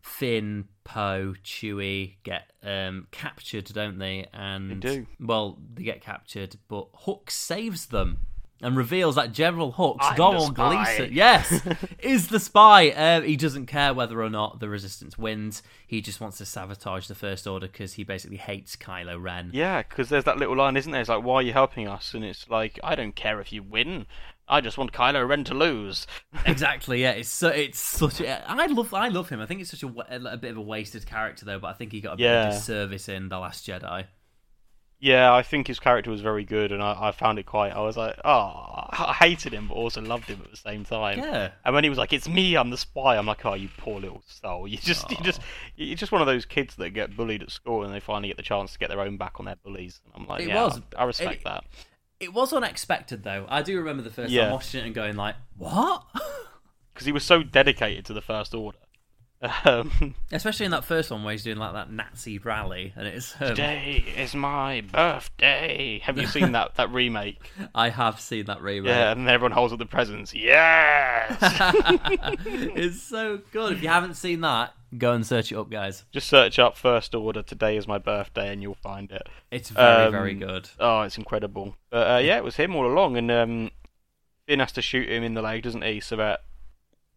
Finn, 0.00 0.66
Poe, 0.84 1.34
Chewie 1.44 2.14
get 2.22 2.50
um, 2.62 3.06
captured, 3.10 3.66
don't 3.66 3.98
they? 3.98 4.26
And 4.32 4.70
They 4.70 4.96
do. 4.96 5.06
Well, 5.20 5.58
they 5.74 5.82
get 5.82 6.00
captured, 6.00 6.56
but 6.68 6.88
Hook 6.94 7.30
saves 7.30 7.86
them. 7.86 8.18
And 8.62 8.76
reveals 8.76 9.14
that 9.14 9.32
General 9.32 9.72
Hux, 9.72 9.96
I'm 10.00 10.16
Domhnall. 10.16 10.50
Gleeson, 10.50 11.10
yes, 11.12 11.62
is 11.98 12.28
the 12.28 12.38
spy. 12.38 12.90
Um, 12.90 13.22
he 13.24 13.36
doesn't 13.36 13.66
care 13.66 13.94
whether 13.94 14.22
or 14.22 14.28
not 14.28 14.60
the 14.60 14.68
Resistance 14.68 15.16
wins. 15.16 15.62
He 15.86 16.00
just 16.02 16.20
wants 16.20 16.36
to 16.38 16.44
sabotage 16.44 17.06
the 17.06 17.14
First 17.14 17.46
Order 17.46 17.68
because 17.68 17.94
he 17.94 18.04
basically 18.04 18.36
hates 18.36 18.76
Kylo 18.76 19.20
Ren. 19.22 19.50
Yeah, 19.54 19.82
because 19.82 20.10
there's 20.10 20.24
that 20.24 20.36
little 20.36 20.56
line, 20.56 20.76
isn't 20.76 20.92
there? 20.92 21.00
It's 21.00 21.08
like, 21.08 21.24
why 21.24 21.36
are 21.36 21.42
you 21.42 21.52
helping 21.54 21.88
us? 21.88 22.12
And 22.12 22.22
it's 22.24 22.50
like, 22.50 22.78
I 22.84 22.94
don't 22.94 23.16
care 23.16 23.40
if 23.40 23.50
you 23.52 23.62
win. 23.62 24.04
I 24.46 24.60
just 24.60 24.76
want 24.76 24.92
Kylo 24.92 25.26
Ren 25.28 25.44
to 25.44 25.54
lose. 25.54 26.06
Exactly, 26.46 27.02
yeah. 27.02 27.12
It's 27.12 27.28
so 27.28 27.48
it's 27.48 27.78
such. 27.78 28.20
A, 28.20 28.50
I 28.50 28.66
love 28.66 28.92
I 28.94 29.08
love 29.08 29.28
him. 29.28 29.40
I 29.40 29.46
think 29.46 29.60
it's 29.60 29.70
such 29.70 29.82
a, 29.82 30.32
a 30.32 30.36
bit 30.36 30.50
of 30.52 30.56
a 30.56 30.60
wasted 30.62 31.06
character 31.06 31.44
though. 31.44 31.58
But 31.58 31.68
I 31.68 31.72
think 31.74 31.92
he 31.92 32.00
got 32.00 32.14
a 32.14 32.16
bit 32.16 32.24
Yeah. 32.24 32.48
of 32.48 32.54
disservice 32.54 33.08
in 33.08 33.28
the 33.28 33.38
Last 33.38 33.66
Jedi. 33.66 34.04
Yeah, 35.02 35.32
I 35.32 35.42
think 35.42 35.66
his 35.66 35.80
character 35.80 36.10
was 36.10 36.20
very 36.20 36.44
good, 36.44 36.72
and 36.72 36.82
I, 36.82 36.94
I 37.08 37.12
found 37.12 37.38
it 37.38 37.46
quite. 37.46 37.72
I 37.72 37.80
was 37.80 37.96
like, 37.96 38.16
oh, 38.22 38.28
I 38.92 39.14
hated 39.18 39.54
him, 39.54 39.68
but 39.68 39.74
also 39.74 40.02
loved 40.02 40.26
him 40.26 40.42
at 40.44 40.50
the 40.50 40.56
same 40.58 40.84
time. 40.84 41.18
Yeah. 41.18 41.52
And 41.64 41.74
when 41.74 41.84
he 41.84 41.90
was 41.90 41.98
like, 41.98 42.12
"It's 42.12 42.28
me, 42.28 42.54
I'm 42.54 42.68
the 42.68 42.76
spy," 42.76 43.16
I'm 43.16 43.24
like, 43.24 43.44
"Oh, 43.46 43.54
you 43.54 43.70
poor 43.78 43.98
little 43.98 44.22
soul! 44.26 44.68
You 44.68 44.76
just, 44.76 45.10
you 45.10 45.16
just, 45.22 45.40
you're 45.74 45.96
just 45.96 46.12
one 46.12 46.20
of 46.20 46.26
those 46.26 46.44
kids 46.44 46.74
that 46.76 46.90
get 46.90 47.16
bullied 47.16 47.42
at 47.42 47.50
school, 47.50 47.82
and 47.82 47.94
they 47.94 48.00
finally 48.00 48.28
get 48.28 48.36
the 48.36 48.42
chance 48.42 48.74
to 48.74 48.78
get 48.78 48.90
their 48.90 49.00
own 49.00 49.16
back 49.16 49.40
on 49.40 49.46
their 49.46 49.56
bullies." 49.56 50.00
And 50.04 50.12
I'm 50.22 50.28
like, 50.28 50.42
It 50.42 50.48
"Yeah, 50.48 50.64
was. 50.64 50.80
I, 50.96 51.00
I 51.02 51.04
respect 51.04 51.36
It- 51.40 51.44
that." 51.44 51.64
It 52.20 52.34
was 52.34 52.52
unexpected 52.52 53.22
though. 53.22 53.46
I 53.48 53.62
do 53.62 53.78
remember 53.78 54.02
the 54.02 54.10
first 54.10 54.30
Yeah. 54.30 54.42
time 54.42 54.52
watching 54.52 54.80
it 54.82 54.84
and 54.86 54.94
going 54.94 55.16
like, 55.16 55.36
"What?" 55.56 56.04
Because 56.92 57.06
he 57.06 57.12
was 57.12 57.24
so 57.24 57.42
dedicated 57.42 58.04
to 58.06 58.12
the 58.12 58.20
First 58.20 58.52
Order. 58.54 58.76
Um, 59.42 60.14
Especially 60.32 60.66
in 60.66 60.72
that 60.72 60.84
first 60.84 61.10
one 61.10 61.24
where 61.24 61.32
he's 61.32 61.42
doing 61.44 61.56
like 61.56 61.72
that 61.72 61.90
Nazi 61.90 62.38
rally, 62.38 62.92
and 62.94 63.06
it's 63.06 63.34
um, 63.40 63.48
Today 63.48 64.04
is 64.16 64.34
my 64.34 64.82
birthday. 64.82 66.00
Have 66.04 66.18
you 66.18 66.26
seen 66.26 66.52
that 66.52 66.74
that 66.74 66.92
remake? 66.92 67.38
I 67.74 67.88
have 67.88 68.20
seen 68.20 68.44
that 68.46 68.60
remake. 68.60 68.88
Yeah, 68.90 69.12
and 69.12 69.26
everyone 69.28 69.52
holds 69.52 69.72
up 69.72 69.78
the 69.78 69.86
presents. 69.86 70.34
Yes. 70.34 71.38
it's 72.44 73.02
so 73.02 73.40
good. 73.50 73.72
If 73.72 73.82
you 73.82 73.88
haven't 73.88 74.14
seen 74.14 74.42
that, 74.42 74.74
go 74.98 75.12
and 75.12 75.24
search 75.26 75.52
it 75.52 75.56
up, 75.56 75.70
guys. 75.70 76.04
Just 76.12 76.28
search 76.28 76.58
up 76.58 76.76
First 76.76 77.14
Order. 77.14 77.42
Today 77.42 77.78
is 77.78 77.88
my 77.88 77.96
birthday, 77.98 78.52
and 78.52 78.60
you'll 78.60 78.74
find 78.74 79.10
it. 79.10 79.26
It's 79.50 79.70
very 79.70 80.04
Um, 80.06 80.12
very 80.12 80.34
good. 80.34 80.68
Oh, 80.78 81.00
it's 81.02 81.16
incredible. 81.16 81.76
But 81.88 82.10
uh, 82.16 82.18
yeah, 82.18 82.36
it 82.36 82.44
was 82.44 82.56
him 82.56 82.76
all 82.76 82.86
along, 82.86 83.16
and 83.16 83.30
um, 83.30 83.70
Finn 84.46 84.60
has 84.60 84.72
to 84.72 84.82
shoot 84.82 85.08
him 85.08 85.22
in 85.22 85.32
the 85.32 85.40
leg, 85.42 85.62
doesn't 85.62 85.82
he, 85.82 86.00
so 86.00 86.16
that 86.16 86.40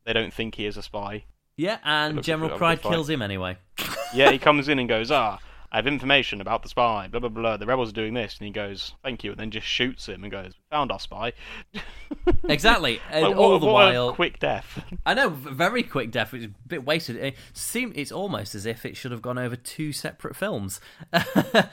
they 0.05 0.13
don't 0.13 0.33
think 0.33 0.55
he 0.55 0.65
is 0.65 0.77
a 0.77 0.81
spy. 0.81 1.25
Yeah, 1.55 1.77
and 1.83 2.23
General 2.23 2.57
Pryde 2.57 2.81
kills 2.81 3.09
him 3.09 3.21
anyway. 3.21 3.57
Yeah, 4.15 4.29
he 4.31 4.37
comes 4.37 4.67
in 4.69 4.77
and 4.77 4.87
goes, 4.87 5.09
ah, 5.09 5.39
I 5.71 5.77
have 5.77 5.87
information 5.87 6.39
about 6.39 6.61
the 6.61 6.69
spy, 6.69 7.07
blah, 7.07 7.19
blah, 7.19 7.29
blah. 7.29 7.57
The 7.57 7.65
rebels 7.65 7.89
are 7.89 7.93
doing 7.93 8.13
this. 8.13 8.37
And 8.37 8.45
he 8.45 8.53
goes, 8.53 8.93
thank 9.03 9.23
you, 9.23 9.31
and 9.31 9.39
then 9.39 9.49
just 9.49 9.65
shoots 9.65 10.07
him 10.07 10.21
and 10.21 10.31
goes, 10.31 10.53
found 10.69 10.91
our 10.91 10.99
spy. 10.99 11.33
Exactly, 12.47 13.01
and 13.09 13.25
Like, 13.25 13.35
all 13.35 13.53
what, 13.53 13.59
the 13.59 13.65
what 13.65 13.73
while, 13.73 14.09
a 14.09 14.13
quick 14.13 14.37
death. 14.37 14.83
I 15.05 15.15
know, 15.15 15.29
very 15.29 15.81
quick 15.81 16.11
death, 16.11 16.31
It's 16.35 16.45
a 16.45 16.49
bit 16.67 16.85
wasted. 16.85 17.15
It 17.15 17.35
seem 17.53 17.91
it's 17.95 18.11
almost 18.11 18.53
as 18.53 18.67
if 18.67 18.85
it 18.85 18.95
should 18.95 19.11
have 19.11 19.23
gone 19.23 19.39
over 19.39 19.55
two 19.55 19.91
separate 19.91 20.35
films. 20.35 20.79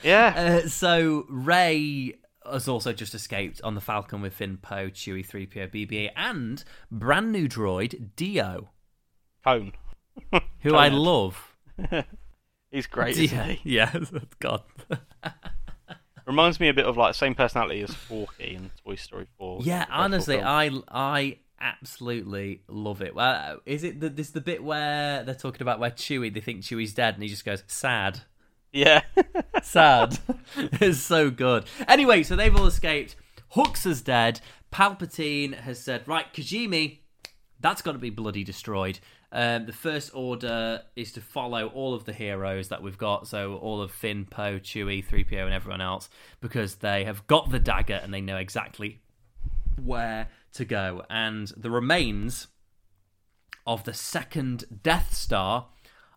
Yeah. 0.03 0.61
Uh, 0.63 0.67
so 0.67 1.25
Rey 1.29 2.15
has 2.43 2.67
also 2.67 2.91
just 2.91 3.13
escaped 3.13 3.61
on 3.63 3.75
the 3.75 3.81
Falcon 3.81 4.21
with 4.21 4.33
Finn, 4.33 4.57
Poe, 4.57 4.89
Chewie, 4.89 5.25
3PO, 5.27 5.71
BB-8, 5.71 6.09
and 6.15 6.63
brand 6.91 7.31
new 7.31 7.47
droid 7.47 8.09
D-O, 8.15 8.69
Cone. 9.43 9.73
who 10.61 10.75
I 10.75 10.89
love. 10.89 11.55
He's 12.71 12.87
great, 12.87 13.17
Yeah, 13.17 13.45
he? 13.47 13.59
yeah, 13.75 13.93
God. 14.39 14.63
Reminds 16.25 16.59
me 16.59 16.69
a 16.69 16.73
bit 16.73 16.85
of 16.85 16.95
like 16.97 17.15
same 17.15 17.33
personality 17.35 17.81
as 17.81 17.93
Forky 17.93 18.55
in 18.55 18.71
Toy 18.85 18.95
Story 18.95 19.25
4. 19.37 19.61
Yeah, 19.63 19.85
honestly, 19.89 20.35
film. 20.37 20.47
I 20.47 20.71
I 20.87 21.37
absolutely 21.59 22.61
love 22.67 23.01
it. 23.01 23.13
Well, 23.15 23.55
uh, 23.55 23.57
is 23.65 23.83
it 23.83 23.99
the, 23.99 24.09
this 24.09 24.29
the 24.29 24.39
bit 24.41 24.63
where 24.63 25.23
they're 25.23 25.35
talking 25.35 25.61
about 25.63 25.79
where 25.79 25.91
Chewie 25.91 26.33
they 26.33 26.39
think 26.39 26.61
Chewie's 26.61 26.93
dead 26.93 27.15
and 27.15 27.23
he 27.23 27.29
just 27.29 27.43
goes 27.43 27.63
sad, 27.67 28.21
Yeah. 28.71 29.01
sad. 29.63 30.19
it's 30.55 30.99
so 30.99 31.29
good. 31.31 31.65
Anyway, 31.87 32.23
so 32.23 32.35
they've 32.35 32.55
all 32.55 32.67
escaped. 32.67 33.15
Hux 33.55 33.85
is 33.85 34.01
dead. 34.01 34.39
Palpatine 34.71 35.53
has 35.55 35.79
said, 35.83 36.07
right, 36.07 36.31
Kijimi, 36.33 36.99
that's 37.59 37.81
got 37.81 37.91
to 37.93 37.97
be 37.97 38.09
bloody 38.09 38.43
destroyed. 38.43 38.99
Um, 39.33 39.65
the 39.65 39.73
first 39.73 40.11
order 40.13 40.81
is 40.95 41.13
to 41.13 41.21
follow 41.21 41.67
all 41.67 41.93
of 41.93 42.03
the 42.03 42.13
heroes 42.13 42.67
that 42.67 42.83
we've 42.83 42.97
got, 42.97 43.27
so 43.27 43.55
all 43.55 43.81
of 43.81 43.91
Finn, 43.91 44.25
Poe, 44.25 44.59
Chewie, 44.59 45.05
3PO, 45.05 45.45
and 45.45 45.53
everyone 45.53 45.81
else, 45.81 46.09
because 46.41 46.75
they 46.75 47.05
have 47.05 47.25
got 47.27 47.49
the 47.49 47.59
dagger 47.59 47.99
and 48.03 48.13
they 48.13 48.19
know 48.19 48.37
exactly 48.37 48.99
where 49.81 50.27
to 50.53 50.65
go. 50.65 51.03
And 51.09 51.47
the 51.55 51.71
remains 51.71 52.47
of 53.65 53.85
the 53.85 53.93
second 53.93 54.65
Death 54.83 55.13
Star 55.13 55.67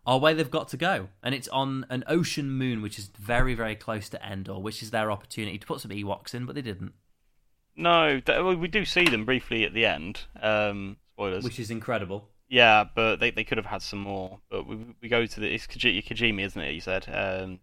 are 0.05 0.19
where 0.19 0.33
they've 0.33 0.51
got 0.51 0.67
to 0.69 0.77
go. 0.77 1.07
And 1.23 1.33
it's 1.33 1.47
on 1.47 1.85
an 1.89 2.03
ocean 2.07 2.51
moon, 2.51 2.81
which 2.81 2.99
is 2.99 3.09
very, 3.17 3.53
very 3.53 3.75
close 3.75 4.09
to 4.09 4.21
Endor, 4.21 4.59
which 4.59 4.83
is 4.83 4.91
their 4.91 5.09
opportunity 5.09 5.57
to 5.57 5.65
put 5.65 5.79
some 5.79 5.91
Ewoks 5.91 6.33
in, 6.33 6.45
but 6.45 6.55
they 6.55 6.61
didn't, 6.61 6.93
no, 7.77 8.21
we 8.59 8.67
do 8.67 8.85
see 8.85 9.05
them 9.05 9.25
briefly 9.25 9.65
at 9.65 9.73
the 9.73 9.85
end. 9.85 10.21
Um, 10.41 10.97
spoilers. 11.13 11.43
which 11.43 11.59
is 11.59 11.71
incredible. 11.71 12.29
Yeah, 12.47 12.83
but 12.95 13.17
they, 13.17 13.31
they 13.31 13.43
could 13.43 13.57
have 13.57 13.65
had 13.65 13.81
some 13.81 13.99
more. 13.99 14.39
But 14.49 14.67
we, 14.67 14.77
we 15.01 15.09
go 15.09 15.25
to 15.25 15.39
the 15.39 15.53
it's 15.53 15.65
Kaji- 15.67 16.05
Kijimi, 16.05 16.45
isn't 16.45 16.61
it? 16.61 16.73
You 16.73 16.81
said 16.81 17.05
um, 17.11 17.59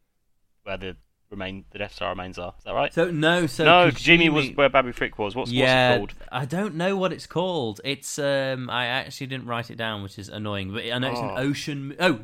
where 0.64 0.76
the 0.76 0.97
remain 1.30 1.64
the 1.70 1.78
Death 1.78 1.95
Star 1.95 2.11
remains 2.11 2.39
are. 2.39 2.53
Is 2.59 2.64
that 2.64 2.74
right? 2.74 2.93
So, 2.93 3.11
no, 3.11 3.47
so. 3.47 3.64
no, 3.64 3.89
Kijimi 3.91 4.28
was 4.30 4.51
where 4.51 4.68
Babu 4.68 4.93
Frick 4.93 5.18
was. 5.18 5.35
What's, 5.35 5.51
yeah, 5.51 5.99
what's 5.99 6.12
it 6.14 6.18
called? 6.18 6.28
I 6.33 6.45
don't 6.45 6.74
know 6.74 6.97
what 6.97 7.12
it's 7.12 7.26
called. 7.26 7.80
It's 7.85 8.18
um, 8.18 8.68
I 8.68 8.87
actually 8.87 9.28
didn't 9.28 9.47
write 9.47 9.70
it 9.70 9.76
down, 9.76 10.03
which 10.03 10.18
is 10.18 10.28
annoying. 10.28 10.72
But 10.72 10.85
I 10.93 10.99
know 10.99 11.11
it's 11.11 11.20
an 11.20 11.30
Oh. 11.30 11.37
ocean. 11.37 11.97
Oh, 12.01 12.20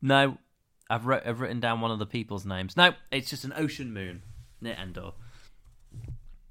no, 0.00 0.38
I've 0.88 1.06
wrote, 1.06 1.22
I've 1.26 1.40
written 1.40 1.60
down 1.60 1.80
one 1.80 1.90
of 1.90 1.98
the 1.98 2.06
people's 2.06 2.46
names. 2.46 2.76
No, 2.76 2.92
it's 3.10 3.28
just 3.30 3.44
an 3.44 3.52
ocean 3.56 3.92
moon 3.92 4.22
near 4.60 4.74
Endor. 4.80 5.12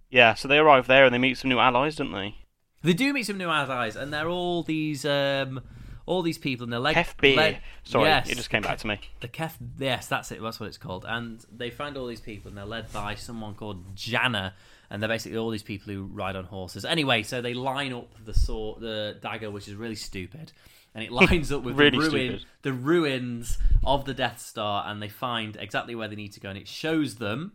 Yeah, 0.09 0.35
so 0.35 0.47
they 0.47 0.57
arrive 0.59 0.85
there 0.87 1.05
and 1.05 1.13
they 1.13 1.17
meet 1.17 1.37
some 1.37 1.49
new 1.49 1.59
allies, 1.59 1.95
don't 1.95 2.11
they? 2.11 2.35
They 2.83 2.93
do 2.93 3.13
meet 3.13 3.25
some 3.25 3.37
new 3.37 3.49
allies, 3.49 3.95
and 3.95 4.11
they're 4.13 4.27
all 4.29 4.61
these 4.63 5.05
um, 5.05 5.61
all 6.05 6.21
these 6.21 6.37
people, 6.37 6.65
and 6.65 6.73
they're 6.73 6.79
like 6.79 6.97
Kef 6.97 7.15
Bir. 7.17 7.35
led- 7.35 7.61
Sorry, 7.83 8.09
yes, 8.09 8.29
it 8.29 8.35
just 8.35 8.49
came 8.49 8.61
back 8.61 8.77
to 8.79 8.87
me. 8.87 8.99
The 9.21 9.27
Kef, 9.29 9.53
yes, 9.79 10.07
that's 10.07 10.31
it. 10.31 10.41
That's 10.41 10.59
what 10.59 10.67
it's 10.67 10.77
called. 10.77 11.05
And 11.07 11.43
they 11.55 11.69
find 11.69 11.95
all 11.97 12.07
these 12.07 12.21
people, 12.21 12.49
and 12.49 12.57
they're 12.57 12.65
led 12.65 12.91
by 12.91 13.15
someone 13.15 13.55
called 13.55 13.95
Jannah, 13.95 14.53
and 14.89 15.01
they're 15.01 15.07
basically 15.09 15.37
all 15.37 15.49
these 15.49 15.63
people 15.63 15.93
who 15.93 16.03
ride 16.03 16.35
on 16.35 16.43
horses. 16.45 16.83
Anyway, 16.83 17.23
so 17.23 17.41
they 17.41 17.53
line 17.53 17.93
up 17.93 18.09
the 18.25 18.33
sword, 18.33 18.81
the 18.81 19.17
dagger, 19.21 19.49
which 19.49 19.67
is 19.69 19.75
really 19.75 19.95
stupid, 19.95 20.51
and 20.93 21.03
it 21.05 21.11
lines 21.11 21.51
up 21.53 21.63
with 21.63 21.75
Really 21.79 21.91
the 21.91 21.97
ruin, 21.99 22.09
stupid. 22.11 22.45
the 22.63 22.73
ruins 22.73 23.57
of 23.85 24.03
the 24.03 24.13
Death 24.13 24.39
Star, 24.41 24.83
and 24.87 25.01
they 25.01 25.09
find 25.09 25.55
exactly 25.57 25.95
where 25.95 26.09
they 26.09 26.15
need 26.15 26.33
to 26.33 26.41
go, 26.41 26.49
and 26.49 26.57
it 26.57 26.67
shows 26.67 27.15
them 27.15 27.53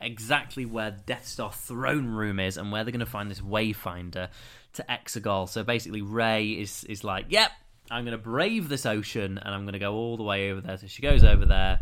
exactly 0.00 0.64
where 0.64 0.90
Death 0.90 1.26
Star 1.26 1.52
throne 1.52 2.06
room 2.06 2.40
is 2.40 2.56
and 2.56 2.72
where 2.72 2.84
they're 2.84 2.92
going 2.92 3.00
to 3.00 3.06
find 3.06 3.30
this 3.30 3.40
wayfinder 3.40 4.28
to 4.74 4.84
Exegol. 4.88 5.48
So 5.48 5.62
basically, 5.64 6.02
Rey 6.02 6.48
is 6.50 6.84
is 6.84 7.04
like, 7.04 7.26
"Yep, 7.28 7.50
I'm 7.90 8.04
going 8.04 8.16
to 8.16 8.22
brave 8.22 8.68
this 8.68 8.86
ocean 8.86 9.38
and 9.38 9.54
I'm 9.54 9.62
going 9.62 9.72
to 9.74 9.78
go 9.78 9.94
all 9.94 10.16
the 10.16 10.22
way 10.22 10.50
over 10.50 10.60
there." 10.60 10.76
So 10.78 10.86
she 10.86 11.02
goes 11.02 11.22
over 11.24 11.44
there, 11.44 11.80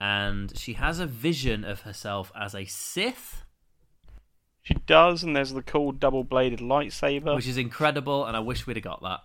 and 0.00 0.56
she 0.58 0.74
has 0.74 1.00
a 1.00 1.06
vision 1.06 1.64
of 1.64 1.80
herself 1.82 2.30
as 2.38 2.54
a 2.54 2.64
Sith, 2.66 3.42
She 4.62 4.74
does, 4.74 5.22
and 5.22 5.34
there's 5.36 5.52
the 5.52 5.62
cool 5.62 5.92
double-bladed 5.92 6.58
lightsaber. 6.60 7.36
which 7.36 7.46
is 7.46 7.56
incredible. 7.56 8.24
And 8.26 8.36
I 8.36 8.40
wish 8.40 8.66
we'd 8.66 8.76
have 8.76 8.84
got 8.84 9.02
that. 9.02 9.20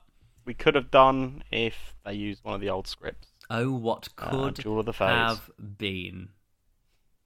we 0.45 0.53
could 0.55 0.73
have 0.75 0.89
done 0.89 1.43
if 1.51 1.93
they 2.03 2.13
used 2.13 2.43
one 2.43 2.55
of 2.55 2.61
the 2.61 2.69
old 2.69 2.87
scripts. 2.87 3.27
Oh, 3.49 3.71
what 3.73 4.07
Uh, 4.17 4.29
could 4.31 4.53
Duel 4.55 4.79
of 4.79 4.85
the 4.87 4.93
Fates. 4.93 5.11
have 5.11 5.49
been? 5.77 6.29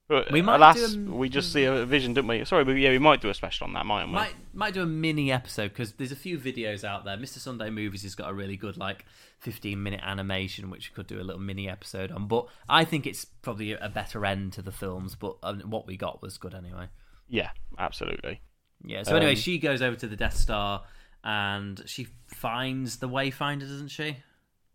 But 0.08 0.32
We 0.32 0.44
might 0.44 0.58
alas, 0.58 0.94
do 0.94 1.12
a- 1.12 1.16
we 1.16 1.30
just 1.30 1.52
see 1.52 1.64
a 1.64 1.84
vision, 1.84 2.14
don't 2.14 2.28
we? 2.28 2.46
Sorry, 2.46 2.64
but 2.64 2.74
yeah, 2.74 2.92
we 2.92 3.00
might 3.00 3.22
do 3.22 3.30
a 3.30 3.34
special 3.34 3.66
on 3.66 3.74
that, 3.74 3.88
mightn't 3.88 4.10
we? 4.12 4.16
Might 4.16 4.36
might 4.54 4.74
do 4.76 4.84
a 4.84 4.86
mini 4.86 5.32
episode 5.32 5.70
because 5.70 5.94
there's 5.94 6.12
a 6.12 6.16
few 6.16 6.38
videos 6.38 6.84
out 6.84 7.06
there. 7.06 7.18
Mr. 7.18 7.40
Sunday 7.40 7.72
Movies 7.72 8.04
has 8.04 8.14
got 8.14 8.30
a 8.30 8.34
really 8.34 8.56
good 8.56 8.78
like 8.78 9.06
15 9.40 9.82
minute 9.82 10.02
animation 10.04 10.70
which 10.70 10.92
we 10.92 10.96
could 10.96 11.08
do 11.08 11.20
a 11.20 11.24
little 11.24 11.42
mini 11.42 11.68
episode 11.68 12.12
on. 12.12 12.28
But 12.28 12.46
I 12.70 12.86
think 12.86 13.08
it's 13.08 13.26
probably 13.26 13.72
a 13.74 13.90
better 13.90 14.24
end 14.28 14.54
to 14.54 14.62
the 14.62 14.72
films. 14.72 15.16
But 15.16 15.38
um, 15.42 15.62
what 15.62 15.88
we 15.88 15.98
got 15.98 16.22
was 16.22 16.38
good 16.38 16.54
anyway. 16.54 16.90
Yeah, 17.28 17.50
absolutely. 17.80 18.42
Yeah. 18.86 19.02
So 19.04 19.16
anyway, 19.16 19.32
Um, 19.32 19.38
she 19.38 19.58
goes 19.58 19.82
over 19.82 19.96
to 19.96 20.08
the 20.08 20.16
Death 20.16 20.36
Star 20.38 20.84
and 21.24 21.82
she 21.88 22.08
finds 22.28 22.98
the 22.98 23.10
Wayfinder, 23.10 23.62
doesn't 23.62 23.88
she? 23.88 24.18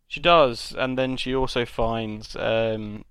She 0.08 0.18
does, 0.18 0.74
and 0.76 0.98
then 0.98 1.16
she 1.16 1.32
also 1.36 1.64
finds 1.64 2.34
um, 2.34 3.04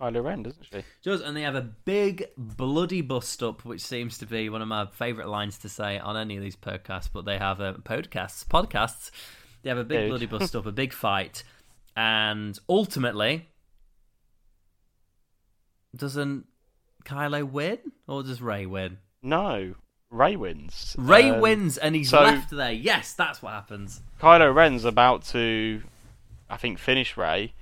Kylo 0.00 0.22
Ren, 0.22 0.42
doesn't 0.44 0.62
she? 0.64 0.78
She 0.78 1.10
does, 1.10 1.20
and 1.20 1.36
they 1.36 1.42
have 1.42 1.54
a 1.56 1.60
big 1.62 2.24
bloody 2.36 3.00
bust 3.00 3.42
up, 3.42 3.64
which 3.64 3.80
seems 3.80 4.18
to 4.18 4.26
be 4.26 4.48
one 4.48 4.62
of 4.62 4.68
my 4.68 4.86
favourite 4.86 5.28
lines 5.28 5.58
to 5.58 5.68
say 5.68 5.98
on 5.98 6.16
any 6.16 6.36
of 6.36 6.42
these 6.42 6.54
podcasts. 6.56 7.08
But 7.12 7.24
they 7.24 7.36
have 7.38 7.60
uh, 7.60 7.74
podcasts, 7.82 8.46
podcasts. 8.46 9.10
They 9.62 9.70
have 9.70 9.78
a 9.78 9.84
big 9.84 9.98
Dude. 10.00 10.08
bloody 10.10 10.26
bust 10.26 10.54
up, 10.54 10.66
a 10.66 10.72
big 10.72 10.92
fight, 10.92 11.42
and 11.96 12.56
ultimately, 12.68 13.48
doesn't 15.96 16.46
Kylo 17.04 17.50
win 17.50 17.78
or 18.06 18.22
does 18.22 18.40
Rey 18.40 18.66
win? 18.66 18.98
No, 19.22 19.74
Rey 20.10 20.36
wins. 20.36 20.94
Rey 20.98 21.30
Um, 21.30 21.40
wins, 21.40 21.76
and 21.78 21.94
he's 21.94 22.10
so- 22.10 22.20
left 22.22 22.50
there. 22.50 22.72
Yes, 22.72 23.14
that's 23.14 23.42
what 23.42 23.52
happens. 23.52 24.00
Kylo 24.20 24.54
Ren's 24.54 24.84
about 24.84 25.24
to, 25.26 25.82
I 26.48 26.56
think, 26.56 26.78
finish 26.78 27.16
Rey, 27.16 27.52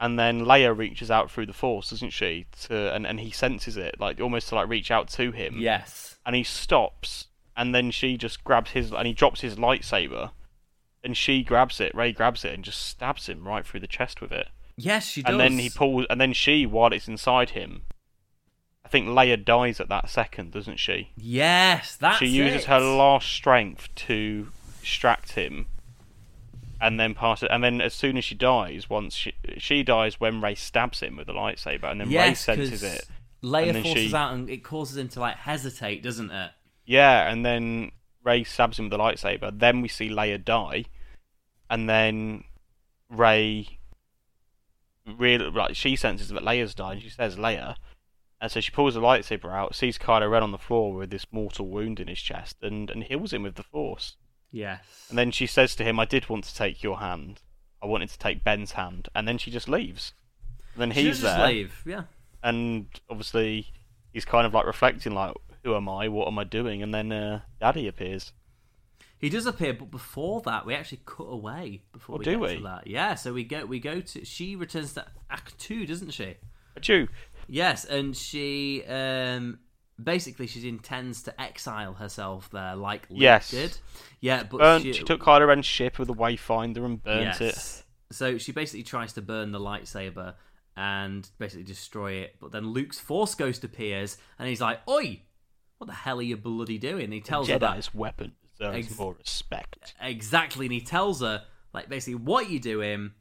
and 0.00 0.18
then 0.18 0.44
Leia 0.44 0.76
reaches 0.76 1.10
out 1.10 1.30
through 1.30 1.46
the 1.46 1.52
Force, 1.52 1.90
doesn't 1.90 2.10
she? 2.10 2.46
To 2.62 2.92
and, 2.94 3.06
and 3.06 3.20
he 3.20 3.30
senses 3.30 3.76
it, 3.76 3.96
like 3.98 4.20
almost 4.20 4.48
to 4.48 4.54
like 4.54 4.68
reach 4.68 4.90
out 4.90 5.08
to 5.10 5.32
him. 5.32 5.56
Yes. 5.58 6.16
And 6.24 6.34
he 6.34 6.42
stops, 6.42 7.26
and 7.56 7.74
then 7.74 7.90
she 7.90 8.16
just 8.16 8.44
grabs 8.44 8.72
his 8.72 8.92
and 8.92 9.06
he 9.06 9.12
drops 9.12 9.40
his 9.40 9.56
lightsaber, 9.56 10.30
and 11.02 11.16
she 11.16 11.42
grabs 11.42 11.80
it. 11.80 11.94
Rey 11.94 12.12
grabs 12.12 12.44
it 12.44 12.54
and 12.54 12.64
just 12.64 12.86
stabs 12.86 13.28
him 13.28 13.46
right 13.46 13.66
through 13.66 13.80
the 13.80 13.86
chest 13.86 14.20
with 14.20 14.32
it. 14.32 14.48
Yes, 14.76 15.06
she 15.08 15.22
does. 15.22 15.32
And 15.32 15.40
then 15.40 15.58
he 15.58 15.70
pulls, 15.70 16.06
and 16.10 16.20
then 16.20 16.34
she, 16.34 16.66
while 16.66 16.92
it's 16.92 17.08
inside 17.08 17.50
him, 17.50 17.82
I 18.84 18.88
think 18.88 19.08
Leia 19.08 19.42
dies 19.42 19.80
at 19.80 19.88
that 19.88 20.10
second, 20.10 20.52
doesn't 20.52 20.78
she? 20.78 21.10
Yes, 21.16 21.96
that's 21.96 22.18
she 22.18 22.26
uses 22.26 22.62
it. 22.62 22.66
her 22.66 22.78
last 22.78 23.28
strength 23.28 23.88
to 23.96 24.48
distract 24.80 25.32
him, 25.32 25.66
and 26.80 26.98
then 27.00 27.14
pass 27.14 27.42
it. 27.42 27.50
And 27.50 27.62
then 27.62 27.80
as 27.80 27.94
soon 27.94 28.16
as 28.16 28.24
she 28.24 28.34
dies, 28.34 28.90
once 28.90 29.14
she 29.14 29.32
she 29.58 29.82
dies 29.82 30.20
when 30.20 30.40
Rey 30.40 30.54
stabs 30.54 31.00
him 31.00 31.16
with 31.16 31.28
a 31.28 31.32
lightsaber, 31.32 31.90
and 31.90 32.00
then 32.00 32.10
Rey 32.10 32.34
senses 32.34 32.82
it. 32.82 33.06
Leia 33.42 33.82
forces 33.82 34.10
she- 34.10 34.14
out, 34.14 34.34
and 34.34 34.48
it 34.50 34.64
causes 34.64 34.96
him 34.96 35.08
to 35.08 35.20
like 35.20 35.36
hesitate, 35.36 36.02
doesn't 36.02 36.30
it? 36.30 36.50
Yeah, 36.84 37.30
and 37.30 37.44
then 37.44 37.92
Rey 38.24 38.44
stabs 38.44 38.78
him 38.78 38.86
with 38.86 38.98
a 38.98 39.02
lightsaber. 39.02 39.56
Then 39.58 39.82
we 39.82 39.88
see 39.88 40.08
Leia 40.08 40.42
die, 40.42 40.84
and 41.70 41.88
then 41.88 42.44
Rey 43.08 43.78
really 45.06 45.50
like 45.50 45.76
she 45.76 45.96
senses 45.96 46.28
that 46.28 46.42
Leia's 46.42 46.74
died. 46.74 46.94
And 46.94 47.02
she 47.02 47.10
says 47.10 47.36
Leia, 47.36 47.76
and 48.40 48.50
so 48.50 48.60
she 48.60 48.70
pulls 48.70 48.94
the 48.94 49.00
lightsaber 49.00 49.52
out, 49.52 49.74
sees 49.74 49.98
Kylo 49.98 50.30
Ren 50.30 50.42
on 50.42 50.52
the 50.52 50.58
floor 50.58 50.92
with 50.92 51.10
this 51.10 51.26
mortal 51.30 51.68
wound 51.68 52.00
in 52.00 52.08
his 52.08 52.20
chest, 52.20 52.56
and 52.62 52.90
and 52.90 53.04
heals 53.04 53.32
him 53.32 53.42
with 53.42 53.54
the 53.54 53.62
Force. 53.62 54.16
Yes. 54.52 55.06
And 55.10 55.18
then 55.18 55.30
she 55.30 55.46
says 55.46 55.74
to 55.76 55.84
him, 55.84 55.98
"I 56.00 56.04
did 56.04 56.28
want 56.28 56.44
to 56.44 56.54
take 56.54 56.82
your 56.82 56.98
hand. 56.98 57.40
I 57.82 57.86
wanted 57.86 58.08
to 58.10 58.18
take 58.18 58.44
Ben's 58.44 58.72
hand." 58.72 59.08
And 59.14 59.26
then 59.28 59.38
she 59.38 59.50
just 59.50 59.68
leaves. 59.68 60.12
And 60.74 60.82
then 60.82 60.90
he's 60.92 61.20
there, 61.22 61.46
leave. 61.48 61.82
Yeah. 61.86 62.04
and 62.42 62.86
obviously 63.10 63.68
he's 64.12 64.24
kind 64.24 64.46
of 64.46 64.54
like 64.54 64.66
reflecting, 64.66 65.14
like, 65.14 65.34
"Who 65.64 65.74
am 65.74 65.88
I? 65.88 66.08
What 66.08 66.28
am 66.28 66.38
I 66.38 66.44
doing?" 66.44 66.82
And 66.82 66.94
then 66.94 67.12
uh, 67.12 67.40
Daddy 67.60 67.86
appears. 67.88 68.32
He 69.18 69.30
does 69.30 69.46
appear, 69.46 69.72
but 69.72 69.90
before 69.90 70.42
that, 70.42 70.66
we 70.66 70.74
actually 70.74 71.00
cut 71.06 71.24
away 71.24 71.82
before 71.92 72.16
Oh, 72.16 72.18
we 72.18 72.24
do 72.26 72.32
get 72.32 72.40
we? 72.40 72.56
to 72.56 72.62
that. 72.64 72.86
Yeah, 72.86 73.14
so 73.14 73.32
we 73.32 73.44
go 73.44 73.64
we 73.64 73.80
go 73.80 74.00
to 74.00 74.24
she 74.24 74.54
returns 74.56 74.92
to 74.94 75.06
Ahch-To, 75.30 75.86
doesn't 75.86 76.10
she? 76.10 76.34
Ahch-To. 76.76 77.08
Yes, 77.48 77.84
and 77.86 78.14
she 78.16 78.84
um 78.84 79.58
basically 80.02 80.46
she 80.46 80.68
intends 80.68 81.22
to 81.24 81.40
exile 81.40 81.94
herself 81.94 82.50
there, 82.50 82.76
like 82.76 83.08
Luke 83.10 83.20
Yes. 83.20 83.50
did. 83.50 83.78
Yeah, 84.20 84.42
but 84.44 84.58
Burnt, 84.58 84.82
she, 84.84 84.92
she 84.92 85.02
took 85.04 85.20
Kylo 85.20 85.46
Ren's 85.48 85.66
ship 85.66 85.98
with 85.98 86.08
a 86.10 86.14
wayfinder 86.14 86.84
and 86.84 87.02
burnt 87.02 87.40
it. 87.40 87.46
yes. 87.54 87.84
So 88.12 88.38
she 88.38 88.52
basically 88.52 88.82
tries 88.84 89.12
to 89.14 89.22
burn 89.22 89.52
the 89.52 89.58
lightsaber 89.60 90.34
and 90.76 91.28
basically 91.38 91.64
destroy 91.64 92.12
it. 92.12 92.36
But 92.40 92.52
then 92.52 92.68
Luke's 92.68 92.98
Force 93.00 93.34
Ghost 93.34 93.64
appears 93.64 94.16
and 94.38 94.48
he's 94.48 94.60
like, 94.60 94.80
"Oi, 94.88 95.22
what 95.78 95.86
the 95.88 95.92
hell 95.94 96.18
are 96.18 96.22
you 96.22 96.36
bloody 96.36 96.78
doing?" 96.78 97.04
And 97.04 97.12
he 97.12 97.20
tells 97.20 97.48
her 97.48 97.58
that 97.58 97.76
Jedi's 97.78 97.94
weapon 97.94 98.32
deserves 98.58 98.86
Ex- 98.86 98.98
more 98.98 99.14
respect. 99.14 99.94
exactly, 100.00 100.66
and 100.66 100.72
he 100.72 100.80
tells 100.80 101.20
her 101.20 101.44
like 101.72 101.88
basically 101.88 102.16
what 102.16 102.48
you 102.50 102.60
doing. 102.60 103.12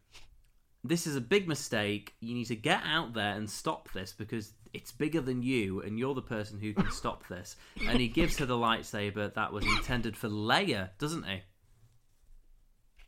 This 0.84 1.08
is 1.08 1.16
a 1.16 1.22
big 1.22 1.48
mistake. 1.48 2.14
You 2.20 2.36
need 2.36 2.46
to 2.46 2.56
get 2.56 2.82
out 2.86 3.14
there 3.14 3.34
and 3.34 3.50
stop 3.50 3.90
this 3.94 4.14
because 4.14 4.54
it's 4.76 4.92
bigger 4.92 5.22
than 5.22 5.42
you, 5.42 5.82
and 5.82 5.98
you're 5.98 6.14
the 6.14 6.22
person 6.22 6.60
who 6.60 6.74
can 6.74 6.92
stop 6.92 7.28
this. 7.28 7.56
And 7.88 8.00
he 8.00 8.08
gives 8.08 8.38
her 8.40 8.46
the 8.46 8.56
lightsaber 8.56 9.34
that 9.34 9.52
was 9.54 9.66
intended 9.66 10.16
for 10.18 10.30
Leia, 10.30 10.90
doesn't 11.00 11.24
he? 11.26 11.42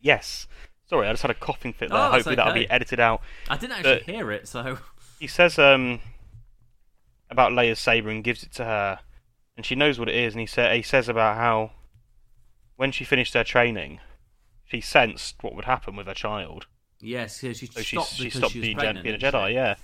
Yes. 0.01 0.47
Sorry, 0.89 1.07
I 1.07 1.11
just 1.11 1.21
had 1.23 1.31
a 1.31 1.35
coughing 1.35 1.73
fit 1.73 1.89
there. 1.89 1.97
Oh, 1.97 2.11
Hopefully 2.11 2.35
that'll 2.35 2.53
be 2.53 2.69
edited 2.69 2.99
out. 2.99 3.21
I 3.49 3.57
didn't 3.57 3.73
actually 3.77 3.95
But- 3.95 4.03
hear 4.03 4.31
it, 4.31 4.47
so 4.47 4.79
He 5.19 5.27
says 5.27 5.57
um 5.59 5.99
about 7.29 7.51
Leia's 7.51 7.79
saber 7.79 8.09
and 8.09 8.23
gives 8.23 8.43
it 8.43 8.53
to 8.53 8.63
her, 8.65 8.99
and 9.57 9.65
she 9.65 9.75
knows 9.75 9.99
what 9.99 10.07
it 10.07 10.15
is. 10.15 10.33
And 10.33 10.39
he 10.39 10.45
sa- 10.45 10.71
he 10.71 10.81
says 10.81 11.09
about 11.09 11.35
how 11.35 11.71
when 12.77 12.91
she 12.91 13.03
finished 13.03 13.33
her 13.33 13.43
training, 13.43 13.99
she 14.65 14.79
sensed 14.79 15.43
what 15.43 15.55
would 15.55 15.65
happen 15.65 15.95
with 15.95 16.07
her 16.07 16.13
child. 16.13 16.67
yes, 17.01 17.41
so 17.41 17.51
she 17.53 17.65
So 17.65 17.81
she 17.81 17.95
stopped 17.97 18.13
she 18.13 18.23
because 18.25 18.37
stopped 18.37 18.53
she 18.53 18.61
being, 18.61 18.77
pregnant, 18.77 19.03
being 19.03 19.15
a 19.15 19.19
Jedi. 19.19 19.53
Yeah. 19.53 19.75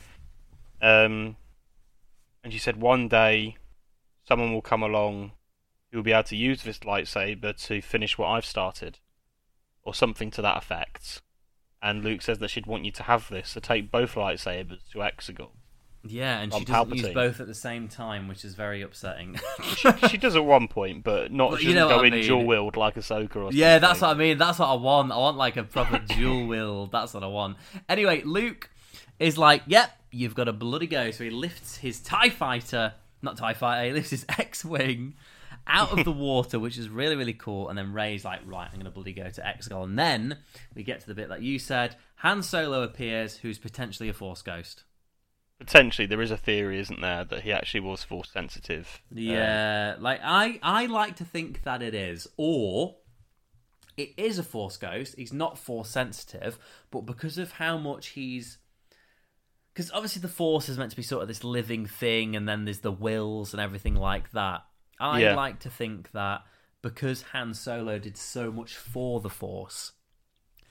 Um, 0.82 1.36
and 2.44 2.52
she 2.54 2.60
said 2.60 2.82
one 2.82 3.08
day 3.08 3.58
someone 4.28 4.54
will 4.54 4.62
come 4.62 4.84
along 4.84 5.32
who 5.92 6.00
will 6.00 6.04
be 6.04 6.12
able 6.12 6.24
to 6.24 6.36
use 6.36 6.64
this 6.64 6.80
lightsaber 6.80 7.56
to 7.68 7.82
finish 7.82 8.18
what 8.18 8.28
I've 8.28 8.46
started, 8.46 9.00
or 9.84 9.94
something 9.94 10.32
to 10.32 10.42
that 10.42 10.58
effect. 10.58 11.22
And 11.82 12.04
Luke 12.04 12.22
says 12.22 12.40
that 12.40 12.50
she'd 12.50 12.66
want 12.66 12.86
you 12.86 12.92
to 12.92 13.04
have 13.04 13.30
this, 13.30 13.54
to 13.54 13.62
take 13.62 13.92
both 13.92 14.16
lightsabers 14.16 14.80
to 14.92 15.00
Exegol. 15.00 15.52
Yeah, 16.06 16.40
and 16.40 16.54
she 16.54 16.66
doesn't 16.66 16.96
use 16.96 17.10
both 17.10 17.40
at 17.40 17.48
the 17.48 17.56
same 17.56 17.88
time, 17.88 18.28
which 18.28 18.44
is 18.44 18.56
very 18.56 18.82
upsetting. 18.82 19.40
she, 19.64 19.90
she 20.10 20.18
does 20.18 20.36
at 20.36 20.44
one 20.44 20.68
point, 20.68 21.04
but 21.04 21.32
not. 21.32 21.52
But 21.52 21.62
she 21.62 21.68
you 21.68 21.74
doesn't 21.76 21.90
know 21.90 21.98
go 21.98 22.04
I 22.04 22.08
in 22.08 22.14
mean. 22.14 22.24
dual 22.24 22.46
wield 22.46 22.76
like 22.76 22.96
Ahsoka 22.96 23.36
or 23.38 23.44
something. 23.44 23.58
yeah, 23.58 23.80
that's 23.80 24.02
what 24.02 24.10
I 24.10 24.14
mean. 24.14 24.38
That's 24.38 24.60
what 24.60 24.68
I 24.68 24.74
want. 24.74 25.12
I 25.14 25.18
want 25.18 25.38
like 25.38 25.56
a 25.56 25.64
proper 25.64 26.00
dual 26.00 26.48
wield. 26.48 26.92
That's 26.92 27.14
what 27.14 27.24
I 27.24 27.28
want. 27.28 27.56
Anyway, 27.88 28.22
Luke 28.24 28.70
is 29.18 29.38
like, 29.38 29.64
"Yep, 29.66 29.92
you've 30.14 30.36
got 30.36 30.48
a 30.48 30.54
bloody 30.54 30.88
go." 30.88 31.12
So 31.12 31.24
he 31.24 31.30
lifts 31.30 31.78
his 31.78 32.00
Tie 32.00 32.30
Fighter, 32.30 32.94
not 33.22 33.38
Tie 33.38 33.54
Fighter. 33.54 33.88
He 33.88 33.94
lifts 33.94 34.12
his 34.12 34.26
X-wing 34.30 35.16
out 35.68 35.98
of 35.98 36.06
the 36.06 36.12
water, 36.30 36.60
which 36.60 36.78
is 36.78 36.90
really 36.90 37.16
really 37.16 37.34
cool. 37.34 37.70
And 37.70 37.78
then 37.78 37.94
Rey's 37.94 38.26
like, 38.26 38.42
"Right, 38.46 38.70
I'm 38.72 38.80
gonna 38.80 38.92
bloody 38.92 39.14
go 39.14 39.30
to 39.30 39.42
Exegol." 39.42 39.84
And 39.84 39.98
then 39.98 40.38
we 40.76 40.84
get 40.84 41.02
to 41.02 41.08
the 41.08 41.16
bit 41.16 41.30
that 41.30 41.42
you 41.42 41.60
said. 41.60 41.96
Han 42.18 42.42
Solo 42.44 42.84
appears, 42.84 43.38
who's 43.38 43.58
potentially 43.60 44.10
a 44.10 44.14
Force 44.14 44.42
ghost. 44.42 44.84
Potentially, 45.60 46.06
there 46.06 46.22
is 46.22 46.32
a 46.32 46.38
theory, 46.38 46.80
isn't 46.80 47.00
there, 47.00 47.24
that 47.24 47.44
he 47.44 47.52
actually 47.52 47.80
was 47.80 48.04
force 48.04 48.30
sensitive. 48.34 49.02
Um, 49.12 49.18
Yeah, 49.18 49.96
like 50.00 50.20
I 50.22 50.60
I 50.62 50.88
like 50.88 51.16
to 51.18 51.26
think 51.26 51.64
that 51.64 51.82
it 51.82 51.94
is, 51.94 52.28
or 52.36 52.98
it 53.96 54.14
is 54.18 54.40
a 54.40 54.44
force 54.44 54.76
ghost. 54.76 55.16
He's 55.18 55.32
not 55.32 55.58
force 55.58 55.90
sensitive, 55.90 56.58
but 56.92 57.02
because 57.02 57.38
of 57.38 57.54
how 57.54 57.78
much 57.78 58.08
he's 58.08 58.58
because 59.74 59.90
obviously 59.92 60.22
the 60.22 60.28
force 60.28 60.70
is 60.70 60.78
meant 60.78 60.92
to 60.92 60.96
be 60.98 61.04
sort 61.04 61.22
of 61.22 61.28
this 61.28 61.44
living 61.44 61.86
thing, 61.86 62.36
and 62.36 62.48
then 62.48 62.66
there's 62.66 62.80
the 62.82 62.92
wills 62.92 63.54
and 63.54 63.62
everything 63.62 63.96
like 63.96 64.32
that. 64.32 64.62
I 65.00 65.22
Yeah. 65.22 65.36
like 65.36 65.60
to 65.62 65.70
think 65.70 66.12
that 66.12 66.44
because 66.82 67.24
Han 67.34 67.54
Solo 67.54 67.98
did 68.00 68.18
so 68.18 68.52
much 68.52 68.76
for 68.76 69.20
the 69.20 69.30
force. 69.30 69.94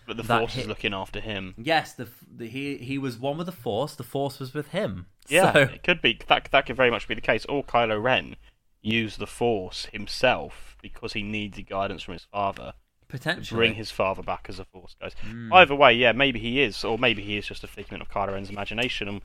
but 0.07 0.17
the 0.17 0.25
force 0.25 0.55
hit- 0.55 0.63
is 0.63 0.69
looking 0.69 0.93
after 0.95 1.21
him. 1.21 1.55
Yes, 1.57 1.95
the, 1.95 2.09
the 2.29 2.49
he 2.49 2.77
he 2.79 2.99
was 2.99 3.19
one 3.19 3.37
with 3.39 3.47
the 3.47 3.53
force. 3.53 3.95
The 3.95 4.03
force 4.03 4.39
was 4.41 4.53
with 4.53 4.69
him. 4.69 5.07
Yeah, 5.29 5.53
So- 5.53 5.61
it 5.61 5.83
could 5.85 6.03
be 6.03 6.19
that. 6.29 6.49
That 6.51 6.67
could 6.67 6.77
very 6.77 6.91
much 6.91 7.07
be 7.09 7.15
the 7.15 7.21
case. 7.21 7.45
Or 7.49 7.63
Kylo 7.65 8.03
Ren 8.03 8.37
used 8.81 9.21
the 9.21 9.29
Force 9.29 9.87
himself 9.87 10.77
because 10.83 11.13
he 11.13 11.23
needed 11.23 11.69
guidance 11.69 12.03
from 12.03 12.15
his 12.15 12.25
father 12.25 12.75
potentially 13.13 13.57
bring 13.57 13.75
his 13.75 13.91
father 13.91 14.23
back 14.23 14.47
as 14.49 14.59
a 14.59 14.65
Force 14.65 14.97
ghost. 15.01 15.17
Hmm. 15.21 15.53
Either 15.53 15.75
way, 15.75 15.93
yeah, 15.93 16.13
maybe 16.13 16.41
he 16.41 16.63
is, 16.63 16.83
or 16.83 16.99
maybe 16.99 17.23
he 17.23 17.37
is 17.37 17.47
just 17.47 17.63
a 17.63 17.69
figment 17.69 18.03
of 18.03 18.11
Kylo 18.11 18.33
Ren's 18.33 18.51
imagination. 18.51 19.07
And 19.07 19.21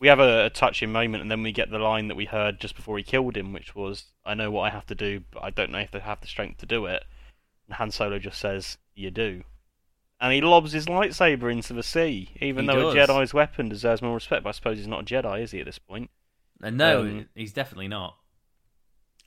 we 0.00 0.08
have 0.08 0.18
a, 0.18 0.46
a 0.46 0.50
touching 0.50 0.90
moment, 0.90 1.20
and 1.22 1.30
then 1.30 1.42
we 1.42 1.52
get 1.52 1.70
the 1.70 1.78
line 1.78 2.08
that 2.08 2.16
we 2.16 2.24
heard 2.24 2.58
just 2.58 2.74
before 2.74 2.96
he 2.96 3.04
killed 3.04 3.36
him, 3.36 3.52
which 3.52 3.74
was, 3.76 4.06
"I 4.24 4.34
know 4.34 4.50
what 4.50 4.62
I 4.62 4.70
have 4.70 4.86
to 4.86 4.94
do, 4.94 5.20
but 5.30 5.44
I 5.44 5.50
don't 5.50 5.70
know 5.70 5.78
if 5.78 5.94
I 5.94 5.98
have 6.00 6.20
the 6.20 6.26
strength 6.26 6.58
to 6.58 6.66
do 6.66 6.86
it." 6.86 7.04
And 7.66 7.76
Han 7.76 7.90
Solo 7.90 8.18
just 8.18 8.40
says, 8.40 8.78
"You 8.94 9.10
do." 9.10 9.44
And 10.20 10.32
he 10.32 10.40
lobs 10.40 10.72
his 10.72 10.86
lightsaber 10.86 11.52
into 11.52 11.72
the 11.74 11.82
sea, 11.82 12.30
even 12.40 12.64
He 12.64 12.74
though 12.74 12.92
does. 12.92 13.10
a 13.10 13.12
Jedi's 13.12 13.34
weapon 13.34 13.68
deserves 13.68 14.02
more 14.02 14.14
respect. 14.14 14.42
But 14.42 14.48
I 14.48 14.52
suppose 14.52 14.78
he's 14.78 14.88
not 14.88 15.02
a 15.02 15.04
Jedi, 15.04 15.42
is 15.42 15.52
he, 15.52 15.60
at 15.60 15.66
this 15.66 15.78
point? 15.78 16.10
And 16.60 16.76
no, 16.76 17.02
um, 17.02 17.28
he's 17.36 17.52
definitely 17.52 17.86
not. 17.86 18.16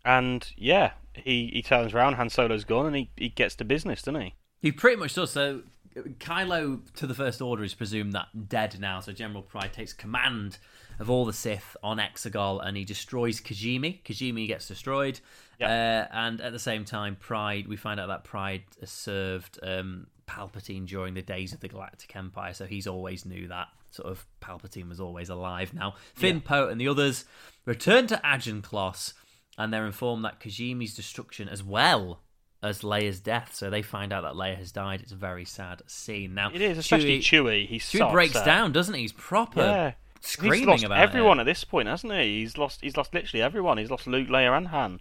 And 0.03 0.49
yeah, 0.57 0.91
he, 1.13 1.49
he 1.53 1.61
turns 1.61 1.93
around, 1.93 2.15
Han 2.15 2.29
Solo's 2.29 2.63
gone, 2.63 2.87
and 2.87 2.95
he, 2.95 3.09
he 3.15 3.29
gets 3.29 3.55
to 3.55 3.65
business, 3.65 4.01
doesn't 4.01 4.21
he? 4.21 4.35
He 4.61 4.71
pretty 4.71 4.97
much 4.97 5.15
does. 5.15 5.31
So 5.31 5.61
Kylo 5.95 6.79
to 6.95 7.07
the 7.07 7.13
First 7.13 7.41
Order 7.41 7.63
is 7.63 7.73
presumed 7.73 8.13
that 8.13 8.49
dead 8.49 8.79
now. 8.79 8.99
So 8.99 9.11
General 9.11 9.41
Pryde 9.41 9.73
takes 9.73 9.93
command 9.93 10.57
of 10.99 11.09
all 11.09 11.25
the 11.25 11.33
Sith 11.33 11.75
on 11.83 11.97
Exegol, 11.97 12.65
and 12.65 12.77
he 12.77 12.83
destroys 12.83 13.41
Kijimi. 13.41 14.01
Kijimi 14.03 14.47
gets 14.47 14.67
destroyed, 14.67 15.19
uh, 15.59 15.63
and 16.11 16.39
at 16.41 16.51
the 16.51 16.59
same 16.59 16.85
time, 16.85 17.17
Pryde. 17.19 17.67
We 17.67 17.75
find 17.75 17.99
out 17.99 18.07
that 18.07 18.23
Pryde 18.23 18.63
has 18.79 18.91
served 18.91 19.59
um, 19.63 20.07
Palpatine 20.27 20.85
during 20.85 21.15
the 21.15 21.21
days 21.21 21.53
of 21.53 21.59
the 21.59 21.67
Galactic 21.67 22.15
Empire, 22.15 22.53
so 22.53 22.65
he's 22.65 22.87
always 22.87 23.25
knew 23.25 23.47
that 23.47 23.67
sort 23.89 24.09
of 24.09 24.25
Palpatine 24.41 24.87
was 24.87 24.99
always 24.99 25.29
alive. 25.29 25.73
Now 25.73 25.95
Finn, 26.13 26.39
Poe, 26.39 26.69
and 26.69 26.79
the 26.79 26.87
others 26.87 27.25
return 27.65 28.07
to 28.07 28.21
Ajan 28.23 28.61
Kloss, 28.61 29.13
and 29.57 29.73
they're 29.73 29.85
informed 29.85 30.25
that 30.25 30.39
Kijimi's 30.39 30.93
destruction 30.95 31.47
as 31.49 31.63
well 31.63 32.21
as 32.63 32.81
Leia's 32.81 33.19
death. 33.19 33.53
So 33.53 33.69
they 33.69 33.81
find 33.81 34.13
out 34.13 34.21
that 34.21 34.33
Leia 34.33 34.57
has 34.57 34.71
died. 34.71 35.01
It's 35.01 35.11
a 35.11 35.15
very 35.15 35.45
sad 35.45 35.81
scene. 35.87 36.33
Now 36.35 36.51
It 36.53 36.61
is, 36.61 36.77
especially 36.77 37.19
Chewie. 37.19 37.67
He's 37.67 37.83
Chewie 37.85 37.97
sucks 37.99 38.11
breaks 38.11 38.35
at- 38.35 38.45
down, 38.45 38.71
doesn't 38.71 38.93
he? 38.93 39.01
He's 39.01 39.13
proper 39.13 39.61
Yeah. 39.61 39.93
screaming 40.21 40.59
he's 40.59 40.67
lost 40.67 40.83
about 40.83 40.99
everyone 40.99 41.39
it. 41.39 41.41
at 41.41 41.45
this 41.45 41.63
point, 41.63 41.87
hasn't 41.87 42.13
he? 42.13 42.39
He's 42.41 42.57
lost. 42.57 42.81
He's 42.81 42.95
lost 42.97 43.13
literally 43.13 43.41
everyone. 43.41 43.77
He's 43.77 43.89
lost 43.91 44.05
Luke, 44.07 44.27
Leia, 44.29 44.55
and 44.55 44.67
Han, 44.67 44.99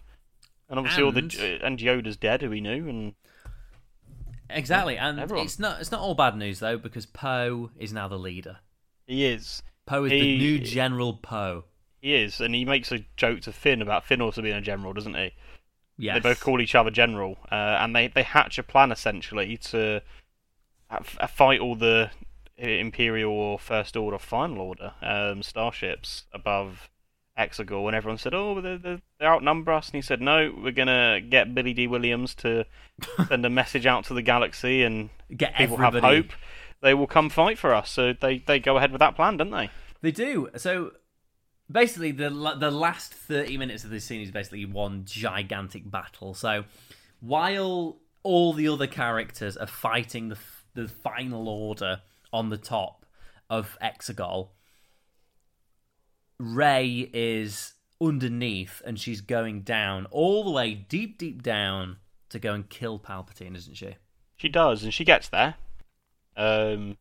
and 0.69 0.79
obviously 0.79 1.03
all 1.03 1.11
the 1.11 1.19
And- 1.19 1.33
and 1.63 1.79
Yoda's 1.79 2.17
dead, 2.17 2.41
who 2.41 2.49
we 2.49 2.61
knew, 2.61 2.87
and 2.89 3.13
Exactly, 4.49 4.97
and 4.97 5.17
Everyone. 5.19 5.45
it's 5.45 5.59
not 5.59 5.79
it's 5.79 5.91
not 5.91 6.01
all 6.01 6.13
bad 6.13 6.35
news 6.35 6.59
though 6.59 6.77
because 6.77 7.05
Poe 7.05 7.71
is 7.77 7.93
now 7.93 8.07
the 8.09 8.19
leader. 8.19 8.57
he 9.07 9.25
is. 9.25 9.63
Poe 9.85 10.03
is 10.05 10.11
He- 10.11 10.19
the 10.19 10.37
new 10.37 10.59
General 10.59 11.13
Poe. 11.13 11.65
He 12.01 12.15
is, 12.15 12.41
and 12.41 12.55
he 12.55 12.65
makes 12.65 12.91
a 12.91 13.05
joke 13.15 13.41
to 13.41 13.51
Finn 13.51 13.81
about 13.81 14.05
Finn 14.05 14.21
also 14.21 14.41
being 14.41 14.55
a 14.55 14.61
general, 14.61 14.91
doesn't 14.93 15.13
he? 15.13 15.31
Yes, 15.97 16.15
They 16.15 16.19
both 16.19 16.39
call 16.39 16.59
each 16.59 16.73
other 16.73 16.89
general, 16.89 17.37
uh, 17.51 17.77
and 17.79 17.95
they, 17.95 18.07
they 18.07 18.23
hatch 18.23 18.57
a 18.57 18.63
plan 18.63 18.91
essentially 18.91 19.55
to 19.57 20.01
uh, 20.89 21.27
fight 21.27 21.59
all 21.59 21.75
the 21.75 22.09
Imperial 22.57 23.31
or 23.31 23.59
First 23.59 23.95
Order, 23.95 24.17
Final 24.17 24.61
Order 24.61 24.93
um, 25.01 25.43
starships 25.43 26.25
above 26.33 26.89
Exegol, 27.37 27.87
and 27.87 27.95
everyone 27.95 28.17
said, 28.17 28.33
"Oh, 28.33 28.59
they 28.61 28.77
they 28.77 29.01
they 29.19 29.25
outnumber 29.25 29.71
us," 29.71 29.87
and 29.89 29.95
he 29.95 30.01
said, 30.01 30.21
"No, 30.21 30.53
we're 30.57 30.71
gonna 30.71 31.21
get 31.21 31.55
Billy 31.55 31.73
Dee 31.73 31.87
Williams 31.87 32.35
to 32.35 32.65
send 33.27 33.45
a 33.45 33.49
message 33.49 33.85
out 33.85 34.03
to 34.05 34.13
the 34.13 34.21
galaxy, 34.21 34.83
and 34.83 35.09
get 35.35 35.55
people 35.55 35.75
everybody. 35.75 36.15
have 36.15 36.25
hope. 36.25 36.33
They 36.81 36.93
will 36.93 37.07
come 37.07 37.29
fight 37.29 37.57
for 37.57 37.73
us." 37.73 37.89
So 37.89 38.13
they 38.13 38.39
they 38.39 38.59
go 38.59 38.77
ahead 38.77 38.91
with 38.91 38.99
that 38.99 39.15
plan, 39.15 39.37
don't 39.37 39.51
they? 39.51 39.69
They 40.01 40.11
do. 40.11 40.49
So 40.57 40.93
basically, 41.71 42.11
the 42.11 42.29
the 42.29 42.71
last 42.71 43.13
thirty 43.13 43.57
minutes 43.57 43.83
of 43.83 43.89
this 43.89 44.05
scene 44.05 44.21
is 44.21 44.31
basically 44.31 44.65
one 44.65 45.03
gigantic 45.05 45.89
battle. 45.89 46.33
So 46.33 46.65
while 47.19 47.99
all 48.23 48.53
the 48.53 48.67
other 48.67 48.87
characters 48.87 49.57
are 49.57 49.67
fighting 49.67 50.29
the 50.29 50.37
the 50.73 50.87
final 50.87 51.49
order 51.49 52.01
on 52.31 52.49
the 52.49 52.57
top 52.57 53.05
of 53.49 53.77
Exegol, 53.81 54.49
Rey 56.39 57.09
is 57.13 57.73
underneath 58.01 58.81
and 58.85 58.99
she's 58.99 59.21
going 59.21 59.61
down 59.61 60.07
all 60.09 60.43
the 60.43 60.51
way 60.51 60.73
deep, 60.73 61.17
deep 61.17 61.43
down 61.43 61.97
to 62.29 62.39
go 62.39 62.53
and 62.53 62.69
kill 62.69 62.97
Palpatine, 62.97 63.55
isn't 63.55 63.75
she? 63.75 63.95
She 64.37 64.49
does, 64.49 64.83
and 64.83 64.93
she 64.93 65.03
gets 65.03 65.29
there. 65.29 65.55
Um, 66.35 66.97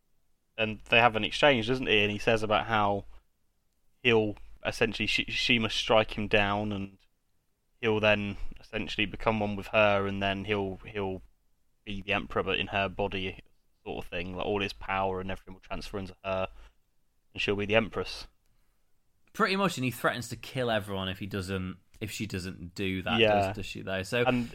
and 0.59 0.81
they 0.91 0.99
have 0.99 1.17
an 1.17 1.25
exchange, 1.25 1.69
doesn't 1.69 1.87
he? 1.87 2.03
And 2.03 2.13
he 2.13 2.19
says 2.19 2.43
about 2.43 2.67
how 2.67 3.07
he'll 4.03 4.35
essentially 4.65 5.07
she, 5.07 5.25
she 5.29 5.59
must 5.59 5.77
strike 5.77 6.17
him 6.17 6.29
down, 6.29 6.73
and 6.73 6.99
he'll 7.81 8.01
then 8.01 8.37
essentially 8.61 9.07
become 9.07 9.41
one 9.41 9.57
with 9.57 9.69
her, 9.69 10.07
and 10.07 10.23
then 10.23 10.45
he'll 10.45 10.79
he'll 10.87 11.23
be 11.85 12.03
the 12.03 12.13
emperor, 12.13 12.43
but 12.43 12.59
in 12.59 12.69
her 12.69 12.89
body, 12.89 13.39
sort 13.85 14.05
of 14.05 14.11
thing. 14.11 14.37
Like 14.37 14.47
all 14.47 14.61
his 14.61 14.73
power 14.73 15.21
and 15.21 15.31
everything 15.31 15.55
will 15.55 15.61
transfer 15.61 15.99
into 15.99 16.15
her, 16.25 16.49
and 17.33 17.41
she'll 17.43 17.57
be 17.57 17.67
the 17.67 17.77
empress. 17.77 18.27
Pretty 19.33 19.57
much, 19.57 19.77
and 19.79 19.85
he 19.85 19.91
threatens 19.91 20.29
to 20.29 20.37
kill 20.37 20.71
everyone 20.71 21.09
if 21.09 21.19
he 21.19 21.27
doesn't. 21.27 21.77
If 22.01 22.11
she 22.11 22.27
doesn't 22.27 22.75
do 22.75 23.03
that, 23.03 23.19
Yeah. 23.21 23.47
does, 23.49 23.57
does 23.57 23.67
she 23.67 23.83
though? 23.83 24.03
So 24.03 24.25
And 24.27 24.55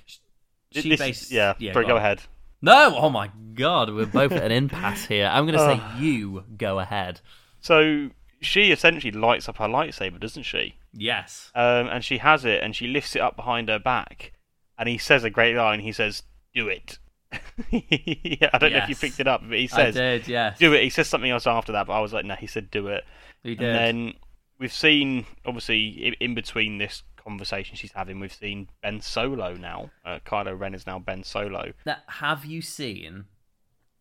she 0.72 0.90
this, 0.90 1.00
bas- 1.00 1.32
yeah, 1.32 1.54
yeah, 1.60 1.74
sorry, 1.74 1.86
go 1.86 1.92
go 1.92 1.98
ahead. 1.98 2.22
No, 2.62 2.96
oh 2.98 3.10
my 3.10 3.30
god, 3.54 3.94
we're 3.94 4.08
both 4.08 4.32
at 4.32 4.44
an 4.44 4.52
impasse 4.52 5.06
here. 5.06 5.30
I'm 5.32 5.46
going 5.46 5.58
to 5.58 5.60
say 5.64 5.82
you 6.04 6.44
go 6.58 6.80
ahead. 6.80 7.22
So 7.60 8.10
she 8.46 8.72
essentially 8.72 9.12
lights 9.12 9.50
up 9.50 9.58
her 9.58 9.68
lightsaber, 9.68 10.20
doesn't 10.20 10.44
she? 10.44 10.76
Yes. 10.94 11.52
Um, 11.56 11.88
and 11.88 12.04
she 12.04 12.20
has 12.20 12.46
it, 12.46 12.64
and 12.64 12.76
she 12.76 12.88
lifts 12.88 13.16
it 13.16 13.22
up 13.22 13.36
behind 13.36 13.70
her 13.70 13.80
back, 13.80 14.34
and 14.78 14.88
he 14.90 14.98
says 14.98 15.24
a 15.24 15.30
great 15.30 15.56
line. 15.56 15.80
He 15.80 15.92
says, 15.92 16.24
"Do 16.54 16.68
it." 16.68 17.00
yeah, 17.72 18.50
I 18.54 18.58
don't 18.58 18.72
know 18.72 18.80
if 18.80 18.90
you 18.90 18.96
picked 18.96 19.20
it 19.20 19.28
up, 19.28 19.42
but 19.48 19.58
he 19.58 19.66
I 19.66 19.68
says, 19.68 19.96
did, 19.96 20.28
yes. 20.28 20.60
"Do 20.60 20.74
it." 20.74 20.84
He 20.84 20.90
says 20.90 21.08
something 21.08 21.32
else 21.32 21.48
after 21.48 21.72
that, 21.74 21.88
but 21.88 21.94
I 21.94 22.00
was 22.00 22.14
like, 22.14 22.26
"No." 22.26 22.36
He 22.36 22.48
said, 22.48 22.72
"Do 22.72 22.88
it." 22.88 23.04
He 23.44 23.56
did. 23.56 23.68
And 23.68 23.76
then 23.76 24.14
we've 24.60 24.74
seen, 24.74 25.26
obviously, 25.46 25.88
in, 25.88 26.14
in 26.20 26.36
between 26.36 26.78
this 26.78 27.04
conversation 27.18 27.76
she's 27.76 27.92
having, 27.92 28.20
we've 28.20 28.34
seen 28.34 28.70
Ben 28.82 29.02
Solo 29.02 29.56
now. 29.56 29.90
Uh, 30.06 30.20
Kylo 30.26 30.58
Ren 30.58 30.74
is 30.74 30.86
now 30.86 31.00
Ben 31.00 31.24
Solo. 31.24 31.74
Now, 31.86 31.98
have 32.08 32.46
you 32.46 32.62
seen 32.62 33.26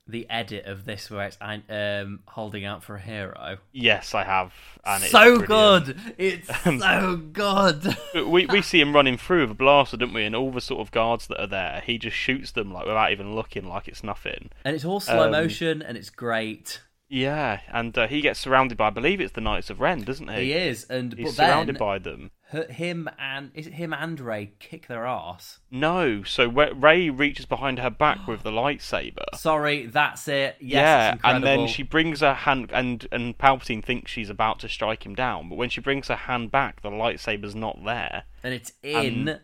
the 0.06 0.28
edit 0.28 0.66
of 0.66 0.84
this 0.84 1.10
where 1.10 1.26
it's 1.26 1.38
um, 1.40 2.20
holding 2.26 2.64
out 2.64 2.82
for 2.84 2.96
a 2.96 3.00
hero? 3.00 3.58
Yes, 3.72 4.14
I 4.14 4.24
have. 4.24 4.52
And 4.84 5.02
it's 5.02 5.12
so 5.12 5.38
good. 5.38 5.98
It's 6.18 6.48
so 6.64 7.16
good. 7.16 7.96
We 8.14 8.46
we 8.46 8.60
see 8.62 8.80
him 8.80 8.94
running 8.94 9.16
through 9.16 9.42
with 9.42 9.52
a 9.52 9.54
blaster, 9.54 9.96
don't 9.96 10.12
we? 10.12 10.24
And 10.24 10.36
all 10.36 10.50
the 10.50 10.60
sort 10.60 10.80
of 10.80 10.90
guards 10.90 11.26
that 11.28 11.40
are 11.40 11.46
there, 11.46 11.82
he 11.86 11.98
just 11.98 12.16
shoots 12.16 12.52
them 12.52 12.72
like 12.72 12.86
without 12.86 13.12
even 13.12 13.34
looking, 13.34 13.66
like 13.68 13.88
it's 13.88 14.04
nothing. 14.04 14.50
And 14.64 14.74
it's 14.76 14.84
all 14.84 15.00
slow 15.00 15.24
Um, 15.26 15.32
motion, 15.32 15.80
and 15.82 15.96
it's 15.96 16.10
great. 16.10 16.80
Yeah, 17.08 17.60
and 17.72 17.96
uh, 17.96 18.08
he 18.08 18.22
gets 18.22 18.40
surrounded 18.40 18.76
by, 18.78 18.88
I 18.88 18.90
believe 18.90 19.20
it's 19.20 19.34
the 19.34 19.40
Knights 19.40 19.70
of 19.70 19.78
Ren, 19.80 20.02
doesn't 20.02 20.28
he? 20.28 20.46
He 20.46 20.52
is, 20.52 20.84
and 20.84 21.12
He's 21.12 21.36
but 21.36 21.46
surrounded 21.46 21.78
by 21.78 21.98
them. 21.98 22.30
Him 22.62 23.08
and 23.18 23.50
is 23.54 23.66
it 23.66 23.74
him 23.74 23.92
and 23.92 24.18
Rey 24.18 24.52
kick 24.58 24.86
their 24.86 25.06
ass. 25.06 25.58
No, 25.70 26.22
so 26.22 26.48
Rey 26.48 27.10
reaches 27.10 27.46
behind 27.46 27.78
her 27.78 27.90
back 27.90 28.26
with 28.26 28.42
the 28.42 28.50
lightsaber. 28.50 29.24
Sorry, 29.34 29.86
that's 29.86 30.28
it. 30.28 30.56
Yes, 30.60 31.18
yeah, 31.22 31.30
and 31.30 31.44
then 31.44 31.66
she 31.66 31.82
brings 31.82 32.20
her 32.20 32.34
hand, 32.34 32.70
and 32.72 33.06
and 33.10 33.36
Palpatine 33.36 33.84
thinks 33.84 34.10
she's 34.10 34.30
about 34.30 34.60
to 34.60 34.68
strike 34.68 35.04
him 35.04 35.14
down, 35.14 35.48
but 35.48 35.56
when 35.56 35.68
she 35.68 35.80
brings 35.80 36.08
her 36.08 36.16
hand 36.16 36.50
back, 36.50 36.82
the 36.82 36.90
lightsaber's 36.90 37.54
not 37.54 37.84
there. 37.84 38.24
and 38.42 38.54
it's 38.54 38.72
in 38.82 39.28
and 39.28 39.40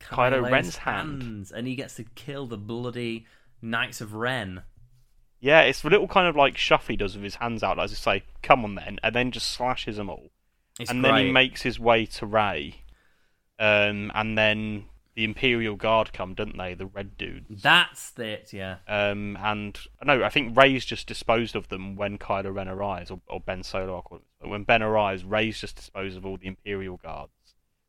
Kylo, 0.00 0.40
Kylo 0.40 0.50
Ren's 0.50 0.76
hand. 0.78 1.22
hands, 1.22 1.52
and 1.52 1.66
he 1.66 1.74
gets 1.74 1.94
to 1.94 2.04
kill 2.04 2.46
the 2.46 2.58
bloody 2.58 3.26
Knights 3.60 4.00
of 4.00 4.14
Ren. 4.14 4.62
Yeah, 5.40 5.60
it's 5.62 5.82
the 5.82 5.90
little 5.90 6.08
kind 6.08 6.26
of 6.26 6.36
like 6.36 6.56
shuff 6.56 6.88
he 6.88 6.96
does 6.96 7.14
with 7.14 7.24
his 7.24 7.36
hands 7.36 7.62
out, 7.62 7.78
as 7.78 7.90
to 7.90 7.96
say, 7.96 8.24
"Come 8.42 8.64
on, 8.64 8.74
then," 8.74 8.98
and 9.02 9.14
then 9.14 9.30
just 9.30 9.50
slashes 9.50 9.96
them 9.96 10.10
all. 10.10 10.30
It's 10.78 10.90
and 10.90 11.02
great. 11.02 11.10
then 11.10 11.26
he 11.26 11.32
makes 11.32 11.62
his 11.62 11.78
way 11.80 12.06
to 12.06 12.26
Rey, 12.26 12.82
um, 13.58 14.12
and 14.14 14.36
then 14.38 14.84
the 15.14 15.24
Imperial 15.24 15.74
Guard 15.74 16.12
come, 16.12 16.34
don't 16.34 16.56
they? 16.56 16.74
The 16.74 16.86
red 16.86 17.18
dudes. 17.18 17.62
That's 17.62 18.16
it. 18.18 18.52
Yeah. 18.52 18.76
Um, 18.86 19.36
and 19.40 19.76
no, 20.04 20.22
I 20.22 20.28
think 20.28 20.56
Rey's 20.56 20.84
just 20.84 21.08
disposed 21.08 21.56
of 21.56 21.68
them 21.68 21.96
when 21.96 22.18
Kylo 22.18 22.54
Ren 22.54 22.68
arrives, 22.68 23.10
or, 23.10 23.20
or 23.26 23.40
Ben 23.40 23.64
Solo. 23.64 23.96
I'll 23.96 24.02
call 24.02 24.18
it. 24.18 24.24
But 24.40 24.50
when 24.50 24.62
Ben 24.62 24.82
arrives, 24.82 25.24
Rey's 25.24 25.60
just 25.60 25.74
disposed 25.74 26.16
of 26.16 26.24
all 26.24 26.36
the 26.36 26.46
Imperial 26.46 26.98
guards 26.98 27.32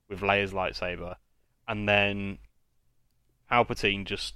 with 0.09 0.21
Leia's 0.21 0.53
lightsaber, 0.53 1.15
and 1.67 1.87
then 1.87 2.39
Palpatine 3.51 4.05
just 4.05 4.33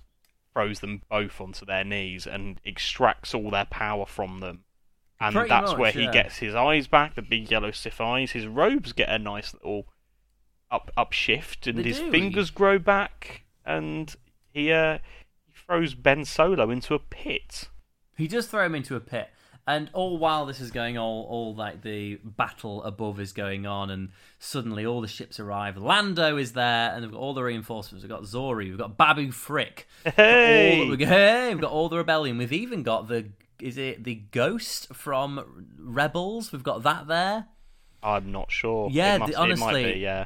throws 0.53 0.79
them 0.79 1.01
both 1.09 1.41
onto 1.41 1.65
their 1.65 1.83
knees 1.83 2.27
and 2.27 2.61
extracts 2.63 3.33
all 3.33 3.49
their 3.49 3.65
power 3.65 4.05
from 4.05 4.39
them. 4.39 4.65
And 5.19 5.33
Pretty 5.35 5.49
that's 5.49 5.71
much, 5.71 5.79
where 5.79 5.91
he 5.91 6.07
gets 6.11 6.37
his 6.37 6.53
eyes 6.53 6.87
back, 6.87 7.15
the 7.15 7.21
big 7.21 7.49
yellow 7.49 7.71
Sith 7.71 8.01
eyes. 8.01 8.31
His 8.31 8.45
robes 8.47 8.91
get 8.91 9.09
a 9.09 9.17
nice 9.17 9.53
little 9.53 9.87
up 10.69 10.91
upshift, 10.97 11.67
and 11.67 11.77
They 11.79 11.83
his 11.83 11.99
do. 11.99 12.11
fingers 12.11 12.49
grow 12.49 12.77
back, 12.79 13.43
and 13.65 14.13
he 14.51 14.71
uh, 14.71 14.97
he 15.45 15.53
throws 15.65 15.93
Ben 15.93 16.25
Solo 16.25 16.69
into 16.69 16.93
a 16.93 16.99
pit. 16.99 17.69
He 18.17 18.27
does 18.27 18.47
throw 18.47 18.65
him 18.65 18.75
into 18.75 18.95
a 18.95 18.99
pit, 18.99 19.29
and 19.65 19.89
all 19.93 20.17
while 20.17 20.45
this 20.45 20.59
is 20.59 20.71
going 20.71 20.97
on, 20.97 21.03
all 21.03 21.55
like 21.55 21.83
the 21.83 22.15
battle 22.23 22.83
above 22.83 23.19
is 23.19 23.31
going 23.31 23.65
on, 23.65 23.89
and 23.89 24.09
suddenly 24.39 24.85
all 24.85 24.99
the 24.99 25.07
ships 25.07 25.39
arrive. 25.39 25.77
Lando 25.77 26.35
is 26.37 26.51
there, 26.53 26.91
and 26.91 27.03
we've 27.03 27.11
got 27.11 27.19
all 27.19 27.33
the 27.33 27.43
reinforcements. 27.43 28.03
We've 28.03 28.11
got 28.11 28.25
Zori, 28.25 28.69
we've 28.69 28.77
got 28.77 28.97
Babu 28.97 29.31
Frick. 29.31 29.87
Hey! 30.03 30.79
All, 30.89 30.95
hey, 30.97 31.49
we've 31.53 31.61
got 31.61 31.71
all 31.71 31.87
the 31.87 31.97
rebellion. 31.97 32.37
We've 32.37 32.51
even 32.51 32.83
got 32.83 33.07
the 33.07 33.29
is 33.63 33.77
it 33.77 34.03
the 34.03 34.15
ghost 34.15 34.93
from 34.93 35.65
Rebels? 35.79 36.51
We've 36.51 36.63
got 36.63 36.83
that 36.83 37.07
there. 37.07 37.47
I'm 38.03 38.31
not 38.31 38.51
sure. 38.51 38.89
Yeah, 38.91 39.17
must, 39.17 39.31
the- 39.31 39.37
it 39.37 39.39
might 39.39 39.61
honestly- 39.63 39.93
be, 39.93 39.99
yeah. 39.99 40.25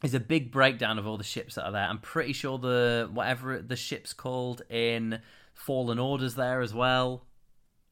There's 0.00 0.12
a 0.14 0.20
big 0.20 0.50
breakdown 0.52 0.98
of 0.98 1.06
all 1.06 1.16
the 1.16 1.24
ships 1.24 1.54
that 1.54 1.64
are 1.64 1.72
there. 1.72 1.86
I'm 1.88 1.98
pretty 1.98 2.34
sure 2.34 2.58
the 2.58 3.08
whatever 3.10 3.62
the 3.62 3.76
ship's 3.76 4.12
called 4.12 4.60
in 4.68 5.20
Fallen 5.54 5.98
Orders 5.98 6.34
there 6.34 6.60
as 6.60 6.74
well. 6.74 7.24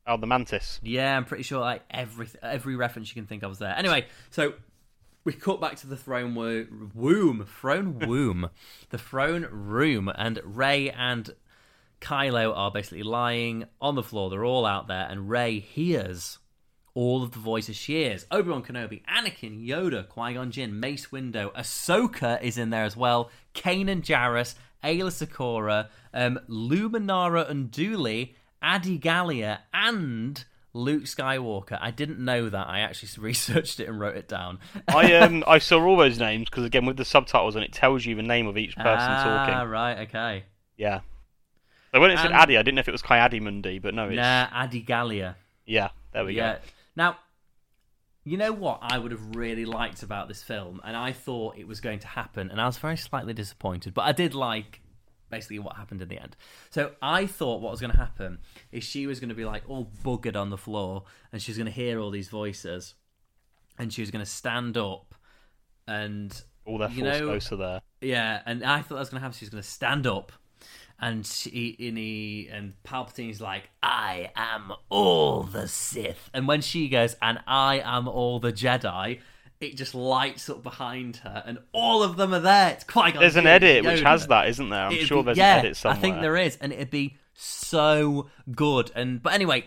Oh, 0.06 0.18
the 0.18 0.26
Mantis. 0.26 0.78
Yeah, 0.82 1.16
I'm 1.16 1.24
pretty 1.24 1.44
sure 1.44 1.60
like 1.60 1.82
every 1.90 2.28
every 2.42 2.76
reference 2.76 3.08
you 3.08 3.14
can 3.14 3.26
think 3.26 3.42
of 3.42 3.52
is 3.52 3.58
there. 3.60 3.74
Anyway, 3.74 4.04
so 4.28 4.52
we 5.24 5.32
cut 5.32 5.58
back 5.58 5.76
to 5.76 5.86
the 5.86 5.96
throne 5.96 6.34
wo- 6.34 6.66
womb, 6.94 7.46
throne 7.46 7.98
womb, 8.00 8.50
the 8.90 8.98
throne 8.98 9.46
room, 9.50 10.12
and 10.14 10.38
Rey 10.44 10.90
and 10.90 11.30
Kylo 12.02 12.56
are 12.56 12.70
basically 12.70 13.02
lying 13.02 13.64
on 13.80 13.94
the 13.94 14.02
floor. 14.02 14.28
They're 14.30 14.44
all 14.44 14.66
out 14.66 14.88
there, 14.88 15.06
and 15.08 15.30
Rey 15.30 15.60
hears 15.60 16.38
all 16.94 17.22
of 17.22 17.32
the 17.32 17.38
voices 17.38 17.76
she 17.76 17.94
hears. 17.94 18.26
Obi 18.30 18.50
Wan 18.50 18.62
Kenobi, 18.62 19.02
Anakin, 19.06 19.66
Yoda, 19.66 20.08
Qui 20.08 20.34
Gon 20.34 20.50
Jinn, 20.50 20.78
Mace 20.78 21.06
Windu, 21.06 21.52
Ahsoka 21.54 22.42
is 22.42 22.58
in 22.58 22.70
there 22.70 22.84
as 22.84 22.96
well. 22.96 23.30
Kanan 23.54 24.02
Jarrus, 24.02 24.54
Aayla 24.84 25.10
Secura, 25.10 25.88
um, 26.12 26.38
Luminara 26.48 27.50
Unduli, 27.50 28.34
Adi 28.60 28.98
Gallia, 28.98 29.60
and 29.72 30.44
Luke 30.74 31.04
Skywalker. 31.04 31.78
I 31.80 31.90
didn't 31.90 32.18
know 32.18 32.48
that. 32.48 32.68
I 32.68 32.80
actually 32.80 33.10
researched 33.22 33.80
it 33.80 33.88
and 33.88 33.98
wrote 33.98 34.16
it 34.16 34.28
down. 34.28 34.58
I 34.88 35.14
um 35.16 35.44
I 35.46 35.58
saw 35.58 35.82
all 35.82 35.96
those 35.96 36.18
names 36.18 36.48
because 36.48 36.64
again 36.64 36.86
with 36.86 36.96
the 36.96 37.04
subtitles 37.04 37.56
and 37.56 37.64
it 37.64 37.72
tells 37.72 38.04
you 38.04 38.14
the 38.14 38.22
name 38.22 38.46
of 38.46 38.56
each 38.56 38.76
person 38.76 39.10
ah, 39.10 39.46
talking. 39.46 39.70
right, 39.70 39.98
okay. 40.08 40.44
Yeah. 40.76 41.00
So 41.94 42.00
when 42.00 42.10
it 42.10 42.18
said 42.18 42.32
Um, 42.32 42.40
Addy, 42.40 42.56
I 42.56 42.62
didn't 42.62 42.76
know 42.76 42.80
if 42.80 42.88
it 42.88 42.92
was 42.92 43.02
Ki-Adi-Mundi, 43.02 43.78
but 43.78 43.94
no, 43.94 44.08
it's 44.08 44.16
Nah, 44.16 44.48
Adi 44.52 44.80
Gallia. 44.80 45.36
yeah. 45.66 45.90
There 46.12 46.24
we 46.24 46.34
yeah. 46.36 46.54
go. 46.54 46.60
Now, 46.96 47.18
you 48.24 48.36
know 48.36 48.52
what 48.52 48.78
I 48.82 48.98
would 48.98 49.12
have 49.12 49.34
really 49.36 49.64
liked 49.64 50.02
about 50.02 50.28
this 50.28 50.42
film, 50.42 50.80
and 50.84 50.96
I 50.96 51.12
thought 51.12 51.56
it 51.58 51.66
was 51.66 51.80
going 51.80 51.98
to 52.00 52.06
happen, 52.06 52.50
and 52.50 52.60
I 52.60 52.66
was 52.66 52.78
very 52.78 52.96
slightly 52.96 53.34
disappointed, 53.34 53.94
but 53.94 54.02
I 54.02 54.12
did 54.12 54.34
like 54.34 54.80
basically 55.30 55.58
what 55.58 55.76
happened 55.76 56.02
in 56.02 56.08
the 56.08 56.18
end. 56.18 56.36
So 56.70 56.92
I 57.00 57.26
thought 57.26 57.60
what 57.62 57.70
was 57.70 57.80
going 57.80 57.92
to 57.92 57.96
happen 57.98 58.38
is 58.70 58.84
she 58.84 59.06
was 59.06 59.18
going 59.20 59.30
to 59.30 59.34
be 59.34 59.44
like 59.46 59.62
all 59.66 59.90
buggered 60.04 60.36
on 60.36 60.50
the 60.50 60.58
floor, 60.58 61.04
and 61.32 61.40
she 61.42 61.50
was 61.50 61.58
going 61.58 61.66
to 61.66 61.72
hear 61.72 61.98
all 61.98 62.10
these 62.10 62.28
voices, 62.28 62.94
and 63.78 63.92
she 63.92 64.02
was 64.02 64.10
going 64.10 64.24
to 64.24 64.30
stand 64.30 64.76
up, 64.76 65.14
and 65.86 66.42
All 66.64 66.78
their 66.78 66.90
you 66.90 67.04
force 67.04 67.18
know- 67.20 67.26
ghosts 67.26 67.52
are 67.52 67.56
there. 67.56 67.80
yeah, 68.00 68.40
and 68.46 68.62
I 68.64 68.78
thought 68.82 68.94
that 68.96 69.00
was 69.00 69.08
going 69.10 69.20
to 69.20 69.24
happen. 69.24 69.36
She 69.38 69.44
was 69.46 69.50
going 69.50 69.62
to 69.62 69.68
stand 69.68 70.06
up, 70.06 70.32
and 71.02 71.26
she 71.26 71.76
and 71.80 71.98
he 71.98 72.48
and 72.50 72.74
Palpatine's 72.84 73.40
like, 73.40 73.68
"I 73.82 74.30
am 74.36 74.72
all 74.88 75.42
the 75.42 75.66
Sith," 75.66 76.30
and 76.32 76.46
when 76.46 76.60
she 76.62 76.88
goes, 76.88 77.16
"And 77.20 77.40
I 77.46 77.82
am 77.84 78.08
all 78.08 78.38
the 78.38 78.52
Jedi." 78.52 79.20
It 79.60 79.76
just 79.76 79.94
lights 79.94 80.48
up 80.50 80.64
behind 80.64 81.18
her, 81.18 81.42
and 81.46 81.58
all 81.72 82.02
of 82.02 82.16
them 82.16 82.34
are 82.34 82.40
there. 82.40 82.70
It's 82.70 82.82
quite. 82.84 83.14
There's 83.18 83.36
an 83.36 83.46
edit 83.46 83.84
which 83.84 84.00
has 84.00 84.26
that, 84.28 84.48
isn't 84.48 84.70
there? 84.70 84.86
I'm 84.86 84.92
It'd 84.92 85.06
sure 85.06 85.22
be- 85.22 85.26
there's 85.26 85.38
yeah, 85.38 85.58
an 85.58 85.66
edit 85.66 85.76
somewhere. 85.76 85.98
I 85.98 86.00
think 86.00 86.20
there 86.20 86.36
is, 86.36 86.56
and 86.56 86.72
it'd 86.72 86.90
be 86.90 87.16
so 87.34 88.28
good. 88.50 88.90
And 88.96 89.22
but 89.22 89.34
anyway, 89.34 89.66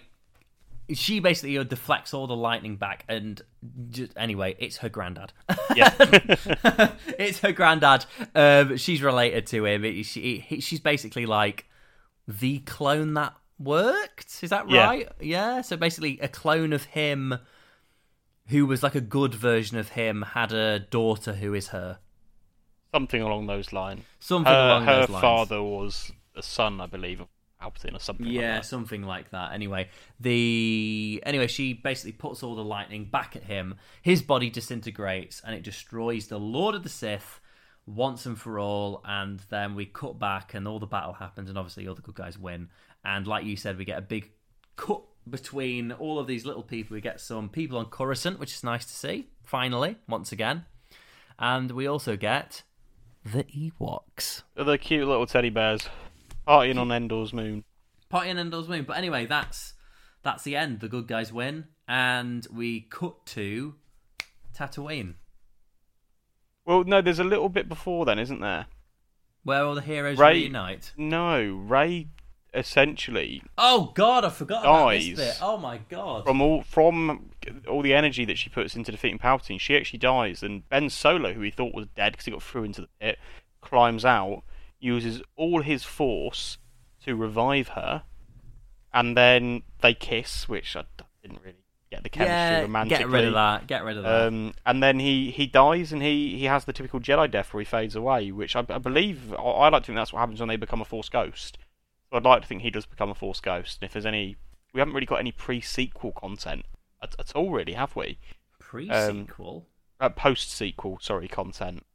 she 0.94 1.20
basically 1.22 1.64
deflects 1.64 2.14
all 2.14 2.28
the 2.28 2.36
lightning 2.36 2.76
back, 2.76 3.06
and 3.08 3.42
just, 3.90 4.12
anyway, 4.16 4.56
it's 4.60 4.78
her 4.78 4.90
granddad. 4.90 5.34
Yeah. 5.76 5.94
it's 7.20 7.40
her 7.40 7.52
granddad. 7.52 8.06
Um, 8.34 8.78
she's 8.78 9.02
related 9.02 9.48
to 9.48 9.66
him. 9.66 9.84
It- 9.86 10.04
she, 10.06 10.40
he- 10.40 10.60
she's 10.62 10.80
basically 10.80 11.26
like 11.26 11.66
the 12.28 12.60
clone 12.60 13.14
that 13.16 13.34
worked. 13.60 14.40
Is 14.44 14.50
that 14.50 14.70
Yeah. 14.70 14.86
right? 14.88 15.10
Yeah. 15.20 15.62
So 15.62 15.78
basically, 15.78 16.20
a 16.20 16.28
clone 16.28 16.74
of 16.74 16.84
him, 16.86 17.36
who 18.48 18.66
was 18.66 18.84
like 18.84 18.96
a 18.96 19.02
good 19.02 19.34
version 19.34 19.78
of 19.78 19.90
him, 19.90 20.22
had 20.22 20.52
a 20.54 20.80
daughter 20.80 21.34
who 21.34 21.54
is 21.54 21.70
her. 21.70 22.00
Something 22.94 23.22
along 23.22 23.48
those 23.48 23.74
lines. 23.74 24.04
Something 24.20 24.54
her 24.54 24.60
along 24.60 24.86
her 24.86 25.00
those 25.02 25.10
lines. 25.10 25.16
Her 25.16 25.28
father 25.28 25.64
was 25.64 26.12
a 26.36 26.42
son, 26.44 26.80
I 26.80 26.86
believe, 26.86 27.22
of 27.22 27.28
Palpatine 27.62 27.96
or 27.96 28.00
something. 28.00 28.28
Yeah, 28.28 28.54
like 28.54 28.62
that. 28.62 28.66
something 28.66 29.04
like 29.04 29.32
that. 29.32 29.54
Anyway, 29.54 29.90
the 30.20 31.22
anyway, 31.26 31.48
she 31.48 31.74
basically 31.74 32.12
puts 32.12 32.44
all 32.44 32.56
the 32.56 32.64
lightning 32.64 33.06
back 33.06 33.36
at 33.36 33.44
him. 33.44 33.76
His 34.02 34.22
body 34.22 34.50
disintegrates 34.50 35.42
and 35.46 35.56
it 35.56 35.64
destroys 35.64 36.28
the 36.28 36.40
Lord 36.40 36.76
of 36.76 36.84
the 36.84 36.90
Sith, 36.90 37.40
once 37.86 38.26
and 38.26 38.40
for 38.40 38.60
all, 38.60 39.02
and 39.06 39.40
then 39.50 39.76
we 39.76 39.86
cut 39.86 40.20
back, 40.20 40.54
and 40.54 40.68
all 40.68 40.80
the 40.80 40.86
battle 40.86 41.14
happens, 41.14 41.50
and 41.50 41.58
obviously 41.58 41.88
all 41.88 41.96
the 41.96 42.02
good 42.02 42.16
guys 42.16 42.38
win. 42.38 42.70
And 43.04 43.28
like 43.28 43.46
you 43.46 43.56
said, 43.56 43.78
we 43.78 43.86
get 43.86 44.00
a 44.00 44.02
big 44.02 44.32
cut 44.76 45.02
between 45.30 45.92
all 45.92 46.20
of 46.20 46.28
these 46.28 46.46
little 46.46 46.64
people. 46.64 46.96
We 46.96 47.02
get 47.02 47.22
some 47.22 47.50
people 47.50 47.78
on 47.78 47.86
Coruscant, 47.86 48.40
which 48.40 48.54
is 48.54 48.64
nice 48.64 48.86
to 48.86 48.94
see. 48.94 49.30
Finally, 49.44 49.98
once 50.08 50.32
again, 50.32 50.66
and 51.38 51.72
we 51.72 51.88
also 51.88 52.16
get 52.16 52.64
the 53.24 53.44
Ewoks. 53.44 54.44
The 54.56 54.78
cute 54.78 55.08
little 55.08 55.26
teddy 55.26 55.50
bears 55.50 55.88
partying 56.48 56.80
on 56.80 56.92
Endor's 56.92 57.34
moon. 57.34 57.64
Party 58.10 58.30
on 58.30 58.38
Endor's 58.38 58.68
moon. 58.68 58.84
But 58.88 58.98
anyway, 58.98 59.26
that's 59.26 59.74
that's 60.24 60.44
the 60.44 60.56
end. 60.56 60.80
The 60.80 60.88
good 60.88 61.08
guys 61.08 61.32
win, 61.34 61.66
and 61.88 62.46
we 62.54 62.82
cut 62.82 63.26
to 63.28 63.76
Tatooine, 64.58 65.16
Well, 66.66 66.84
no, 66.84 67.02
there's 67.02 67.20
a 67.20 67.24
little 67.24 67.50
bit 67.50 67.68
before 67.70 68.06
then, 68.06 68.20
isn't 68.20 68.40
there? 68.40 68.68
where 69.44 69.64
all 69.64 69.76
the 69.76 69.82
heroes 69.82 70.18
Right. 70.18 70.38
reunite. 70.38 70.92
No, 70.98 71.40
Rey 71.68 72.08
essentially 72.52 73.44
Oh 73.58 73.92
God, 73.94 74.24
I 74.26 74.30
forgot 74.30 74.64
about 74.64 74.90
this 74.92 75.10
bit. 75.16 75.38
Oh 75.42 75.58
my 75.58 75.78
God. 75.78 76.24
from 76.26 76.42
all 76.42 76.64
from 76.64 77.30
all 77.68 77.84
the 77.84 77.94
energy 77.94 78.26
that 78.26 78.38
she 78.40 78.50
puts 78.50 78.76
into 78.76 78.92
defeating 78.92 79.20
Palpatine, 79.20 79.60
she 79.60 79.78
actually 79.78 80.00
dies. 80.00 80.42
And 80.42 80.68
Ben 80.70 80.90
Solo, 80.90 81.34
who 81.34 81.42
he 81.42 81.52
thought 81.52 81.76
was 81.76 81.86
dead 81.96 82.14
because 82.14 82.26
he 82.26 82.32
got 82.32 82.42
through 82.42 82.64
into 82.64 82.82
the 82.82 82.88
pit, 83.00 83.20
climbs 83.62 84.04
out, 84.04 84.42
uses 84.86 85.22
all 85.36 85.62
his 85.62 85.84
force 85.84 86.58
to 87.04 87.16
revive 87.16 87.70
her, 87.70 88.04
and 88.94 89.18
then 89.18 89.64
they 89.82 89.94
kiss, 89.94 90.48
which 90.48 90.76
I 90.76 90.86
didn't 91.22 91.42
really 91.44 91.66
get 91.92 92.04
the 92.04 92.10
chemistry 92.10 92.34
yeah, 92.34 92.62
romantically. 92.62 92.98
get 92.98 93.10
rid 93.10 93.26
of 93.26 93.34
that. 93.34 93.68
Get 93.68 93.84
rid 93.84 93.98
of 93.98 94.04
that. 94.04 94.28
Um, 94.28 94.54
and 94.66 94.82
then 94.82 95.00
he, 95.00 95.32
he 95.32 95.48
dies 95.48 95.92
and 95.92 96.02
he, 96.02 96.38
he 96.38 96.46
has 96.46 96.66
the 96.66 96.74
typical 96.74 97.00
Jedi 97.00 97.30
death 97.30 97.54
where 97.54 97.62
he 97.62 97.66
fades 97.66 97.96
away, 97.96 98.32
which 98.32 98.56
I, 98.56 98.66
I 98.70 98.78
believe 98.78 99.34
I, 99.34 99.42
I 99.42 99.70
like 99.70 99.84
to 99.84 99.88
think 99.88 99.98
that's 99.98 100.14
what 100.14 100.20
happens 100.20 100.40
when 100.40 100.50
they 100.50 100.56
become 100.56 100.82
a 100.82 100.86
Force 100.86 101.10
ghost. 101.10 101.58
So 102.10 102.18
I'd 102.18 102.24
like 102.24 102.44
to 102.44 102.48
think 102.48 102.62
he 102.62 102.72
does 102.72 102.86
become 102.86 103.10
a 103.10 103.16
Force 103.16 103.40
ghost. 103.40 103.80
And 103.82 103.88
if 103.88 103.94
there's 103.94 104.06
any, 104.06 104.38
we 104.74 104.80
haven't 104.80 104.94
really 104.94 105.06
got 105.06 105.20
any 105.20 105.32
pre-sequel 105.32 106.12
content 106.14 106.66
at, 107.02 107.16
at 107.20 107.36
all, 107.36 107.52
really, 107.52 107.74
have 107.74 107.96
we? 107.96 108.18
Pre-sequel. 108.60 109.66
Uh, 110.00 110.10
post-sequel, 110.10 111.00
sorry, 111.02 111.28
content 111.28 111.86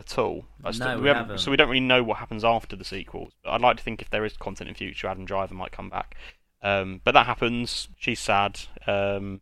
at 0.00 0.18
all. 0.18 0.46
I 0.64 0.72
No, 0.72 0.96
we 0.96 1.02
we 1.02 1.08
haven't- 1.08 1.22
haven't. 1.24 1.38
So 1.38 1.50
we 1.52 1.56
don't 1.56 1.68
really 1.68 1.78
know 1.80 2.02
what 2.02 2.18
happens 2.18 2.42
after 2.44 2.74
the 2.74 2.84
sequels. 2.84 3.32
But 3.44 3.50
I'd 3.52 3.60
like 3.60 3.76
to 3.76 3.82
think 3.84 4.02
if 4.02 4.10
there 4.10 4.24
is 4.24 4.36
content 4.36 4.68
in 4.68 4.74
future, 4.74 5.06
Adam 5.06 5.24
Driver 5.24 5.54
might 5.54 5.70
come 5.72 5.88
back. 5.90 6.16
Um, 6.62 7.00
but 7.04 7.12
that 7.12 7.26
happens. 7.26 7.88
She's 7.96 8.18
sad. 8.20 8.60
Um, 8.86 9.40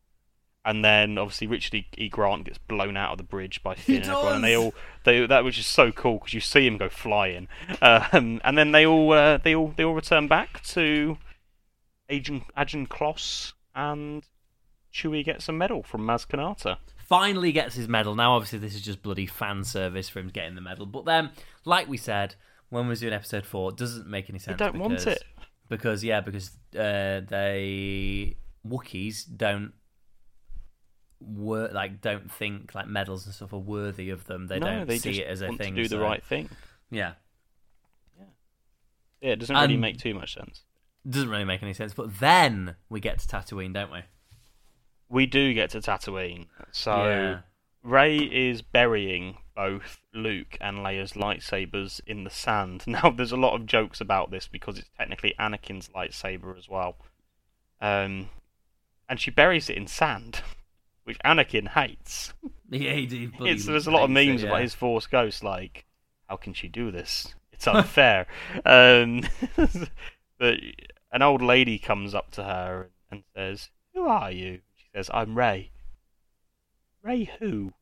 and 0.65 0.85
then 0.85 1.17
obviously 1.17 1.47
Richard 1.47 1.75
E. 1.75 1.87
E. 1.97 2.09
Grant 2.11 2.45
gets 2.45 2.59
blown 2.59 2.97
out 2.97 3.13
of 3.13 3.19
the 3.19 3.25
bridge 3.25 3.63
by 3.63 3.75
Finn 3.75 4.03
and 4.03 4.05
everyone, 4.11 4.35
and 4.35 4.45
they 4.45 4.55
all 4.57 4.75
they 5.05 5.25
that 5.27 5.43
which 5.45 5.59
is 5.59 5.67
so 5.67 5.91
cool 5.93 6.19
because 6.19 6.35
you 6.35 6.41
see 6.41 6.67
him 6.67 6.77
go 6.77 6.89
flying, 6.91 7.49
um, 7.81 8.41
and 8.45 8.59
then 8.59 8.73
they 8.73 8.85
all 8.85 9.13
uh, 9.13 9.39
they 9.39 9.55
all 9.55 9.73
they 9.77 9.85
all 9.85 9.95
return 9.95 10.29
back 10.29 10.63
to 10.65 11.17
Ajan 12.11 12.43
Ajan 12.57 12.87
Kloss, 12.87 13.55
and 13.75 14.25
Chewie 14.93 15.25
gets 15.25 15.49
a 15.49 15.53
medal 15.53 15.83
from 15.83 16.03
Maz 16.07 16.27
Kanata. 16.27 16.77
Finally 17.09 17.53
gets 17.53 17.75
his 17.75 17.89
medal. 17.89 18.15
Now, 18.15 18.35
obviously, 18.37 18.59
this 18.59 18.75
is 18.75 18.83
just 18.83 19.03
bloody 19.03 19.27
fan 19.27 19.65
service 19.65 20.09
for 20.09 20.19
him 20.21 20.29
getting 20.29 20.55
the 20.55 20.61
medal. 20.61 20.85
But 20.87 21.05
then, 21.07 21.31
like 21.65 21.89
we 21.89 21.97
said 21.97 22.35
when 22.69 22.85
we 22.85 22.91
was 22.91 23.01
doing 23.01 23.15
episode 23.15 23.47
four, 23.47 23.71
it 23.71 23.77
doesn't 23.79 24.07
make 24.07 24.29
any 24.29 24.39
sense. 24.39 24.59
don't 24.59 24.79
want 24.79 25.07
it. 25.07 25.23
because 25.71 26.05
yeah, 26.05 26.21
because 26.21 26.51
uh, 26.77 27.21
they 27.27 28.37
Wookiees 28.67 29.25
don't 29.35 29.73
work 31.21 31.73
like 31.73 32.01
don't 32.01 32.31
think 32.31 32.75
like 32.75 32.87
medals 32.87 33.25
and 33.27 33.35
stuff 33.35 33.53
are 33.53 33.59
worthy 33.59 34.11
of 34.11 34.27
them. 34.27 34.47
They 34.47 34.59
no, 34.59 34.67
don't 34.67 34.87
they 34.89 34.99
see 34.99 35.21
it 35.23 35.27
as 35.27 35.41
a 35.41 35.51
thing. 35.53 35.75
do 35.75 35.89
the 35.89 35.99
right 35.99 36.23
thing. 36.23 36.51
Yeah, 36.91 37.15
Yeah, 39.21 39.31
it 39.33 39.37
doesn't 39.41 39.55
really 39.57 39.75
And- 39.75 39.81
make 39.81 39.99
too 39.99 40.15
much 40.15 40.35
sense. 40.35 40.63
doesn't 41.09 41.29
really 41.31 41.45
make 41.45 41.63
any 41.63 41.73
sense. 41.75 41.93
But 41.95 42.19
then 42.19 42.77
we 42.89 43.01
get 43.01 43.19
to 43.21 43.27
Tatooine, 43.27 43.73
don't 43.73 43.91
we? 43.91 44.01
We 45.09 45.27
do 45.27 45.55
get 45.55 45.71
to 45.71 45.79
Tatooine, 45.81 46.47
so 46.71 47.05
Yeah. 47.05 47.39
Ray 47.83 48.19
is 48.19 48.61
burying 48.63 49.39
both 49.55 50.01
Luke 50.13 50.59
and 50.61 50.79
Leia's 50.79 51.13
lightsabers 51.15 52.01
in 52.07 52.25
the 52.25 52.31
sand. 52.31 52.85
Now, 52.87 53.11
there's 53.11 53.33
a 53.33 53.37
lot 53.37 53.55
of 53.55 53.67
jokes 53.67 54.01
about 54.01 54.31
this 54.31 54.47
because 54.47 54.79
it's 54.79 54.91
technically 54.99 55.35
Anakin's 55.39 55.89
lightsaber 55.89 56.57
as 56.59 56.69
well. 56.69 56.97
Um, 57.81 58.29
and 59.09 59.19
she 59.21 59.31
buries 59.31 59.71
it 59.71 59.77
in 59.77 59.87
sand, 59.87 60.43
which 61.05 61.19
Anakin 61.25 61.69
hates. 61.69 62.35
Yeah, 62.71 62.93
he 62.93 63.07
did. 63.07 63.33
There's 63.41 63.87
a 63.87 63.91
lot 63.91 64.03
of 64.03 64.11
hates 64.11 64.21
it, 64.29 64.31
memes 64.31 64.43
about 64.43 64.61
his 64.61 64.75
Force 64.75 65.07
Ghost, 65.07 65.43
like, 65.43 65.87
how 66.29 66.37
can 66.37 66.53
she 66.53 66.69
do 66.69 66.91
this? 66.91 67.35
It's 67.51 67.67
unfair. 67.67 68.27
um, 68.67 69.23
but 70.39 70.59
an 71.11 71.23
old 71.23 71.41
lady 71.41 71.79
comes 71.79 72.15
up 72.15 72.31
to 72.33 72.45
her 72.45 72.91
and 73.11 73.23
says, 73.35 73.71
Who 73.95 74.07
are 74.07 74.31
you? 74.31 74.61
Says, 74.99 75.11
I'm 75.15 75.39
Rey. 75.39 75.71
Rey 77.05 77.31
who? 77.39 77.73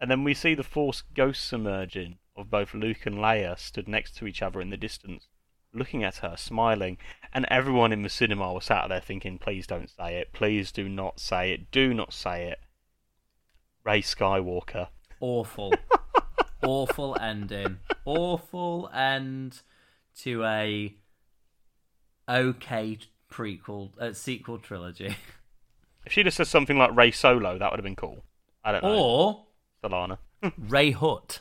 And 0.00 0.08
then 0.08 0.22
we 0.22 0.32
see 0.32 0.54
the 0.54 0.62
Force 0.62 1.02
ghosts 1.02 1.52
emerging 1.52 2.18
of 2.36 2.52
both 2.52 2.72
Luke 2.72 3.04
and 3.04 3.16
Leia 3.16 3.58
stood 3.58 3.88
next 3.88 4.16
to 4.18 4.28
each 4.28 4.42
other 4.42 4.60
in 4.60 4.70
the 4.70 4.76
distance, 4.76 5.26
looking 5.74 6.04
at 6.04 6.18
her, 6.18 6.36
smiling. 6.36 6.98
And 7.34 7.46
everyone 7.50 7.92
in 7.92 8.02
the 8.02 8.08
cinema 8.08 8.52
was 8.52 8.66
sat 8.66 8.88
there 8.88 9.00
thinking, 9.00 9.38
Please 9.38 9.66
don't 9.66 9.90
say 9.90 10.18
it. 10.18 10.32
Please 10.32 10.70
do 10.70 10.88
not 10.88 11.18
say 11.18 11.50
it. 11.50 11.72
Do 11.72 11.92
not 11.92 12.12
say 12.12 12.44
it. 12.44 12.60
Rey 13.84 14.00
Skywalker. 14.00 14.86
awful, 15.18 15.74
awful 16.62 17.16
ending, 17.20 17.78
awful 18.04 18.88
end 18.94 19.62
to 20.18 20.44
a 20.44 20.94
okay 22.28 22.98
prequel, 23.32 23.90
uh, 24.00 24.12
sequel 24.12 24.58
trilogy, 24.58 25.16
If 26.06 26.12
she'd 26.12 26.26
have 26.26 26.34
said 26.34 26.46
something 26.46 26.78
like 26.78 26.94
Rey 26.96 27.10
Solo, 27.10 27.58
that 27.58 27.70
would 27.70 27.78
have 27.78 27.84
been 27.84 27.96
cool. 27.96 28.22
I 28.64 28.72
don't 28.72 28.82
know. 28.84 28.98
or 28.98 29.46
Solana. 29.84 30.18
Rey 30.58 30.92
Hut. 30.92 31.40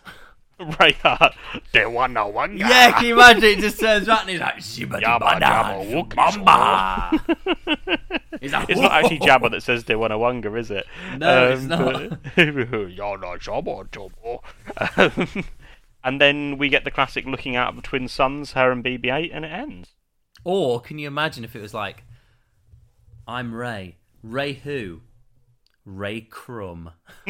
Rey 0.79 0.93
Hart. 0.93 1.35
There 1.73 1.89
was 1.89 2.09
no 2.11 2.27
one. 2.27 2.57
Yeah, 2.57 2.93
can 2.93 3.05
you 3.07 3.13
imagine? 3.15 3.43
It 3.43 3.59
just 3.59 3.77
turns 3.79 4.07
around 4.07 4.21
and 4.21 4.29
he's 4.29 4.39
like, 4.39 4.55
"Shibba 4.55 5.01
Yabba 5.01 5.19
dibba 5.19 5.39
dabba 5.39 5.39
da, 5.41 5.73
wookie 5.83 6.15
shubamba." 6.31 8.09
He's 8.41 8.53
like, 8.53 8.69
It's 8.69 8.79
not 8.79 8.91
actually 8.91 9.19
Jabba 9.19 9.51
that 9.51 9.63
says 9.63 9.83
Dewanawanga, 9.83 10.57
is 10.57 10.71
it? 10.71 10.85
No, 11.17 11.49
it's 11.51 11.65
but- 11.65 12.19
You're 12.37 13.17
not 13.17 13.39
Jabba, 13.39 13.89
Jabba. 13.89 15.27
Um, 15.35 15.43
and 16.03 16.21
then 16.21 16.57
we 16.57 16.69
get 16.69 16.83
the 16.85 16.91
classic 16.91 17.25
looking 17.25 17.55
out 17.55 17.69
of 17.69 17.75
the 17.75 17.81
twin 17.81 18.07
suns, 18.07 18.53
her 18.53 18.71
and 18.71 18.83
BB-8, 18.83 19.31
and 19.33 19.43
it 19.45 19.49
ends. 19.51 19.89
Or 20.43 20.79
can 20.79 20.99
you 20.99 21.07
imagine 21.07 21.43
if 21.43 21.55
it 21.55 21.61
was 21.61 21.73
like, 21.73 22.03
I'm 23.27 23.53
Rey. 23.53 23.97
Rey 24.25 24.53
who? 24.53 25.01
Rey 25.85 26.21
Crumb. 26.21 26.91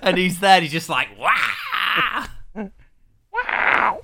and 0.00 0.16
he's 0.16 0.38
there, 0.38 0.54
and 0.54 0.62
he's 0.62 0.70
just 0.70 0.88
like, 0.88 1.08
wow! 1.18 2.26
Wow! 2.54 4.00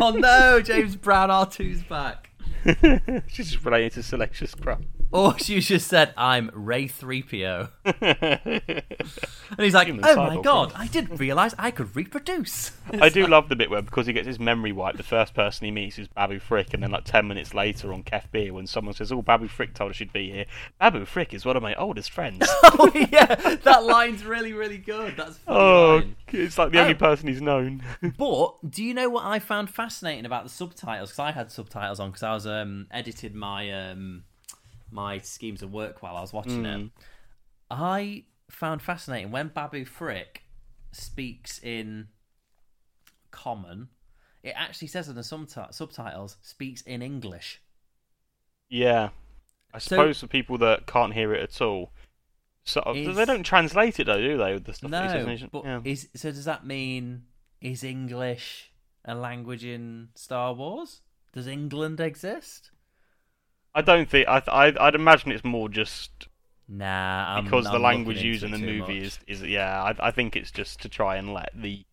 Oh 0.00 0.10
no, 0.10 0.60
James 0.60 0.96
Brown 0.96 1.28
R2's 1.28 1.84
back. 1.84 2.30
She's 3.28 3.52
just 3.52 3.64
related 3.64 3.92
to 3.92 4.02
Salacious 4.02 4.54
Crumb. 4.54 4.86
Or 5.12 5.38
she 5.38 5.60
just 5.60 5.88
said, 5.88 6.12
I'm 6.18 6.50
Rey 6.52 6.86
3PO. 6.86 7.70
And 9.50 9.58
he's 9.58 9.72
like, 9.72 9.86
Human 9.86 10.04
oh 10.04 10.16
my 10.16 10.36
cyborg, 10.36 10.44
god, 10.44 10.72
I 10.76 10.86
didn't 10.86 11.16
realise 11.16 11.54
I 11.58 11.70
could 11.70 11.96
reproduce. 11.96 12.72
I 12.92 13.08
do 13.08 13.26
love 13.28 13.48
the 13.48 13.56
bit 13.56 13.70
where 13.70 13.80
because 13.80 14.06
he 14.06 14.12
gets 14.12 14.26
his 14.26 14.38
memory 14.38 14.72
wiped, 14.72 14.98
the 14.98 15.02
first 15.02 15.34
person 15.34 15.64
he 15.64 15.70
meets 15.70 15.98
is 15.98 16.08
Babu 16.08 16.38
Frick, 16.38 16.74
and 16.74 16.82
then 16.82 16.90
like 16.90 17.04
ten 17.04 17.26
minutes 17.26 17.54
later 17.54 17.92
on 17.94 18.02
Kef 18.02 18.30
Bir, 18.30 18.52
when 18.52 18.66
someone 18.66 18.94
says, 18.94 19.10
"Oh, 19.10 19.22
Babu 19.22 19.48
Frick 19.48 19.72
told 19.72 19.90
us 19.90 19.96
she'd 19.96 20.12
be 20.12 20.30
here," 20.30 20.44
Babu 20.78 21.06
Frick 21.06 21.32
is 21.32 21.46
one 21.46 21.56
of 21.56 21.62
my 21.62 21.74
oldest 21.76 22.10
friends. 22.10 22.46
oh 22.64 22.90
yeah, 23.10 23.34
that 23.64 23.84
line's 23.84 24.24
really, 24.24 24.52
really 24.52 24.78
good. 24.78 25.16
That's 25.16 25.38
funny 25.38 25.58
oh, 25.58 25.96
line. 25.96 26.16
it's 26.28 26.58
like 26.58 26.72
the 26.72 26.80
only 26.80 26.94
Oh. 26.94 26.98
person 26.98 27.28
he's 27.28 27.40
known. 27.40 27.82
But 28.18 28.56
do 28.70 28.84
you 28.84 28.92
know 28.92 29.08
what 29.08 29.24
I 29.24 29.38
found 29.38 29.70
fascinating 29.70 30.26
about 30.26 30.44
the 30.44 30.50
subtitles? 30.50 31.10
Because 31.10 31.18
I 31.18 31.30
had 31.32 31.50
subtitles 31.50 31.98
on 31.98 32.10
because 32.10 32.22
I 32.22 32.34
was 32.34 32.46
um, 32.46 32.86
edited 32.90 33.34
my 33.34 33.70
um, 33.72 34.24
my 34.90 35.18
schemes 35.18 35.62
of 35.62 35.72
work 35.72 36.02
while 36.02 36.16
I 36.16 36.20
was 36.20 36.32
watching 36.32 36.64
it. 36.64 36.78
Mm. 36.78 36.90
I 37.70 38.24
found 38.50 38.80
fascinating 38.82 39.30
when 39.30 39.48
Babu 39.48 39.84
Frick 39.84 40.42
speaks 40.92 41.58
in 41.62 42.08
common. 43.30 43.88
It 44.42 44.54
actually 44.56 44.88
says 44.88 45.08
in 45.08 45.14
the 45.14 45.20
subti- 45.22 45.72
subtitles 45.74 46.36
speaks 46.42 46.82
in 46.82 47.02
English. 47.02 47.60
yeah, 48.70 49.10
I 49.72 49.78
So- 49.78 49.96
suppose 49.96 50.20
for 50.20 50.26
people 50.26 50.58
that 50.58 50.86
can't 50.86 51.12
hear 51.14 51.32
it 51.34 51.42
at 51.42 51.60
all, 51.60 51.92
so 52.64 52.82
Is- 52.94 53.16
they 53.16 53.24
don't 53.24 53.42
translate 53.42 53.98
it 54.00 54.04
though, 54.04 54.20
do 54.20 54.36
they? 54.38 54.54
With 54.54 54.64
the 54.64 54.74
stuff 54.74 54.90
that 54.90 55.10
says 55.10 55.42
No, 55.42 55.48
but 55.50 55.64
yeah. 55.64 55.80
is 55.84 56.08
so 56.14 56.30
does 56.30 56.44
that 56.46 56.66
mean 56.66 57.26
is 57.60 57.82
English 57.84 58.70
a 59.04 59.14
language 59.14 59.64
in 59.64 60.08
Star 60.14 60.52
Wars? 60.54 61.00
Does 61.32 61.46
England 61.46 62.00
exist? 62.00 62.70
I 63.74 63.82
don't 63.82 64.08
think 64.08 64.28
I, 64.28 64.42
I 64.48 64.74
I'd 64.78 64.94
imagine 64.94 65.32
it's 65.32 65.44
more 65.44 65.68
just 65.68 66.28
Nah, 66.70 67.36
I'm, 67.36 67.44
because 67.44 67.66
I'm 67.66 67.72
the 67.72 67.78
language 67.78 68.22
used 68.22 68.42
in 68.42 68.50
the 68.50 68.58
movie 68.58 69.00
much. 69.00 69.06
is, 69.06 69.18
is 69.26 69.42
yeah 69.42 69.82
I, 69.82 70.08
I 70.08 70.10
think 70.10 70.36
it's 70.36 70.50
just 70.50 70.82
to 70.82 70.88
try 70.88 71.16
and 71.16 71.32
let 71.32 71.50
the 71.54 71.84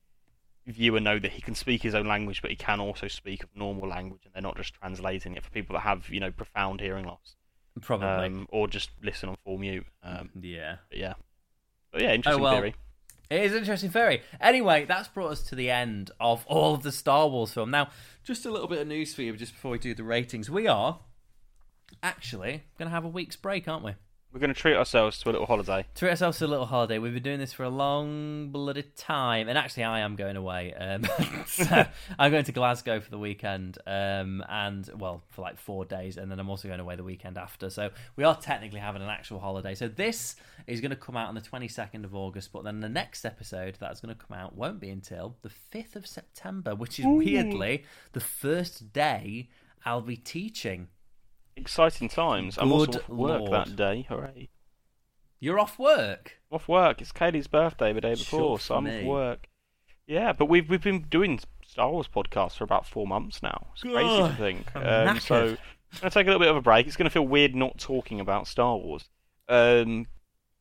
viewer 0.67 0.99
know 0.99 1.19
that 1.19 1.31
he 1.31 1.41
can 1.41 1.55
speak 1.55 1.83
his 1.83 1.95
own 1.95 2.07
language, 2.07 2.41
but 2.41 2.49
he 2.51 2.57
can 2.57 2.79
also 2.79 3.07
speak 3.07 3.43
of 3.43 3.49
normal 3.55 3.87
language, 3.87 4.21
and 4.25 4.33
they're 4.33 4.41
not 4.41 4.57
just 4.57 4.73
translating 4.73 5.35
it 5.35 5.43
for 5.43 5.51
people 5.51 5.75
that 5.75 5.81
have 5.81 6.09
you 6.09 6.19
know 6.19 6.31
profound 6.31 6.81
hearing 6.81 7.05
loss, 7.05 7.35
Probably. 7.81 8.07
um, 8.07 8.47
or 8.51 8.67
just 8.67 8.89
listen 9.01 9.29
on 9.29 9.37
full 9.43 9.57
mute. 9.57 9.85
Um, 10.03 10.29
yeah. 10.41 10.77
but 10.89 10.97
yeah, 10.97 11.13
but 11.91 12.01
yeah, 12.01 12.13
interesting 12.13 12.43
well, 12.43 12.55
theory. 12.55 12.75
It 13.29 13.41
is 13.41 13.53
an 13.53 13.59
interesting 13.59 13.89
theory. 13.89 14.21
Anyway, 14.39 14.85
that's 14.85 15.07
brought 15.07 15.31
us 15.31 15.41
to 15.43 15.55
the 15.55 15.71
end 15.71 16.11
of 16.19 16.45
all 16.45 16.75
of 16.75 16.83
the 16.83 16.91
Star 16.91 17.27
Wars 17.27 17.51
film. 17.53 17.71
Now, 17.71 17.89
just 18.23 18.45
a 18.45 18.51
little 18.51 18.67
bit 18.67 18.79
of 18.79 18.87
news 18.87 19.15
for 19.15 19.23
you 19.23 19.35
just 19.35 19.53
before 19.53 19.71
we 19.71 19.79
do 19.79 19.95
the 19.95 20.03
ratings. 20.03 20.49
We 20.49 20.67
are 20.67 20.99
actually 22.03 22.51
we're 22.51 22.79
going 22.79 22.89
to 22.89 22.95
have 22.95 23.05
a 23.05 23.09
week's 23.09 23.35
break, 23.35 23.67
aren't 23.67 23.83
we? 23.83 23.93
We're 24.35 24.41
going 24.41 24.53
to 24.53 24.59
treat 24.59 24.75
ourselves 24.75 25.17
to 25.19 25.29
a 25.29 25.31
little 25.31 25.47
holiday. 25.47 25.85
Treat 25.95 26.09
ourselves 26.09 26.39
to 26.39 26.45
a 26.45 26.47
little 26.47 26.65
holiday. 26.65 26.99
We've 26.99 27.13
been 27.13 27.23
doing 27.23 27.39
this 27.39 27.53
for 27.53 27.63
a 27.63 27.69
long 27.69 28.49
bloody 28.49 28.83
time, 28.97 29.47
and 29.47 29.57
actually, 29.57 29.85
I 29.85 30.01
am 30.01 30.17
going 30.17 30.35
away. 30.35 30.73
Um, 30.73 31.05
so 31.47 31.85
I'm 32.19 32.31
going 32.31 32.43
to 32.43 32.51
Glasgow 32.51 32.99
for 32.99 33.09
the 33.09 33.17
weekend, 33.17 33.77
um, 33.87 34.43
and 34.49 34.89
well, 34.97 35.23
for 35.29 35.41
like 35.41 35.57
four 35.57 35.85
days, 35.85 36.17
and 36.17 36.29
then 36.29 36.37
I'm 36.37 36.49
also 36.49 36.67
going 36.67 36.81
away 36.81 36.97
the 36.97 37.03
weekend 37.05 37.37
after. 37.37 37.69
So 37.69 37.91
we 38.17 38.25
are 38.25 38.35
technically 38.35 38.81
having 38.81 39.01
an 39.01 39.07
actual 39.07 39.39
holiday. 39.39 39.73
So 39.73 39.87
this 39.87 40.35
is 40.67 40.81
going 40.81 40.89
to 40.89 40.97
come 40.97 41.15
out 41.15 41.29
on 41.29 41.35
the 41.35 41.39
22nd 41.39 42.03
of 42.03 42.13
August, 42.13 42.51
but 42.51 42.65
then 42.65 42.81
the 42.81 42.89
next 42.89 43.23
episode 43.23 43.77
that's 43.79 44.01
going 44.01 44.13
to 44.13 44.21
come 44.21 44.37
out 44.37 44.53
won't 44.53 44.81
be 44.81 44.89
until 44.89 45.37
the 45.43 45.51
5th 45.73 45.95
of 45.95 46.05
September, 46.05 46.75
which 46.75 46.99
is 46.99 47.05
weirdly 47.05 47.85
the 48.11 48.19
first 48.19 48.91
day 48.91 49.47
I'll 49.85 50.01
be 50.01 50.17
teaching. 50.17 50.89
Exciting 51.57 52.09
times. 52.09 52.57
I'm 52.57 52.71
also 52.71 52.85
Good 52.91 53.01
off 53.01 53.09
work 53.09 53.39
lord. 53.41 53.51
that 53.53 53.75
day. 53.75 54.05
Hooray! 54.09 54.49
You're 55.39 55.59
off 55.59 55.79
work. 55.79 56.33
Off 56.51 56.67
work. 56.67 57.01
It's 57.01 57.11
Kaylee's 57.11 57.47
birthday 57.47 57.93
the 57.93 58.01
day 58.01 58.15
before, 58.15 58.57
Shut 58.57 58.65
so 58.65 58.75
I'm 58.75 58.83
me. 58.85 58.99
off 59.01 59.05
work. 59.05 59.47
Yeah, 60.07 60.33
but 60.33 60.45
we've 60.45 60.69
we've 60.69 60.83
been 60.83 61.03
doing 61.09 61.39
Star 61.65 61.89
Wars 61.91 62.07
podcasts 62.13 62.57
for 62.57 62.63
about 62.63 62.85
four 62.85 63.07
months 63.07 63.41
now. 63.41 63.67
It's 63.73 63.81
crazy 63.83 63.97
to 63.97 64.05
God, 64.05 64.37
think. 64.37 64.75
I'm 64.75 65.07
Um, 65.09 65.19
so 65.19 65.35
knackered. 65.47 65.57
I'm 65.93 65.99
gonna 66.01 66.11
take 66.11 66.27
a 66.27 66.29
little 66.29 66.39
bit 66.39 66.49
of 66.49 66.57
a 66.57 66.61
break. 66.61 66.87
It's 66.87 66.97
gonna 66.97 67.09
feel 67.09 67.25
weird 67.27 67.55
not 67.55 67.77
talking 67.77 68.19
about 68.19 68.47
Star 68.47 68.75
Wars. 68.77 69.09
Um, 69.47 70.07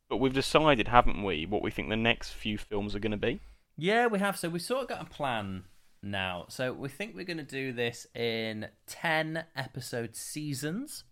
but 0.09 0.17
we've 0.17 0.33
decided, 0.33 0.87
haven't 0.87 1.23
we, 1.23 1.45
what 1.45 1.61
we 1.61 1.71
think 1.71 1.89
the 1.89 1.95
next 1.97 2.31
few 2.31 2.57
films 2.57 2.95
are 2.95 2.99
gonna 2.99 3.17
be? 3.17 3.41
Yeah, 3.77 4.07
we 4.07 4.19
have. 4.19 4.37
So 4.37 4.47
we've 4.49 4.61
sort 4.61 4.83
of 4.83 4.87
got 4.89 5.01
a 5.01 5.05
plan 5.05 5.65
now. 6.05 6.45
So 6.49 6.71
we 6.71 6.87
think 6.89 7.15
we're 7.15 7.25
going 7.25 7.37
to 7.37 7.43
do 7.43 7.73
this 7.73 8.07
in 8.15 8.67
10 8.87 9.43
episode 9.55 10.15
seasons. 10.15 11.03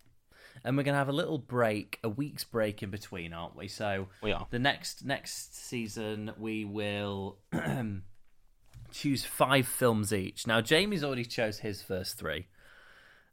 And 0.64 0.78
we're 0.78 0.84
going 0.84 0.94
to 0.94 1.00
have 1.00 1.10
a 1.10 1.14
little 1.14 1.40
break, 1.40 2.00
a 2.04 2.10
week's 2.10 2.44
break 2.44 2.84
in 2.84 2.90
between, 2.92 3.34
aren't 3.34 3.56
we? 3.56 3.68
So 3.68 4.08
We 4.22 4.32
are. 4.32 4.48
the 4.52 4.60
next 4.60 5.04
next 5.04 5.56
season 5.68 6.32
we 6.38 6.64
will 6.64 7.40
choose 8.92 9.26
five 9.26 9.68
films 9.68 10.14
each. 10.14 10.46
Now 10.48 10.62
Jamie's 10.62 11.04
already 11.04 11.26
chose 11.26 11.60
his 11.60 11.82
first 11.82 12.18
three. 12.18 12.48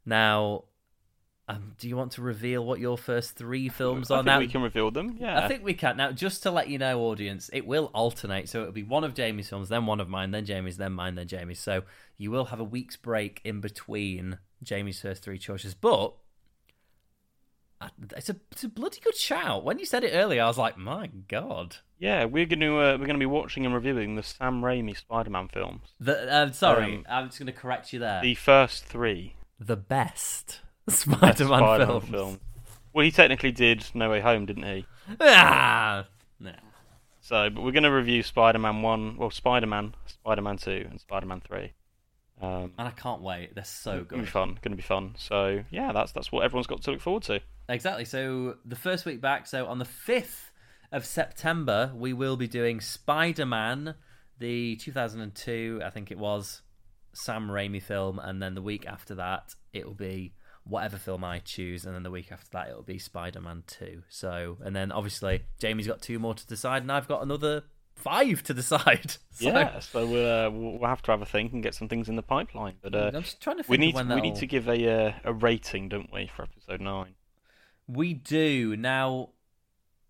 Now, 0.05 0.63
um, 1.47 1.73
do 1.79 1.89
you 1.89 1.97
want 1.97 2.13
to 2.13 2.21
reveal 2.21 2.63
what 2.63 2.79
your 2.79 2.97
first 2.97 3.35
three 3.35 3.67
films 3.67 4.09
I 4.09 4.15
are? 4.15 4.17
think 4.19 4.25
now, 4.25 4.39
we 4.39 4.47
can 4.47 4.61
reveal 4.61 4.91
them. 4.91 5.17
Yeah. 5.19 5.43
I 5.43 5.47
think 5.47 5.63
we 5.63 5.73
can. 5.73 5.97
Now, 5.97 6.11
just 6.11 6.43
to 6.43 6.51
let 6.51 6.69
you 6.69 6.77
know, 6.77 7.01
audience, 7.01 7.49
it 7.51 7.65
will 7.65 7.91
alternate. 7.93 8.47
So 8.47 8.61
it'll 8.61 8.71
be 8.71 8.83
one 8.83 9.03
of 9.03 9.13
Jamie's 9.13 9.49
films, 9.49 9.67
then 9.69 9.85
one 9.85 9.99
of 9.99 10.07
mine, 10.07 10.31
then 10.31 10.45
Jamie's, 10.45 10.77
then 10.77 10.93
mine, 10.93 11.15
then 11.15 11.27
Jamie's. 11.27 11.59
So 11.59 11.83
you 12.17 12.31
will 12.31 12.45
have 12.45 12.59
a 12.59 12.63
week's 12.63 12.95
break 12.95 13.41
in 13.43 13.59
between 13.59 14.37
Jamie's 14.63 15.01
first 15.01 15.23
three 15.23 15.37
choices. 15.39 15.73
But 15.73 16.13
uh, 17.81 17.89
it's 18.15 18.29
a, 18.29 18.35
it's 18.51 18.63
a 18.63 18.69
bloody 18.69 18.99
good 19.03 19.15
shout. 19.17 19.65
When 19.65 19.79
you 19.79 19.85
said 19.85 20.03
it 20.03 20.11
earlier, 20.13 20.43
I 20.43 20.47
was 20.47 20.57
like, 20.57 20.77
my 20.77 21.09
God. 21.27 21.77
Yeah, 21.99 22.25
we're 22.25 22.45
going 22.45 22.61
to 22.61 22.77
uh, 22.77 22.97
we're 22.97 23.07
to 23.07 23.17
be 23.17 23.25
watching 23.25 23.65
and 23.65 23.75
reviewing 23.75 24.15
the 24.15 24.23
Sam 24.23 24.61
Raimi 24.61 24.95
Spider-Man 24.95 25.49
films. 25.49 25.89
The, 25.99 26.31
uh, 26.31 26.51
sorry, 26.51 26.95
Um, 26.95 27.05
I'm 27.09 27.27
just 27.27 27.39
going 27.39 27.47
to 27.47 27.51
correct 27.51 27.91
you 27.91 27.99
there. 27.99 28.21
The 28.21 28.35
first 28.35 28.85
three 28.85 29.35
The 29.59 29.75
best 29.75 30.61
Spider-Man, 30.89 31.33
Spider-Man 31.59 32.01
films. 32.01 32.39
Well, 32.93 33.05
he 33.05 33.11
technically 33.11 33.51
did 33.51 33.85
No 33.93 34.09
Way 34.09 34.19
Home, 34.21 34.45
didn't 34.45 34.63
he? 34.63 34.85
Ah, 35.19 36.05
nah. 36.39 36.51
So, 37.21 37.49
but 37.49 37.63
we're 37.63 37.71
going 37.71 37.83
to 37.83 37.91
review 37.91 38.23
Spider-Man 38.23 38.81
one, 38.81 39.15
well, 39.17 39.29
Spider-Man, 39.29 39.93
Spider-Man 40.07 40.57
two, 40.57 40.87
and 40.89 40.99
Spider-Man 40.99 41.41
three. 41.41 41.73
Um, 42.41 42.73
And 42.77 42.87
I 42.87 42.91
can't 42.91 43.21
wait. 43.21 43.53
They're 43.55 43.63
so 43.63 43.91
Gonna 43.91 44.03
good. 44.03 44.19
be 44.21 44.25
fun. 44.25 44.47
Going 44.61 44.71
to 44.71 44.75
be 44.75 44.81
fun. 44.81 45.13
So 45.17 45.63
yeah, 45.69 45.91
that's 45.93 46.11
that's 46.11 46.31
what 46.31 46.43
everyone's 46.43 46.65
got 46.67 46.81
to 46.81 46.91
look 46.91 47.01
forward 47.01 47.23
to. 47.23 47.39
Exactly. 47.69 48.03
So 48.05 48.55
the 48.65 48.75
first 48.75 49.05
week 49.05 49.21
back, 49.21 49.45
so 49.47 49.67
on 49.67 49.77
the 49.77 49.85
5th 49.85 50.49
of 50.91 51.05
September, 51.05 51.91
we 51.95 52.11
will 52.13 52.35
be 52.37 52.47
doing 52.47 52.81
Spider 52.81 53.45
Man, 53.45 53.93
the 54.39 54.75
2002, 54.77 55.81
I 55.85 55.89
think 55.91 56.09
it 56.11 56.17
was, 56.17 56.63
Sam 57.13 57.47
Raimi 57.47 57.81
film. 57.81 58.17
And 58.19 58.41
then 58.41 58.55
the 58.55 58.61
week 58.63 58.87
after 58.87 59.13
that, 59.15 59.53
it 59.71 59.85
will 59.85 59.93
be 59.93 60.33
whatever 60.63 60.97
film 60.97 61.23
I 61.23 61.39
choose. 61.39 61.85
And 61.85 61.95
then 61.95 62.03
the 62.03 62.11
week 62.11 62.31
after 62.31 62.49
that, 62.51 62.69
it 62.69 62.75
will 62.75 62.83
be 62.83 62.99
Spider 62.99 63.41
Man 63.41 63.63
2. 63.67 64.03
So, 64.09 64.57
and 64.63 64.75
then 64.75 64.91
obviously, 64.91 65.43
Jamie's 65.59 65.87
got 65.87 66.01
two 66.01 66.19
more 66.19 66.33
to 66.33 66.47
decide, 66.47 66.83
and 66.83 66.91
I've 66.91 67.07
got 67.07 67.23
another 67.23 67.63
five 67.95 68.43
to 68.43 68.53
decide. 68.53 69.15
So, 69.33 69.47
yeah, 69.47 69.79
so 69.79 70.05
we'll, 70.05 70.47
uh, 70.47 70.49
we'll 70.51 70.87
have 70.87 71.01
to 71.03 71.11
have 71.11 71.23
a 71.23 71.25
think 71.25 71.51
and 71.51 71.63
get 71.63 71.73
some 71.73 71.87
things 71.87 72.09
in 72.09 72.15
the 72.15 72.21
pipeline. 72.21 72.75
But 72.79 72.93
uh, 72.93 73.09
I'm 73.11 73.23
just 73.23 73.41
trying 73.41 73.57
to 73.57 73.63
think 73.63 73.71
we 73.71 73.77
need 73.77 73.95
when 73.95 74.09
we 74.09 74.21
need 74.21 74.35
to 74.35 74.45
give 74.45 74.67
a 74.69 75.07
uh, 75.07 75.13
a 75.23 75.33
rating, 75.33 75.89
don't 75.89 76.13
we, 76.13 76.27
for 76.35 76.43
episode 76.43 76.79
nine? 76.79 77.15
We 77.87 78.13
do. 78.13 78.75
Now, 78.75 79.29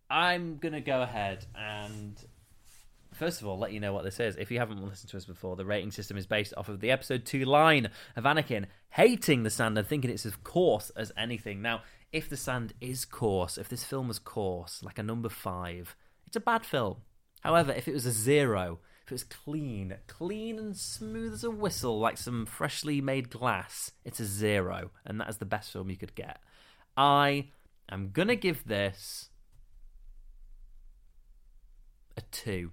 I'm 0.10 0.57
going 0.57 0.73
to 0.73 0.82
go 0.82 1.02
ahead 1.02 1.45
and, 1.56 2.18
first 3.22 3.39
of 3.39 3.45
all, 3.45 3.60
let 3.60 3.72
you 3.72 3.80
know 3.80 3.93
what 3.93 4.03
this 4.03 4.19
is. 4.19 4.35
If 4.35 4.49
you 4.49 4.57
haven't 4.57 4.84
listened 4.84 5.11
to 5.11 5.18
us 5.18 5.26
before, 5.26 5.56
the 5.56 5.64
rating 5.64 5.91
system 5.91 6.18
is 6.18 6.26
based 6.26 6.56
off 6.57 6.69
of 6.69 6.80
the 6.80 6.89
episode 6.89 7.23
2 7.23 7.45
line 7.45 7.91
of 8.15 8.23
Anakin 8.23 8.65
hating 8.89 9.43
the 9.43 9.52
sand 9.52 9.77
and 9.77 9.85
thinking 9.85 10.10
it's 10.10 10.26
as 10.26 10.35
coarse 10.38 10.89
as 10.95 11.11
anything. 11.15 11.61
Now, 11.61 11.84
if 12.11 12.27
the 12.27 12.35
sand 12.35 12.73
is 12.81 13.06
coarse, 13.06 13.60
if 13.60 13.69
this 13.69 13.84
film 13.84 14.07
was 14.07 14.18
coarse, 14.18 14.81
like 14.81 14.98
a 14.98 15.03
number 15.03 15.30
5, 15.30 15.95
it's 16.26 16.35
a 16.35 16.39
bad 16.39 16.65
film. 16.65 16.98
However, 17.41 17.72
if 17.72 17.88
it 17.88 17.93
was 17.93 18.07
a 18.07 18.11
zero, 18.11 18.80
if 19.06 19.11
it 19.11 19.14
was 19.14 19.23
clean, 19.23 19.98
clean 20.07 20.57
and 20.57 20.76
smooth 20.76 21.34
as 21.34 21.43
a 21.43 21.52
whistle, 21.52 21.99
like 21.99 22.18
some 22.18 22.48
freshly 22.48 23.02
made 23.02 23.30
glass, 23.30 23.91
it's 24.03 24.19
a 24.19 24.26
zero. 24.26 24.89
And 25.06 25.22
that 25.22 25.30
is 25.30 25.38
the 25.38 25.45
best 25.45 25.72
film 25.72 25.91
you 25.91 25.95
could 25.95 26.15
get. 26.15 26.39
I 26.98 27.49
am 27.88 28.10
going 28.10 28.30
to 28.30 28.35
give 28.35 28.65
this 28.65 29.30
a 32.18 32.22
two. 32.31 32.72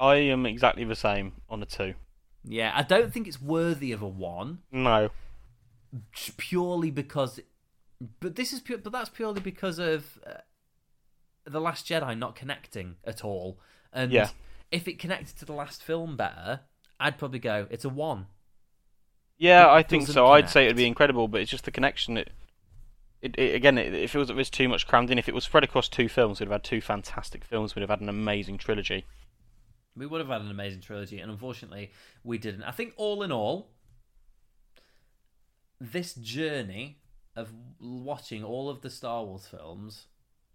I 0.00 0.16
am 0.16 0.46
exactly 0.46 0.84
the 0.84 0.96
same 0.96 1.32
on 1.48 1.62
a 1.62 1.66
two. 1.66 1.94
Yeah, 2.42 2.72
I 2.74 2.82
don't 2.82 3.12
think 3.12 3.28
it's 3.28 3.40
worthy 3.40 3.92
of 3.92 4.00
a 4.02 4.08
one, 4.08 4.60
No, 4.72 5.10
purely 6.36 6.90
because. 6.90 7.40
But 8.20 8.34
this 8.36 8.52
is 8.54 8.60
pure, 8.60 8.78
but 8.78 8.92
that's 8.92 9.10
purely 9.10 9.40
because 9.40 9.78
of 9.78 10.18
uh, 10.26 10.38
the 11.44 11.60
Last 11.60 11.86
Jedi 11.86 12.16
not 12.16 12.34
connecting 12.34 12.96
at 13.04 13.24
all. 13.24 13.58
And 13.92 14.10
Yeah. 14.10 14.30
if 14.70 14.88
it 14.88 14.98
connected 14.98 15.36
to 15.38 15.44
the 15.44 15.52
last 15.52 15.82
film 15.82 16.16
better, 16.16 16.60
I'd 16.98 17.18
probably 17.18 17.40
go 17.40 17.66
it's 17.70 17.84
a 17.84 17.88
one. 17.90 18.26
yeah, 19.36 19.66
It 19.66 19.74
I 19.74 19.82
think 19.82 20.06
so. 20.06 20.28
I'd 20.28 20.48
say 20.48 20.64
it'd 20.64 20.76
be 20.76 20.86
incredible, 20.86 21.28
but 21.28 21.40
it's 21.42 21.50
just 21.50 21.64
the 21.64 21.70
connection. 21.70 22.16
It, 22.16 22.30
it, 23.20 23.38
it 23.38 23.54
again, 23.54 23.76
it, 23.76 23.92
it 23.92 24.08
feels 24.08 24.28
like 24.28 24.36
there's 24.36 24.48
too 24.48 24.68
much 24.68 24.86
crammed 24.86 25.10
in. 25.10 25.18
If 25.18 25.28
it 25.28 25.34
was 25.34 25.44
spread 25.44 25.64
across 25.64 25.88
two 25.88 26.08
films, 26.08 26.40
we'd 26.40 26.46
have 26.46 26.52
had 26.52 26.64
two 26.64 26.80
fantastic 26.80 27.44
films. 27.44 27.74
We'd 27.74 27.82
have 27.82 27.90
had 27.90 28.00
an 28.00 28.08
amazing 28.08 28.56
trilogy. 28.58 29.04
We 29.96 30.06
would 30.06 30.20
have 30.20 30.28
had 30.28 30.40
an 30.42 30.50
amazing 30.50 30.80
trilogy, 30.80 31.18
and 31.18 31.30
unfortunately, 31.30 31.92
we 32.24 32.38
didn't. 32.38 32.62
I 32.62 32.70
think 32.70 32.94
all 32.96 33.22
in 33.22 33.32
all, 33.32 33.70
this 35.80 36.14
journey 36.14 36.98
of 37.36 37.52
watching 37.80 38.44
all 38.44 38.68
of 38.68 38.82
the 38.82 38.90
Star 38.90 39.24
Wars 39.24 39.46
films 39.46 40.06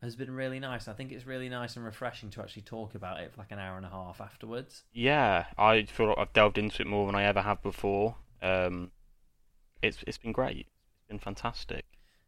has 0.02 0.16
been 0.16 0.32
really 0.32 0.60
nice. 0.60 0.88
I 0.88 0.94
think 0.94 1.12
it's 1.12 1.26
really 1.26 1.50
nice 1.50 1.76
and 1.76 1.86
refreshing 1.86 2.30
to 2.32 2.42
actually 2.42 2.62
talk 2.62 2.96
about 2.96 3.20
it 3.20 3.34
for 3.34 3.42
like 3.42 3.52
an 3.52 3.60
hour 3.60 3.78
and 3.78 3.86
a 3.86 3.90
half 3.90 4.22
afterwards. 4.22 4.84
Yeah, 4.94 5.46
I 5.58 5.84
feel 5.84 6.08
like 6.08 6.18
I've 6.18 6.34
delved 6.34 6.58
into 6.58 6.82
it 6.82 6.88
more 6.88 7.06
than 7.08 7.16
I 7.16 7.24
ever 7.24 7.42
have 7.42 7.62
before. 7.62 8.16
Um, 8.42 8.92
it's 9.82 10.04
it's 10.08 10.18
been 10.18 10.32
great. 10.32 10.68
It's 10.98 11.08
been 11.08 11.20
fantastic. 11.20 11.86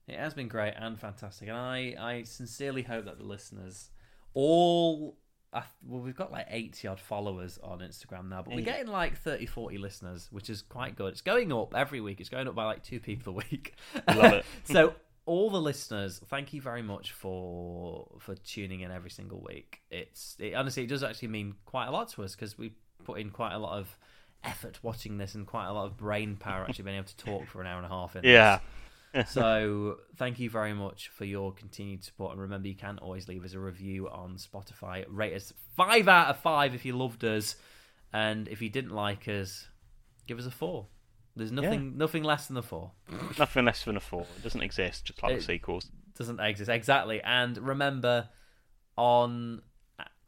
It 0.08 0.18
has 0.18 0.34
been 0.34 0.48
great 0.48 0.74
and 0.78 1.00
fantastic, 1.00 1.50
and 1.50 1.58
I, 1.58 1.96
I 2.00 2.24
sincerely 2.24 2.84
hope 2.84 3.06
that 3.06 3.18
the 3.18 3.26
listeners 3.26 3.90
all. 4.34 5.18
I, 5.58 5.64
well, 5.86 6.02
we've 6.02 6.16
got 6.16 6.32
like 6.32 6.48
80 6.50 6.88
odd 6.88 7.00
followers 7.00 7.58
on 7.64 7.80
Instagram 7.80 8.30
now, 8.30 8.44
but 8.44 8.54
we're 8.54 8.62
getting 8.62 8.88
like 8.88 9.18
30, 9.18 9.46
40 9.46 9.78
listeners, 9.78 10.28
which 10.32 10.50
is 10.50 10.62
quite 10.62 10.96
good. 10.96 11.14
It's 11.14 11.22
going 11.22 11.52
up 11.52 11.76
every 11.76 12.02
week. 12.02 12.20
It's 12.20 12.30
going 12.30 12.48
up 12.48 12.56
by 12.56 12.66
like 12.66 12.84
two 12.84 13.00
people 13.00 13.34
a 13.34 13.36
week. 13.38 13.76
Love 14.08 14.34
it. 14.34 14.46
so, 14.64 14.94
all 15.26 15.50
the 15.50 15.60
listeners, 15.60 16.22
thank 16.28 16.54
you 16.54 16.62
very 16.62 16.82
much 16.82 17.12
for 17.12 18.08
for 18.20 18.36
tuning 18.36 18.82
in 18.82 18.92
every 18.92 19.10
single 19.10 19.42
week. 19.42 19.82
It's 19.90 20.36
it, 20.40 20.54
honestly, 20.54 20.84
it 20.84 20.88
does 20.88 21.04
actually 21.04 21.30
mean 21.30 21.56
quite 21.66 21.88
a 21.88 21.92
lot 21.92 22.10
to 22.10 22.24
us 22.24 22.36
because 22.36 22.58
we 22.58 22.74
put 23.04 23.20
in 23.20 23.32
quite 23.32 23.54
a 23.54 23.60
lot 23.60 23.78
of 23.78 23.98
effort 24.44 24.80
watching 24.84 25.18
this 25.18 25.36
and 25.36 25.48
quite 25.48 25.68
a 25.68 25.74
lot 25.74 25.86
of 25.86 25.98
brain 25.98 26.36
power 26.36 26.66
actually 26.68 26.84
being 26.84 26.98
able 26.98 27.08
to 27.08 27.18
talk 27.18 27.48
for 27.48 27.62
an 27.62 27.68
hour 27.68 27.78
and 27.78 27.86
a 27.86 27.90
half. 27.90 28.16
In 28.16 28.22
this 28.22 28.30
Yeah. 28.30 28.60
so 29.28 29.98
thank 30.18 30.40
you 30.40 30.50
very 30.50 30.74
much 30.74 31.10
for 31.10 31.26
your 31.26 31.52
continued 31.54 32.04
support 32.04 32.32
and 32.34 32.42
remember 32.42 32.68
you 32.68 32.76
can 32.76 32.98
always 33.00 33.28
leave 33.28 33.44
us 33.44 33.54
a 33.54 33.60
review 33.60 34.08
on 34.10 34.36
spotify 34.38 35.06
rate 35.08 35.34
us 35.34 35.54
five 35.76 36.08
out 36.08 36.28
of 36.28 36.38
five 36.40 36.76
if 36.76 36.86
you 36.86 36.96
loved 36.96 37.24
us 37.24 37.56
And 38.14 38.48
if 38.48 38.62
you 38.62 38.70
didn't 38.70 38.92
like 38.92 39.28
us, 39.28 39.68
give 40.28 40.40
us 40.40 40.46
a 40.46 40.52
four. 40.52 40.88
There's 41.36 41.52
nothing 41.52 41.98
nothing 41.98 42.24
less 42.24 42.48
than 42.48 42.58
a 42.58 42.62
four. 42.62 42.92
Nothing 43.38 43.66
less 43.66 43.84
than 43.84 43.98
a 43.98 44.00
four. 44.00 44.26
It 44.38 44.44
doesn't 44.44 44.62
exist, 44.62 45.06
just 45.06 45.22
like 45.22 45.34
It- 45.34 45.40
the 45.40 45.44
sequels. 45.44 45.92
Doesn't 46.18 46.40
exist 46.40 46.70
exactly. 46.70 47.22
And 47.22 47.58
remember, 47.58 48.30
on 48.98 49.62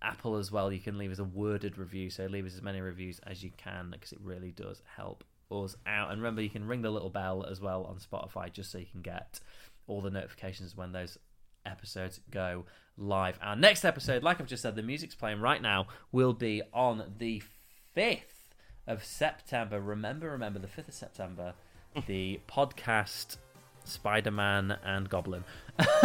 Apple 0.02 0.36
as 0.36 0.52
well, 0.52 0.72
you 0.72 0.80
can 0.80 0.98
leave 0.98 1.12
us 1.12 1.20
a 1.20 1.24
worded 1.24 1.78
review. 1.78 2.10
So 2.10 2.26
leave 2.26 2.46
us 2.46 2.54
as 2.56 2.62
many 2.62 2.82
reviews 2.82 3.20
as 3.20 3.44
you 3.44 3.52
can 3.58 3.92
because 3.92 4.12
it 4.12 4.20
really 4.22 4.52
does 4.52 4.82
help 4.98 5.24
us 5.52 5.76
out. 5.86 6.12
And 6.12 6.22
remember, 6.22 6.42
you 6.42 6.50
can 6.50 6.68
ring 6.68 6.82
the 6.82 6.92
little 6.92 7.10
bell 7.10 7.46
as 7.50 7.60
well 7.60 7.84
on 7.84 7.98
Spotify 7.98 8.52
just 8.52 8.72
so 8.72 8.78
you 8.78 8.86
can 8.86 9.02
get 9.02 9.40
all 9.88 10.02
the 10.02 10.12
notifications 10.12 10.78
when 10.78 10.92
those 10.92 11.18
episodes 11.66 12.20
go 12.30 12.66
live. 12.98 13.40
Our 13.42 13.56
next 13.56 13.84
episode, 13.84 14.24
like 14.24 14.40
I've 14.40 14.48
just 14.48 14.62
said, 14.62 14.76
the 14.76 14.84
music's 14.84 15.16
playing 15.16 15.42
right 15.42 15.62
now, 15.62 15.88
will 16.12 16.34
be 16.34 16.62
on 16.74 17.04
the 17.18 17.42
5th 17.96 18.54
of 18.88 19.04
September. 19.04 19.80
Remember, 19.82 20.30
remember, 20.32 20.60
the 20.60 20.68
5th 20.68 20.90
of 20.90 20.94
September, 20.94 21.54
the 22.08 22.40
podcast 22.50 23.38
Spider-Man 23.86 24.78
and 24.84 25.10
Goblin. 25.10 25.44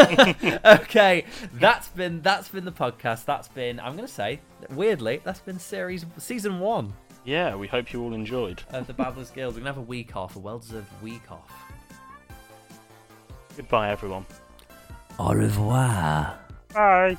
okay, 0.65 1.25
that's 1.53 1.89
been 1.89 2.23
that's 2.23 2.49
been 2.49 2.65
the 2.65 2.73
podcast. 2.73 3.25
That's 3.25 3.49
been 3.49 3.81
I'm 3.81 3.97
going 3.97 4.07
to 4.07 4.13
say 4.13 4.41
weirdly 4.71 5.21
that's 5.25 5.41
been 5.41 5.59
series 5.59 6.07
season 6.17 6.61
1 6.61 6.93
Yeah, 7.25 7.57
we 7.57 7.67
hope 7.67 7.93
you 7.93 8.03
all 8.03 8.13
enjoyed. 8.13 8.63
of 8.71 8.87
the 8.87 8.93
Babblers 8.93 9.31
Guild. 9.31 9.55
We're 9.55 9.61
going 9.61 9.73
to 9.73 9.75
have 9.75 9.79
a 9.79 9.83
week 9.83 10.15
off, 10.15 10.37
a 10.37 10.39
well-deserved 10.39 10.91
week 11.03 11.31
off. 11.31 11.51
Goodbye, 13.57 13.91
everyone. 13.91 14.27
Au 15.19 15.33
revoir. 15.33 16.39
Bye. 16.75 17.17